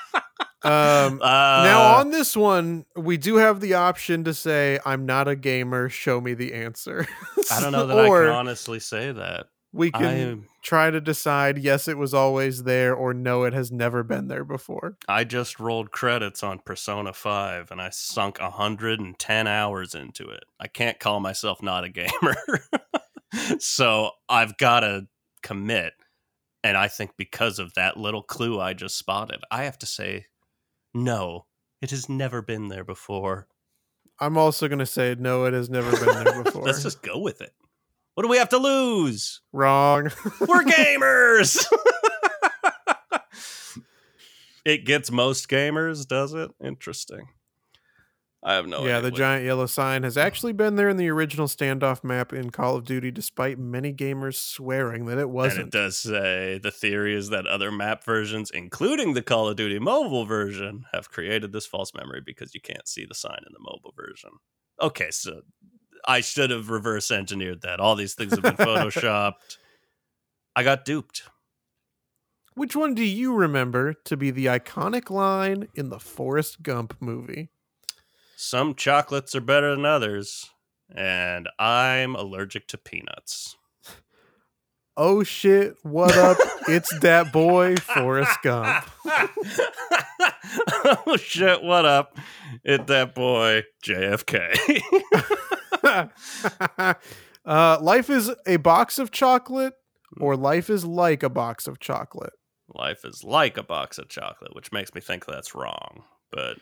Um, 0.66 1.20
Uh, 1.22 1.62
now 1.64 1.96
on 1.98 2.10
this 2.10 2.36
one, 2.36 2.84
we 2.96 3.16
do 3.16 3.36
have 3.36 3.60
the 3.60 3.74
option 3.74 4.24
to 4.24 4.34
say 4.34 4.78
I'm 4.84 5.06
not 5.06 5.28
a 5.28 5.36
gamer, 5.36 5.88
show 5.88 6.20
me 6.20 6.34
the 6.34 6.52
answer. 6.54 7.06
I 7.50 7.60
don't 7.60 7.72
know 7.72 7.86
that 7.88 7.98
I 7.98 8.08
can 8.08 8.28
honestly 8.28 8.80
say 8.80 9.12
that. 9.12 9.46
we 9.72 9.90
can 9.90 10.04
am. 10.04 10.48
try 10.62 10.90
to 10.90 11.00
decide 11.00 11.58
yes 11.58 11.86
it 11.88 11.98
was 11.98 12.14
always 12.14 12.62
there 12.64 12.94
or 12.94 13.12
no 13.14 13.44
it 13.44 13.52
has 13.52 13.70
never 13.70 14.02
been 14.02 14.28
there 14.28 14.44
before. 14.44 14.96
I 15.08 15.24
just 15.24 15.60
rolled 15.60 15.90
credits 15.90 16.42
on 16.42 16.60
Persona 16.64 17.12
5 17.12 17.70
and 17.70 17.80
I 17.80 17.90
sunk 17.90 18.40
110 18.40 19.46
hours 19.46 19.94
into 19.94 20.28
it. 20.28 20.44
I 20.60 20.66
can't 20.68 20.98
call 20.98 21.20
myself 21.20 21.62
not 21.62 21.84
a 21.84 21.88
gamer. 21.88 22.36
so 23.58 24.10
I've 24.28 24.56
got 24.56 24.80
to 24.80 25.06
commit. 25.42 25.92
And 26.64 26.76
I 26.76 26.88
think 26.88 27.12
because 27.16 27.58
of 27.58 27.74
that 27.74 27.96
little 27.96 28.22
clue 28.22 28.60
I 28.60 28.72
just 28.72 28.98
spotted, 28.98 29.40
I 29.50 29.64
have 29.64 29.78
to 29.78 29.86
say, 29.86 30.26
no, 30.96 31.46
it 31.82 31.90
has 31.90 32.08
never 32.08 32.42
been 32.42 32.68
there 32.68 32.84
before. 32.84 33.46
I'm 34.18 34.38
also 34.38 34.66
going 34.66 34.78
to 34.78 34.86
say 34.86 35.14
no 35.18 35.44
it 35.44 35.52
has 35.52 35.68
never 35.68 35.90
been 35.90 36.24
there 36.24 36.42
before. 36.44 36.62
Let's 36.62 36.82
just 36.82 37.02
go 37.02 37.18
with 37.18 37.40
it. 37.40 37.52
What 38.14 38.22
do 38.22 38.30
we 38.30 38.38
have 38.38 38.48
to 38.48 38.58
lose? 38.58 39.42
Wrong. 39.52 40.04
We're 40.40 40.64
gamers. 40.64 41.66
it 44.64 44.86
gets 44.86 45.10
most 45.10 45.48
gamers, 45.50 46.08
does 46.08 46.32
it? 46.32 46.50
Interesting. 46.64 47.28
I 48.48 48.54
have 48.54 48.68
no 48.68 48.78
idea. 48.78 48.88
yeah, 48.90 49.00
the 49.00 49.10
what- 49.10 49.18
giant 49.18 49.44
yellow 49.44 49.66
sign 49.66 50.04
has 50.04 50.16
actually 50.16 50.52
been 50.52 50.76
there 50.76 50.88
in 50.88 50.96
the 50.98 51.08
original 51.08 51.48
standoff 51.48 52.04
map 52.04 52.32
in 52.32 52.50
Call 52.50 52.76
of 52.76 52.84
Duty, 52.84 53.10
despite 53.10 53.58
many 53.58 53.92
gamers 53.92 54.36
swearing 54.36 55.06
that 55.06 55.18
it 55.18 55.28
wasn't. 55.30 55.66
it 55.66 55.72
does 55.72 55.98
say 55.98 56.58
the 56.62 56.70
theory 56.70 57.16
is 57.16 57.30
that 57.30 57.48
other 57.48 57.72
map 57.72 58.04
versions, 58.04 58.52
including 58.52 59.14
the 59.14 59.22
Call 59.22 59.48
of 59.48 59.56
Duty 59.56 59.80
mobile 59.80 60.24
version, 60.26 60.84
have 60.92 61.10
created 61.10 61.52
this 61.52 61.66
false 61.66 61.92
memory 61.92 62.22
because 62.24 62.54
you 62.54 62.60
can't 62.60 62.86
see 62.86 63.04
the 63.04 63.16
sign 63.16 63.40
in 63.44 63.52
the 63.52 63.58
mobile 63.58 63.92
version. 63.96 64.30
Okay, 64.80 65.10
so 65.10 65.40
I 66.06 66.20
should 66.20 66.50
have 66.50 66.70
reverse 66.70 67.10
engineered 67.10 67.62
that. 67.62 67.80
All 67.80 67.96
these 67.96 68.14
things 68.14 68.30
have 68.30 68.42
been 68.42 68.54
photoshopped. 68.54 69.58
I 70.54 70.62
got 70.62 70.84
duped. 70.84 71.24
Which 72.54 72.76
one 72.76 72.94
do 72.94 73.02
you 73.02 73.34
remember 73.34 73.92
to 74.04 74.16
be 74.16 74.30
the 74.30 74.46
iconic 74.46 75.10
line 75.10 75.66
in 75.74 75.88
the 75.90 75.98
Forrest 75.98 76.62
Gump 76.62 76.96
movie? 77.00 77.50
Some 78.38 78.74
chocolates 78.74 79.34
are 79.34 79.40
better 79.40 79.74
than 79.74 79.86
others, 79.86 80.50
and 80.94 81.48
I'm 81.58 82.14
allergic 82.14 82.68
to 82.68 82.76
peanuts. 82.76 83.56
Oh 84.94 85.22
shit, 85.22 85.76
what 85.82 86.14
up? 86.18 86.36
it's 86.68 86.92
that 86.98 87.32
boy, 87.32 87.76
Forrest 87.76 88.36
Gump. 88.42 88.84
oh 91.06 91.16
shit, 91.16 91.62
what 91.62 91.86
up? 91.86 92.18
It's 92.62 92.84
that 92.84 93.14
boy 93.14 93.64
JFK. 93.82 94.82
uh, 97.46 97.78
life 97.80 98.10
is 98.10 98.30
a 98.46 98.58
box 98.58 98.98
of 98.98 99.10
chocolate, 99.10 99.72
or 100.20 100.36
life 100.36 100.68
is 100.68 100.84
like 100.84 101.22
a 101.22 101.30
box 101.30 101.66
of 101.66 101.80
chocolate. 101.80 102.34
Life 102.68 103.02
is 103.06 103.24
like 103.24 103.56
a 103.56 103.62
box 103.62 103.96
of 103.96 104.10
chocolate, 104.10 104.54
which 104.54 104.72
makes 104.72 104.94
me 104.94 105.00
think 105.00 105.24
that's 105.24 105.54
wrong. 105.54 106.04
But 106.30 106.58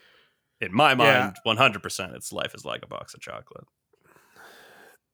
in 0.64 0.74
my 0.74 0.94
mind, 0.94 1.36
100% 1.46 2.14
it's 2.16 2.32
life 2.32 2.54
is 2.54 2.64
like 2.64 2.82
a 2.82 2.88
box 2.88 3.14
of 3.14 3.20
chocolate. 3.20 3.64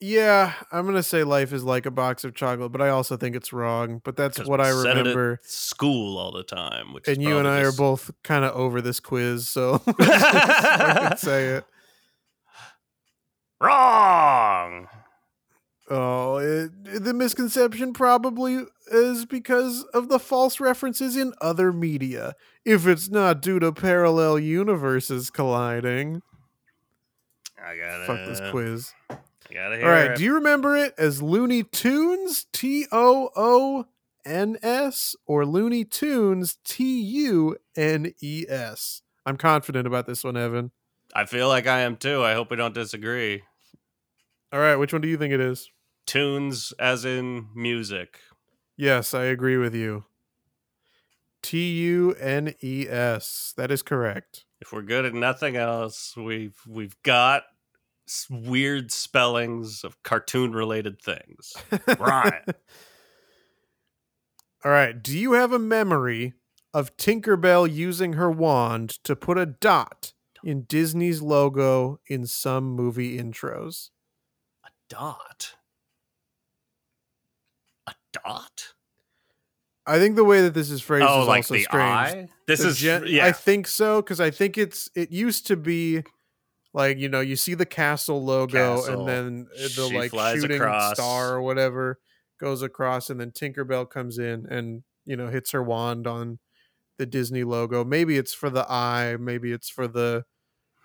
Yeah, 0.03 0.55
I'm 0.73 0.87
gonna 0.87 1.03
say 1.03 1.25
life 1.25 1.53
is 1.53 1.63
like 1.63 1.85
a 1.85 1.91
box 1.91 2.25
of 2.25 2.35
chocolate, 2.35 2.73
but 2.73 2.81
I 2.81 2.89
also 2.89 3.19
think 3.19 3.37
it's 3.37 3.53
wrong. 3.53 4.01
But 4.03 4.17
that's 4.17 4.43
what 4.47 4.59
I 4.59 4.73
said 4.73 4.87
it 4.87 4.91
at 4.91 4.97
remember. 4.97 5.41
school 5.43 6.17
all 6.17 6.33
the 6.33 6.43
time, 6.43 6.95
which 6.95 7.07
is 7.07 7.19
And 7.19 7.23
you 7.23 7.37
and 7.37 7.47
I 7.47 7.61
are 7.61 7.73
both 7.73 8.11
kind 8.25 8.47
of 8.47 8.57
over 8.57 8.81
this 8.81 8.99
quiz, 8.99 9.47
so 9.47 9.83
I 9.99 11.07
can 11.09 11.17
say 11.19 11.49
it. 11.49 11.65
wrong. 13.61 14.89
Oh, 15.93 16.37
it, 16.37 16.71
the 17.03 17.13
misconception 17.13 17.93
probably 17.93 18.65
is 18.93 19.27
because 19.27 19.83
of 19.93 20.09
the 20.09 20.21
false 20.21 20.61
references 20.61 21.17
in 21.17 21.35
other 21.41 21.73
media. 21.73 22.35
If 22.65 22.87
it's 22.87 23.11
not 23.11 23.43
due 23.43 23.59
to 23.59 23.73
parallel 23.73 24.39
universes 24.39 25.31
colliding, 25.31 26.23
I 27.59 27.77
gotta 27.77 28.05
fuck 28.07 28.25
this 28.25 28.41
quiz. 28.53 28.93
Gotta 29.53 29.79
hear 29.79 29.87
All 29.87 29.93
right, 29.93 30.11
it. 30.13 30.17
do 30.17 30.23
you 30.23 30.35
remember 30.35 30.77
it 30.77 30.95
as 30.97 31.23
Looney 31.23 31.65
Toons 31.65 32.47
T 32.53 32.87
O 32.93 33.31
O 33.35 33.87
N 34.25 34.59
S 34.63 35.17
or 35.27 35.45
Looney 35.45 35.85
Tunes 35.85 36.59
T 36.65 37.01
U 37.01 37.57
N 37.77 38.15
E 38.23 38.45
S? 38.49 39.03
I'm 39.27 39.37
confident 39.37 39.89
about 39.89 40.07
this 40.07 40.23
one, 40.23 40.37
Evan. 40.37 40.71
I 41.17 41.25
feel 41.25 41.49
like 41.49 41.67
I 41.67 41.81
am 41.81 41.97
too. 41.97 42.23
I 42.23 42.35
hope 42.35 42.51
we 42.51 42.57
don't 42.57 42.75
disagree. 42.75 43.43
All 44.53 44.61
right, 44.61 44.77
which 44.77 44.93
one 44.93 45.03
do 45.03 45.09
you 45.09 45.17
think 45.17 45.33
it 45.33 45.41
is? 45.41 45.69
Tunes 46.07 46.73
as 46.79 47.05
in 47.05 47.49
music. 47.55 48.21
Yes, 48.77 49.15
I 49.15 49.25
agree 49.25 49.57
with 49.57 49.75
you. 49.75 50.05
T 51.43 51.73
U 51.73 52.15
N 52.19 52.55
E 52.63 52.87
S. 52.89 53.55
That 53.57 53.71
is 53.71 53.83
correct. 53.83 54.45
If 54.61 54.73
we're 54.73 54.83
good 54.83 55.05
at 55.05 55.15
nothing 55.15 55.57
else, 55.57 56.15
we've 56.17 56.59
we've 56.67 57.01
got 57.03 57.45
weird 58.29 58.91
spellings 58.91 59.85
of 59.85 60.03
cartoon 60.03 60.53
related 60.53 61.01
things. 61.01 61.53
Right. 61.99 62.43
All 64.65 64.73
right. 64.73 65.03
Do 65.03 65.19
you 65.19 65.33
have 65.33 65.53
a 65.53 65.59
memory 65.59 66.35
of 66.75 66.97
Tinkerbell 66.97 67.73
using 67.73 68.15
her 68.15 68.31
wand 68.31 68.91
to 69.05 69.17
put 69.17 69.39
a 69.39 69.47
dot 69.47 70.13
in 70.45 70.65
Disney's 70.65 71.23
logo 71.23 72.01
in 72.07 72.27
some 72.27 72.65
movie 72.65 73.19
intros? 73.19 73.91
A 74.65 74.69
dot? 74.89 75.55
I 79.87 79.99
think 79.99 80.17
the 80.17 80.25
way 80.25 80.43
that 80.43 80.55
this 80.55 80.71
is 80.71 80.81
phrased 80.83 81.07
oh, 81.09 81.23
is 81.23 81.29
like 81.29 81.39
also 81.39 81.55
the 81.55 81.63
strange. 81.63 81.83
eye. 81.83 82.29
This 82.47 82.61
The 82.61 82.69
is 82.69 82.77
gen- 82.79 83.05
yeah. 83.07 83.27
I 83.27 83.33
think 83.33 83.67
so 83.67 84.03
because 84.03 84.21
I 84.21 84.31
think 84.31 84.59
it's 84.59 84.89
it 84.95 85.11
used 85.11 85.47
to 85.49 85.57
be 85.57 86.03
Like 86.73 86.99
you 86.99 87.09
know, 87.09 87.21
you 87.21 87.35
see 87.37 87.55
the 87.55 87.67
castle 87.67 88.23
logo, 88.25 88.77
Castle. 88.77 89.01
and 89.01 89.09
then 89.09 89.47
the 89.57 89.69
She 89.69 89.97
like 89.99 90.13
shooting 90.41 90.61
across. 90.61 90.95
star 90.95 91.35
or 91.35 91.43
whatever 91.43 91.99
goes 92.39 92.63
across, 92.63 93.11
and 93.11 93.21
then 93.21 93.33
Tinkerbell 93.33 93.89
comes 93.91 94.19
in 94.19 94.47
and 94.47 94.83
you 95.05 95.17
know 95.17 95.29
hits 95.29 95.51
her 95.51 95.63
wand 95.63 96.07
on 96.07 96.39
the 96.99 97.07
Disney 97.07 97.43
logo. 97.43 97.83
Maybe 97.85 98.17
it's 98.19 98.33
for 98.35 98.51
the 98.51 98.71
eye, 98.71 99.17
maybe 99.19 99.51
it's 99.53 99.69
for 99.71 99.89
the 99.89 100.25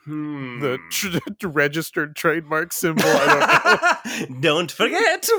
Hmm. 0.05 0.59
the 0.61 0.77
tr- 0.91 1.47
registered 1.47 2.15
trademark 2.15 2.71
symbol. 2.73 3.03
I 3.05 4.01
don't 4.25 4.31
know. 4.31 4.39
Don't 4.41 4.71
forget. 4.71 5.27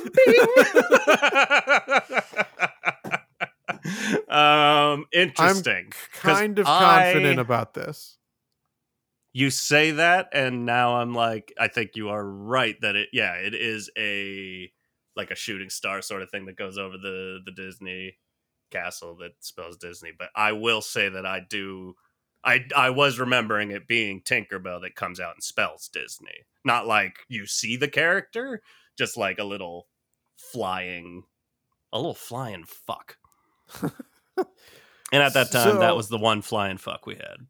Um, 4.29 5.07
interesting. 5.13 5.91
'cause 5.91 6.21
kind 6.39 6.59
of 6.59 6.67
I- 6.67 7.05
confident 7.13 7.39
about 7.41 7.75
this. 7.75 8.19
you 9.33 9.51
say 9.51 9.91
that 9.93 10.29
and 10.33 10.65
now 10.65 10.97
i'm 10.97 11.15
like 11.15 11.53
i 11.61 11.69
think 11.69 11.91
you 11.95 12.09
are 12.09 12.25
right 12.25 12.81
that 12.81 12.97
it 12.97 13.09
yeah 13.13 13.35
it 13.35 13.55
is 13.55 13.91
a 13.99 14.71
like 15.15 15.31
a 15.31 15.35
shooting 15.35 15.69
star 15.69 16.01
sort 16.01 16.23
of 16.23 16.31
thing 16.31 16.47
that 16.47 16.57
goes 16.57 16.79
over 16.79 16.97
the 16.97 17.41
the 17.45 17.53
disney 17.53 18.17
castle 18.71 19.15
that 19.17 19.33
spells 19.41 19.77
disney 19.77 20.11
but 20.19 20.31
i 20.35 20.53
will 20.53 20.81
say 20.81 21.09
that 21.11 21.27
i 21.27 21.39
do 21.41 21.95
i 22.47 22.65
i 22.75 22.89
was 22.89 23.19
remembering 23.19 23.71
it 23.71 23.87
being 23.87 24.23
tinkerbell 24.23 24.81
that 24.81 24.95
comes 24.95 25.21
out 25.21 25.35
and 25.35 25.43
spells 25.43 25.89
disney. 25.93 26.47
Not 26.65 26.87
like 26.87 27.19
you 27.29 27.47
see 27.47 27.77
the 27.77 27.89
character 27.89 28.63
just 28.97 29.17
like 29.19 29.39
a 29.39 29.45
little 29.45 29.87
flying 30.37 31.25
a 31.93 31.99
little 31.99 32.15
flying 32.15 32.65
fuck. 32.65 33.19
And 35.13 35.23
at 35.23 35.35
that 35.35 35.53
time 35.53 35.73
So- 35.75 35.79
that 35.79 35.97
was 35.97 36.09
the 36.09 36.19
one 36.19 36.43
flying 36.43 36.79
fuck 36.79 37.07
we 37.07 37.15
had. 37.15 37.47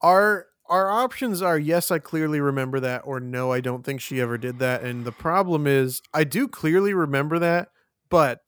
Our 0.00 0.46
our 0.68 0.90
options 0.90 1.42
are 1.42 1.58
yes, 1.58 1.90
I 1.92 1.98
clearly 2.00 2.40
remember 2.40 2.80
that, 2.80 3.02
or 3.04 3.20
no, 3.20 3.52
I 3.52 3.60
don't 3.60 3.84
think 3.84 4.00
she 4.00 4.20
ever 4.20 4.36
did 4.36 4.58
that. 4.58 4.82
And 4.82 5.04
the 5.04 5.12
problem 5.12 5.66
is, 5.66 6.02
I 6.12 6.24
do 6.24 6.48
clearly 6.48 6.92
remember 6.92 7.38
that, 7.38 7.68
but 8.08 8.40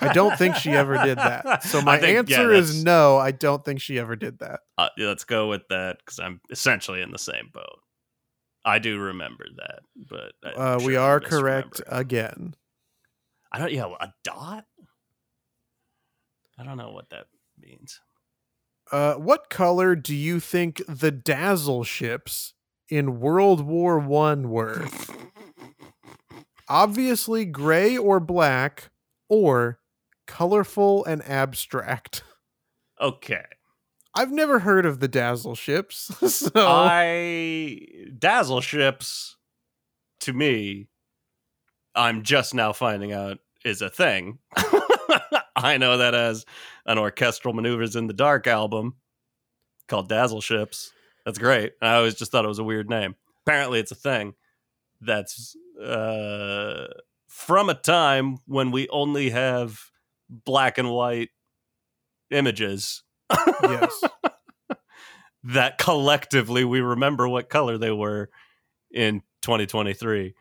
I 0.00 0.10
don't 0.14 0.36
think 0.38 0.56
she 0.56 0.70
ever 0.70 1.02
did 1.04 1.18
that. 1.18 1.64
So 1.64 1.80
my 1.82 1.98
think, 1.98 2.28
yeah, 2.28 2.36
answer 2.40 2.52
is 2.52 2.84
no, 2.84 3.16
I 3.16 3.30
don't 3.30 3.64
think 3.64 3.80
she 3.80 3.98
ever 3.98 4.16
did 4.16 4.38
that. 4.40 4.60
Uh, 4.78 4.88
let's 4.98 5.24
go 5.24 5.48
with 5.48 5.62
that 5.70 5.98
because 5.98 6.18
I'm 6.18 6.40
essentially 6.50 7.00
in 7.02 7.10
the 7.10 7.18
same 7.18 7.50
boat. 7.52 7.80
I 8.64 8.78
do 8.78 8.98
remember 8.98 9.44
that, 9.56 9.80
but 10.08 10.32
Uh, 10.56 10.80
we 10.84 10.96
are 10.96 11.20
correct 11.20 11.82
again. 11.86 12.54
I 13.52 13.58
don't. 13.58 13.72
Yeah, 13.72 13.92
a 14.00 14.08
dot. 14.24 14.64
I 16.58 16.64
don't 16.64 16.76
know 16.76 16.90
what 16.92 17.10
that 17.10 17.26
means. 17.60 18.00
Uh, 18.92 19.14
what 19.14 19.50
color 19.50 19.96
do 19.96 20.14
you 20.14 20.40
think 20.40 20.82
the 20.88 21.10
Dazzle 21.10 21.84
ships 21.84 22.54
in 22.88 23.20
World 23.20 23.60
War 23.60 23.98
One 23.98 24.50
were? 24.50 24.86
Obviously, 26.74 27.44
gray 27.44 27.96
or 27.96 28.18
black, 28.18 28.90
or 29.28 29.78
colorful 30.26 31.04
and 31.04 31.22
abstract. 31.22 32.24
Okay, 33.00 33.44
I've 34.14 34.30
never 34.30 34.60
heard 34.60 34.86
of 34.86 35.00
the 35.00 35.08
Dazzle 35.08 35.56
ships, 35.56 36.12
so 36.28 36.50
I 36.54 37.80
dazzle 38.16 38.60
ships. 38.60 39.36
To 40.20 40.32
me, 40.32 40.86
I'm 41.96 42.22
just 42.22 42.54
now 42.54 42.72
finding 42.72 43.12
out 43.12 43.38
is 43.64 43.82
a 43.82 43.90
thing. 43.90 44.38
I 45.56 45.76
know 45.76 45.98
that 45.98 46.14
as 46.14 46.46
an 46.86 46.98
orchestral 46.98 47.52
maneuvers 47.52 47.96
in 47.96 48.06
the 48.06 48.14
dark 48.14 48.46
album 48.46 48.94
called 49.88 50.08
Dazzle 50.08 50.40
Ships. 50.40 50.92
That's 51.26 51.38
great. 51.38 51.72
I 51.82 51.96
always 51.96 52.14
just 52.14 52.30
thought 52.30 52.44
it 52.44 52.48
was 52.48 52.60
a 52.60 52.64
weird 52.64 52.88
name. 52.88 53.16
Apparently, 53.44 53.80
it's 53.80 53.92
a 53.92 53.96
thing 53.96 54.34
that's 55.04 55.56
uh, 55.82 56.86
from 57.28 57.68
a 57.68 57.74
time 57.74 58.38
when 58.46 58.70
we 58.70 58.88
only 58.88 59.30
have 59.30 59.78
black 60.28 60.78
and 60.78 60.90
white 60.90 61.30
images 62.30 63.02
yes. 63.62 64.02
that 65.44 65.78
collectively 65.78 66.64
we 66.64 66.80
remember 66.80 67.28
what 67.28 67.48
color 67.48 67.78
they 67.78 67.90
were 67.90 68.30
in 68.90 69.20
2023. 69.42 70.34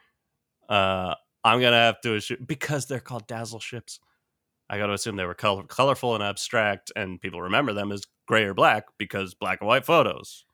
Uh, 0.69 1.15
I'm 1.44 1.60
gonna 1.60 1.76
have 1.76 2.02
to 2.02 2.15
assume 2.15 2.45
because 2.45 2.85
they're 2.85 2.99
called 2.99 3.27
dazzle 3.27 3.60
ships. 3.60 3.99
I 4.69 4.77
got 4.77 4.88
to 4.88 4.94
assume 4.94 5.18
they 5.18 5.26
were 5.26 5.34
color- 5.34 5.64
colorful 5.64 6.15
and 6.15 6.23
abstract, 6.23 6.91
and 6.95 7.19
people 7.19 7.41
remember 7.41 7.73
them 7.73 7.91
as 7.91 8.03
gray 8.27 8.44
or 8.44 8.53
black 8.53 8.85
because 8.98 9.34
black 9.34 9.60
and 9.60 9.68
white 9.68 9.85
photos. 9.85 10.45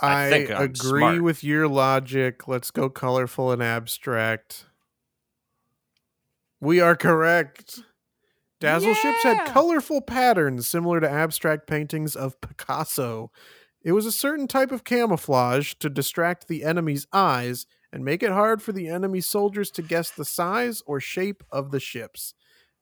I 0.00 0.26
I, 0.26 0.30
think 0.30 0.50
I'm 0.50 0.62
agree 0.62 1.00
smart. 1.00 1.22
with 1.22 1.44
your 1.44 1.68
logic. 1.68 2.46
Let's 2.48 2.70
go 2.70 2.88
colorful 2.88 3.50
and 3.52 3.62
abstract. 3.62 4.66
We 6.60 6.80
are 6.80 6.96
correct. 6.96 7.80
Dazzle 8.60 8.94
ships 8.94 9.22
had 9.22 9.46
colorful 9.46 10.00
patterns 10.00 10.68
similar 10.68 11.00
to 11.00 11.08
abstract 11.10 11.68
paintings 11.68 12.16
of 12.16 12.40
Picasso. 12.40 13.30
It 13.82 13.92
was 13.92 14.06
a 14.06 14.12
certain 14.12 14.48
type 14.48 14.72
of 14.72 14.84
camouflage 14.84 15.74
to 15.74 15.88
distract 15.88 16.48
the 16.48 16.64
enemy's 16.64 17.06
eyes 17.12 17.66
and 17.92 18.04
make 18.04 18.22
it 18.22 18.32
hard 18.32 18.60
for 18.60 18.72
the 18.72 18.88
enemy 18.88 19.20
soldiers 19.20 19.70
to 19.72 19.82
guess 19.82 20.10
the 20.10 20.24
size 20.24 20.82
or 20.86 21.00
shape 21.00 21.44
of 21.50 21.70
the 21.70 21.80
ships. 21.80 22.34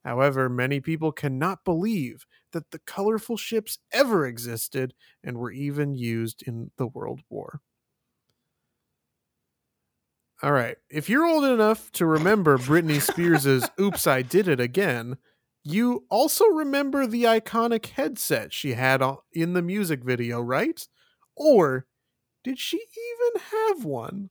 However, 0.05 0.49
many 0.49 0.81
people 0.81 1.13
cannot 1.13 1.65
believe 1.65 2.25
that 2.57 2.71
the 2.71 2.79
colorful 2.87 3.37
ships 3.37 3.79
ever 3.93 4.27
existed 4.27 4.95
and 5.23 5.37
were 5.37 5.53
even 5.53 5.95
used 5.95 6.43
in 6.47 6.71
the 6.79 6.87
World 6.87 7.21
War. 7.29 7.61
All 10.43 10.53
right. 10.53 10.79
If 10.89 11.11
you're 11.11 11.27
old 11.27 11.45
enough 11.45 11.93
to 11.93 12.07
remember 12.07 12.57
Britney 12.57 13.03
Spears' 13.03 13.69
Oops, 13.79 14.07
I 14.07 14.23
Did 14.23 14.49
It 14.49 14.59
Again, 14.59 15.19
you 15.63 16.07
also 16.09 16.47
remember 16.47 17.07
the 17.07 17.25
iconic 17.25 17.87
headset 17.87 18.55
she 18.55 18.73
had 18.73 19.03
in 19.35 19.53
the 19.53 19.61
music 19.63 20.03
video, 20.03 20.41
right? 20.41 20.81
Or 21.37 21.87
did 22.43 22.59
she 22.59 22.79
even 22.79 23.43
have 23.51 23.85
one? 23.85 24.31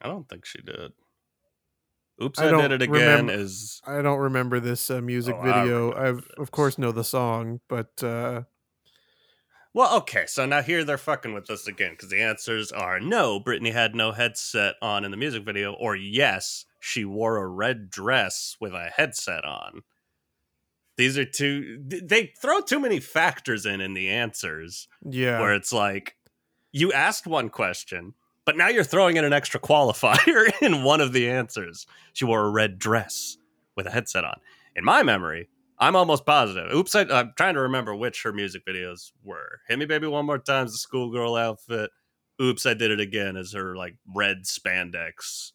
I 0.00 0.08
don't 0.08 0.26
think 0.26 0.46
she 0.46 0.62
did. 0.62 0.92
Oops, 2.22 2.38
I 2.38 2.48
I, 2.48 2.60
did 2.62 2.72
it 2.72 2.82
again. 2.82 2.92
remember- 3.26 3.32
Is 3.32 3.80
I 3.86 4.02
don't 4.02 4.18
remember 4.18 4.60
this 4.60 4.90
uh, 4.90 5.00
music 5.00 5.36
Oh, 5.38 5.42
video. 5.42 5.92
I've, 5.94 6.26
of 6.38 6.50
course, 6.50 6.78
know 6.78 6.92
the 6.92 7.04
song, 7.04 7.60
but 7.68 8.02
uh, 8.02 8.42
Well, 9.74 9.96
okay, 9.98 10.24
so 10.26 10.44
now 10.46 10.62
here 10.62 10.84
they're 10.84 10.98
fucking 10.98 11.32
with 11.32 11.48
us 11.50 11.66
again 11.66 11.92
because 11.92 12.10
the 12.10 12.20
answers 12.20 12.70
are 12.70 13.00
no, 13.00 13.40
Britney 13.40 13.72
had 13.72 13.94
no 13.94 14.12
headset 14.12 14.74
on 14.82 15.04
in 15.04 15.10
the 15.10 15.16
music 15.16 15.44
video, 15.44 15.72
or 15.72 15.96
yes, 15.96 16.66
she 16.78 17.04
wore 17.04 17.38
a 17.38 17.46
red 17.46 17.88
dress 17.90 18.56
with 18.60 18.72
a 18.74 18.90
headset 18.94 19.44
on. 19.44 19.82
These 20.98 21.16
are 21.16 21.24
two, 21.24 21.78
they 21.82 22.34
throw 22.40 22.60
too 22.60 22.78
many 22.78 23.00
factors 23.00 23.64
in 23.64 23.80
in 23.80 23.94
the 23.94 24.10
answers 24.10 24.88
yeah. 25.08 25.40
where 25.40 25.54
it's 25.54 25.72
like, 25.72 26.16
you 26.70 26.92
asked 26.92 27.26
one 27.26 27.48
question, 27.48 28.14
but 28.44 28.56
now 28.56 28.68
you're 28.68 28.84
throwing 28.84 29.16
in 29.16 29.24
an 29.24 29.32
extra 29.32 29.60
qualifier 29.60 30.50
in 30.62 30.82
one 30.82 31.00
of 31.00 31.12
the 31.12 31.28
answers. 31.28 31.86
She 32.12 32.24
wore 32.24 32.44
a 32.44 32.50
red 32.50 32.78
dress 32.78 33.36
with 33.76 33.86
a 33.86 33.90
headset 33.90 34.24
on. 34.24 34.40
In 34.74 34.84
my 34.84 35.02
memory, 35.02 35.48
I'm 35.78 35.96
almost 35.96 36.26
positive. 36.26 36.72
Oops, 36.72 36.94
I, 36.94 37.02
I'm 37.02 37.32
trying 37.36 37.54
to 37.54 37.60
remember 37.60 37.94
which 37.94 38.22
her 38.22 38.32
music 38.32 38.64
videos 38.64 39.12
were. 39.24 39.60
Hit 39.68 39.78
Me 39.78 39.84
Baby 39.84 40.06
One 40.06 40.26
More 40.26 40.38
Time's 40.38 40.72
the 40.72 40.78
schoolgirl 40.78 41.36
outfit. 41.36 41.90
Oops, 42.40 42.64
I 42.64 42.74
Did 42.74 42.90
It 42.90 43.00
Again 43.00 43.36
is 43.36 43.52
her 43.52 43.76
like 43.76 43.96
red 44.14 44.44
spandex 44.44 45.52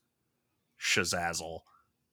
shazazzle. 0.80 1.60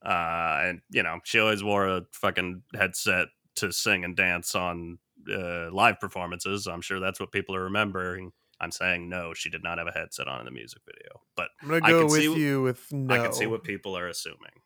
Uh, 0.05 0.60
and, 0.64 0.80
you 0.90 1.02
know, 1.02 1.20
she 1.24 1.38
always 1.38 1.62
wore 1.62 1.86
a 1.86 2.02
fucking 2.12 2.62
headset 2.74 3.28
to 3.56 3.72
sing 3.72 4.05
and 4.05 4.16
dance 4.16 4.55
on 4.55 4.98
uh, 5.30 5.70
live 5.72 6.01
performances. 6.01 6.66
I'm 6.66 6.82
sure 6.82 7.01
that's 7.01 7.20
what 7.20 7.32
people 7.32 7.55
are 7.56 7.64
remembering. 7.64 8.32
I'm 8.64 8.70
saying 8.70 9.08
no, 9.10 9.34
she 9.34 9.50
did 9.50 9.62
not 9.62 9.76
have 9.78 9.86
a 9.86 9.92
headset 9.92 10.26
on 10.26 10.40
in 10.40 10.46
the 10.46 10.50
music 10.50 10.80
video, 10.86 11.20
but 11.36 11.48
I'm 11.62 11.68
gonna 11.68 11.86
I 11.86 11.90
go 11.90 12.00
can 12.00 12.10
with 12.10 12.20
see 12.20 12.40
you 12.40 12.62
with 12.62 12.92
no. 12.92 13.14
I 13.14 13.18
can 13.18 13.32
see 13.34 13.46
what 13.46 13.62
people 13.62 13.96
are 13.96 14.08
assuming. 14.08 14.62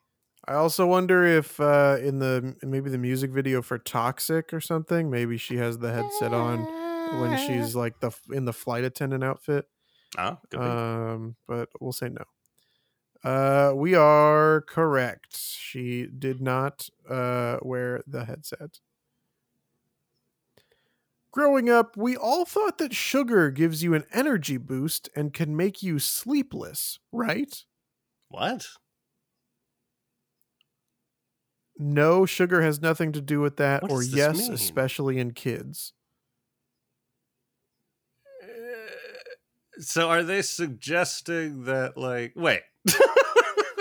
I 0.46 0.54
also 0.54 0.86
wonder 0.86 1.24
if 1.24 1.58
uh, 1.58 1.98
in 2.00 2.20
the 2.20 2.54
maybe 2.62 2.90
the 2.90 2.98
music 2.98 3.32
video 3.32 3.60
for 3.60 3.76
Toxic 3.76 4.52
or 4.54 4.60
something, 4.60 5.10
maybe 5.10 5.36
she 5.36 5.56
has 5.56 5.78
the 5.78 5.92
headset 5.92 6.32
on 6.32 6.60
when 7.20 7.36
she's 7.46 7.74
like 7.74 7.98
the 8.00 8.12
in 8.30 8.44
the 8.44 8.52
flight 8.52 8.84
attendant 8.84 9.24
outfit. 9.24 9.66
Ah. 10.16 10.38
Um, 10.56 11.34
but 11.48 11.68
we'll 11.80 11.92
say 11.92 12.08
no. 12.08 12.24
Uh, 13.28 13.74
we 13.74 13.96
are 13.96 14.60
correct. 14.60 15.36
She 15.36 16.06
did 16.06 16.40
not 16.40 16.88
uh, 17.10 17.58
wear 17.62 18.02
the 18.06 18.24
headset. 18.24 18.78
Growing 21.32 21.68
up, 21.68 21.96
we 21.96 22.16
all 22.16 22.44
thought 22.44 22.78
that 22.78 22.94
sugar 22.94 23.50
gives 23.50 23.82
you 23.82 23.94
an 23.94 24.04
energy 24.12 24.56
boost 24.56 25.08
and 25.14 25.32
can 25.34 25.54
make 25.56 25.82
you 25.82 25.98
sleepless, 25.98 26.98
right? 27.12 27.64
what? 28.28 28.66
No, 31.78 32.26
sugar 32.26 32.60
has 32.62 32.80
nothing 32.82 33.12
to 33.12 33.20
do 33.20 33.40
with 33.40 33.56
that, 33.58 33.82
What 33.82 33.92
or 33.92 34.02
yes, 34.02 34.36
mean? 34.38 34.52
especially 34.52 35.18
in 35.18 35.30
kids. 35.32 35.92
So 39.80 40.08
are 40.10 40.24
they 40.24 40.42
suggesting 40.42 41.64
that 41.64 41.96
like 41.96 42.32
wait. 42.34 42.62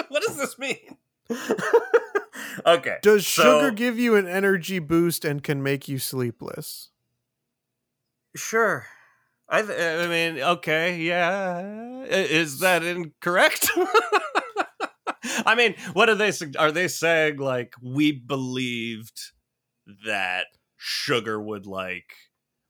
what 0.10 0.22
does 0.28 0.38
this 0.38 0.60
mean? 0.60 0.98
okay. 2.66 2.98
Does 3.02 3.26
so- 3.26 3.42
sugar 3.62 3.72
give 3.72 3.98
you 3.98 4.16
an 4.16 4.28
energy 4.28 4.78
boost 4.80 5.26
and 5.26 5.42
can 5.44 5.64
make 5.64 5.88
you 5.88 5.98
sleepless? 5.98 6.90
Sure. 8.38 8.86
I 9.50 9.62
th- 9.62 9.80
I 9.80 10.08
mean, 10.08 10.42
okay, 10.42 10.98
yeah. 10.98 12.04
Is 12.04 12.60
that 12.60 12.84
incorrect? 12.84 13.70
I 15.46 15.56
mean, 15.56 15.76
what 15.94 16.10
are 16.10 16.16
they 16.16 16.32
are 16.58 16.72
they 16.72 16.88
saying 16.88 17.38
like 17.38 17.74
we 17.82 18.12
believed 18.12 19.20
that 20.06 20.48
sugar 20.76 21.42
would 21.42 21.66
like 21.66 22.14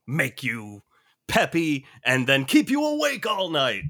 make 0.07 0.43
you 0.43 0.81
peppy 1.27 1.85
and 2.03 2.27
then 2.27 2.45
keep 2.45 2.69
you 2.69 2.85
awake 2.85 3.25
all 3.25 3.49
night? 3.49 3.83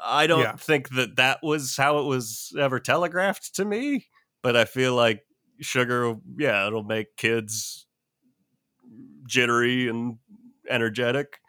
I 0.00 0.28
don't 0.28 0.40
Yeah. 0.40 0.56
think 0.56 0.90
that 0.90 1.16
that 1.16 1.40
was 1.42 1.76
how 1.76 1.98
it 1.98 2.04
was 2.04 2.52
ever 2.58 2.78
telegraphed 2.78 3.56
to 3.56 3.64
me, 3.64 4.06
but 4.42 4.56
I 4.56 4.64
feel 4.64 4.94
like 4.94 5.22
sugar 5.60 6.14
yeah, 6.38 6.66
it'll 6.68 6.84
make 6.84 7.16
kids 7.16 7.86
jittery 9.26 9.88
and 9.88 10.18
energetic 10.68 11.40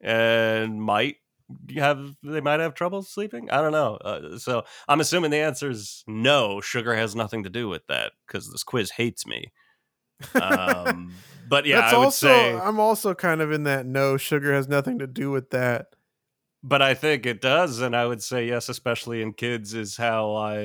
and 0.00 0.80
might 0.80 1.16
have 1.76 2.16
they 2.22 2.40
might 2.40 2.60
have 2.60 2.74
trouble 2.74 3.02
sleeping? 3.02 3.50
I 3.50 3.60
don't 3.60 3.72
know. 3.72 3.96
Uh, 3.96 4.38
so 4.38 4.64
i'm 4.88 5.00
assuming 5.00 5.30
the 5.30 5.38
answer 5.38 5.70
is 5.70 6.02
no. 6.06 6.60
Sugar 6.60 6.94
has 6.94 7.14
nothing 7.14 7.42
to 7.44 7.50
do 7.50 7.68
with 7.68 7.86
that 7.88 8.12
because 8.26 8.50
this 8.50 8.64
quiz 8.64 8.92
hates 8.92 9.26
me. 9.26 9.52
Um 10.34 11.14
but 11.48 11.66
yeah 11.66 11.80
That's 11.82 11.92
i 11.92 11.98
would 11.98 12.04
also 12.06 12.26
say 12.26 12.54
I'm 12.54 12.80
also 12.80 13.14
kind 13.14 13.42
of 13.42 13.52
in 13.52 13.64
that 13.64 13.84
no 13.84 14.16
sugar 14.16 14.54
has 14.54 14.68
nothing 14.68 14.98
to 15.00 15.06
do 15.06 15.30
with 15.30 15.50
that. 15.50 15.86
But 16.62 16.80
i 16.82 16.94
think 16.94 17.26
it 17.26 17.40
does 17.40 17.80
and 17.80 17.94
i 17.96 18.06
would 18.06 18.22
say 18.22 18.46
yes 18.46 18.68
especially 18.68 19.20
in 19.22 19.32
kids 19.32 19.74
is 19.74 19.96
how 19.96 20.34
i 20.36 20.56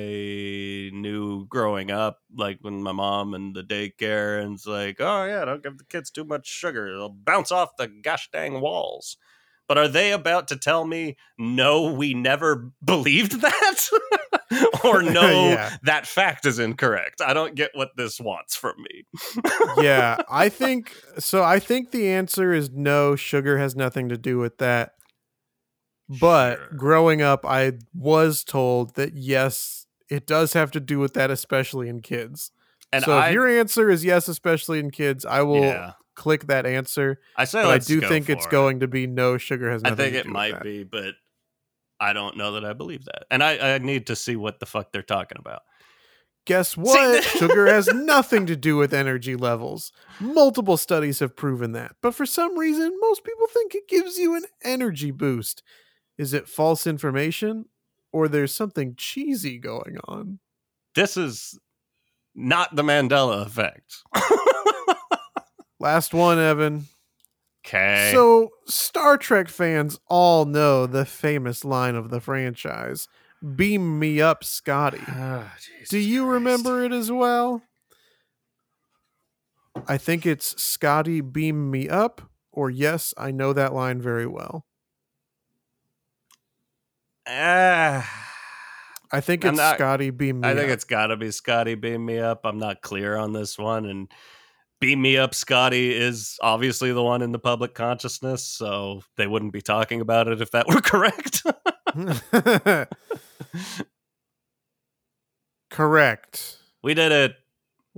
knew 0.92 1.46
growing 1.48 1.90
up 1.90 2.20
like 2.36 2.58
when 2.62 2.82
my 2.82 2.92
mom 2.92 3.34
and 3.34 3.54
the 3.54 3.62
daycare 3.62 4.40
and 4.42 4.54
it's 4.54 4.66
like 4.66 4.96
oh 5.00 5.24
yeah 5.24 5.44
don't 5.44 5.62
give 5.62 5.78
the 5.78 5.84
kids 5.84 6.10
too 6.10 6.24
much 6.24 6.46
sugar 6.46 6.90
they'll 6.92 7.08
bounce 7.08 7.50
off 7.52 7.76
the 7.76 7.88
gosh 7.88 8.28
dang 8.32 8.60
walls 8.60 9.16
but 9.66 9.76
are 9.76 9.88
they 9.88 10.12
about 10.12 10.48
to 10.48 10.56
tell 10.56 10.84
me 10.84 11.16
no 11.38 11.92
we 11.92 12.14
never 12.14 12.70
believed 12.84 13.40
that 13.40 13.88
or 14.84 15.02
no 15.02 15.48
Yeah. 15.48 15.76
that 15.82 16.06
fact 16.06 16.46
is 16.46 16.58
incorrect 16.58 17.20
i 17.20 17.32
don't 17.34 17.54
get 17.54 17.70
what 17.74 17.90
this 17.96 18.20
wants 18.20 18.54
from 18.56 18.74
me 18.78 19.04
yeah, 19.78 20.16
I 20.30 20.48
think 20.48 20.92
so. 21.18 21.42
I 21.44 21.58
think 21.58 21.90
the 21.90 22.08
answer 22.08 22.52
is 22.52 22.70
no. 22.70 23.14
Sugar 23.16 23.58
has 23.58 23.76
nothing 23.76 24.08
to 24.08 24.16
do 24.18 24.38
with 24.38 24.58
that. 24.58 24.94
But 26.08 26.56
Sure. 26.56 26.68
growing 26.76 27.20
up, 27.22 27.44
I 27.44 27.72
was 27.94 28.44
told 28.44 28.94
that 28.94 29.14
yes, 29.14 29.86
it 30.08 30.26
does 30.26 30.54
have 30.54 30.70
to 30.72 30.80
do 30.80 30.98
with 30.98 31.14
that, 31.14 31.30
especially 31.30 31.88
in 31.88 32.00
kids. 32.00 32.50
and 32.92 33.04
so 33.04 33.18
I, 33.18 33.28
if 33.28 33.34
your 33.34 33.46
answer 33.48 33.90
is 33.90 34.04
yes, 34.04 34.28
especially 34.28 34.78
in 34.78 34.90
kids, 34.90 35.24
I 35.26 35.42
will 35.42 35.60
yeah 35.64 35.92
click 36.14 36.48
that 36.48 36.66
answer. 36.66 37.20
i 37.36 37.44
say 37.44 37.60
I 37.60 37.78
do 37.78 38.00
think 38.00 38.28
it's 38.28 38.44
it. 38.46 38.50
going 38.50 38.80
to 38.80 38.88
be 38.88 39.06
no. 39.06 39.38
Sugar 39.38 39.70
has 39.70 39.82
I 39.84 39.90
nothing. 39.90 40.12
think 40.12 40.14
to 40.14 40.18
it 40.20 40.22
do 40.24 40.28
with 40.30 40.34
that. 40.34 40.40
I 40.40 40.48
think 40.48 40.56
it 40.56 40.56
might 40.56 40.62
be, 40.64 40.82
but 40.84 41.14
I 42.00 42.12
don't 42.12 42.36
know 42.36 42.52
that 42.52 42.64
I 42.64 42.72
believe 42.72 43.04
that. 43.04 43.26
And 43.30 43.40
I, 43.42 43.74
I 43.74 43.78
need 43.78 44.06
to 44.08 44.16
see 44.16 44.34
what 44.34 44.58
the 44.58 44.66
fuck 44.66 44.90
they're 44.90 45.02
talking 45.02 45.38
about. 45.38 45.62
Guess 46.44 46.76
what? 46.76 47.22
Sugar 47.22 47.66
has 47.66 47.86
nothing 47.94 48.46
to 48.46 48.56
do 48.56 48.76
with 48.76 48.92
energy 48.94 49.36
levels. 49.36 49.92
Multiple 50.18 50.76
studies 50.76 51.20
have 51.20 51.36
proven 51.36 51.72
that. 51.72 51.94
But 52.00 52.14
for 52.16 52.26
some 52.26 52.58
reason, 52.58 52.96
most 53.00 53.22
people 53.22 53.46
think 53.46 53.74
it 53.76 53.86
gives 53.88 54.18
you 54.18 54.34
an 54.34 54.44
energy 54.64 55.10
boost. 55.12 55.62
Is 56.18 56.32
it 56.34 56.48
false 56.48 56.86
information? 56.86 57.66
Or 58.12 58.26
there's 58.28 58.52
something 58.54 58.94
cheesy 58.96 59.58
going 59.58 59.96
on? 60.08 60.40
This 60.94 61.16
is 61.16 61.58
not 62.34 62.74
the 62.74 62.82
Mandela 62.82 63.46
effect. 63.46 64.02
Last 65.80 66.12
one, 66.12 66.38
Evan. 66.38 66.86
okay. 67.64 68.10
So, 68.12 68.50
Star 68.66 69.16
Trek 69.16 69.48
fans 69.48 70.00
all 70.08 70.44
know 70.44 70.86
the 70.86 71.04
famous 71.04 71.64
line 71.64 71.94
of 71.94 72.10
the 72.10 72.20
franchise 72.20 73.06
Beam 73.54 74.00
me 74.00 74.20
up, 74.20 74.42
Scotty. 74.42 74.98
Ah, 75.06 75.54
Do 75.90 75.98
you 75.98 76.26
remember 76.26 76.82
it 76.84 76.90
as 76.90 77.12
well? 77.12 77.62
I 79.86 79.96
think 79.96 80.26
it's 80.26 80.60
Scotty 80.60 81.20
beam 81.20 81.70
me 81.70 81.88
up, 81.88 82.20
or 82.50 82.68
yes, 82.68 83.14
I 83.16 83.30
know 83.30 83.52
that 83.52 83.72
line 83.72 84.00
very 84.02 84.26
well. 84.26 84.66
Ah, 87.28 88.24
I 89.12 89.20
think 89.20 89.44
it's 89.44 89.56
not- 89.56 89.76
Scotty 89.76 90.10
beam 90.10 90.40
me 90.40 90.48
I 90.48 90.54
think 90.54 90.68
up. 90.68 90.74
it's 90.74 90.84
got 90.84 91.06
to 91.08 91.16
be 91.16 91.30
Scotty 91.30 91.74
beam 91.74 92.04
me 92.06 92.18
up. 92.18 92.40
I'm 92.44 92.58
not 92.58 92.82
clear 92.82 93.16
on 93.16 93.32
this 93.32 93.58
one. 93.58 93.86
And 93.86 94.10
beam 94.80 95.00
me 95.02 95.16
up, 95.16 95.34
Scotty 95.34 95.94
is 95.94 96.38
obviously 96.42 96.92
the 96.92 97.02
one 97.02 97.22
in 97.22 97.32
the 97.32 97.38
public 97.38 97.74
consciousness. 97.74 98.44
So 98.44 99.02
they 99.16 99.26
wouldn't 99.26 99.52
be 99.52 99.62
talking 99.62 100.00
about 100.00 100.28
it 100.28 100.40
if 100.40 100.50
that 100.52 100.66
were 100.68 100.80
correct. 100.82 101.42
correct. 105.70 106.56
we 106.82 106.94
did 106.94 107.12
it. 107.12 107.32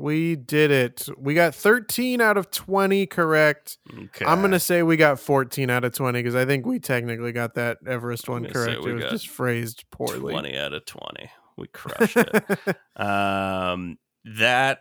We 0.00 0.34
did 0.34 0.70
it. 0.70 1.08
We 1.18 1.34
got 1.34 1.54
13 1.54 2.22
out 2.22 2.38
of 2.38 2.50
20 2.50 3.04
correct. 3.06 3.76
Okay. 3.92 4.24
I'm 4.24 4.38
going 4.40 4.52
to 4.52 4.60
say 4.60 4.82
we 4.82 4.96
got 4.96 5.20
14 5.20 5.68
out 5.68 5.84
of 5.84 5.92
20 5.92 6.18
because 6.18 6.34
I 6.34 6.46
think 6.46 6.64
we 6.64 6.78
technically 6.78 7.32
got 7.32 7.54
that 7.56 7.78
Everest 7.86 8.26
one 8.26 8.46
correct. 8.46 8.82
It 8.86 8.94
was 8.94 9.04
just 9.10 9.28
phrased 9.28 9.84
poorly. 9.90 10.32
20 10.32 10.56
out 10.56 10.72
of 10.72 10.86
20. 10.86 11.30
We 11.58 11.66
crushed 11.66 12.16
it. 12.16 12.76
um 12.96 13.98
that 14.24 14.78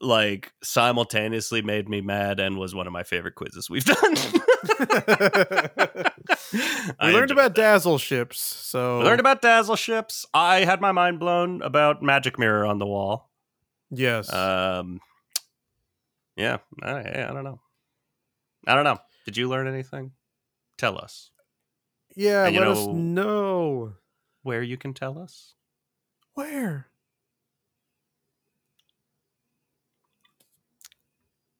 like 0.00 0.52
simultaneously 0.64 1.62
made 1.62 1.88
me 1.88 2.00
mad 2.00 2.40
and 2.40 2.58
was 2.58 2.74
one 2.74 2.88
of 2.88 2.92
my 2.92 3.04
favorite 3.04 3.36
quizzes 3.36 3.70
we've 3.70 3.84
done. 3.84 4.14
we 7.00 7.12
learned 7.12 7.30
about 7.30 7.54
dazzle 7.54 7.98
ships. 7.98 8.40
So 8.40 8.98
we 8.98 9.04
learned 9.04 9.20
about 9.20 9.42
dazzle 9.42 9.76
ships. 9.76 10.26
I 10.34 10.64
had 10.64 10.80
my 10.80 10.90
mind 10.90 11.20
blown 11.20 11.62
about 11.62 12.02
magic 12.02 12.36
mirror 12.36 12.66
on 12.66 12.78
the 12.78 12.86
wall. 12.86 13.29
Yes. 13.90 14.32
Um 14.32 15.00
yeah, 16.36 16.58
I, 16.82 16.98
I 17.00 17.32
don't 17.32 17.44
know. 17.44 17.60
I 18.66 18.74
don't 18.74 18.84
know. 18.84 18.98
Did 19.26 19.36
you 19.36 19.48
learn 19.48 19.66
anything? 19.66 20.12
Tell 20.78 20.96
us 20.98 21.30
yeah, 22.16 22.46
and 22.46 22.56
let 22.56 22.66
us 22.68 22.86
know- 22.86 22.92
know. 22.92 23.92
where 24.42 24.62
you 24.62 24.76
can 24.76 24.94
tell 24.94 25.18
us. 25.18 25.54
Where? 26.34 26.86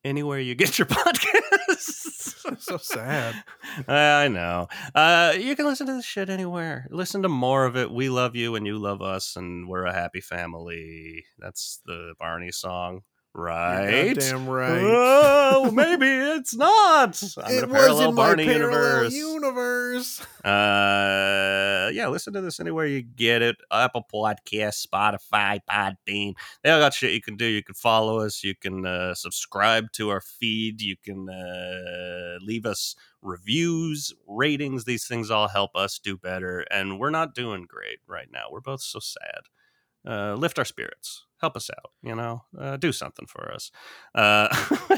Anywhere 0.04 0.38
you 0.40 0.54
get 0.54 0.78
your 0.78 0.86
podcasts. 0.86 2.34
so 2.58 2.76
sad. 2.78 3.34
I 3.88 4.28
know. 4.28 4.68
Uh, 4.94 5.34
you 5.38 5.54
can 5.56 5.66
listen 5.66 5.86
to 5.86 5.94
this 5.94 6.04
shit 6.04 6.30
anywhere. 6.30 6.86
Listen 6.90 7.22
to 7.22 7.28
more 7.28 7.66
of 7.66 7.76
it. 7.76 7.90
We 7.90 8.08
love 8.08 8.34
you 8.34 8.54
and 8.54 8.66
you 8.66 8.78
love 8.78 9.02
us, 9.02 9.36
and 9.36 9.68
we're 9.68 9.84
a 9.84 9.92
happy 9.92 10.20
family. 10.20 11.24
That's 11.38 11.80
the 11.84 12.14
Barney 12.18 12.50
song, 12.50 13.02
right? 13.34 14.14
Damn 14.14 14.48
right. 14.48 14.80
Oh, 14.82 15.70
maybe 15.72 16.06
it's 16.06 16.54
not. 16.54 17.22
I'm 17.38 17.52
it 17.52 17.58
in 17.58 17.64
a 17.64 17.66
was 17.66 17.76
parallel 17.80 18.08
in 18.10 18.14
my 18.14 18.22
Barney 18.22 18.44
parallel 18.46 19.10
universe. 19.10 19.14
universe. 19.14 20.26
Uh, 20.40 21.90
yeah, 21.92 22.08
listen 22.08 22.32
to 22.32 22.40
this 22.40 22.60
anywhere 22.60 22.86
you 22.86 23.02
get 23.02 23.42
it. 23.42 23.56
Apple 23.70 24.06
Podcast, 24.10 24.86
Spotify, 24.86 25.60
Podbean. 25.70 26.32
They 26.62 26.70
all 26.70 26.80
got 26.80 26.94
shit 26.94 27.12
you 27.12 27.20
can 27.20 27.36
do. 27.36 27.44
You 27.44 27.62
can 27.62 27.74
follow 27.74 28.20
us. 28.20 28.42
You 28.42 28.54
can 28.54 28.86
uh, 28.86 29.14
subscribe 29.14 29.92
to 29.92 30.08
our 30.08 30.22
feed. 30.22 30.80
You 30.80 30.96
can 30.96 31.28
uh, 31.28 32.38
leave 32.42 32.64
us 32.64 32.96
reviews, 33.20 34.14
ratings. 34.26 34.86
These 34.86 35.06
things 35.06 35.30
all 35.30 35.48
help 35.48 35.76
us 35.76 35.98
do 35.98 36.16
better. 36.16 36.60
And 36.70 36.98
we're 36.98 37.10
not 37.10 37.34
doing 37.34 37.66
great 37.68 37.98
right 38.06 38.28
now. 38.32 38.46
We're 38.50 38.60
both 38.62 38.80
so 38.80 38.98
sad. 38.98 39.42
Uh, 40.06 40.34
lift 40.36 40.58
our 40.58 40.64
spirits. 40.64 41.26
Help 41.40 41.56
us 41.56 41.70
out. 41.70 41.92
You 42.02 42.14
know, 42.14 42.44
uh, 42.58 42.76
do 42.76 42.92
something 42.92 43.26
for 43.26 43.52
us. 43.52 43.70
Uh, 44.14 44.48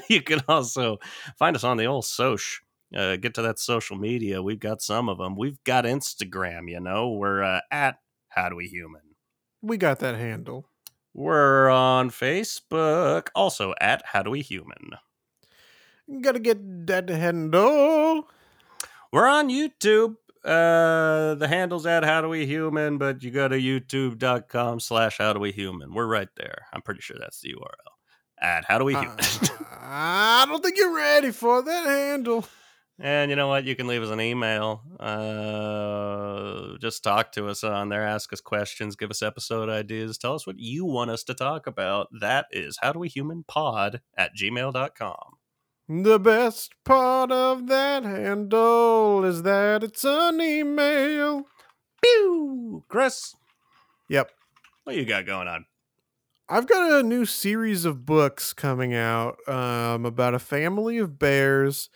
you 0.08 0.22
can 0.22 0.40
also 0.48 0.98
find 1.38 1.56
us 1.56 1.64
on 1.64 1.76
the 1.76 1.86
old 1.86 2.04
Soch 2.04 2.62
uh, 2.94 3.16
get 3.16 3.34
to 3.34 3.42
that 3.42 3.58
social 3.58 3.96
media. 3.96 4.42
We've 4.42 4.60
got 4.60 4.82
some 4.82 5.08
of 5.08 5.18
them. 5.18 5.36
We've 5.36 5.62
got 5.64 5.84
Instagram. 5.84 6.70
You 6.70 6.80
know, 6.80 7.10
we're 7.10 7.42
uh, 7.42 7.60
at 7.70 7.96
How 8.28 8.48
Do 8.48 8.56
We 8.56 8.68
Human. 8.68 9.02
We 9.60 9.76
got 9.76 10.00
that 10.00 10.16
handle. 10.16 10.66
We're 11.14 11.68
on 11.68 12.10
Facebook, 12.10 13.28
also 13.34 13.74
at 13.80 14.02
How 14.06 14.22
Do 14.22 14.30
We 14.30 14.42
Human. 14.42 14.90
Gotta 16.20 16.40
get 16.40 16.86
that 16.86 17.08
handle. 17.08 18.28
We're 19.12 19.28
on 19.28 19.48
YouTube. 19.48 20.16
Uh, 20.44 21.34
the 21.36 21.46
handle's 21.48 21.86
at 21.86 22.04
How 22.04 22.20
Do 22.20 22.28
We 22.28 22.46
Human, 22.46 22.98
but 22.98 23.22
you 23.22 23.30
go 23.30 23.46
to 23.48 23.56
youtube.com 23.56 24.80
slash 24.80 25.18
How 25.18 25.32
Do 25.32 25.40
We 25.40 25.52
Human. 25.52 25.94
We're 25.94 26.06
right 26.06 26.28
there. 26.36 26.66
I'm 26.72 26.82
pretty 26.82 27.00
sure 27.00 27.16
that's 27.18 27.40
the 27.40 27.54
URL. 27.54 27.92
At 28.40 28.64
How 28.64 28.78
Do 28.78 28.84
We 28.84 28.94
Human. 28.94 29.18
Uh, 29.82 30.44
I 30.44 30.44
don't 30.48 30.62
think 30.62 30.76
you're 30.76 30.94
ready 30.94 31.32
for 31.32 31.60
that 31.60 31.86
handle. 31.86 32.44
And 32.98 33.30
you 33.30 33.36
know 33.36 33.48
what? 33.48 33.64
You 33.64 33.74
can 33.74 33.88
leave 33.88 34.02
us 34.02 34.10
an 34.10 34.20
email. 34.20 34.82
Uh, 35.00 36.78
just 36.78 37.02
talk 37.02 37.32
to 37.32 37.48
us 37.48 37.64
on 37.64 37.88
there. 37.88 38.06
Ask 38.06 38.32
us 38.32 38.40
questions. 38.40 38.96
Give 38.96 39.10
us 39.10 39.22
episode 39.22 39.68
ideas. 39.68 40.18
Tell 40.18 40.34
us 40.34 40.46
what 40.46 40.58
you 40.58 40.84
want 40.84 41.10
us 41.10 41.24
to 41.24 41.34
talk 41.34 41.66
about. 41.66 42.08
That 42.20 42.46
is 42.52 42.78
how 42.80 42.92
do 42.92 43.00
we 43.00 43.08
human 43.08 43.44
pod 43.48 44.02
at 44.16 44.36
gmail.com. 44.36 45.31
The 45.88 46.18
best 46.18 46.72
part 46.84 47.30
of 47.32 47.66
that 47.66 48.04
handle 48.04 49.24
is 49.24 49.42
that 49.42 49.82
it's 49.82 50.04
an 50.04 50.40
email. 50.40 51.46
Pew! 52.02 52.84
Chris, 52.88 53.34
Yep. 54.08 54.30
what 54.84 54.96
you 54.96 55.04
got 55.04 55.26
going 55.26 55.48
on? 55.48 55.66
I've 56.48 56.66
got 56.66 57.00
a 57.00 57.02
new 57.02 57.24
series 57.24 57.84
of 57.84 58.04
books 58.04 58.52
coming 58.52 58.94
out 58.94 59.36
um, 59.48 60.04
about 60.04 60.34
a 60.34 60.38
family 60.38 60.98
of 60.98 61.18
bears 61.18 61.88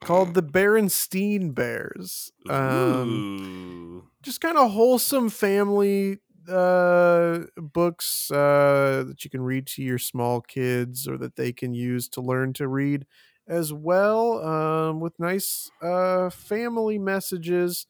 called 0.00 0.34
the 0.34 0.42
Berenstein 0.42 1.54
Bears. 1.54 2.32
Um, 2.48 4.10
just 4.22 4.40
kind 4.40 4.58
of 4.58 4.70
wholesome 4.72 5.28
family 5.28 6.18
uh, 6.48 7.40
books 7.56 8.30
uh, 8.30 9.04
that 9.06 9.22
you 9.24 9.30
can 9.30 9.42
read 9.42 9.66
to 9.68 9.82
your 9.82 9.98
small 9.98 10.40
kids 10.40 11.06
or 11.06 11.16
that 11.18 11.36
they 11.36 11.52
can 11.52 11.74
use 11.74 12.08
to 12.08 12.20
learn 12.20 12.52
to 12.54 12.66
read 12.66 13.06
as 13.50 13.72
well 13.72 14.42
um, 14.46 15.00
with 15.00 15.18
nice 15.18 15.70
uh, 15.82 16.30
family 16.30 16.98
messages. 16.98 17.86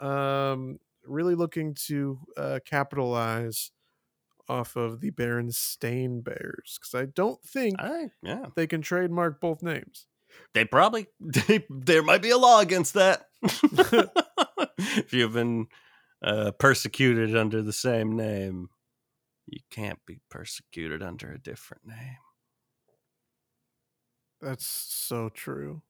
Um, 0.00 0.78
really 1.06 1.34
looking 1.34 1.74
to 1.86 2.18
uh, 2.36 2.58
capitalize 2.64 3.70
off 4.48 4.76
of 4.76 5.00
the 5.00 5.10
Berenstain 5.10 6.22
Bears 6.22 6.78
because 6.80 6.94
I 6.94 7.06
don't 7.06 7.42
think 7.42 7.76
I, 7.78 8.10
yeah. 8.22 8.46
they 8.56 8.66
can 8.66 8.82
trademark 8.82 9.40
both 9.40 9.62
names. 9.62 10.06
They 10.54 10.64
probably 10.64 11.06
they, 11.20 11.64
there 11.70 12.02
might 12.02 12.22
be 12.22 12.30
a 12.30 12.38
law 12.38 12.60
against 12.60 12.94
that. 12.94 13.26
if 13.42 15.12
you've 15.12 15.34
been 15.34 15.66
uh, 16.22 16.50
persecuted 16.52 17.36
under 17.36 17.62
the 17.62 17.72
same 17.72 18.16
name, 18.16 18.68
you 19.46 19.60
can't 19.70 20.04
be 20.06 20.20
persecuted 20.28 21.02
under 21.02 21.30
a 21.30 21.38
different 21.38 21.86
name. 21.86 22.18
That's 24.40 24.66
so 24.66 25.28
true. 25.30 25.82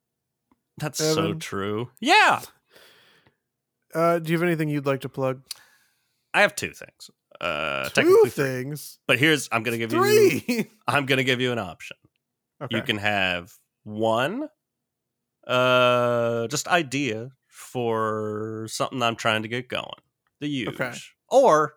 That's 0.79 0.99
so 0.99 1.35
true. 1.35 1.91
Yeah, 2.01 2.41
Uh, 3.95 4.19
do 4.19 4.31
you 4.31 4.39
have 4.39 4.47
anything 4.47 4.69
you'd 4.69 4.87
like 4.87 5.01
to 5.01 5.09
plug? 5.09 5.43
I 6.35 6.43
have 6.43 6.55
two 6.55 6.71
things. 6.73 7.11
Uh, 7.41 7.89
Two 7.91 8.25
things. 8.27 8.99
But 9.07 9.19
here's 9.19 9.49
I'm 9.53 9.63
gonna 9.63 9.79
give 9.79 9.93
you 9.93 10.03
Three. 10.03 10.71
I'm 10.89 11.07
gonna 11.07 11.25
give 11.25 11.41
you 11.41 11.53
an 11.53 11.59
option. 11.59 11.97
okay. 12.63 12.77
You 12.77 12.83
can 12.83 12.99
have 12.99 13.53
one, 13.85 14.49
uh, 15.47 16.47
just 16.49 16.69
idea 16.69 17.31
for 17.49 18.67
something 18.71 19.03
I'm 19.03 19.17
trying 19.17 19.43
to 19.43 19.49
get 19.49 19.69
going. 19.69 19.89
The 20.41 20.49
huge. 20.49 20.69
Okay. 20.81 20.93
Or 21.29 21.75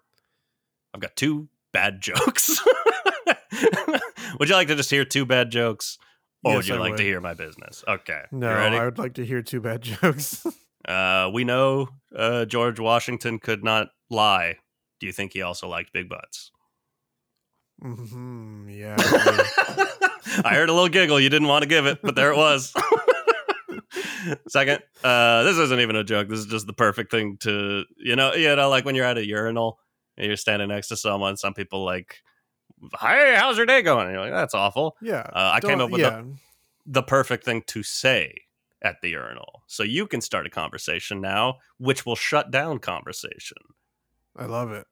I've 0.93 0.99
got 1.01 1.15
two 1.15 1.47
bad 1.71 2.01
jokes. 2.01 2.61
would 4.39 4.49
you 4.49 4.55
like 4.55 4.67
to 4.67 4.75
just 4.75 4.89
hear 4.89 5.05
two 5.05 5.25
bad 5.25 5.49
jokes? 5.51 5.97
Or 6.43 6.55
would 6.55 6.65
Yes, 6.65 6.69
you 6.69 6.75
I 6.75 6.79
like 6.79 6.95
to 6.97 7.03
hear 7.03 7.21
my 7.21 7.33
business? 7.33 7.83
Okay. 7.87 8.23
No, 8.31 8.49
I 8.49 8.85
would 8.85 8.97
like 8.97 9.13
to 9.15 9.25
hear 9.25 9.41
two 9.41 9.61
bad 9.61 9.81
jokes. 9.83 10.45
Uh, 10.87 11.29
we 11.31 11.43
know 11.43 11.89
uh, 12.15 12.45
George 12.45 12.79
Washington 12.79 13.37
could 13.39 13.63
not 13.63 13.89
lie. 14.09 14.57
Do 14.99 15.05
you 15.05 15.13
think 15.13 15.33
he 15.33 15.41
also 15.41 15.67
liked 15.67 15.93
big 15.93 16.09
butts? 16.09 16.51
Mm-hmm, 17.83 18.69
yeah. 18.69 18.95
I. 18.99 19.87
I 20.45 20.53
heard 20.53 20.69
a 20.69 20.73
little 20.73 20.87
giggle. 20.87 21.19
You 21.19 21.29
didn't 21.29 21.47
want 21.47 21.63
to 21.63 21.67
give 21.67 21.85
it, 21.87 21.99
but 22.01 22.15
there 22.15 22.31
it 22.31 22.37
was. 22.37 22.73
Second, 24.47 24.79
uh, 25.03 25.43
this 25.43 25.57
isn't 25.57 25.79
even 25.79 25.95
a 25.95 26.03
joke. 26.03 26.29
This 26.29 26.39
is 26.39 26.45
just 26.45 26.67
the 26.67 26.73
perfect 26.73 27.11
thing 27.11 27.37
to, 27.41 27.83
you 27.97 28.15
know, 28.15 28.33
you 28.33 28.55
know, 28.55 28.69
like 28.69 28.85
when 28.85 28.95
you're 28.95 29.05
at 29.05 29.17
a 29.17 29.25
urinal 29.25 29.79
and 30.17 30.27
you're 30.27 30.37
standing 30.37 30.69
next 30.69 30.89
to 30.89 30.95
someone. 30.97 31.37
Some 31.37 31.53
people 31.53 31.83
like, 31.83 32.17
"Hey, 32.99 33.35
how's 33.37 33.57
your 33.57 33.65
day 33.65 33.81
going?" 33.81 34.07
And 34.07 34.13
you're 34.13 34.23
like, 34.23 34.33
"That's 34.33 34.53
awful." 34.53 34.95
yeah. 35.01 35.21
Uh, 35.33 35.51
I 35.55 35.59
came 35.59 35.81
up 35.81 35.89
with 35.89 36.01
yeah. 36.01 36.23
the 36.85 37.03
perfect 37.03 37.43
thing 37.43 37.63
to 37.67 37.83
say 37.83 38.35
at 38.81 39.01
the 39.01 39.09
urinal, 39.09 39.63
so 39.67 39.83
you 39.83 40.07
can 40.07 40.21
start 40.21 40.45
a 40.47 40.49
conversation 40.49 41.21
now, 41.21 41.57
which 41.77 42.05
will 42.05 42.15
shut 42.15 42.51
down 42.51 42.79
conversation. 42.79 43.57
I 44.35 44.45
love 44.45 44.71
it. 44.71 44.87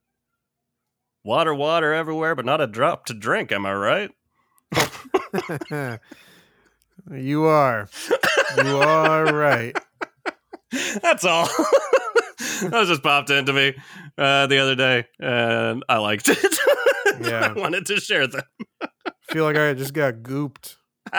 Water, 1.23 1.53
water 1.53 1.93
everywhere, 1.93 2.35
but 2.35 2.45
not 2.45 2.61
a 2.61 2.67
drop 2.67 3.05
to 3.05 3.13
drink. 3.13 3.51
Am 3.51 3.65
I 3.65 3.73
right? 3.73 4.11
you 7.11 7.43
are. 7.43 7.89
You 8.57 8.77
are 8.77 9.33
right. 9.33 9.77
That's 11.01 11.25
all. 11.25 11.45
that 12.61 12.71
was 12.71 12.89
just 12.89 13.03
popped 13.03 13.29
into 13.29 13.53
me 13.53 13.75
uh, 14.17 14.47
the 14.47 14.59
other 14.59 14.75
day, 14.75 15.05
and 15.19 15.83
I 15.89 15.97
liked 15.97 16.29
it. 16.29 16.59
Yeah. 17.21 17.53
I 17.55 17.59
wanted 17.59 17.85
to 17.87 17.99
share 17.99 18.27
them. 18.27 18.41
feel 19.29 19.43
like 19.45 19.57
I 19.57 19.73
just 19.73 19.93
got 19.93 20.15
gooped. 20.15 20.75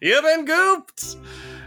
You've 0.00 0.22
been 0.24 0.46
gooped. 0.46 1.16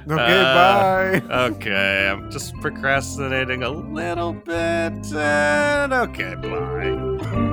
Okay, 0.09 0.41
Uh, 0.41 1.21
bye. 1.21 1.21
Okay, 1.51 2.07
I'm 2.09 2.29
just 2.31 2.53
procrastinating 2.61 3.63
a 3.63 3.69
little 3.69 4.33
bit. 4.33 5.13
And 5.13 5.93
okay, 5.93 6.35
bye. 6.35 7.49